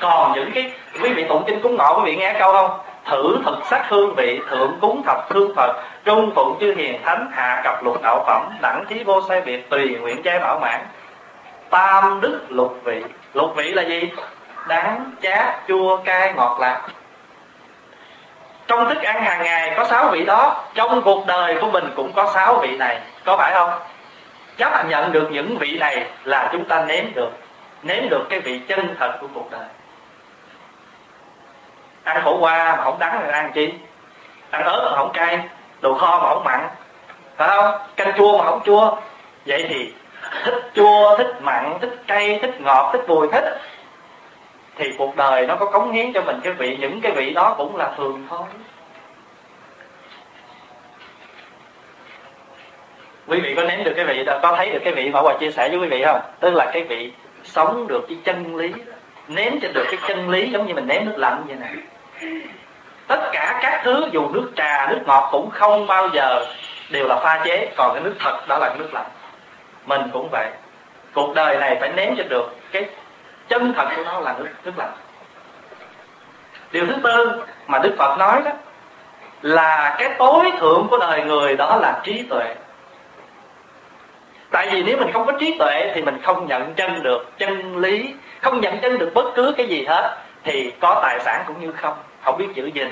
Còn 0.00 0.32
những 0.32 0.50
cái, 0.54 0.72
quý 1.02 1.12
vị 1.12 1.24
tụng 1.28 1.44
kinh 1.46 1.60
cúng 1.62 1.76
ngọ, 1.76 1.98
quý 1.98 2.02
vị 2.04 2.16
nghe 2.16 2.34
câu 2.38 2.52
không? 2.52 2.70
Thử 3.06 3.38
thực 3.44 3.58
sắc 3.70 3.86
hương 3.88 4.14
vị 4.14 4.40
thượng 4.50 4.78
cúng 4.80 5.02
thập 5.06 5.30
thương 5.30 5.54
phật. 5.56 5.82
Trung 6.04 6.32
phụng 6.34 6.56
chư 6.60 6.74
hiền 6.76 7.02
thánh 7.04 7.30
hạ 7.32 7.60
cập 7.64 7.84
lục 7.84 8.02
đạo 8.02 8.24
phẩm, 8.26 8.50
đẳng 8.62 8.84
thí 8.88 9.04
vô 9.04 9.20
sai 9.28 9.40
biệt 9.40 9.70
tùy 9.70 9.96
nguyện 10.00 10.22
trai 10.22 10.38
bảo 10.38 10.58
mãn. 10.58 10.80
Tam 11.70 12.20
đức 12.20 12.40
lục 12.48 12.78
vị. 12.84 13.04
Lục 13.34 13.52
vị 13.56 13.72
là 13.72 13.82
gì? 13.82 14.12
Đắng 14.68 15.10
chát 15.22 15.54
chua 15.68 15.96
cay 15.96 16.32
ngọt 16.32 16.58
lạc. 16.60 16.88
Trong 18.66 18.88
thức 18.88 19.02
ăn 19.02 19.22
hàng 19.22 19.42
ngày 19.42 19.74
có 19.76 19.84
sáu 19.84 20.08
vị 20.08 20.24
đó, 20.24 20.64
trong 20.74 21.02
cuộc 21.02 21.26
đời 21.26 21.56
của 21.60 21.70
mình 21.70 21.84
cũng 21.96 22.12
có 22.12 22.30
sáu 22.34 22.58
vị 22.62 22.76
này, 22.76 23.00
có 23.24 23.36
phải 23.36 23.52
không? 23.52 23.70
Chấp 24.56 24.88
nhận 24.88 25.12
được 25.12 25.28
những 25.30 25.56
vị 25.58 25.78
này 25.78 26.06
là 26.24 26.48
chúng 26.52 26.64
ta 26.64 26.84
nếm 26.84 27.04
được 27.14 27.30
nếm 27.84 28.08
được 28.08 28.26
cái 28.30 28.40
vị 28.40 28.58
chân 28.68 28.96
thật 28.98 29.18
của 29.20 29.26
cuộc 29.34 29.50
đời 29.50 29.64
ăn 32.04 32.20
khổ 32.24 32.38
qua 32.40 32.76
mà 32.76 32.84
không 32.84 32.98
đắng 32.98 33.20
thì 33.22 33.30
ăn 33.30 33.52
chi? 33.54 33.72
Ăn 34.50 34.64
ớt 34.64 34.88
mà 34.90 34.96
không 34.96 35.10
cay, 35.12 35.38
đồ 35.80 35.94
kho 35.94 36.18
mà 36.22 36.28
không 36.28 36.44
mặn. 36.44 36.68
Phải 37.36 37.48
không? 37.48 37.74
Canh 37.96 38.12
chua 38.16 38.38
mà 38.38 38.44
không 38.44 38.60
chua. 38.64 38.96
Vậy 39.46 39.66
thì 39.68 39.92
thích 40.44 40.70
chua, 40.74 41.16
thích 41.16 41.34
mặn, 41.40 41.78
thích 41.80 42.02
cay, 42.06 42.38
thích 42.42 42.60
ngọt, 42.60 42.90
thích 42.92 43.08
bùi 43.08 43.28
thích. 43.32 43.44
Thì 44.76 44.92
cuộc 44.98 45.16
đời 45.16 45.46
nó 45.46 45.56
có 45.56 45.66
cống 45.66 45.92
hiến 45.92 46.12
cho 46.12 46.22
mình 46.22 46.40
cái 46.44 46.52
vị, 46.52 46.76
những 46.80 47.00
cái 47.00 47.12
vị 47.12 47.30
đó 47.30 47.54
cũng 47.58 47.76
là 47.76 47.92
thường 47.96 48.26
thôi. 48.30 48.46
Quý 53.26 53.40
vị 53.40 53.54
có 53.54 53.62
nếm 53.62 53.84
được 53.84 53.92
cái 53.96 54.04
vị 54.04 54.24
đó, 54.24 54.38
có 54.42 54.56
thấy 54.56 54.70
được 54.70 54.80
cái 54.84 54.92
vị 54.94 55.10
mà 55.10 55.20
hòa 55.20 55.34
chia 55.40 55.50
sẻ 55.50 55.68
với 55.68 55.78
quý 55.78 55.88
vị 55.88 56.04
không? 56.06 56.20
Tức 56.40 56.54
là 56.54 56.70
cái 56.72 56.82
vị 56.82 57.12
sống 57.44 57.86
được 57.86 58.04
cái 58.08 58.18
chân 58.24 58.56
lý 58.56 58.72
nếm 59.28 59.52
cho 59.62 59.68
được 59.74 59.84
cái 59.90 60.00
chân 60.08 60.30
lý 60.30 60.50
giống 60.50 60.66
như 60.66 60.74
mình 60.74 60.86
nếm 60.86 61.04
nước 61.04 61.14
lạnh 61.16 61.44
vậy 61.46 61.56
nè 61.60 61.68
tất 63.06 63.30
cả 63.32 63.58
các 63.62 63.80
thứ, 63.84 64.08
dù 64.12 64.28
nước 64.28 64.50
trà, 64.56 64.86
nước 64.90 65.00
ngọt 65.06 65.28
cũng 65.32 65.50
không 65.50 65.86
bao 65.86 66.08
giờ 66.08 66.46
đều 66.90 67.06
là 67.08 67.16
pha 67.16 67.40
chế, 67.44 67.68
còn 67.76 67.94
cái 67.94 68.02
nước 68.02 68.14
thật 68.20 68.48
đó 68.48 68.58
là 68.58 68.74
nước 68.78 68.94
lạnh. 68.94 69.10
Mình 69.86 70.00
cũng 70.12 70.28
vậy. 70.32 70.48
Cuộc 71.14 71.34
đời 71.34 71.56
này 71.56 71.76
phải 71.80 71.92
nếm 71.96 72.16
cho 72.16 72.24
được 72.28 72.56
cái 72.72 72.88
chân 73.48 73.74
thật 73.76 73.88
của 73.96 74.02
nó 74.04 74.20
là 74.20 74.34
nước 74.38 74.48
nước 74.64 74.72
lạnh. 74.76 74.92
Điều 76.72 76.86
thứ 76.86 76.94
tư 77.02 77.44
mà 77.66 77.78
đức 77.78 77.94
phật 77.98 78.18
nói 78.18 78.42
đó 78.44 78.50
là 79.42 79.96
cái 79.98 80.08
tối 80.18 80.52
thượng 80.58 80.86
của 80.90 80.98
đời 80.98 81.24
người 81.24 81.56
đó 81.56 81.76
là 81.76 82.00
trí 82.04 82.22
tuệ. 82.30 82.54
Tại 84.50 84.68
vì 84.70 84.82
nếu 84.82 84.96
mình 84.96 85.12
không 85.12 85.26
có 85.26 85.32
trí 85.40 85.58
tuệ 85.58 85.92
thì 85.94 86.02
mình 86.02 86.22
không 86.22 86.46
nhận 86.46 86.74
chân 86.74 87.02
được 87.02 87.38
chân 87.38 87.76
lý, 87.76 88.14
không 88.42 88.60
nhận 88.60 88.78
chân 88.80 88.98
được 88.98 89.10
bất 89.14 89.24
cứ 89.34 89.54
cái 89.56 89.66
gì 89.66 89.84
hết, 89.84 90.16
thì 90.44 90.72
có 90.80 91.00
tài 91.02 91.20
sản 91.20 91.44
cũng 91.46 91.60
như 91.60 91.72
không 91.72 91.96
không 92.24 92.38
biết 92.38 92.48
giữ 92.54 92.66
gìn. 92.66 92.88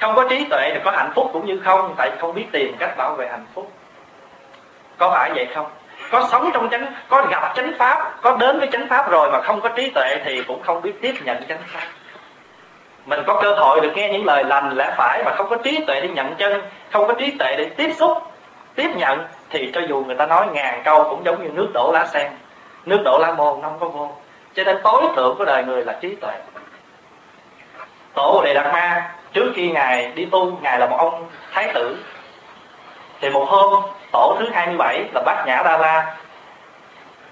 Không 0.00 0.14
có 0.14 0.28
trí 0.28 0.44
tuệ 0.50 0.70
thì 0.74 0.80
có 0.84 0.90
hạnh 0.90 1.12
phúc 1.14 1.30
cũng 1.32 1.46
như 1.46 1.60
không, 1.64 1.94
tại 1.96 2.10
không 2.18 2.34
biết 2.34 2.46
tìm 2.52 2.76
cách 2.78 2.96
bảo 2.96 3.14
vệ 3.14 3.28
hạnh 3.28 3.46
phúc. 3.54 3.72
Có 4.98 5.10
phải 5.10 5.30
vậy 5.34 5.48
không? 5.54 5.66
Có 6.10 6.28
sống 6.30 6.50
trong 6.54 6.68
chánh, 6.70 6.92
có 7.08 7.26
gặp 7.30 7.52
chánh 7.56 7.72
pháp, 7.78 8.22
có 8.22 8.36
đến 8.36 8.58
với 8.58 8.68
chánh 8.72 8.88
pháp 8.88 9.10
rồi 9.10 9.30
mà 9.32 9.40
không 9.40 9.60
có 9.60 9.68
trí 9.68 9.90
tuệ 9.90 10.16
thì 10.24 10.42
cũng 10.42 10.62
không 10.62 10.82
biết 10.82 10.92
tiếp 11.00 11.14
nhận 11.24 11.48
chánh 11.48 11.58
pháp. 11.66 11.86
Mình 13.06 13.20
có 13.26 13.40
cơ 13.42 13.54
hội 13.54 13.80
được 13.80 13.92
nghe 13.94 14.12
những 14.12 14.24
lời 14.24 14.44
lành 14.44 14.76
lẽ 14.76 14.94
phải 14.96 15.22
mà 15.24 15.34
không 15.34 15.48
có 15.50 15.56
trí 15.56 15.84
tuệ 15.86 16.00
để 16.00 16.08
nhận 16.08 16.34
chân, 16.34 16.62
không 16.90 17.06
có 17.08 17.14
trí 17.14 17.30
tuệ 17.30 17.56
để 17.58 17.70
tiếp 17.76 17.92
xúc, 17.98 18.18
tiếp 18.74 18.90
nhận, 18.96 19.24
thì 19.50 19.70
cho 19.74 19.80
dù 19.88 20.04
người 20.06 20.16
ta 20.16 20.26
nói 20.26 20.46
ngàn 20.52 20.82
câu 20.84 21.06
cũng 21.10 21.24
giống 21.24 21.42
như 21.42 21.48
nước 21.48 21.70
đổ 21.74 21.90
lá 21.94 22.06
sen. 22.06 22.32
Nước 22.86 23.02
đổ 23.04 23.18
lá 23.18 23.32
môn 23.32 23.60
nó 23.60 23.68
không 23.68 23.80
có 23.80 23.88
vô 23.88 24.10
cho 24.54 24.64
nên 24.64 24.78
tối 24.82 25.02
thượng 25.16 25.34
của 25.38 25.44
đời 25.44 25.64
người 25.64 25.84
là 25.84 25.98
trí 26.00 26.14
tuệ 26.14 26.34
tổ 28.14 28.32
bồ 28.32 28.42
đề 28.44 28.54
đạt 28.54 28.72
ma, 28.72 29.10
trước 29.32 29.52
khi 29.54 29.70
ngài 29.70 30.12
đi 30.12 30.24
tu, 30.24 30.58
ngài 30.62 30.78
là 30.78 30.86
một 30.86 30.96
ông 30.98 31.28
thái 31.52 31.70
tử. 31.74 31.96
Thì 33.20 33.30
một 33.30 33.44
hôm, 33.48 33.82
tổ 34.12 34.36
thứ 34.38 34.48
27 34.52 35.04
là 35.14 35.22
bát 35.26 35.44
nhã 35.46 35.62
đa 35.64 35.78
la 35.78 36.14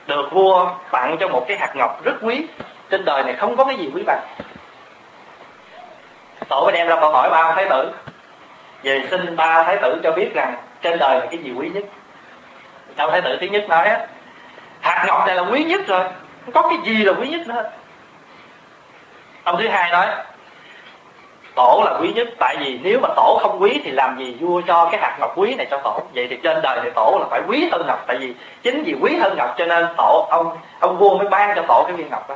được 0.07 0.29
vua 0.33 0.71
tặng 0.91 1.17
cho 1.21 1.29
một 1.29 1.45
cái 1.49 1.59
hạt 1.59 1.77
ngọc 1.77 2.05
rất 2.05 2.15
quý. 2.23 2.47
Trên 2.91 3.05
đời 3.05 3.25
này 3.25 3.35
không 3.35 3.57
có 3.57 3.65
cái 3.65 3.77
gì 3.77 3.91
quý 3.95 4.03
bằng. 4.07 4.21
Tổ 6.49 6.65
mới 6.65 6.73
đem 6.73 6.89
ra 6.89 6.97
câu 7.01 7.11
hỏi, 7.11 7.31
ba 7.31 7.43
ông 7.43 7.55
thái 7.57 7.67
tử, 7.71 7.93
về 8.83 9.07
xin 9.11 9.37
ba 9.37 9.63
thái 9.63 9.77
tử 9.83 10.01
cho 10.03 10.13
biết 10.13 10.35
rằng 10.35 10.55
trên 10.83 10.99
đời 10.99 11.21
là 11.21 11.27
cái 11.31 11.39
gì 11.39 11.53
quý 11.53 11.71
nhất? 11.75 11.85
Ông 12.97 13.11
thái 13.11 13.23
tử 13.23 13.39
thứ 13.41 13.47
nhất 13.47 13.65
nói 13.69 13.89
hạt 14.81 15.05
ngọc 15.07 15.27
này 15.27 15.37
là 15.37 15.43
quý 15.43 15.65
nhất 15.65 15.81
rồi, 15.87 16.05
không 16.45 16.55
có 16.55 16.63
cái 16.63 16.79
gì 16.85 17.05
là 17.05 17.13
quý 17.13 17.29
nhất 17.29 17.41
nữa. 17.47 17.71
Ông 19.45 19.57
thứ 19.59 19.69
hai 19.69 19.91
nói 19.91 20.07
tổ 21.55 21.83
là 21.85 21.99
quý 22.01 22.13
nhất, 22.13 22.29
tại 22.39 22.57
vì 22.61 22.79
nếu 22.83 23.01
mà 23.03 23.09
tổ 23.17 23.39
không 23.43 23.63
quý 23.63 23.81
thì 23.85 23.91
làm 23.91 24.19
gì 24.19 24.37
vua 24.41 24.61
cho 24.67 24.89
cái 24.93 25.01
hạt 25.01 25.17
ngọc 25.21 25.33
quý 25.37 25.55
này 25.55 25.67
cho 25.71 25.79
tổ? 25.85 26.03
Vậy 26.15 26.27
thì 26.31 26.37
trên 26.43 26.63
đời 26.63 26.81
thì 26.83 26.91
tổ 26.95 27.19
là 27.21 27.27
phải 27.31 27.41
quý 27.49 27.69
hơn 27.73 27.87
ngọc, 27.87 28.05
tại 28.07 28.17
vì 28.21 28.35
chính 28.63 28.83
vì 28.83 28.95
quý 29.01 29.17
hơn 29.17 29.37
ngọc 29.37 29.55
cho 29.59 29.67
nên 29.67 29.87
tổ, 29.97 30.27
ông 30.31 30.57
ông 30.81 30.99
vua 30.99 31.19
mới 31.19 31.29
ban 31.29 31.57
cho 31.57 31.63
tổ 31.69 31.85
cái 31.87 31.97
viên 31.97 32.11
ngọc 32.11 32.29
đó. 32.29 32.35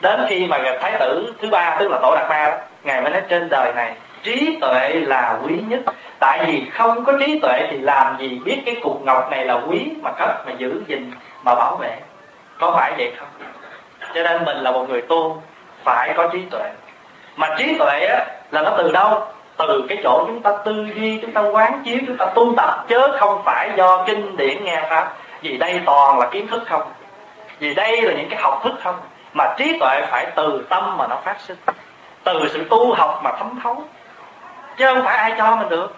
Đến 0.00 0.20
khi 0.28 0.46
mà 0.46 0.58
thái 0.80 0.92
tử 1.00 1.34
thứ 1.40 1.48
ba, 1.50 1.76
tức 1.78 1.88
là 1.90 1.98
tổ 2.02 2.14
đạt 2.16 2.30
ma 2.30 2.46
đó, 2.46 2.56
ngài 2.82 3.02
mới 3.02 3.12
nói 3.12 3.22
trên 3.28 3.48
đời 3.48 3.72
này, 3.72 3.94
trí 4.22 4.58
tuệ 4.60 4.88
là 4.94 5.38
quý 5.46 5.54
nhất. 5.68 5.80
Tại 6.18 6.44
vì 6.46 6.62
không 6.72 7.04
có 7.04 7.12
trí 7.20 7.38
tuệ 7.38 7.68
thì 7.70 7.78
làm 7.78 8.16
gì 8.18 8.40
biết 8.44 8.62
cái 8.66 8.76
cục 8.82 9.02
ngọc 9.04 9.30
này 9.30 9.44
là 9.44 9.54
quý 9.54 9.90
mà 10.02 10.10
cất 10.18 10.46
mà 10.46 10.52
giữ 10.58 10.82
gìn 10.86 11.10
mà 11.42 11.54
bảo 11.54 11.76
vệ? 11.76 11.96
Có 12.60 12.72
phải 12.76 12.92
vậy 12.98 13.12
không? 13.18 13.28
Cho 14.14 14.22
nên 14.22 14.44
mình 14.44 14.56
là 14.56 14.72
một 14.72 14.88
người 14.88 15.02
tu, 15.02 15.42
phải 15.84 16.12
có 16.16 16.26
trí 16.26 16.38
tuệ 16.50 16.70
mà 17.42 17.54
trí 17.58 17.78
tuệ 17.78 18.06
á, 18.06 18.26
là 18.50 18.62
nó 18.62 18.70
từ 18.78 18.92
đâu? 18.92 19.26
Từ 19.58 19.86
cái 19.88 19.98
chỗ 20.02 20.24
chúng 20.26 20.42
ta 20.42 20.50
tư 20.64 20.86
duy, 20.94 21.18
chúng 21.22 21.32
ta 21.32 21.40
quán 21.40 21.82
chiếu, 21.84 21.98
chúng 22.06 22.16
ta 22.16 22.26
tu 22.34 22.54
tập, 22.56 22.84
chứ 22.88 23.00
không 23.18 23.42
phải 23.44 23.70
do 23.76 24.04
kinh 24.06 24.36
điển 24.36 24.64
nghe 24.64 24.82
pháp. 24.90 25.12
Vì 25.42 25.56
đây 25.56 25.80
toàn 25.86 26.18
là 26.18 26.26
kiến 26.26 26.48
thức 26.48 26.62
không? 26.66 26.82
Vì 27.58 27.74
đây 27.74 28.02
là 28.02 28.12
những 28.12 28.28
cái 28.30 28.40
học 28.42 28.60
thức 28.64 28.72
không? 28.82 29.00
Mà 29.32 29.54
trí 29.58 29.78
tuệ 29.80 30.02
phải 30.10 30.26
từ 30.36 30.66
tâm 30.68 30.96
mà 30.96 31.06
nó 31.06 31.16
phát 31.24 31.40
sinh. 31.40 31.56
Từ 32.24 32.48
sự 32.52 32.64
tu 32.70 32.94
học 32.94 33.20
mà 33.24 33.32
thấm 33.38 33.60
thấu. 33.62 33.82
Chứ 34.76 34.86
không 34.86 35.04
phải 35.04 35.16
ai 35.16 35.32
cho 35.38 35.56
mình 35.56 35.68
được. 35.68 35.96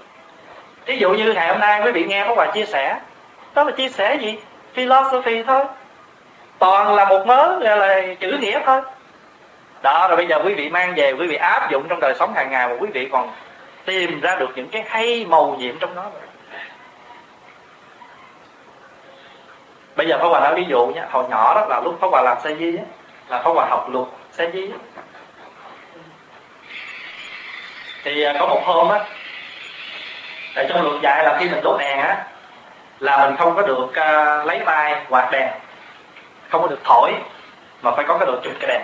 Ví 0.86 0.98
dụ 0.98 1.10
như 1.10 1.32
ngày 1.32 1.48
hôm 1.48 1.60
nay 1.60 1.80
quý 1.84 1.92
vị 1.92 2.04
nghe 2.08 2.24
có 2.28 2.34
Hòa 2.34 2.46
chia 2.46 2.64
sẻ. 2.64 2.98
Đó 3.54 3.64
là 3.64 3.70
chia 3.70 3.88
sẻ 3.88 4.14
gì? 4.14 4.38
Philosophy 4.74 5.42
thôi. 5.42 5.64
Toàn 6.58 6.94
là 6.94 7.04
một 7.04 7.26
mớ 7.26 7.58
là 7.60 8.00
chữ 8.20 8.38
nghĩa 8.40 8.60
thôi 8.66 8.80
đó 9.84 10.06
rồi 10.08 10.16
bây 10.16 10.26
giờ 10.26 10.38
quý 10.44 10.54
vị 10.54 10.68
mang 10.68 10.94
về 10.96 11.12
quý 11.12 11.26
vị 11.26 11.36
áp 11.36 11.70
dụng 11.70 11.88
trong 11.88 12.00
đời 12.00 12.14
sống 12.18 12.34
hàng 12.34 12.50
ngày 12.50 12.68
mà 12.68 12.74
quý 12.80 12.88
vị 12.94 13.08
còn 13.12 13.30
tìm 13.84 14.20
ra 14.20 14.36
được 14.36 14.50
những 14.54 14.68
cái 14.68 14.84
hay 14.88 15.26
màu 15.28 15.56
nhiệm 15.58 15.78
trong 15.78 15.94
nó. 15.94 16.04
Bây 19.96 20.06
giờ 20.06 20.18
Pháp 20.18 20.28
Hòa 20.28 20.40
nói 20.40 20.54
ví 20.54 20.64
dụ 20.68 20.86
nhé 20.86 21.02
hồi 21.10 21.24
nhỏ 21.30 21.54
đó 21.54 21.66
là 21.68 21.80
lúc 21.84 21.98
Pháp 22.00 22.06
Hòa 22.10 22.22
làm 22.22 22.36
xe 22.44 22.54
di 22.54 22.76
á 22.76 22.84
là 23.28 23.42
Pháp 23.42 23.50
Hòa 23.50 23.66
học 23.70 23.88
luật 23.92 24.06
xe 24.32 24.50
di 24.52 24.70
á. 24.70 24.78
Thì 28.04 28.22
à, 28.22 28.34
có 28.40 28.46
một 28.46 28.62
hôm 28.64 28.88
á 28.88 29.04
tại 30.54 30.66
trong 30.68 30.82
luật 30.82 31.02
dạy 31.02 31.24
là 31.24 31.36
khi 31.40 31.48
mình 31.48 31.60
đốt 31.62 31.80
đèn 31.80 31.98
á 31.98 32.26
là 33.00 33.26
mình 33.26 33.36
không 33.36 33.54
có 33.56 33.62
được 33.62 33.84
uh, 33.84 34.46
lấy 34.46 34.60
tay 34.66 35.04
quạt 35.08 35.28
đèn 35.32 35.48
không 36.48 36.62
có 36.62 36.68
được 36.68 36.80
thổi 36.84 37.12
mà 37.82 37.90
phải 37.90 38.04
có 38.08 38.18
cái 38.18 38.26
đồ 38.26 38.36
chụp 38.44 38.52
cái 38.60 38.68
đèn 38.68 38.82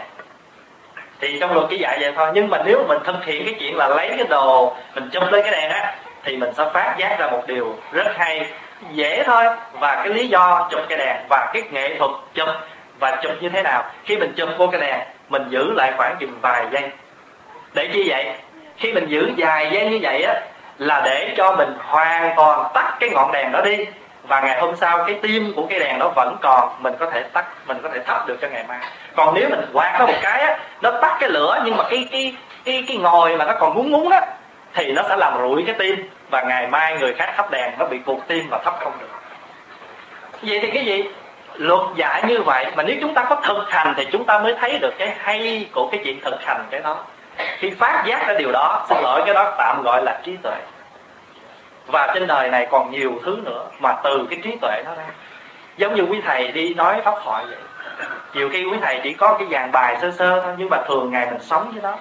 thì 1.20 1.38
trong 1.40 1.52
luật 1.52 1.66
chỉ 1.70 1.78
dạy 1.78 1.98
vậy 2.00 2.12
thôi. 2.16 2.30
Nhưng 2.34 2.50
mà 2.50 2.58
nếu 2.64 2.84
mình 2.88 2.98
thực 3.04 3.24
hiện 3.24 3.44
cái 3.44 3.54
chuyện 3.60 3.76
là 3.76 3.88
lấy 3.88 4.08
cái 4.08 4.26
đồ, 4.28 4.76
mình 4.94 5.08
chụp 5.12 5.22
lên 5.32 5.42
cái 5.42 5.50
đèn 5.50 5.70
á, 5.70 5.94
thì 6.24 6.36
mình 6.36 6.50
sẽ 6.56 6.64
phát 6.74 6.94
giác 6.98 7.16
ra 7.18 7.26
một 7.26 7.42
điều 7.46 7.76
rất 7.92 8.06
hay. 8.16 8.46
Dễ 8.92 9.22
thôi. 9.22 9.44
Và 9.72 9.94
cái 9.94 10.08
lý 10.14 10.28
do 10.28 10.68
chụp 10.70 10.80
cái 10.88 10.98
đèn 10.98 11.16
và 11.30 11.50
cái 11.52 11.62
nghệ 11.70 11.94
thuật 11.98 12.10
chụp 12.34 12.48
và 12.98 13.16
chụp 13.22 13.32
như 13.40 13.48
thế 13.48 13.62
nào. 13.62 13.84
Khi 14.04 14.16
mình 14.16 14.32
chụp 14.36 14.48
vô 14.58 14.66
cái 14.66 14.80
đèn, 14.80 15.00
mình 15.28 15.42
giữ 15.48 15.72
lại 15.72 15.92
khoảng 15.96 16.16
chừng 16.20 16.38
vài 16.42 16.64
giây. 16.72 16.82
Để 17.74 17.88
chi 17.92 18.04
vậy? 18.08 18.26
Khi 18.76 18.92
mình 18.92 19.06
giữ 19.08 19.30
vài 19.36 19.70
giây 19.72 19.90
như 19.90 19.98
vậy 20.02 20.22
á, 20.22 20.40
là 20.78 21.02
để 21.04 21.34
cho 21.36 21.52
mình 21.56 21.74
hoàn 21.78 22.32
toàn 22.36 22.70
tắt 22.74 22.96
cái 23.00 23.10
ngọn 23.10 23.32
đèn 23.32 23.52
đó 23.52 23.60
đi 23.60 23.76
và 24.28 24.40
ngày 24.40 24.60
hôm 24.60 24.76
sau, 24.76 25.04
cái 25.06 25.18
tim 25.22 25.52
của 25.56 25.66
cái 25.70 25.78
đèn 25.78 25.98
nó 25.98 26.08
vẫn 26.08 26.36
còn, 26.42 26.68
mình 26.78 26.94
có 26.98 27.10
thể 27.10 27.22
tắt, 27.22 27.44
mình 27.66 27.78
có 27.82 27.88
thể 27.88 28.00
thắp 28.06 28.26
được 28.26 28.38
cho 28.42 28.48
ngày 28.48 28.64
mai. 28.68 28.78
Còn 29.16 29.34
nếu 29.34 29.48
mình 29.48 29.70
quạt 29.72 29.96
nó 29.98 30.06
một 30.06 30.18
cái 30.22 30.40
á, 30.40 30.58
nó 30.82 30.90
tắt 31.02 31.16
cái 31.20 31.30
lửa, 31.30 31.62
nhưng 31.64 31.76
mà 31.76 31.84
cái 31.90 32.08
cái 32.12 32.34
cái 32.64 32.84
cái 32.88 32.96
ngồi 32.96 33.36
mà 33.36 33.44
nó 33.44 33.52
còn 33.60 33.74
ngúng 33.74 33.90
ngúng 33.90 34.08
á, 34.08 34.20
thì 34.74 34.92
nó 34.92 35.02
sẽ 35.08 35.16
làm 35.16 35.38
rụi 35.38 35.62
cái 35.66 35.74
tim. 35.78 36.08
Và 36.30 36.42
ngày 36.42 36.66
mai 36.66 36.96
người 36.98 37.14
khác 37.14 37.32
thắp 37.36 37.50
đèn, 37.50 37.70
nó 37.78 37.86
bị 37.86 37.98
cụt 37.98 38.18
tim 38.26 38.46
và 38.50 38.58
thắp 38.64 38.74
không 38.80 38.92
được. 39.00 39.08
Vậy 40.42 40.58
thì 40.62 40.70
cái 40.70 40.84
gì? 40.84 41.04
Luật 41.54 41.80
dạy 41.96 42.22
như 42.26 42.42
vậy, 42.42 42.66
mà 42.76 42.82
nếu 42.82 42.96
chúng 43.00 43.14
ta 43.14 43.24
có 43.24 43.36
thực 43.36 43.70
hành 43.70 43.94
thì 43.96 44.06
chúng 44.12 44.24
ta 44.24 44.38
mới 44.38 44.56
thấy 44.60 44.78
được 44.78 44.94
cái 44.98 45.14
hay 45.18 45.68
của 45.72 45.88
cái 45.92 46.00
chuyện 46.04 46.20
thực 46.20 46.44
hành 46.44 46.66
cái 46.70 46.80
đó. 46.80 47.04
Khi 47.58 47.70
phát 47.70 48.02
giác 48.06 48.26
ra 48.28 48.34
điều 48.34 48.52
đó, 48.52 48.86
xin 48.88 48.98
lỗi, 49.02 49.22
cái 49.26 49.34
đó 49.34 49.54
tạm 49.58 49.82
gọi 49.82 50.02
là 50.04 50.20
trí 50.24 50.36
tuệ 50.42 50.56
và 51.92 52.10
trên 52.14 52.26
đời 52.26 52.50
này 52.50 52.66
còn 52.70 52.90
nhiều 52.90 53.12
thứ 53.24 53.38
nữa 53.44 53.66
mà 53.80 53.92
từ 54.04 54.26
cái 54.30 54.38
trí 54.42 54.56
tuệ 54.60 54.82
nó 54.84 54.94
ra. 54.94 55.04
Giống 55.76 55.94
như 55.94 56.02
quý 56.02 56.20
thầy 56.26 56.52
đi 56.52 56.74
nói 56.74 57.00
pháp 57.04 57.14
thoại 57.24 57.44
vậy. 57.46 57.58
Nhiều 58.34 58.48
khi 58.52 58.64
quý 58.64 58.78
thầy 58.82 59.00
chỉ 59.02 59.12
có 59.12 59.36
cái 59.38 59.48
dàn 59.50 59.72
bài 59.72 59.96
sơ 60.00 60.10
sơ 60.10 60.40
thôi, 60.40 60.54
nhưng 60.56 60.70
mà 60.70 60.78
thường 60.88 61.10
ngày 61.10 61.26
mình 61.30 61.40
sống 61.40 61.72
với 61.72 61.82
nó. 61.82 61.96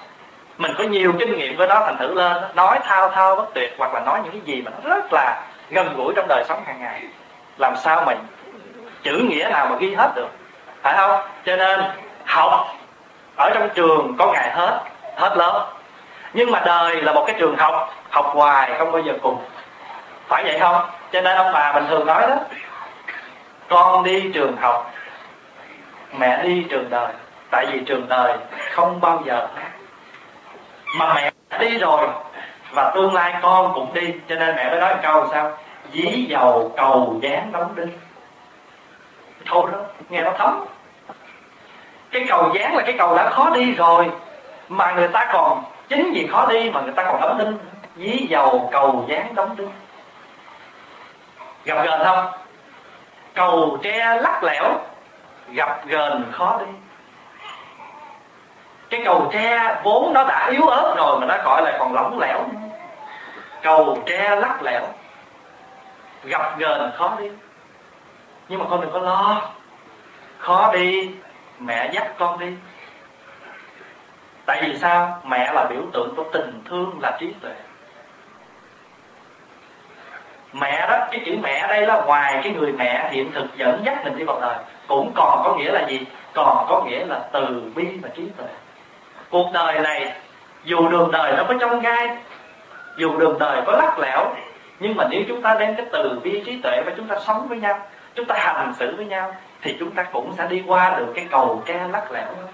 Mình 0.58 0.72
có 0.78 0.84
nhiều 0.84 1.14
kinh 1.20 1.38
nghiệm 1.38 1.58
với 1.58 1.68
nó, 1.68 1.76
thành 1.86 1.98
thử 1.98 2.14
lên, 2.14 2.44
nói 2.56 2.80
thao 2.84 3.10
thao 3.10 3.36
bất 3.36 3.54
tuyệt, 3.54 3.76
hoặc 3.78 3.94
là 3.94 4.00
nói 4.00 4.20
những 4.24 4.32
cái 4.32 4.42
gì 4.42 4.62
mà 4.62 4.72
nó 4.84 4.96
rất 4.96 5.14
là 5.14 5.42
gần 5.70 5.94
gũi 5.98 6.14
trong 6.16 6.26
đời 6.28 6.44
sống 6.48 6.64
hàng 6.66 6.82
ngày. 6.82 7.02
Làm 7.58 7.76
sao 7.78 8.04
mình 8.06 8.18
chữ 9.04 9.12
nghĩa 9.30 9.50
nào 9.52 9.68
mà 9.70 9.76
ghi 9.80 9.96
hết 9.96 10.12
được? 10.16 10.30
Phải 10.82 10.98
không? 10.98 11.22
Cho 11.46 11.56
nên, 11.56 11.82
học 12.26 12.68
ở 13.36 13.52
trong 13.54 13.70
trường 13.76 14.16
có 14.20 14.32
ngày 14.32 14.52
hết 14.52 14.80
hết 15.16 15.38
lớp. 15.38 15.72
Nhưng 16.34 16.52
mà 16.52 16.62
đời 16.66 17.02
là 17.02 17.14
một 17.14 17.24
cái 17.28 17.36
trường 17.40 17.56
học 17.58 17.94
học 18.10 18.32
hoài, 18.34 18.72
không 18.78 18.92
bao 18.92 19.02
giờ 19.02 19.14
cùng 19.22 19.38
phải 20.30 20.44
vậy 20.44 20.60
không? 20.60 20.82
Cho 21.12 21.22
nên 21.22 21.38
ông 21.38 21.54
bà 21.54 21.72
mình 21.74 21.86
thường 21.90 22.06
nói 22.06 22.22
đó. 22.22 22.36
Con 23.70 24.04
đi 24.04 24.32
trường 24.34 24.58
học, 24.58 24.94
mẹ 26.18 26.44
đi 26.44 26.66
trường 26.70 26.90
đời. 26.90 27.14
Tại 27.52 27.66
vì 27.72 27.80
trường 27.86 28.08
đời 28.10 28.38
không 28.72 29.02
bao 29.02 29.22
giờ 29.26 29.48
mà 30.98 31.14
mẹ 31.14 31.32
đi 31.60 31.78
rồi, 31.78 32.08
và 32.72 32.92
tương 32.96 33.14
lai 33.14 33.34
con 33.42 33.72
cũng 33.74 33.94
đi. 33.94 34.14
Cho 34.30 34.36
nên 34.36 34.56
mẹ 34.56 34.70
mới 34.70 34.80
nói 34.80 34.94
một 34.96 35.00
câu 35.04 35.28
sao? 35.32 35.58
Dí 35.94 36.26
dầu 36.30 36.74
cầu 36.78 37.20
dán 37.22 37.52
đóng 37.52 37.76
đinh. 37.76 38.00
Thôi 39.46 39.64
đó, 39.72 39.80
nghe 40.10 40.22
nó 40.22 40.32
thấm. 40.38 40.66
Cái 42.12 42.26
cầu 42.30 42.52
dán 42.54 42.76
là 42.76 42.84
cái 42.86 42.96
cầu 42.98 43.18
đã 43.18 43.30
khó 43.30 43.50
đi 43.50 43.74
rồi, 43.74 44.12
mà 44.70 44.92
người 44.92 45.08
ta 45.08 45.30
còn, 45.34 45.64
chính 45.90 46.12
vì 46.14 46.28
khó 46.32 46.46
đi 46.46 46.70
mà 46.70 46.82
người 46.82 46.94
ta 46.94 47.04
còn 47.04 47.22
đóng 47.22 47.38
đinh. 47.38 47.58
Dí 47.96 48.28
dầu 48.30 48.70
cầu 48.72 49.06
dán 49.10 49.36
đóng 49.36 49.56
đinh 49.58 49.72
gặp 51.70 51.84
gền 51.84 52.00
không? 52.04 52.26
Cầu 53.34 53.78
tre 53.84 54.20
lắc 54.22 54.44
lẻo, 54.44 54.66
gặp 55.52 55.88
gền 55.88 56.26
khó 56.32 56.60
đi. 56.60 56.72
Cái 58.90 59.02
cầu 59.06 59.30
tre 59.34 59.76
vốn 59.84 60.14
nó 60.14 60.24
đã 60.24 60.50
yếu 60.52 60.68
ớt 60.68 60.96
rồi 60.98 61.20
mà 61.20 61.26
nó 61.26 61.44
gọi 61.44 61.62
là 61.62 61.78
còn 61.80 61.94
lỏng 61.94 62.20
lẻo. 62.20 62.46
Cầu 63.62 63.98
tre 64.06 64.36
lắc 64.36 64.62
lẻo, 64.62 64.82
gặp 66.24 66.58
gền 66.58 66.92
khó 66.96 67.18
đi. 67.20 67.32
Nhưng 68.50 68.60
mà 68.60 68.66
con 68.70 68.82
đừng 68.82 68.92
có 68.92 69.00
lo, 69.00 69.42
khó 70.38 70.72
đi, 70.74 71.12
mẹ 71.60 71.90
dắt 71.94 72.08
con 72.18 72.40
đi. 72.40 72.54
Tại 74.46 74.62
vì 74.62 74.78
sao? 74.78 75.22
Mẹ 75.24 75.54
là 75.54 75.66
biểu 75.66 75.82
tượng 75.94 76.16
của 76.16 76.24
tình 76.34 76.64
thương 76.70 77.00
là 77.02 77.18
trí 77.20 77.34
tuệ 77.42 77.54
mẹ 80.54 80.88
đó, 80.90 81.08
cái 81.12 81.22
chữ 81.26 81.38
mẹ 81.42 81.68
đây 81.68 81.82
là 81.82 82.02
ngoài 82.02 82.40
cái 82.44 82.54
người 82.54 82.72
mẹ 82.72 83.10
hiện 83.12 83.32
thực 83.32 83.46
dẫn 83.56 83.82
dắt 83.86 84.04
mình 84.04 84.18
đi 84.18 84.24
vào 84.24 84.42
đời. 84.42 84.56
Cũng 84.88 85.12
còn 85.16 85.42
có 85.44 85.56
nghĩa 85.58 85.72
là 85.72 85.88
gì? 85.88 86.06
Còn 86.34 86.66
có 86.70 86.84
nghĩa 86.88 87.06
là 87.06 87.20
từ 87.32 87.72
bi 87.76 87.86
và 88.02 88.10
trí 88.16 88.24
tuệ. 88.38 88.48
Cuộc 89.30 89.50
đời 89.54 89.80
này, 89.80 90.14
dù 90.64 90.88
đường 90.88 91.12
đời 91.12 91.34
nó 91.38 91.44
có 91.48 91.54
trong 91.60 91.82
gai, 91.82 92.18
dù 92.98 93.18
đường 93.18 93.40
đời 93.40 93.62
có 93.66 93.72
lắc 93.72 94.00
lẻo 94.00 94.26
nhưng 94.80 94.96
mà 94.96 95.08
nếu 95.10 95.22
chúng 95.28 95.42
ta 95.42 95.56
đem 95.60 95.76
cái 95.76 95.86
từ 95.92 96.20
bi, 96.24 96.44
trí 96.46 96.62
tuệ 96.62 96.82
và 96.86 96.92
chúng 96.98 97.08
ta 97.08 97.16
sống 97.28 97.48
với 97.48 97.60
nhau, 97.60 97.80
chúng 98.16 98.26
ta 98.26 98.36
hành 98.36 98.74
xử 98.80 98.96
với 98.96 99.06
nhau, 99.06 99.36
thì 99.62 99.76
chúng 99.80 99.92
ta 99.92 100.04
cũng 100.04 100.34
sẽ 100.38 100.48
đi 100.48 100.64
qua 100.68 100.96
được 100.98 101.12
cái 101.16 101.28
cầu 101.32 101.64
ke 101.66 101.88
lắc 101.92 102.12
lẻo 102.12 102.26
đó. 102.26 102.48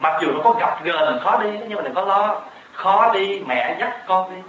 Mặc 0.00 0.18
dù 0.22 0.32
nó 0.32 0.40
có 0.44 0.54
gặp 0.60 0.84
gờn, 0.84 1.20
khó 1.24 1.38
đi, 1.38 1.50
nhưng 1.68 1.76
mà 1.76 1.82
đừng 1.82 1.94
có 1.94 2.04
lo. 2.04 2.40
Khó 2.72 3.10
đi, 3.14 3.42
mẹ 3.46 3.76
dắt 3.80 3.92
con 4.06 4.30
đi 4.30 4.42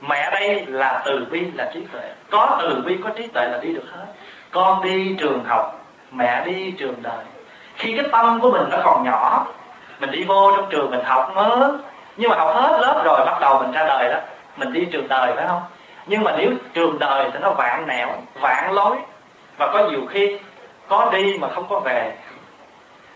mẹ 0.00 0.30
đây 0.30 0.66
là 0.66 1.02
từ 1.04 1.26
bi, 1.30 1.40
là 1.54 1.70
trí 1.74 1.80
tuệ. 1.92 2.02
Có 2.30 2.58
từ 2.60 2.82
bi, 2.86 2.96
có 3.04 3.10
trí 3.16 3.26
tuệ 3.26 3.48
là 3.48 3.58
đi 3.58 3.74
được 3.74 3.84
hết. 3.92 4.06
Con 4.50 4.82
đi 4.82 5.16
trường 5.18 5.44
học, 5.44 5.84
mẹ 6.12 6.44
đi 6.44 6.70
trường 6.70 7.02
đời. 7.02 7.24
Khi 7.76 7.96
cái 7.96 8.06
tâm 8.12 8.40
của 8.40 8.50
mình 8.50 8.62
nó 8.70 8.78
còn 8.84 9.04
nhỏ, 9.04 9.46
mình 10.00 10.10
đi 10.10 10.24
vô 10.24 10.52
trong 10.56 10.66
trường 10.70 10.90
mình 10.90 11.04
học 11.04 11.32
mới 11.34 11.70
nhưng 12.16 12.30
mà 12.30 12.36
học 12.36 12.54
hết 12.54 12.78
lớp 12.80 13.02
rồi, 13.04 13.26
bắt 13.26 13.40
đầu 13.40 13.58
mình 13.62 13.72
ra 13.72 13.84
đời 13.86 14.12
đó. 14.12 14.18
Mình 14.56 14.72
đi 14.72 14.84
trường 14.84 15.08
đời, 15.08 15.32
phải 15.36 15.46
không? 15.48 15.62
Nhưng 16.06 16.24
mà 16.24 16.34
nếu 16.38 16.50
trường 16.74 16.98
đời 16.98 17.30
thì 17.32 17.38
nó 17.42 17.50
vạn 17.50 17.86
nẻo, 17.86 18.08
vạn 18.40 18.72
lối. 18.72 18.96
Và 19.58 19.70
có 19.72 19.88
nhiều 19.88 20.06
khi 20.10 20.38
có 20.88 21.10
đi 21.12 21.38
mà 21.40 21.48
không 21.48 21.66
có 21.68 21.80
về. 21.80 22.16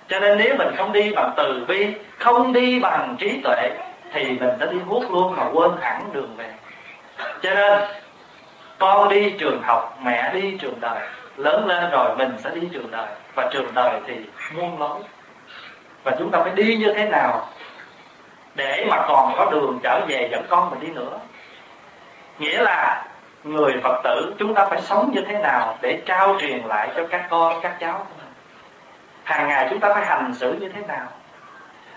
Cho 0.09 0.21
nên 0.21 0.39
nếu 0.39 0.55
mình 0.59 0.75
không 0.77 0.93
đi 0.93 1.13
bằng 1.15 1.33
từ 1.37 1.65
bi, 1.69 1.87
không 2.19 2.53
đi 2.53 2.81
bằng 2.81 3.17
trí 3.19 3.41
tuệ, 3.45 3.71
thì 4.13 4.25
mình 4.25 4.51
sẽ 4.61 4.67
đi 4.67 4.79
hút 4.87 5.05
luôn 5.11 5.37
mà 5.37 5.45
quên 5.53 5.71
hẳn 5.81 6.03
đường 6.13 6.37
về 6.37 6.51
cho 7.43 7.51
nên, 7.55 7.83
con 8.79 9.09
đi 9.09 9.35
trường 9.39 9.63
học, 9.63 9.99
mẹ 10.03 10.31
đi 10.35 10.57
trường 10.61 10.81
đời, 10.81 11.09
lớn 11.37 11.67
lên 11.67 11.91
rồi 11.91 12.17
mình 12.17 12.37
sẽ 12.39 12.51
đi 12.51 12.69
trường 12.73 12.91
đời. 12.91 13.07
Và 13.35 13.49
trường 13.53 13.75
đời 13.75 14.01
thì 14.07 14.15
muôn 14.55 14.81
lối 14.81 15.01
và 16.05 16.13
chúng 16.19 16.31
ta 16.31 16.39
phải 16.43 16.53
đi 16.55 16.77
như 16.77 16.93
thế 16.97 17.05
nào 17.05 17.49
để 18.55 18.87
mà 18.91 19.05
còn 19.09 19.33
có 19.37 19.51
đường 19.51 19.79
trở 19.83 20.01
về 20.09 20.29
dẫn 20.33 20.45
con 20.49 20.71
mình 20.71 20.81
đi 20.81 20.87
nữa? 20.87 21.19
Nghĩa 22.39 22.63
là 22.63 23.05
người 23.45 23.81
phật 23.83 24.01
tử, 24.05 24.35
chúng 24.39 24.55
ta 24.55 24.67
phải 24.67 24.81
sống 24.81 25.11
như 25.15 25.21
thế 25.29 25.39
nào 25.39 25.79
để 25.81 26.03
trao 26.07 26.37
truyền 26.41 26.63
lại 26.63 26.89
cho 26.97 27.07
các 27.07 27.27
con, 27.31 27.61
các 27.63 27.77
cháu 27.81 28.07
hàng 29.25 29.49
ngày 29.49 29.67
chúng 29.71 29.81
ta 29.81 29.95
phải 29.95 30.07
hành 30.07 30.35
xử 30.35 30.53
như 30.53 30.69
thế 30.69 30.81
nào? 30.89 31.07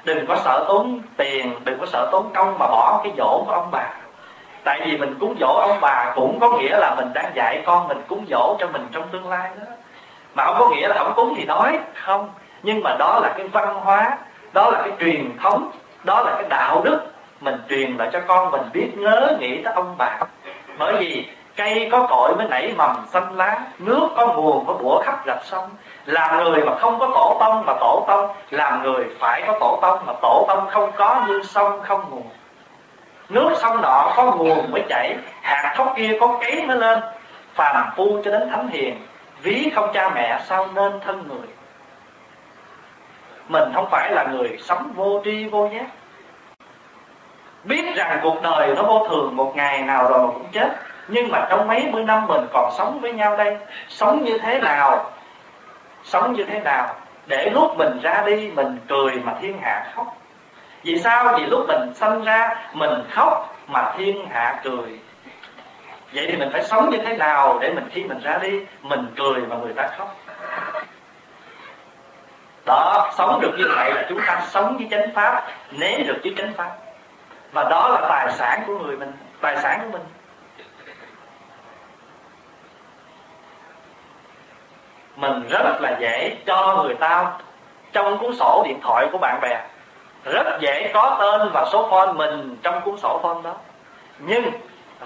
Đừng 0.04 0.26
có 0.28 0.36
sợ 0.36 0.66
tốn 0.68 1.02
tiền, 1.18 1.60
đừng 1.64 1.80
có 1.80 1.86
sợ 1.86 2.10
tốn 2.12 2.32
công 2.34 2.60
mà 2.60 2.68
bỏ 2.68 3.02
cái 3.04 3.14
dỗ 3.18 3.44
của 3.46 3.52
ông 3.52 3.72
bà 3.72 3.90
tại 4.64 4.82
vì 4.86 4.98
mình 4.98 5.18
cúng 5.20 5.36
dỗ 5.40 5.48
ông 5.48 5.78
bà 5.82 6.12
cũng 6.16 6.40
có 6.40 6.50
nghĩa 6.50 6.78
là 6.78 6.96
mình 6.96 7.08
đang 7.14 7.32
dạy 7.36 7.64
con 7.66 7.88
mình 7.88 8.02
cúng 8.08 8.26
dỗ 8.30 8.56
cho 8.60 8.68
mình 8.68 8.88
trong 8.92 9.04
tương 9.12 9.30
lai 9.30 9.50
đó. 9.60 9.66
Mà 10.36 10.46
không 10.46 10.56
có 10.60 10.70
nghĩa 10.70 10.88
là 10.88 10.96
không 10.98 11.14
cúng 11.16 11.34
thì 11.38 11.46
nói, 11.46 11.80
không. 12.06 12.30
Nhưng 12.64 12.84
mà 12.84 12.96
đó 13.00 13.20
là 13.24 13.34
cái 13.38 13.48
văn 13.48 13.80
hóa, 13.84 14.18
đó 14.54 14.72
là 14.72 14.82
cái 14.82 14.92
truyền 15.00 15.38
thống, 15.44 15.72
đó 16.04 16.22
là 16.22 16.32
cái 16.32 16.46
đạo 16.50 16.82
đức. 16.84 17.00
Mình 17.42 17.56
truyền 17.70 17.98
lại 17.98 18.10
cho 18.14 18.20
con 18.28 18.52
mình 18.52 18.62
biết 18.74 18.92
nhớ 18.96 19.38
nghĩ 19.40 19.62
tới 19.64 19.74
ông 19.74 19.96
bà. 19.98 20.20
Bởi 20.80 20.96
vì 21.00 21.28
cây 21.56 21.90
có 21.92 22.08
cội 22.10 22.36
mới 22.36 22.48
nảy 22.48 22.74
mầm 22.78 22.96
xanh 23.08 23.38
lá, 23.38 23.60
nước 23.80 24.10
có 24.18 24.28
nguồn 24.28 24.66
có 24.66 24.74
bủa 24.74 25.02
khắp 25.06 25.20
rạch 25.26 25.44
sông. 25.44 25.70
Làm 26.06 26.44
người 26.44 26.66
mà 26.66 26.76
không 26.80 27.00
có 27.00 27.08
tổ 27.14 27.38
tông 27.40 27.66
mà 27.66 27.74
tổ 27.80 28.06
tông, 28.08 28.30
làm 28.50 28.84
người 28.84 29.06
phải 29.20 29.44
có 29.48 29.58
tổ 29.60 29.80
tông 29.82 30.00
mà 30.06 30.14
tổ 30.22 30.46
tông 30.48 30.68
không 30.70 30.92
có 30.98 31.24
như 31.28 31.42
sông, 31.44 31.82
không 31.82 32.02
nguồn 32.10 32.24
nước 33.30 33.54
sông 33.62 33.82
nọ 33.82 34.14
có 34.16 34.36
nguồn 34.38 34.72
mới 34.72 34.84
chảy, 34.90 35.16
hạt 35.42 35.74
thóc 35.78 35.94
kia 35.98 36.18
có 36.20 36.38
cấy 36.42 36.66
mới 36.66 36.78
lên. 36.78 37.00
Phàm 37.56 37.90
phu 37.96 38.22
cho 38.26 38.32
đến 38.32 38.50
thánh 38.52 38.68
hiền, 38.68 39.06
ví 39.42 39.72
không 39.76 39.92
cha 39.94 40.10
mẹ 40.10 40.40
sao 40.46 40.68
nên 40.76 40.92
thân 41.06 41.28
người. 41.28 41.48
Mình 43.48 43.72
không 43.74 43.88
phải 43.92 44.12
là 44.12 44.24
người 44.24 44.58
sống 44.62 44.94
vô 44.96 45.22
tri 45.26 45.46
vô 45.46 45.70
giác. 45.74 45.86
Biết 47.64 47.96
rằng 47.96 48.20
cuộc 48.24 48.42
đời 48.42 48.74
nó 48.76 48.84
vô 48.84 49.08
thường, 49.10 49.36
một 49.36 49.56
ngày 49.56 49.82
nào 49.82 50.08
rồi 50.10 50.20
cũng 50.34 50.46
chết. 50.52 50.70
Nhưng 51.08 51.32
mà 51.32 51.48
trong 51.50 51.68
mấy 51.68 51.90
mươi 51.92 52.04
năm 52.04 52.28
mình 52.28 52.46
còn 52.54 52.72
sống 52.78 53.00
với 53.02 53.14
nhau 53.14 53.38
đây, 53.38 53.58
sống 53.90 54.24
như 54.24 54.38
thế 54.38 54.60
nào, 54.60 55.12
sống 56.04 56.34
như 56.34 56.44
thế 56.44 56.60
nào 56.60 56.96
để 57.28 57.50
lúc 57.50 57.78
mình 57.78 58.00
ra 58.04 58.24
đi, 58.26 58.52
mình 58.56 58.80
cười 58.90 59.16
mà 59.24 59.34
thiên 59.42 59.58
hạ 59.62 59.92
khóc 59.96 60.18
vì 60.84 61.00
sao? 61.00 61.34
Vì 61.38 61.46
lúc 61.46 61.68
mình 61.68 61.94
sanh 61.94 62.24
ra, 62.24 62.56
mình 62.74 63.04
khóc 63.12 63.56
mà 63.68 63.94
thiên 63.98 64.28
hạ 64.30 64.60
cười. 64.64 65.00
Vậy 66.14 66.28
thì 66.30 66.38
mình 66.38 66.50
phải 66.52 66.64
sống 66.64 66.90
như 66.90 66.98
thế 66.98 67.18
nào 67.18 67.60
để 67.62 67.74
mình 67.74 67.90
khi 67.92 68.04
mình 68.04 68.20
ra 68.20 68.38
đi, 68.38 68.66
mình 68.82 69.06
cười 69.18 69.42
mà 69.42 69.56
người 69.56 69.74
ta 69.74 69.88
khóc? 69.98 70.16
Đó, 72.66 73.12
sống 73.18 73.40
được 73.42 73.52
như 73.58 73.66
vậy 73.76 73.94
là 73.94 74.06
chúng 74.10 74.20
ta 74.28 74.42
sống 74.50 74.78
với 74.78 74.88
chánh 74.92 75.14
pháp, 75.16 75.48
né 75.72 75.98
được 75.98 76.18
với 76.24 76.34
chánh 76.38 76.54
pháp. 76.54 76.72
Và 77.52 77.64
đó 77.64 77.88
là 77.90 78.08
tài 78.10 78.32
sản 78.32 78.64
của 78.68 78.80
người 78.80 78.98
mình, 78.98 79.12
tài 79.42 79.58
sản 79.58 79.80
của 79.84 79.98
mình. 79.98 80.08
Mình 85.16 85.48
rất 85.50 85.82
là 85.82 85.98
dễ 86.00 86.38
cho 86.46 86.84
người 86.86 86.96
ta 86.96 87.32
trong 87.94 88.18
cuốn 88.18 88.36
sổ 88.36 88.64
điện 88.66 88.80
thoại 88.84 89.08
của 89.12 89.18
bạn 89.18 89.40
bè 89.42 89.62
rất 90.26 90.58
dễ 90.60 90.92
có 90.94 91.18
tên 91.20 91.50
và 91.54 91.66
số 91.72 91.88
phone 91.92 92.14
mình 92.14 92.58
trong 92.64 92.82
cuốn 92.82 92.98
sổ 92.98 93.20
phone 93.24 93.42
đó. 93.44 93.56
Nhưng 94.20 94.52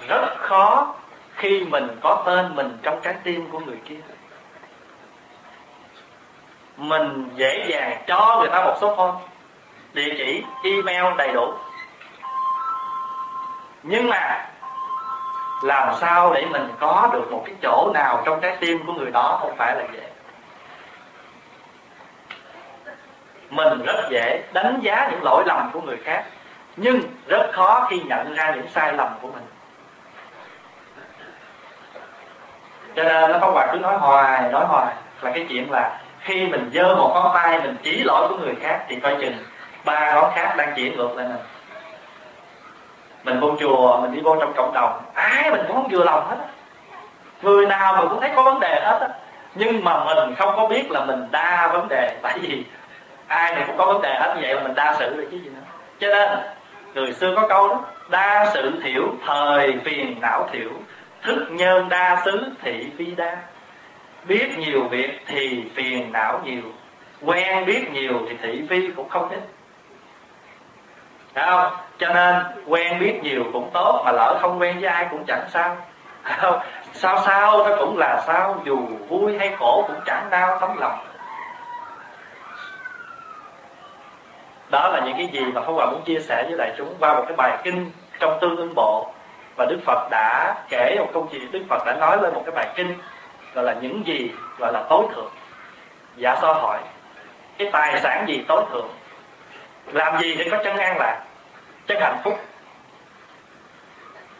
rất 0.08 0.34
khó 0.36 0.94
khi 1.34 1.64
mình 1.64 1.98
có 2.02 2.22
tên 2.26 2.56
mình 2.56 2.78
trong 2.82 3.00
trái 3.02 3.14
tim 3.24 3.50
của 3.50 3.58
người 3.58 3.78
kia. 3.88 4.00
Mình 6.76 7.30
dễ 7.34 7.66
dàng 7.68 8.02
cho 8.06 8.36
người 8.40 8.48
ta 8.48 8.64
một 8.64 8.74
số 8.80 8.96
phone, 8.96 9.12
địa 9.92 10.14
chỉ, 10.18 10.44
email 10.62 11.16
đầy 11.16 11.32
đủ. 11.32 11.52
Nhưng 13.82 14.08
mà 14.08 14.46
làm 15.62 15.94
sao 16.00 16.34
để 16.34 16.46
mình 16.50 16.68
có 16.80 17.10
được 17.12 17.32
một 17.32 17.42
cái 17.46 17.54
chỗ 17.62 17.90
nào 17.94 18.22
trong 18.24 18.40
trái 18.40 18.56
tim 18.60 18.86
của 18.86 18.92
người 18.92 19.10
đó 19.10 19.38
không 19.40 19.56
phải 19.56 19.74
là 19.76 19.84
dễ? 19.92 20.07
Mình 23.50 23.82
rất 23.82 24.08
dễ 24.10 24.42
đánh 24.52 24.78
giá 24.82 25.08
những 25.10 25.22
lỗi 25.22 25.42
lầm 25.46 25.70
của 25.72 25.80
người 25.80 25.96
khác, 26.04 26.24
nhưng 26.76 27.00
rất 27.26 27.50
khó 27.52 27.86
khi 27.90 28.00
nhận 28.00 28.34
ra 28.34 28.50
những 28.54 28.68
sai 28.68 28.92
lầm 28.92 29.08
của 29.22 29.28
mình. 29.28 29.44
Cho 32.96 33.04
nên 33.04 33.32
nó 33.32 33.38
có 33.40 33.50
Hòa 33.50 33.68
cứ 33.72 33.78
nói 33.78 33.96
hoài 33.96 34.52
nói 34.52 34.64
hoài, 34.64 34.94
là 35.22 35.30
cái 35.34 35.46
chuyện 35.48 35.70
là 35.70 36.00
khi 36.20 36.46
mình 36.46 36.70
dơ 36.74 36.94
một 36.96 37.10
ngón 37.14 37.30
tay 37.34 37.60
mình 37.60 37.76
chỉ 37.82 38.02
lỗi 38.04 38.28
của 38.28 38.36
người 38.36 38.54
khác 38.60 38.84
thì 38.88 39.00
coi 39.00 39.16
chừng 39.20 39.34
ba 39.84 40.14
ngón 40.14 40.32
khác 40.34 40.54
đang 40.56 40.72
chỉ 40.76 40.90
ngược 40.90 41.16
lại 41.16 41.26
mình. 41.28 41.44
Mình 43.24 43.40
vô 43.40 43.56
chùa, 43.60 44.00
mình 44.00 44.14
đi 44.14 44.20
vô 44.20 44.36
trong 44.40 44.52
cộng 44.56 44.74
đồng, 44.74 45.02
ai 45.14 45.50
mình 45.50 45.60
cũng 45.66 45.76
không 45.76 45.88
vừa 45.90 46.04
lòng 46.04 46.28
hết 46.28 46.36
người 47.42 47.66
nào 47.66 47.96
mình 47.96 48.08
cũng 48.08 48.20
thấy 48.20 48.30
có 48.36 48.42
vấn 48.42 48.60
đề 48.60 48.80
hết 48.84 48.98
á. 49.00 49.08
Nhưng 49.54 49.84
mà 49.84 50.04
mình 50.04 50.34
không 50.34 50.56
có 50.56 50.66
biết 50.66 50.90
là 50.90 51.04
mình 51.04 51.28
đa 51.30 51.68
vấn 51.72 51.88
đề, 51.88 52.16
tại 52.22 52.38
vì 52.38 52.64
ai 53.28 53.54
thì 53.56 53.62
cũng 53.66 53.76
có 53.78 53.86
vấn 53.86 54.02
đề 54.02 54.14
hết 54.20 54.34
như 54.36 54.42
vậy 54.42 54.54
mà 54.54 54.62
mình 54.62 54.74
đa 54.74 54.96
sự 54.98 55.16
được 55.16 55.28
chứ 55.30 55.36
gì 55.36 55.48
nữa. 55.48 55.60
Cho 56.00 56.08
nên, 56.08 56.38
người 56.94 57.12
xưa 57.12 57.34
có 57.36 57.48
câu 57.48 57.68
đó, 57.68 57.80
đa 58.08 58.50
sự 58.54 58.72
thiểu, 58.82 59.02
thời 59.26 59.74
phiền 59.84 60.20
não 60.20 60.48
thiểu, 60.52 60.70
thức 61.22 61.46
nhân 61.50 61.88
đa 61.88 62.22
xứ 62.24 62.44
thị 62.62 62.90
phi 62.98 63.04
đa. 63.04 63.36
Biết 64.24 64.58
nhiều 64.58 64.88
việc 64.90 65.20
thì 65.26 65.64
phiền 65.74 66.12
não 66.12 66.40
nhiều, 66.44 66.62
quen 67.22 67.66
biết 67.66 67.90
nhiều 67.92 68.14
thì 68.28 68.36
thị 68.42 68.62
phi 68.70 68.90
cũng 68.96 69.08
không 69.08 69.28
ít. 69.28 69.40
Thấy 71.34 71.46
không? 71.46 71.72
Cho 71.98 72.08
nên, 72.14 72.36
quen 72.66 72.98
biết 73.00 73.20
nhiều 73.22 73.44
cũng 73.52 73.70
tốt 73.72 74.02
Mà 74.04 74.12
lỡ 74.12 74.38
không 74.40 74.60
quen 74.60 74.80
với 74.80 74.90
ai 74.90 75.06
cũng 75.10 75.24
chẳng 75.26 75.46
sao. 75.50 75.76
Không? 76.22 76.60
Sao 76.92 77.18
sao 77.26 77.68
nó 77.68 77.76
cũng 77.78 77.98
là 77.98 78.22
sao, 78.26 78.62
Dù 78.64 78.76
vui 79.08 79.38
hay 79.38 79.56
khổ 79.58 79.84
cũng 79.88 80.00
chẳng 80.06 80.30
đau 80.30 80.58
tấm 80.60 80.76
lòng. 80.76 81.07
Đó 84.70 84.88
là 84.88 85.00
những 85.06 85.16
cái 85.16 85.26
gì 85.26 85.40
mà 85.52 85.60
Pháp 85.60 85.72
Hòa 85.72 85.86
muốn 85.86 86.02
chia 86.04 86.20
sẻ 86.20 86.44
với 86.48 86.58
đại 86.58 86.74
chúng 86.78 86.94
Qua 87.00 87.14
một 87.14 87.24
cái 87.28 87.36
bài 87.36 87.58
kinh 87.64 87.90
trong 88.20 88.38
tương 88.40 88.56
ưng 88.56 88.74
bộ. 88.74 89.12
Và 89.56 89.66
Đức 89.70 89.78
Phật 89.86 90.08
đã 90.10 90.54
kể 90.68 90.96
một 90.98 91.10
câu 91.14 91.28
chuyện, 91.32 91.52
Đức 91.52 91.62
Phật 91.68 91.86
đã 91.86 91.94
nói 91.94 92.18
lên 92.22 92.34
một 92.34 92.42
cái 92.46 92.54
bài 92.54 92.68
kinh, 92.76 92.94
Gọi 93.54 93.64
là 93.64 93.74
những 93.80 94.06
gì 94.06 94.30
gọi 94.58 94.72
là 94.72 94.82
tối 94.90 95.06
thượng. 95.14 95.30
Dạ 96.16 96.36
so 96.42 96.52
hỏi, 96.52 96.78
Cái 97.58 97.70
tài 97.72 98.00
sản 98.00 98.24
gì 98.28 98.44
tối 98.48 98.64
thượng? 98.72 98.88
Làm 99.92 100.18
gì 100.18 100.34
để 100.34 100.48
có 100.50 100.58
chân 100.64 100.76
an 100.76 100.98
lạc, 100.98 101.22
Chân 101.86 102.00
hạnh 102.00 102.18
phúc? 102.24 102.38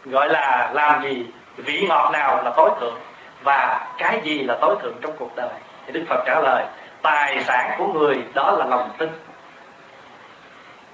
Gọi 0.05 0.29
là 0.29 0.71
làm 0.73 1.03
gì 1.03 1.25
Vị 1.57 1.85
ngọt 1.89 2.11
nào 2.11 2.43
là 2.43 2.53
tối 2.57 2.69
thượng 2.79 2.97
Và 3.43 3.87
cái 3.97 4.21
gì 4.23 4.39
là 4.39 4.57
tối 4.61 4.75
thượng 4.81 4.95
trong 5.01 5.11
cuộc 5.19 5.35
đời? 5.35 5.49
Thì 5.85 5.93
Đức 5.93 6.05
Phật 6.09 6.23
trả 6.25 6.39
lời, 6.39 6.65
Tài 7.01 7.43
sản 7.43 7.75
của 7.77 7.87
người 7.87 8.15
đó 8.33 8.51
là 8.51 8.65
lòng 8.65 8.89
tin. 8.97 9.09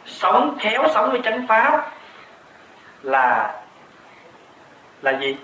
Sống 0.05 0.57
khéo 0.59 0.87
sống 0.93 1.11
với 1.11 1.21
chánh 1.23 1.47
pháp 1.47 1.91
Là 3.01 3.53
là 5.01 5.11
gì? 5.19 5.37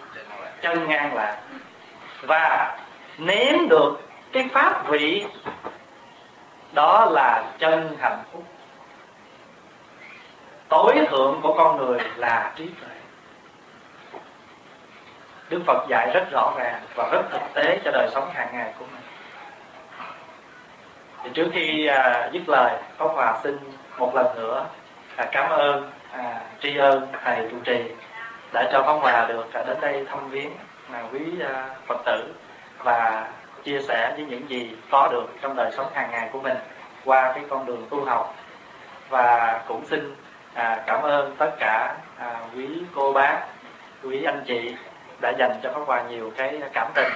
Chân 0.61 0.87
ngang 0.87 1.15
lạc 1.15 1.37
và 2.21 2.77
nếm 3.17 3.69
được 3.69 4.01
cái 4.31 4.49
pháp 4.53 4.87
vị 4.87 5.25
đó 6.73 7.05
là 7.11 7.43
chân 7.59 7.97
hạnh 7.99 8.23
phúc. 8.31 8.43
Tối 10.69 10.93
thượng 11.09 11.39
của 11.41 11.53
con 11.57 11.77
người 11.77 11.99
là 12.15 12.53
trí 12.55 12.69
tuệ. 12.81 12.89
Đức 15.49 15.61
Phật 15.65 15.87
dạy 15.89 16.11
rất 16.13 16.27
rõ 16.31 16.53
ràng 16.57 16.81
và 16.95 17.09
rất 17.11 17.21
thực 17.31 17.41
tế 17.53 17.79
cho 17.85 17.91
đời 17.91 18.09
sống 18.13 18.31
hàng 18.33 18.49
ngày 18.53 18.73
của 18.79 18.85
mình. 18.91 19.01
Thì 21.23 21.29
trước 21.33 21.49
khi 21.53 21.87
à, 21.87 22.29
dứt 22.31 22.49
lời 22.49 22.81
có 22.97 23.07
hòa 23.07 23.39
xin 23.43 23.57
một 24.01 24.15
lần 24.15 24.35
nữa 24.35 24.65
à, 25.15 25.25
cảm 25.31 25.49
ơn 25.49 25.91
à, 26.11 26.41
tri 26.61 26.77
ân 26.77 27.07
thầy 27.23 27.47
trụ 27.51 27.57
trì 27.63 27.83
đã 28.53 28.69
cho 28.71 28.83
Pháp 28.83 28.93
Hòa 28.93 29.25
được 29.25 29.53
à, 29.53 29.63
đến 29.67 29.77
đây 29.81 30.05
thăm 30.09 30.29
viếng 30.29 30.49
à, 30.91 31.03
quý 31.13 31.19
à, 31.53 31.69
Phật 31.87 31.97
tử 32.05 32.33
và 32.83 33.27
chia 33.63 33.81
sẻ 33.81 34.13
với 34.15 34.25
những 34.25 34.49
gì 34.49 34.75
có 34.91 35.09
được 35.11 35.25
trong 35.41 35.55
đời 35.55 35.71
sống 35.71 35.87
hàng 35.93 36.11
ngày 36.11 36.29
của 36.31 36.41
mình 36.41 36.57
qua 37.05 37.31
cái 37.35 37.43
con 37.49 37.65
đường 37.65 37.87
tu 37.89 38.05
học. 38.05 38.35
Và 39.09 39.61
cũng 39.67 39.85
xin 39.85 40.15
à, 40.53 40.83
cảm 40.87 41.01
ơn 41.01 41.35
tất 41.37 41.51
cả 41.59 41.95
à, 42.19 42.39
quý 42.55 42.67
cô 42.95 43.13
bác 43.13 43.39
quý 44.03 44.23
anh 44.23 44.43
chị 44.47 44.75
đã 45.21 45.33
dành 45.39 45.59
cho 45.63 45.73
Pháp 45.73 45.81
Hòa 45.85 46.01
nhiều 46.01 46.31
cái 46.37 46.61
cảm 46.73 46.87
tình. 46.95 47.11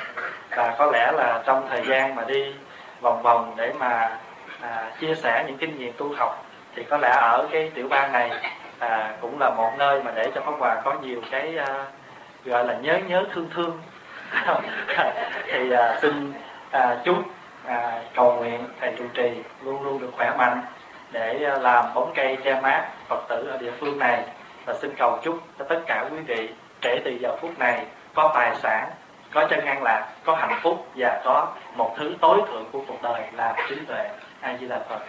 Và 0.56 0.76
có 0.78 0.86
lẽ 0.86 1.12
là 1.12 1.44
trong 1.46 1.68
thời 1.70 1.82
gian 1.86 2.16
mà 2.16 2.24
đi 2.28 2.54
vòng 3.02 3.22
vòng 3.22 3.54
để 3.58 3.74
mà 3.80 4.18
à, 4.62 4.92
chia 5.00 5.16
sẻ 5.16 5.44
những 5.48 5.58
kinh 5.58 5.78
nghiệm 5.78 5.94
tu 5.98 6.14
học 6.18 6.45
thì 6.76 6.84
có 6.84 6.98
lẽ 6.98 7.10
ở 7.10 7.48
cái 7.52 7.72
tiểu 7.76 7.88
bang 7.88 8.12
này 8.12 8.32
à, 8.80 9.14
cũng 9.22 9.40
là 9.40 9.50
một 9.50 9.72
nơi 9.78 10.04
mà 10.04 10.12
để 10.16 10.32
cho 10.36 10.42
Pháp 10.42 10.52
Hòa 10.60 10.82
có 10.84 10.94
nhiều 10.94 11.22
cái 11.32 11.58
à, 11.58 11.86
gọi 12.46 12.66
là 12.66 12.74
nhớ 12.74 13.00
nhớ 13.08 13.24
thương 13.34 13.50
thương. 13.56 13.82
Thì 15.52 15.72
à, 15.72 15.98
xin 16.02 16.34
à, 16.72 16.98
chúc 17.06 17.18
à, 17.66 18.02
cầu 18.16 18.34
nguyện 18.34 18.68
thầy 18.80 18.94
trụ 18.98 19.04
trì 19.14 19.32
luôn 19.64 19.84
luôn 19.84 20.00
được 20.00 20.10
khỏe 20.18 20.34
mạnh 20.38 20.62
để 21.12 21.44
à, 21.44 21.58
làm 21.58 21.94
bóng 21.94 22.12
cây 22.16 22.38
che 22.44 22.62
mát 22.62 22.86
Phật 23.08 23.26
tử 23.30 23.48
ở 23.48 23.58
địa 23.58 23.72
phương 23.80 24.00
này. 24.00 24.24
Và 24.66 24.74
xin 24.74 24.96
cầu 24.96 25.20
chúc 25.24 25.40
cho 25.60 25.66
tất 25.66 25.80
cả 25.88 26.06
quý 26.12 26.18
vị 26.18 26.50
kể 26.82 27.02
từ 27.06 27.12
giờ 27.12 27.38
phút 27.42 27.60
này 27.60 27.86
có 28.14 28.32
tài 28.36 28.56
sản 28.56 28.90
có 29.34 29.48
chân 29.50 29.66
an 29.66 29.84
lạc 29.84 30.08
có 30.24 30.36
hạnh 30.36 30.60
phúc 30.64 30.88
và 30.96 31.22
có 31.26 31.48
một 31.76 31.96
thứ 31.98 32.16
tối 32.22 32.42
thượng 32.48 32.66
của 32.72 32.82
cuộc 32.88 33.02
đời 33.02 33.22
là 33.34 33.56
trí 33.70 33.76
tuệ. 33.88 34.10
A 34.42 34.58
di 34.60 34.68
đà 34.68 34.80
phật. 34.90 35.00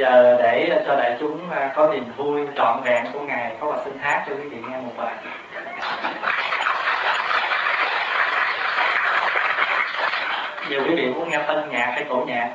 Giờ 0.00 0.36
để 0.42 0.82
cho 0.86 0.96
đại 0.96 1.16
chúng 1.20 1.50
à, 1.50 1.70
có 1.76 1.88
niềm 1.92 2.04
vui 2.16 2.46
trọn 2.56 2.80
vẹn 2.84 3.04
của 3.12 3.20
ngài, 3.20 3.56
có 3.60 3.66
bà 3.70 3.76
xin 3.84 3.98
hát 3.98 4.24
cho 4.26 4.34
quý 4.34 4.48
vị 4.48 4.56
nghe 4.68 4.76
một 4.76 4.92
bài. 4.96 5.14
Nhiều 10.68 10.80
quý 10.88 10.94
vị 10.96 11.06
muốn 11.14 11.30
nghe 11.30 11.38
tân 11.38 11.68
nhạc 11.70 11.92
hay 11.94 12.04
cổ 12.08 12.24
nhạc? 12.26 12.48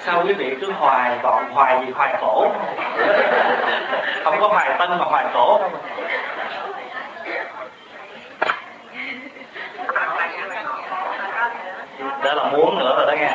Sao 0.00 0.24
quý 0.26 0.32
vị 0.32 0.56
cứ 0.60 0.72
hoài 0.72 1.18
vọng, 1.22 1.50
hoài 1.52 1.86
gì 1.86 1.92
hoài 1.92 2.14
cổ? 2.20 2.48
Không 4.24 4.40
có 4.40 4.48
hoài 4.48 4.76
tân 4.78 4.90
mà 4.90 5.04
hoài 5.04 5.26
cổ. 5.34 5.58
Không 5.58 5.72
đó 12.26 12.34
là 12.34 12.44
muốn 12.44 12.78
nữa 12.78 12.94
rồi 12.96 13.06
đó 13.06 13.12
nghe 13.18 13.30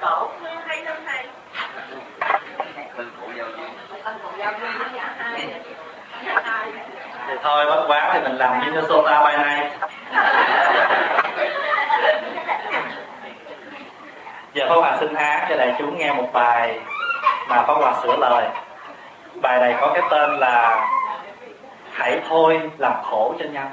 cổ 0.00 0.30
hay 0.66 0.84
lắm 0.84 0.96
thầy 1.06 1.26
thì 7.26 7.35
thôi 7.46 7.66
bất 7.66 7.84
quá 7.88 8.10
thì 8.12 8.20
mình 8.20 8.36
làm 8.36 8.60
Minnesota 8.60 9.22
bài 9.22 9.38
này 9.38 9.70
giờ 14.54 14.66
Pháp 14.68 14.74
Hòa 14.74 14.96
xin 15.00 15.14
hát 15.14 15.46
cho 15.48 15.56
đại 15.56 15.74
chúng 15.78 15.98
nghe 15.98 16.12
một 16.12 16.28
bài 16.32 16.80
mà 17.48 17.62
Pháp 17.62 17.74
Hòa 17.74 17.92
sửa 18.02 18.16
lời. 18.16 18.44
Bài 19.34 19.58
này 19.60 19.74
có 19.80 19.90
cái 19.94 20.02
tên 20.10 20.38
là 20.38 20.86
hãy 21.92 22.20
thôi 22.28 22.60
làm 22.78 22.92
khổ 23.02 23.34
cho 23.38 23.44
nhau. 23.44 23.70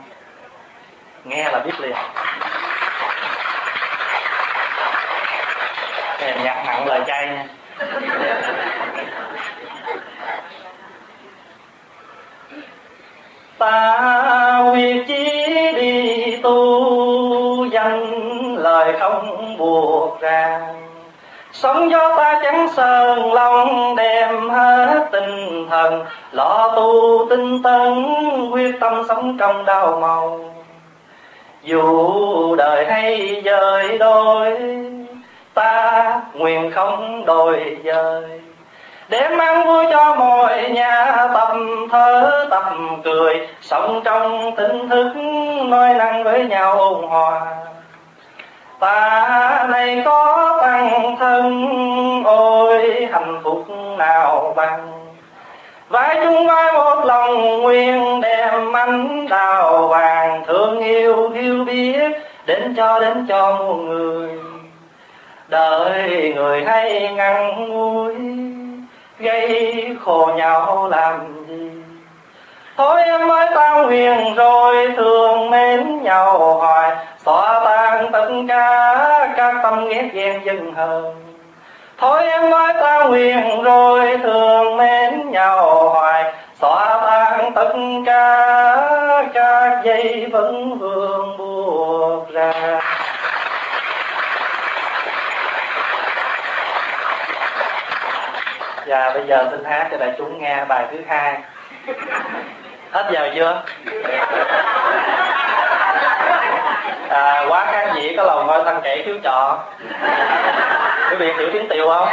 Nghe 1.24 1.52
là 1.52 1.60
biết 1.60 1.80
liền. 1.80 1.96
Kèm 6.18 6.44
nhạc 6.44 6.64
nặng 6.66 6.88
lời 6.88 7.02
chay 7.08 7.28
nha. 7.28 7.46
Ta 13.64 14.72
quyết 14.72 15.08
chí 15.08 15.48
đi 15.76 16.36
tu 16.44 17.66
danh 17.66 18.56
lời 18.58 18.94
không 19.00 19.56
buộc 19.58 20.22
ràng. 20.22 20.90
Sống 21.52 21.92
do 21.92 22.16
ta 22.18 22.40
chẳng 22.44 22.68
sơn 22.70 23.34
lòng, 23.34 23.96
đem 23.96 24.50
hết 24.50 25.08
tinh 25.12 25.68
thần. 25.70 26.06
Lo 26.32 26.74
tu 26.76 27.26
tinh 27.30 27.64
tấn, 27.64 28.06
quyết 28.52 28.76
tâm 28.80 29.04
sống 29.08 29.38
trong 29.40 29.66
đau 29.66 30.00
màu. 30.02 30.40
Dù 31.64 32.56
đời 32.56 32.86
hay 32.86 33.42
dời 33.46 33.98
đôi, 33.98 34.58
ta 35.54 36.22
nguyện 36.34 36.72
không 36.72 37.26
đổi 37.26 37.78
dời 37.84 38.42
để 39.10 39.30
mang 39.30 39.68
vui 39.68 39.86
cho 39.92 40.16
mọi 40.16 40.70
nhà, 40.70 41.28
tập 41.34 41.54
thơ, 41.92 42.48
tập 42.50 42.74
cười. 43.04 43.48
Sống 43.62 44.02
trong 44.04 44.56
tỉnh 44.56 44.90
thức, 44.90 45.12
nói 45.66 45.94
năng 45.94 46.24
với 46.24 46.46
nhau 46.46 46.78
ôn 46.78 47.04
hòa. 47.04 47.42
Ta 48.80 49.68
này 49.70 50.02
có 50.06 50.58
tăng 50.62 51.16
thân, 51.20 52.24
ôi 52.26 53.08
hạnh 53.12 53.40
phúc 53.44 53.66
nào 53.98 54.54
bằng. 54.56 54.92
Vai 55.90 56.20
chung 56.24 56.48
vai 56.48 56.74
một 56.74 57.06
lòng 57.06 57.62
nguyện 57.62 58.22
đem 58.22 58.74
ánh 58.74 59.28
đào 59.30 59.88
vàng. 59.88 60.44
Thương 60.48 60.80
yêu 60.80 61.32
yêu 61.34 61.66
biết, 61.66 62.12
đến 62.46 62.74
cho 62.78 63.00
đến 63.00 63.26
cho 63.30 63.56
muôn 63.56 63.90
người. 63.90 64.30
Đời 65.48 66.34
người 66.36 66.64
hay 66.66 67.14
ngăn 67.16 67.70
nguôi 67.70 68.16
gây 69.24 69.96
khổ 70.06 70.32
nhau 70.36 70.88
làm 70.92 71.46
gì? 71.48 71.70
Thôi 72.78 73.04
em 73.04 73.28
mới 73.28 73.48
tan 73.56 73.86
huyền 73.86 74.36
rồi 74.36 74.94
thương 74.98 75.50
mến 75.50 76.04
nhau 76.04 76.58
hoài. 76.60 76.92
Xóa 77.26 77.62
tan 77.66 78.12
tất 78.12 78.30
cả 78.48 79.34
các 79.38 79.56
tâm 79.64 79.90
ghét 79.90 80.10
ghen 80.14 80.42
dừng 80.46 80.74
hờn 80.74 81.16
thôi 81.98 82.26
em 82.26 82.50
mới 82.50 82.74
tan 82.74 83.08
huyền 83.08 83.62
rồi 83.64 84.18
thương 84.24 84.78
mến 84.78 85.32
nhau 85.32 85.90
hoài. 85.90 86.34
Xóa 86.62 87.00
tan 87.02 87.52
tất 87.54 87.74
cả 88.06 88.48
các 89.34 89.82
dây 89.84 90.28
vẫn 90.32 90.78
vương 90.80 91.38
buộc 91.38 92.30
ra 92.30 92.80
Và 98.94 99.12
bây 99.14 99.28
giờ 99.28 99.48
xin 99.52 99.64
hát 99.64 99.88
cho 99.92 99.98
đại 99.98 100.14
chúng 100.18 100.42
nghe 100.42 100.66
bài 100.66 100.86
thứ 100.92 100.98
hai 101.08 101.38
Hết 102.92 103.10
giờ 103.12 103.30
chưa? 103.36 103.64
À, 107.10 107.46
quá 107.50 107.66
kháng 107.72 107.96
dĩ 107.96 108.14
có 108.18 108.24
lòng 108.24 108.48
coi 108.48 108.64
tăng 108.66 108.82
kể 108.84 109.04
thiếu 109.06 109.16
trọ 109.24 109.60
Quý 111.10 111.16
vị 111.16 111.34
hiểu 111.38 111.50
tiếng 111.54 111.68
tiều 111.70 111.90
không? 111.90 112.08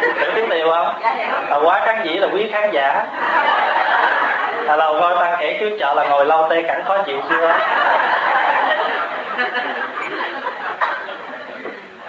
Hiểu 0.00 0.30
tiếng 0.34 0.50
tiều 0.50 0.70
không? 0.70 1.02
À, 1.50 1.56
quá 1.64 1.80
kháng 1.84 2.04
dĩ 2.04 2.12
là 2.18 2.28
quý 2.32 2.50
khán 2.52 2.70
giả 2.72 3.06
à, 4.68 4.76
Lầu 4.76 5.00
coi 5.00 5.14
tăng 5.16 5.36
kể 5.40 5.56
thiếu 5.60 5.70
chợ 5.78 5.94
là 5.94 6.04
ngồi 6.04 6.26
lâu 6.26 6.46
tê 6.50 6.62
cẳng 6.62 6.84
khó 6.84 6.98
chịu 6.98 7.20
chưa? 7.28 7.54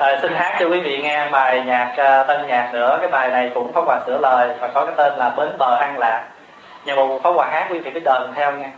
Rồi, 0.02 0.18
xin 0.22 0.34
hát 0.36 0.56
cho 0.60 0.65
quý 0.65 0.80
vị 0.80 0.99
nghe 1.03 1.30
bài 1.32 1.64
nhạc 1.65 1.91
uh, 1.91 2.28
tân 2.28 2.48
nhạc 2.48 2.69
nữa. 2.73 2.98
Cái 3.02 3.10
bài 3.10 3.30
này 3.30 3.52
cũng 3.53 3.73
Pháp 3.73 3.82
Hòa 3.86 3.99
sửa 4.07 4.18
lời 4.18 4.49
và 4.60 4.68
có 4.68 4.86
cái 4.86 4.94
tên 4.98 5.14
là 5.18 5.30
Bến 5.30 5.49
bờ 5.57 5.76
an 5.76 5.99
lạc. 5.99 6.23
Nhưng 6.86 6.95
mà 6.95 7.03
Pháp 7.23 7.30
Hòa 7.30 7.48
hát 7.52 7.68
quý 7.69 7.80
vị 7.80 7.91
cứ 7.94 7.99
đờn 7.99 8.34
theo 8.36 8.52
nha 8.52 8.72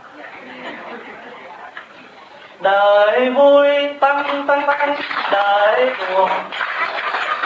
đời 2.60 3.30
vui 3.30 3.68
tăng 4.00 4.44
tăng 4.48 4.66
tăng 4.66 4.96
đời 5.32 5.90
buồn. 6.14 6.30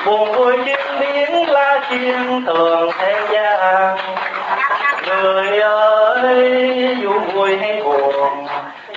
Buồn 0.07 0.33
vui 0.33 0.57
chiếc 0.65 0.81
biến 1.01 1.51
là 1.51 1.81
chuyện 1.91 2.45
thường 2.47 2.91
thế 2.99 3.21
gian. 3.31 3.97
Người 5.07 5.61
ơi 5.61 6.97
dù 7.03 7.21
vui 7.21 7.59
hay 7.59 7.83
buồn 7.83 8.48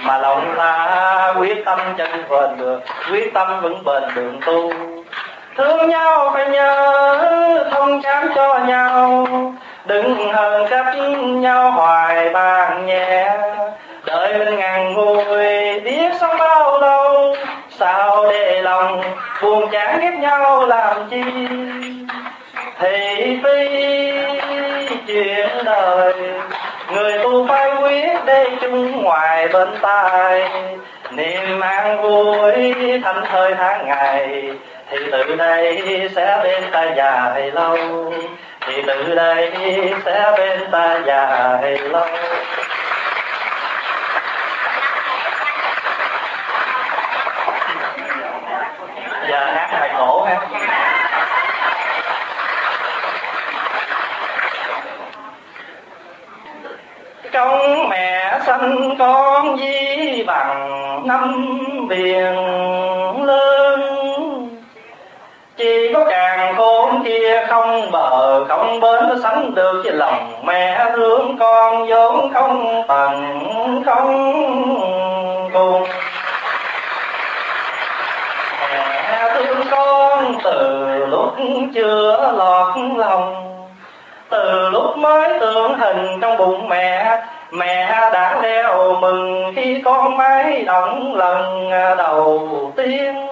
mà 0.03 0.17
lòng 0.17 0.53
ta 0.57 1.33
quyết 1.37 1.65
tâm 1.65 1.79
chân 1.97 2.09
bền 2.29 2.57
được, 2.57 2.79
quyết 3.11 3.33
tâm 3.33 3.61
vững 3.61 3.83
bền 3.83 4.03
đường 4.15 4.39
tu. 4.45 4.71
Thương 5.57 5.89
nhau 5.89 6.31
phải 6.33 6.49
nhớ 6.49 7.69
thông 7.71 8.01
cảm 8.01 8.29
cho 8.35 8.59
nhau. 8.59 9.27
Đừng 9.85 10.33
hờn 10.33 10.67
trách 10.69 10.95
nhau 11.25 11.71
hoài 11.71 12.29
bàn 12.29 12.85
nhẹ. 12.85 13.37
Đợi 14.05 14.37
mình 14.37 14.55
ngàn 14.55 14.93
ngùi 14.93 15.79
biết 15.79 16.13
sống 16.21 16.37
bao 16.39 16.81
lâu. 16.81 17.35
Sao 17.69 18.25
để 18.29 18.61
lòng 18.61 19.01
buồn 19.41 19.69
chán 19.71 19.99
ghét 20.01 20.17
nhau 20.19 20.67
làm 20.67 21.09
chi? 21.09 21.23
Thị 22.81 23.37
phi 23.43 23.69
chuyện 25.07 25.47
đời, 25.65 26.13
người 26.93 27.19
tu 27.23 27.47
phải 27.47 27.69
quyết 27.81 28.25
để 28.25 28.47
chung 28.61 29.03
ngoài 29.03 29.47
bên 29.47 29.67
tai. 29.81 30.49
Niềm 31.11 31.59
an 31.59 32.01
vui 32.01 32.73
thanh 33.03 33.23
thời 33.31 33.53
tháng 33.55 33.87
ngày, 33.87 34.51
thì 34.89 34.97
từ 35.11 35.35
đây 35.35 35.81
sẽ 36.15 36.39
bên 36.43 36.63
ta 36.71 36.83
dài 36.95 37.51
lâu. 37.51 37.77
Thì 38.67 38.81
từ 38.87 39.15
đây 39.15 39.51
sẽ 40.05 40.31
bên 40.37 40.71
ta 40.71 40.99
dài 41.05 41.77
lâu. 41.77 42.07
Giờ 49.29 49.45
hát 49.55 49.69
bài 49.71 49.89
cổ 49.97 50.23
ha. 50.23 50.60
Công 57.33 57.89
mẹ 57.89 58.39
sanh 58.45 58.95
con 58.99 59.57
di 59.57 60.23
bằng 60.23 61.01
năm 61.05 61.57
biển 61.89 62.35
lớn. 63.25 63.81
Chỉ 65.57 65.93
có 65.93 66.05
càng 66.09 66.55
khôn 66.57 67.03
kia 67.03 67.45
không 67.49 67.91
bờ, 67.91 68.45
không 68.45 68.79
bến 68.79 69.21
sánh 69.23 69.55
được 69.55 69.81
với 69.83 69.93
lòng 69.93 70.31
mẹ 70.45 70.85
thương 70.95 71.37
con 71.39 71.87
vốn 71.87 72.33
không 72.33 72.83
tận 72.87 73.83
không 73.85 74.33
cùng 75.53 75.83
mẹ 78.71 79.33
thương 79.33 79.63
con 79.71 80.35
từ 80.43 80.87
lúc 81.09 81.35
chưa 81.73 82.33
lọt 82.37 82.77
lòng 82.95 83.50
từ 84.31 84.69
lúc 84.69 84.97
mới 84.97 85.39
tượng 85.39 85.73
hình 85.79 86.19
trong 86.21 86.37
bụng 86.37 86.69
mẹ 86.69 87.21
mẹ 87.51 88.09
đã 88.13 88.39
đeo 88.41 88.95
mừng 89.01 89.53
khi 89.55 89.81
con 89.85 90.17
máy 90.17 90.63
động 90.63 91.15
lần 91.15 91.69
đầu 91.97 92.73
tiên. 92.75 93.27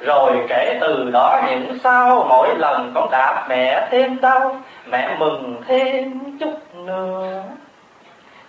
Rồi 0.00 0.32
kể 0.48 0.78
từ 0.80 1.10
đó 1.12 1.40
những 1.50 1.78
sau 1.84 2.26
mỗi 2.28 2.48
lần 2.58 2.92
con 2.94 3.10
đạp 3.10 3.46
mẹ 3.48 3.88
thêm 3.90 4.20
đau, 4.20 4.56
mẹ 4.90 5.16
mừng 5.18 5.62
thêm 5.68 6.20
chút 6.40 6.54
nữa 6.74 7.42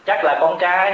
chắc 0.10 0.24
là 0.24 0.38
con 0.42 0.58
trai. 0.60 0.94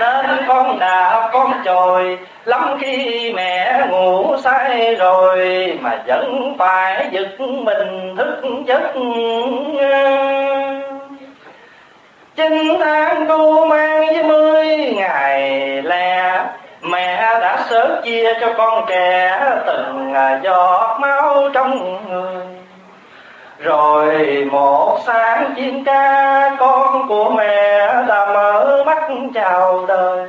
Nên 0.00 0.26
con 0.48 0.78
đã 0.78 1.28
con 1.32 1.52
trồi 1.64 2.18
lắm 2.44 2.78
khi 2.80 3.32
mẹ 3.36 3.86
ngủ 3.90 4.36
say 4.38 4.94
rồi 4.94 5.38
mà 5.80 6.02
vẫn 6.06 6.54
phải 6.58 7.06
giật 7.10 7.40
mình 7.40 8.16
thức 8.16 8.42
giấc. 8.66 8.92
Chín 12.36 12.76
tháng 12.80 13.26
tu 13.28 13.66
mang 13.66 14.06
với 14.06 14.22
mươi 14.22 14.92
ngày 14.96 15.42
lẻ, 15.82 16.44
mẹ 16.82 17.38
đã 17.40 17.58
sớm 17.70 17.90
chia 18.04 18.34
cho 18.40 18.52
con 18.56 18.84
trẻ 18.88 19.40
từng 19.66 20.14
giọt 20.42 20.98
máu 21.00 21.48
trong 21.54 21.98
người 22.10 22.57
rồi 23.58 24.44
một 24.50 24.98
sáng 25.06 25.54
chim 25.56 25.84
ca, 25.84 26.50
con 26.58 27.08
của 27.08 27.30
mẹ 27.30 27.86
đã 28.08 28.26
mở 28.34 28.82
mắt 28.86 29.08
chào 29.34 29.84
đời. 29.88 30.28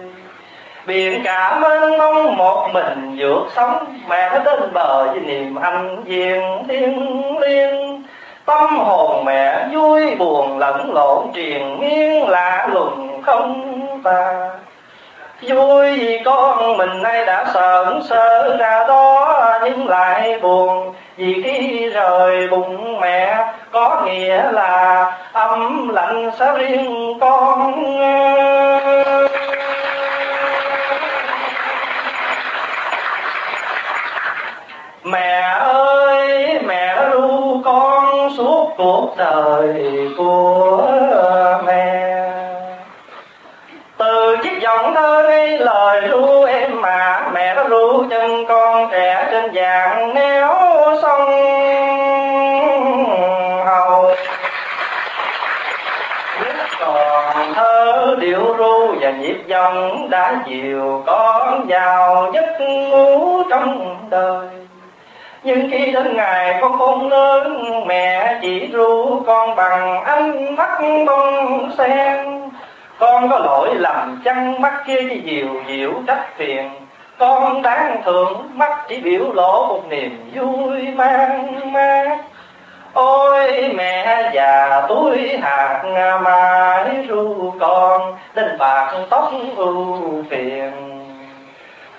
Biển 0.85 1.21
cả 1.23 1.59
mênh 1.61 1.97
mông 1.97 2.37
một 2.37 2.69
mình 2.73 3.15
vượt 3.17 3.45
sóng, 3.55 3.85
mẹ 4.09 4.39
đến 4.45 4.59
bờ 4.73 5.07
với 5.07 5.19
niềm 5.19 5.55
anh 5.55 6.03
diện 6.05 6.41
thiêng 6.67 7.39
liêng. 7.39 8.03
Tâm 8.45 8.79
hồn 8.79 9.25
mẹ 9.25 9.67
vui 9.73 10.15
buồn 10.15 10.57
lẫn 10.57 10.93
lộn, 10.93 11.31
triền 11.33 11.79
miên 11.79 12.29
lạ 12.29 12.67
lùng 12.71 13.21
không 13.21 13.79
ta. 14.03 14.49
vui 15.41 15.97
vì 15.97 16.21
con 16.25 16.77
mình 16.77 17.01
nay 17.01 17.25
đã 17.25 17.45
sờn 17.53 18.01
sơ 18.09 18.57
ra 18.57 18.87
đó 18.87 19.59
nhưng 19.63 19.87
lại 19.87 20.39
buồn 20.41 20.93
vì 21.19 21.41
khi 21.43 21.89
rời 21.89 22.47
bụng 22.47 22.99
mẹ, 23.01 23.45
có 23.71 24.01
nghĩa 24.05 24.51
là 24.51 25.05
âm 25.33 25.89
lạnh 25.89 26.31
sẽ 26.39 26.53
riêng 26.57 27.17
con. 27.21 27.73
Mẹ 35.03 35.41
ơi, 35.59 36.59
mẹ 36.65 37.09
ru 37.11 37.61
con 37.65 38.29
suốt 38.37 38.73
cuộc 38.77 39.13
đời 39.17 40.09
của 40.17 40.87
mẹ 41.65 42.15
từ 43.99 44.37
chiếc 44.43 44.59
giọng 44.61 44.95
thơ 44.95 45.23
ngây 45.27 45.57
lời 45.57 46.01
ru 46.09 46.43
em 46.43 46.81
mà, 46.81 47.29
mẹ 47.33 47.55
đã 47.55 47.63
ru 47.63 48.03
chân 48.09 48.45
con 48.47 48.89
trẻ 48.91 49.27
trên 49.31 49.51
vàng 49.53 50.13
néo 50.13 50.55
sông 51.01 51.31
hầu. 53.65 54.11
Còn 56.79 57.53
thơ 57.55 58.15
điệu 58.19 58.55
ru 58.57 58.95
và 59.01 59.11
nhịp 59.11 59.37
dòng 59.47 60.09
đã 60.09 60.35
chiều 60.47 61.03
con 61.05 61.65
vào 61.67 62.31
giấc 62.33 62.61
ngủ 62.61 63.43
trong 63.49 63.95
đời. 64.09 64.47
Nhưng 65.43 65.69
khi 65.71 65.91
đến 65.91 66.17
ngày 66.17 66.57
con 66.61 66.77
khôn 66.77 67.09
lớn, 67.09 67.73
mẹ 67.87 68.37
chỉ 68.41 68.69
ru 68.73 69.21
con 69.27 69.55
bằng 69.55 70.03
ánh 70.03 70.55
mắt 70.55 70.79
bông 71.05 71.71
sen 71.77 72.48
con 72.99 73.29
có 73.29 73.39
lỗi 73.39 73.75
lầm 73.75 74.21
chăng, 74.25 74.61
mắt 74.61 74.83
kia 74.87 74.99
chỉ 75.09 75.21
dịu 75.25 75.49
diệu 75.67 75.91
trách 76.07 76.37
phiền. 76.37 76.71
Con 77.17 77.61
đáng 77.61 78.01
thượng 78.05 78.49
mắt 78.53 78.85
chỉ 78.89 78.99
biểu 78.99 79.33
lộ 79.33 79.67
một 79.67 79.81
niềm 79.89 80.31
vui 80.35 80.81
mang 80.95 81.59
mát. 81.73 82.17
Ôi 82.93 83.69
mẹ 83.75 84.31
già, 84.33 84.81
túi 84.87 85.37
hạt 85.37 85.83
mãi 86.23 87.05
ru 87.09 87.53
con 87.59 88.15
đến 88.35 88.57
bạc 88.59 88.93
tóc 89.09 89.31
ưu 89.55 90.23
phiền. 90.29 90.71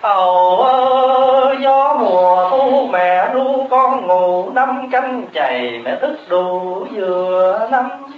Ầu 0.00 0.56
ơ, 0.56 1.54
gió 1.60 1.96
mùa 2.00 2.50
thu 2.50 2.86
mẹ 2.92 3.28
ru 3.34 3.66
con 3.70 4.06
ngủ 4.06 4.50
năm 4.54 4.88
canh 4.92 5.22
chày, 5.34 5.80
mẹ 5.84 5.96
thức 6.00 6.16
đủ 6.28 6.86
vừa 6.94 7.68
năm 7.70 8.09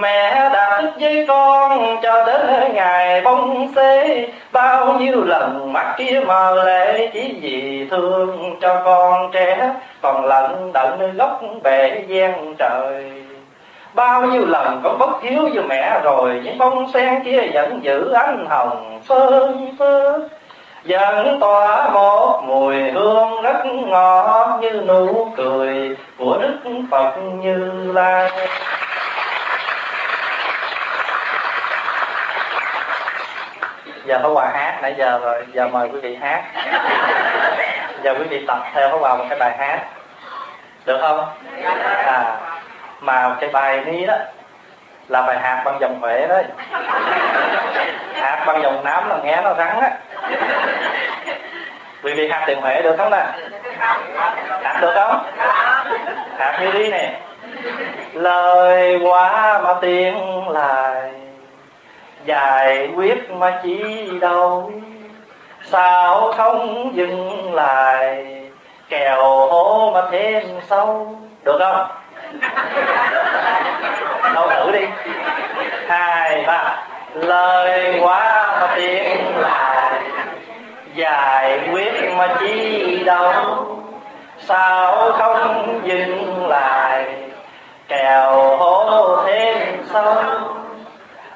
Mẹ 0.00 0.50
đã 0.52 0.80
thức 0.80 0.90
với 1.00 1.24
con 1.28 1.96
cho 2.02 2.26
đến 2.26 2.74
ngày 2.74 3.20
bóng 3.20 3.72
xế. 3.76 4.26
Bao 4.52 4.92
nhiêu 4.98 5.24
lần 5.24 5.72
mắt 5.72 5.94
kia 5.98 6.20
mờ 6.26 6.64
lệ, 6.64 7.10
chỉ 7.12 7.34
vì 7.40 7.86
thương 7.90 8.56
cho 8.60 8.82
con 8.84 9.30
trẻ. 9.32 9.74
Còn 10.02 10.24
lận 10.24 10.72
đận 10.72 10.98
nơi 10.98 11.10
góc 11.10 11.40
bể 11.62 12.04
gian 12.08 12.54
trời. 12.58 13.12
Bao 13.94 14.26
nhiêu 14.26 14.46
lần 14.46 14.80
con 14.84 14.98
bất 14.98 15.22
hiếu 15.22 15.48
với 15.54 15.62
mẹ 15.68 16.00
rồi, 16.04 16.40
Những 16.44 16.58
bông 16.58 16.90
sen 16.94 17.24
kia 17.24 17.40
vẫn 17.52 17.80
giữ 17.82 18.12
ánh 18.12 18.46
hồng 18.48 19.00
phơn 19.06 19.74
phớt 19.78 20.20
Vẫn 20.84 21.40
tỏa 21.40 21.88
một 21.88 22.42
mùi 22.46 22.90
hương 22.90 23.42
rất 23.42 23.66
ngọt 23.66 24.58
Như 24.60 24.82
nụ 24.88 25.28
cười 25.36 25.96
của 26.18 26.38
Đức 26.42 26.58
Phật 26.90 27.16
Như 27.40 27.92
Lai. 27.94 28.30
Giờ 34.08 34.18
Pháp 34.22 34.28
Hòa 34.28 34.48
hát, 34.54 34.78
nãy 34.82 34.94
giờ 34.98 35.18
rồi, 35.18 35.46
giờ 35.52 35.68
mời 35.68 35.88
quý 35.92 36.00
vị 36.00 36.18
hát. 36.20 36.42
Giờ 38.02 38.14
quý 38.18 38.24
vị 38.24 38.44
tập 38.46 38.58
theo 38.74 38.90
Pháp 38.90 38.98
Hòa 39.00 39.16
một 39.16 39.24
cái 39.28 39.38
bài 39.38 39.56
hát. 39.58 39.80
Được 40.84 40.98
không? 41.00 41.24
À 42.06 42.36
mà 43.00 43.36
cái 43.40 43.50
bài 43.50 43.80
ni 43.86 44.06
đó 44.06 44.14
là 45.08 45.22
bài 45.22 45.38
hát 45.38 45.62
bằng 45.64 45.78
dòng 45.80 46.00
huệ 46.00 46.26
đấy. 46.26 46.44
Hát 48.14 48.44
bằng 48.46 48.62
dòng 48.62 48.84
nám 48.84 49.08
là 49.08 49.16
nghe 49.24 49.40
nó 49.42 49.54
rắn 49.54 49.80
á. 49.80 49.90
Quý 52.02 52.14
vị 52.14 52.28
hát 52.28 52.42
tiền 52.46 52.60
huệ 52.60 52.82
được 52.82 52.96
không 52.98 53.10
nè? 53.10 53.26
Hát 54.62 54.78
được 54.80 54.92
không? 54.94 55.26
Hát 56.38 56.58
như 56.60 56.70
đi 56.72 56.90
nè. 56.90 57.20
Lời 58.12 58.98
quá 59.02 59.60
mà 59.64 59.74
tiếng 59.80 60.48
lại 60.48 61.10
giải 62.28 62.88
quyết 62.96 63.30
mà 63.30 63.60
chỉ 63.62 64.06
đâu? 64.20 64.72
Sao 65.62 66.32
không 66.36 66.90
dừng 66.94 67.54
lại? 67.54 68.26
Kèo 68.88 69.22
hố 69.22 69.90
mà 69.94 70.02
thêm 70.10 70.42
sâu. 70.68 71.16
Được 71.44 71.58
không? 71.58 71.86
Đâu 74.34 74.48
thử 74.50 74.70
đi. 74.72 74.86
Hai 75.88 76.44
ba. 76.46 76.76
Lời 77.14 77.98
quá 78.02 78.46
mà 78.60 78.74
tiếng 78.76 79.38
lại. 79.38 80.00
Giải 80.94 81.68
quyết 81.72 81.92
mà 82.16 82.36
chi 82.40 83.02
đâu? 83.04 83.32
Sao 84.38 85.12
không 85.12 85.80
dừng 85.84 86.46
lại? 86.48 87.04
Kèo 87.88 88.56
hố 88.56 89.16
thêm 89.26 89.82
sâu 89.92 90.14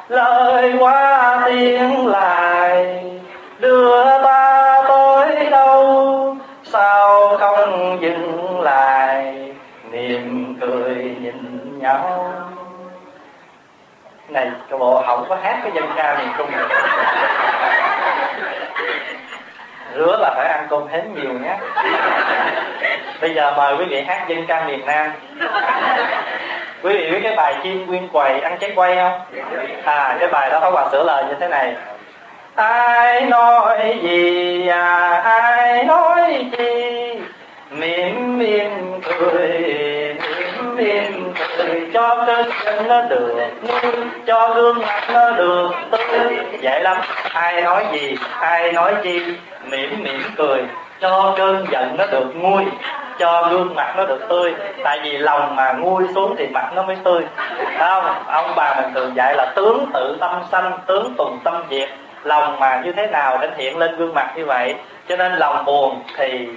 lời 0.08 0.72
qua 0.78 1.42
tiếng 1.46 2.06
lại, 2.06 3.04
đưa 3.58 4.04
ta 4.22 4.82
tới 4.88 5.46
đâu? 5.50 6.36
Sao 6.64 7.36
không 7.38 7.98
dừng 8.00 8.60
lại? 8.60 9.52
Niềm 9.90 10.56
cười 10.60 10.94
nhìn 10.94 11.78
nhau. 11.78 12.32
Này, 14.28 14.50
cái 14.70 14.78
bộ 14.78 15.02
không 15.06 15.24
có 15.28 15.36
hát 15.42 15.58
cái 15.62 15.72
dân 15.74 15.84
ca 15.96 16.18
miền 16.18 16.28
trung 16.38 16.50
rửa 19.94 20.06
hứa 20.06 20.16
là 20.16 20.34
phải 20.36 20.48
ăn 20.48 20.66
cơm 20.70 20.88
hến 20.88 21.14
nhiều 21.14 21.32
nhé. 21.32 21.56
Bây 23.20 23.34
giờ 23.34 23.52
mời 23.56 23.76
quý 23.76 23.84
vị 23.84 24.02
hát 24.02 24.24
dân 24.28 24.46
ca 24.46 24.64
miền 24.64 24.86
nam. 24.86 25.12
Quý 26.82 26.92
vị 26.92 27.10
biết 27.10 27.20
cái 27.22 27.36
bài 27.36 27.54
chim 27.62 27.86
nguyên 27.86 28.08
quầy 28.08 28.40
ăn 28.40 28.56
trái 28.60 28.72
quay 28.74 28.96
không? 28.96 29.20
À 29.84 30.16
cái 30.20 30.28
bài 30.28 30.50
đó 30.50 30.60
có 30.60 30.70
hòa 30.70 30.88
sửa 30.92 31.04
lời 31.04 31.24
như 31.28 31.34
thế 31.40 31.48
này. 31.48 31.74
Ai 32.54 33.20
nói 33.20 33.98
gì 34.02 34.68
à 34.68 35.20
ai 35.24 35.84
nói 35.84 36.46
chi 36.58 37.20
Miệng 37.70 38.38
miệng 38.38 39.00
cười 39.04 39.81
cho 41.94 42.24
cái 42.26 42.44
chân 42.64 42.88
nó 42.88 43.02
được 43.02 43.50
nuôi 43.68 43.92
cho 44.26 44.54
gương 44.54 44.78
mặt 44.78 45.08
nó 45.12 45.30
được 45.30 45.70
tươi 45.90 46.36
vậy 46.62 46.82
lắm. 46.82 46.96
Ai 47.32 47.62
nói 47.62 47.86
gì, 47.92 48.16
ai 48.40 48.72
nói 48.72 48.94
chi, 49.02 49.36
mỉm 49.64 50.02
mỉm 50.02 50.22
cười. 50.36 50.62
Cho 51.00 51.34
cơn 51.36 51.66
giận 51.70 51.96
nó 51.98 52.06
được 52.06 52.26
nguôi, 52.34 52.64
cho 53.18 53.48
gương 53.50 53.74
mặt 53.74 53.94
nó 53.96 54.04
được 54.04 54.28
tươi. 54.28 54.54
Tại 54.84 55.00
vì 55.02 55.18
lòng 55.18 55.56
mà 55.56 55.72
nguôi 55.72 56.04
xuống 56.14 56.34
thì 56.38 56.46
mặt 56.46 56.70
nó 56.74 56.82
mới 56.82 56.96
tươi. 57.04 57.22
Thấy 57.78 57.88
không? 57.88 58.24
Ông 58.26 58.52
bà 58.56 58.74
mình 58.74 58.94
thường 58.94 59.12
dạy 59.16 59.34
là 59.34 59.52
tướng 59.56 59.90
tự 59.94 60.16
tâm 60.20 60.42
sanh, 60.52 60.78
tướng 60.86 61.14
tùng 61.18 61.38
tâm 61.44 61.64
diệt. 61.70 61.88
Lòng 62.24 62.60
mà 62.60 62.80
như 62.84 62.92
thế 62.92 63.06
nào 63.06 63.38
để 63.40 63.50
hiện 63.56 63.78
lên 63.78 63.96
gương 63.96 64.14
mặt 64.14 64.32
như 64.36 64.46
vậy? 64.46 64.74
Cho 65.08 65.16
nên 65.16 65.32
lòng 65.32 65.64
buồn 65.64 66.02
thì 66.16 66.48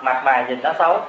mặt 0.00 0.22
mày 0.24 0.44
nhìn 0.48 0.58
nó 0.62 0.72
xấu 0.78 1.00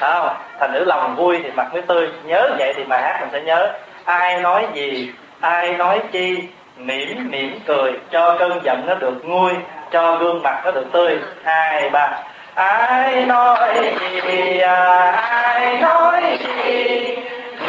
không 0.00 0.28
thành 0.60 0.72
nữ 0.72 0.84
lòng 0.84 1.16
vui 1.16 1.40
thì 1.42 1.50
mặt 1.50 1.72
mới 1.72 1.82
tươi. 1.82 2.08
Nhớ 2.24 2.48
vậy 2.58 2.72
thì 2.76 2.84
bài 2.84 3.02
hát 3.02 3.18
mình 3.20 3.28
sẽ 3.32 3.40
nhớ. 3.40 3.72
Ai 4.04 4.40
nói 4.40 4.66
gì 4.74 5.12
ai 5.40 5.72
nói 5.72 6.00
chi 6.12 6.48
mỉm 6.76 7.30
mỉm 7.30 7.60
cười 7.66 7.92
cho 8.10 8.36
cơn 8.38 8.60
giận 8.64 8.86
nó 8.86 8.94
được 8.94 9.14
nguôi 9.22 9.52
cho 9.90 10.16
gương 10.16 10.42
mặt 10.42 10.62
nó 10.64 10.70
được 10.70 10.86
tươi. 10.92 11.18
Hai 11.44 11.90
ba. 11.90 12.22
Ai 12.54 13.26
nói 13.26 13.74
gì 14.10 14.58
à, 14.58 15.10
ai 15.10 15.78
nói 15.80 16.38
gì 16.38 17.16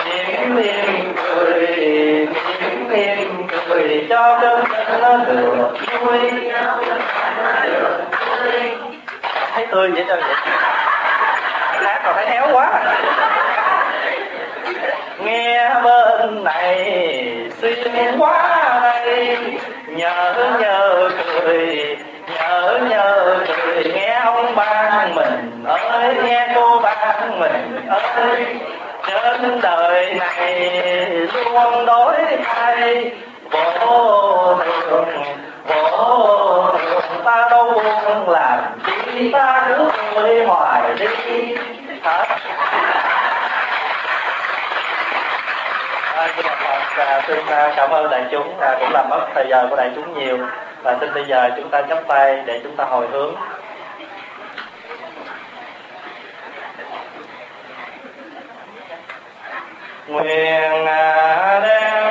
mỉm 0.05 0.55
mỉm 0.55 1.13
cười 1.15 1.67
mỉm 2.39 2.89
mỉm 2.89 3.47
cười 3.69 4.05
cho 4.09 4.39
cơn 4.41 4.63
giận 4.71 5.01
nó 5.01 5.17
được 5.17 5.73
nguôi. 6.01 6.31
Thấy 9.53 9.67
tươi 9.71 9.91
vậy 9.91 10.05
sao 10.07 10.17
vậy 10.17 10.35
còn 12.03 12.15
thấy 12.15 12.25
héo 12.29 12.47
quá. 12.53 12.83
Nghe 15.19 15.69
bên 15.83 16.43
này, 16.43 17.49
xuyên 17.61 18.17
quá 18.19 18.79
đây 18.81 19.37
nhớ 19.87 20.33
nhớ 20.59 21.09
cười 21.45 21.97
nhớ 22.35 22.79
nhớ 22.89 23.37
cười, 23.47 23.83
nghe 23.95 24.19
ông 24.25 24.55
ban 24.55 25.15
mình 25.15 25.63
ơi, 25.67 26.15
nghe 26.23 26.47
cô 26.55 26.79
ban 26.79 27.39
mình 27.39 27.87
ơi. 27.89 28.45
Trên 29.07 29.61
đời 29.61 30.13
này 30.13 30.69
luôn 31.33 31.85
đối 31.85 32.15
thay 32.43 33.11
vô 33.51 34.55
thường 34.63 35.23
vô 35.67 36.71
thường 36.77 37.21
ta 37.25 37.47
đâu 37.51 37.71
buông 37.73 38.29
làm 38.29 38.59
chi, 38.85 39.31
ta 39.33 39.65
cứ 39.67 39.89
vui 40.15 40.45
hoài 40.45 40.81
đi 40.99 41.07
hết. 42.03 42.25
À, 46.15 46.27
xin, 46.37 46.45
à, 46.97 47.21
xin 47.27 47.45
cảm 47.75 47.89
ơn 47.89 48.09
đại 48.09 48.25
chúng 48.31 48.59
à, 48.59 48.77
cũng 48.79 48.91
làm 48.91 49.09
mất 49.09 49.27
thời 49.35 49.47
giờ 49.49 49.67
của 49.69 49.75
đại 49.75 49.91
chúng 49.95 50.19
nhiều. 50.19 50.37
Và 50.83 50.97
xin 50.99 51.13
bây 51.13 51.25
giờ 51.25 51.49
chúng 51.55 51.69
ta 51.69 51.81
chắp 51.89 52.07
tay 52.07 52.43
để 52.45 52.59
chúng 52.63 52.75
ta 52.75 52.85
hồi 52.85 53.07
hướng. 53.11 53.35
Nguyện 60.07 60.85
à, 60.85 61.59
đem 61.59 62.10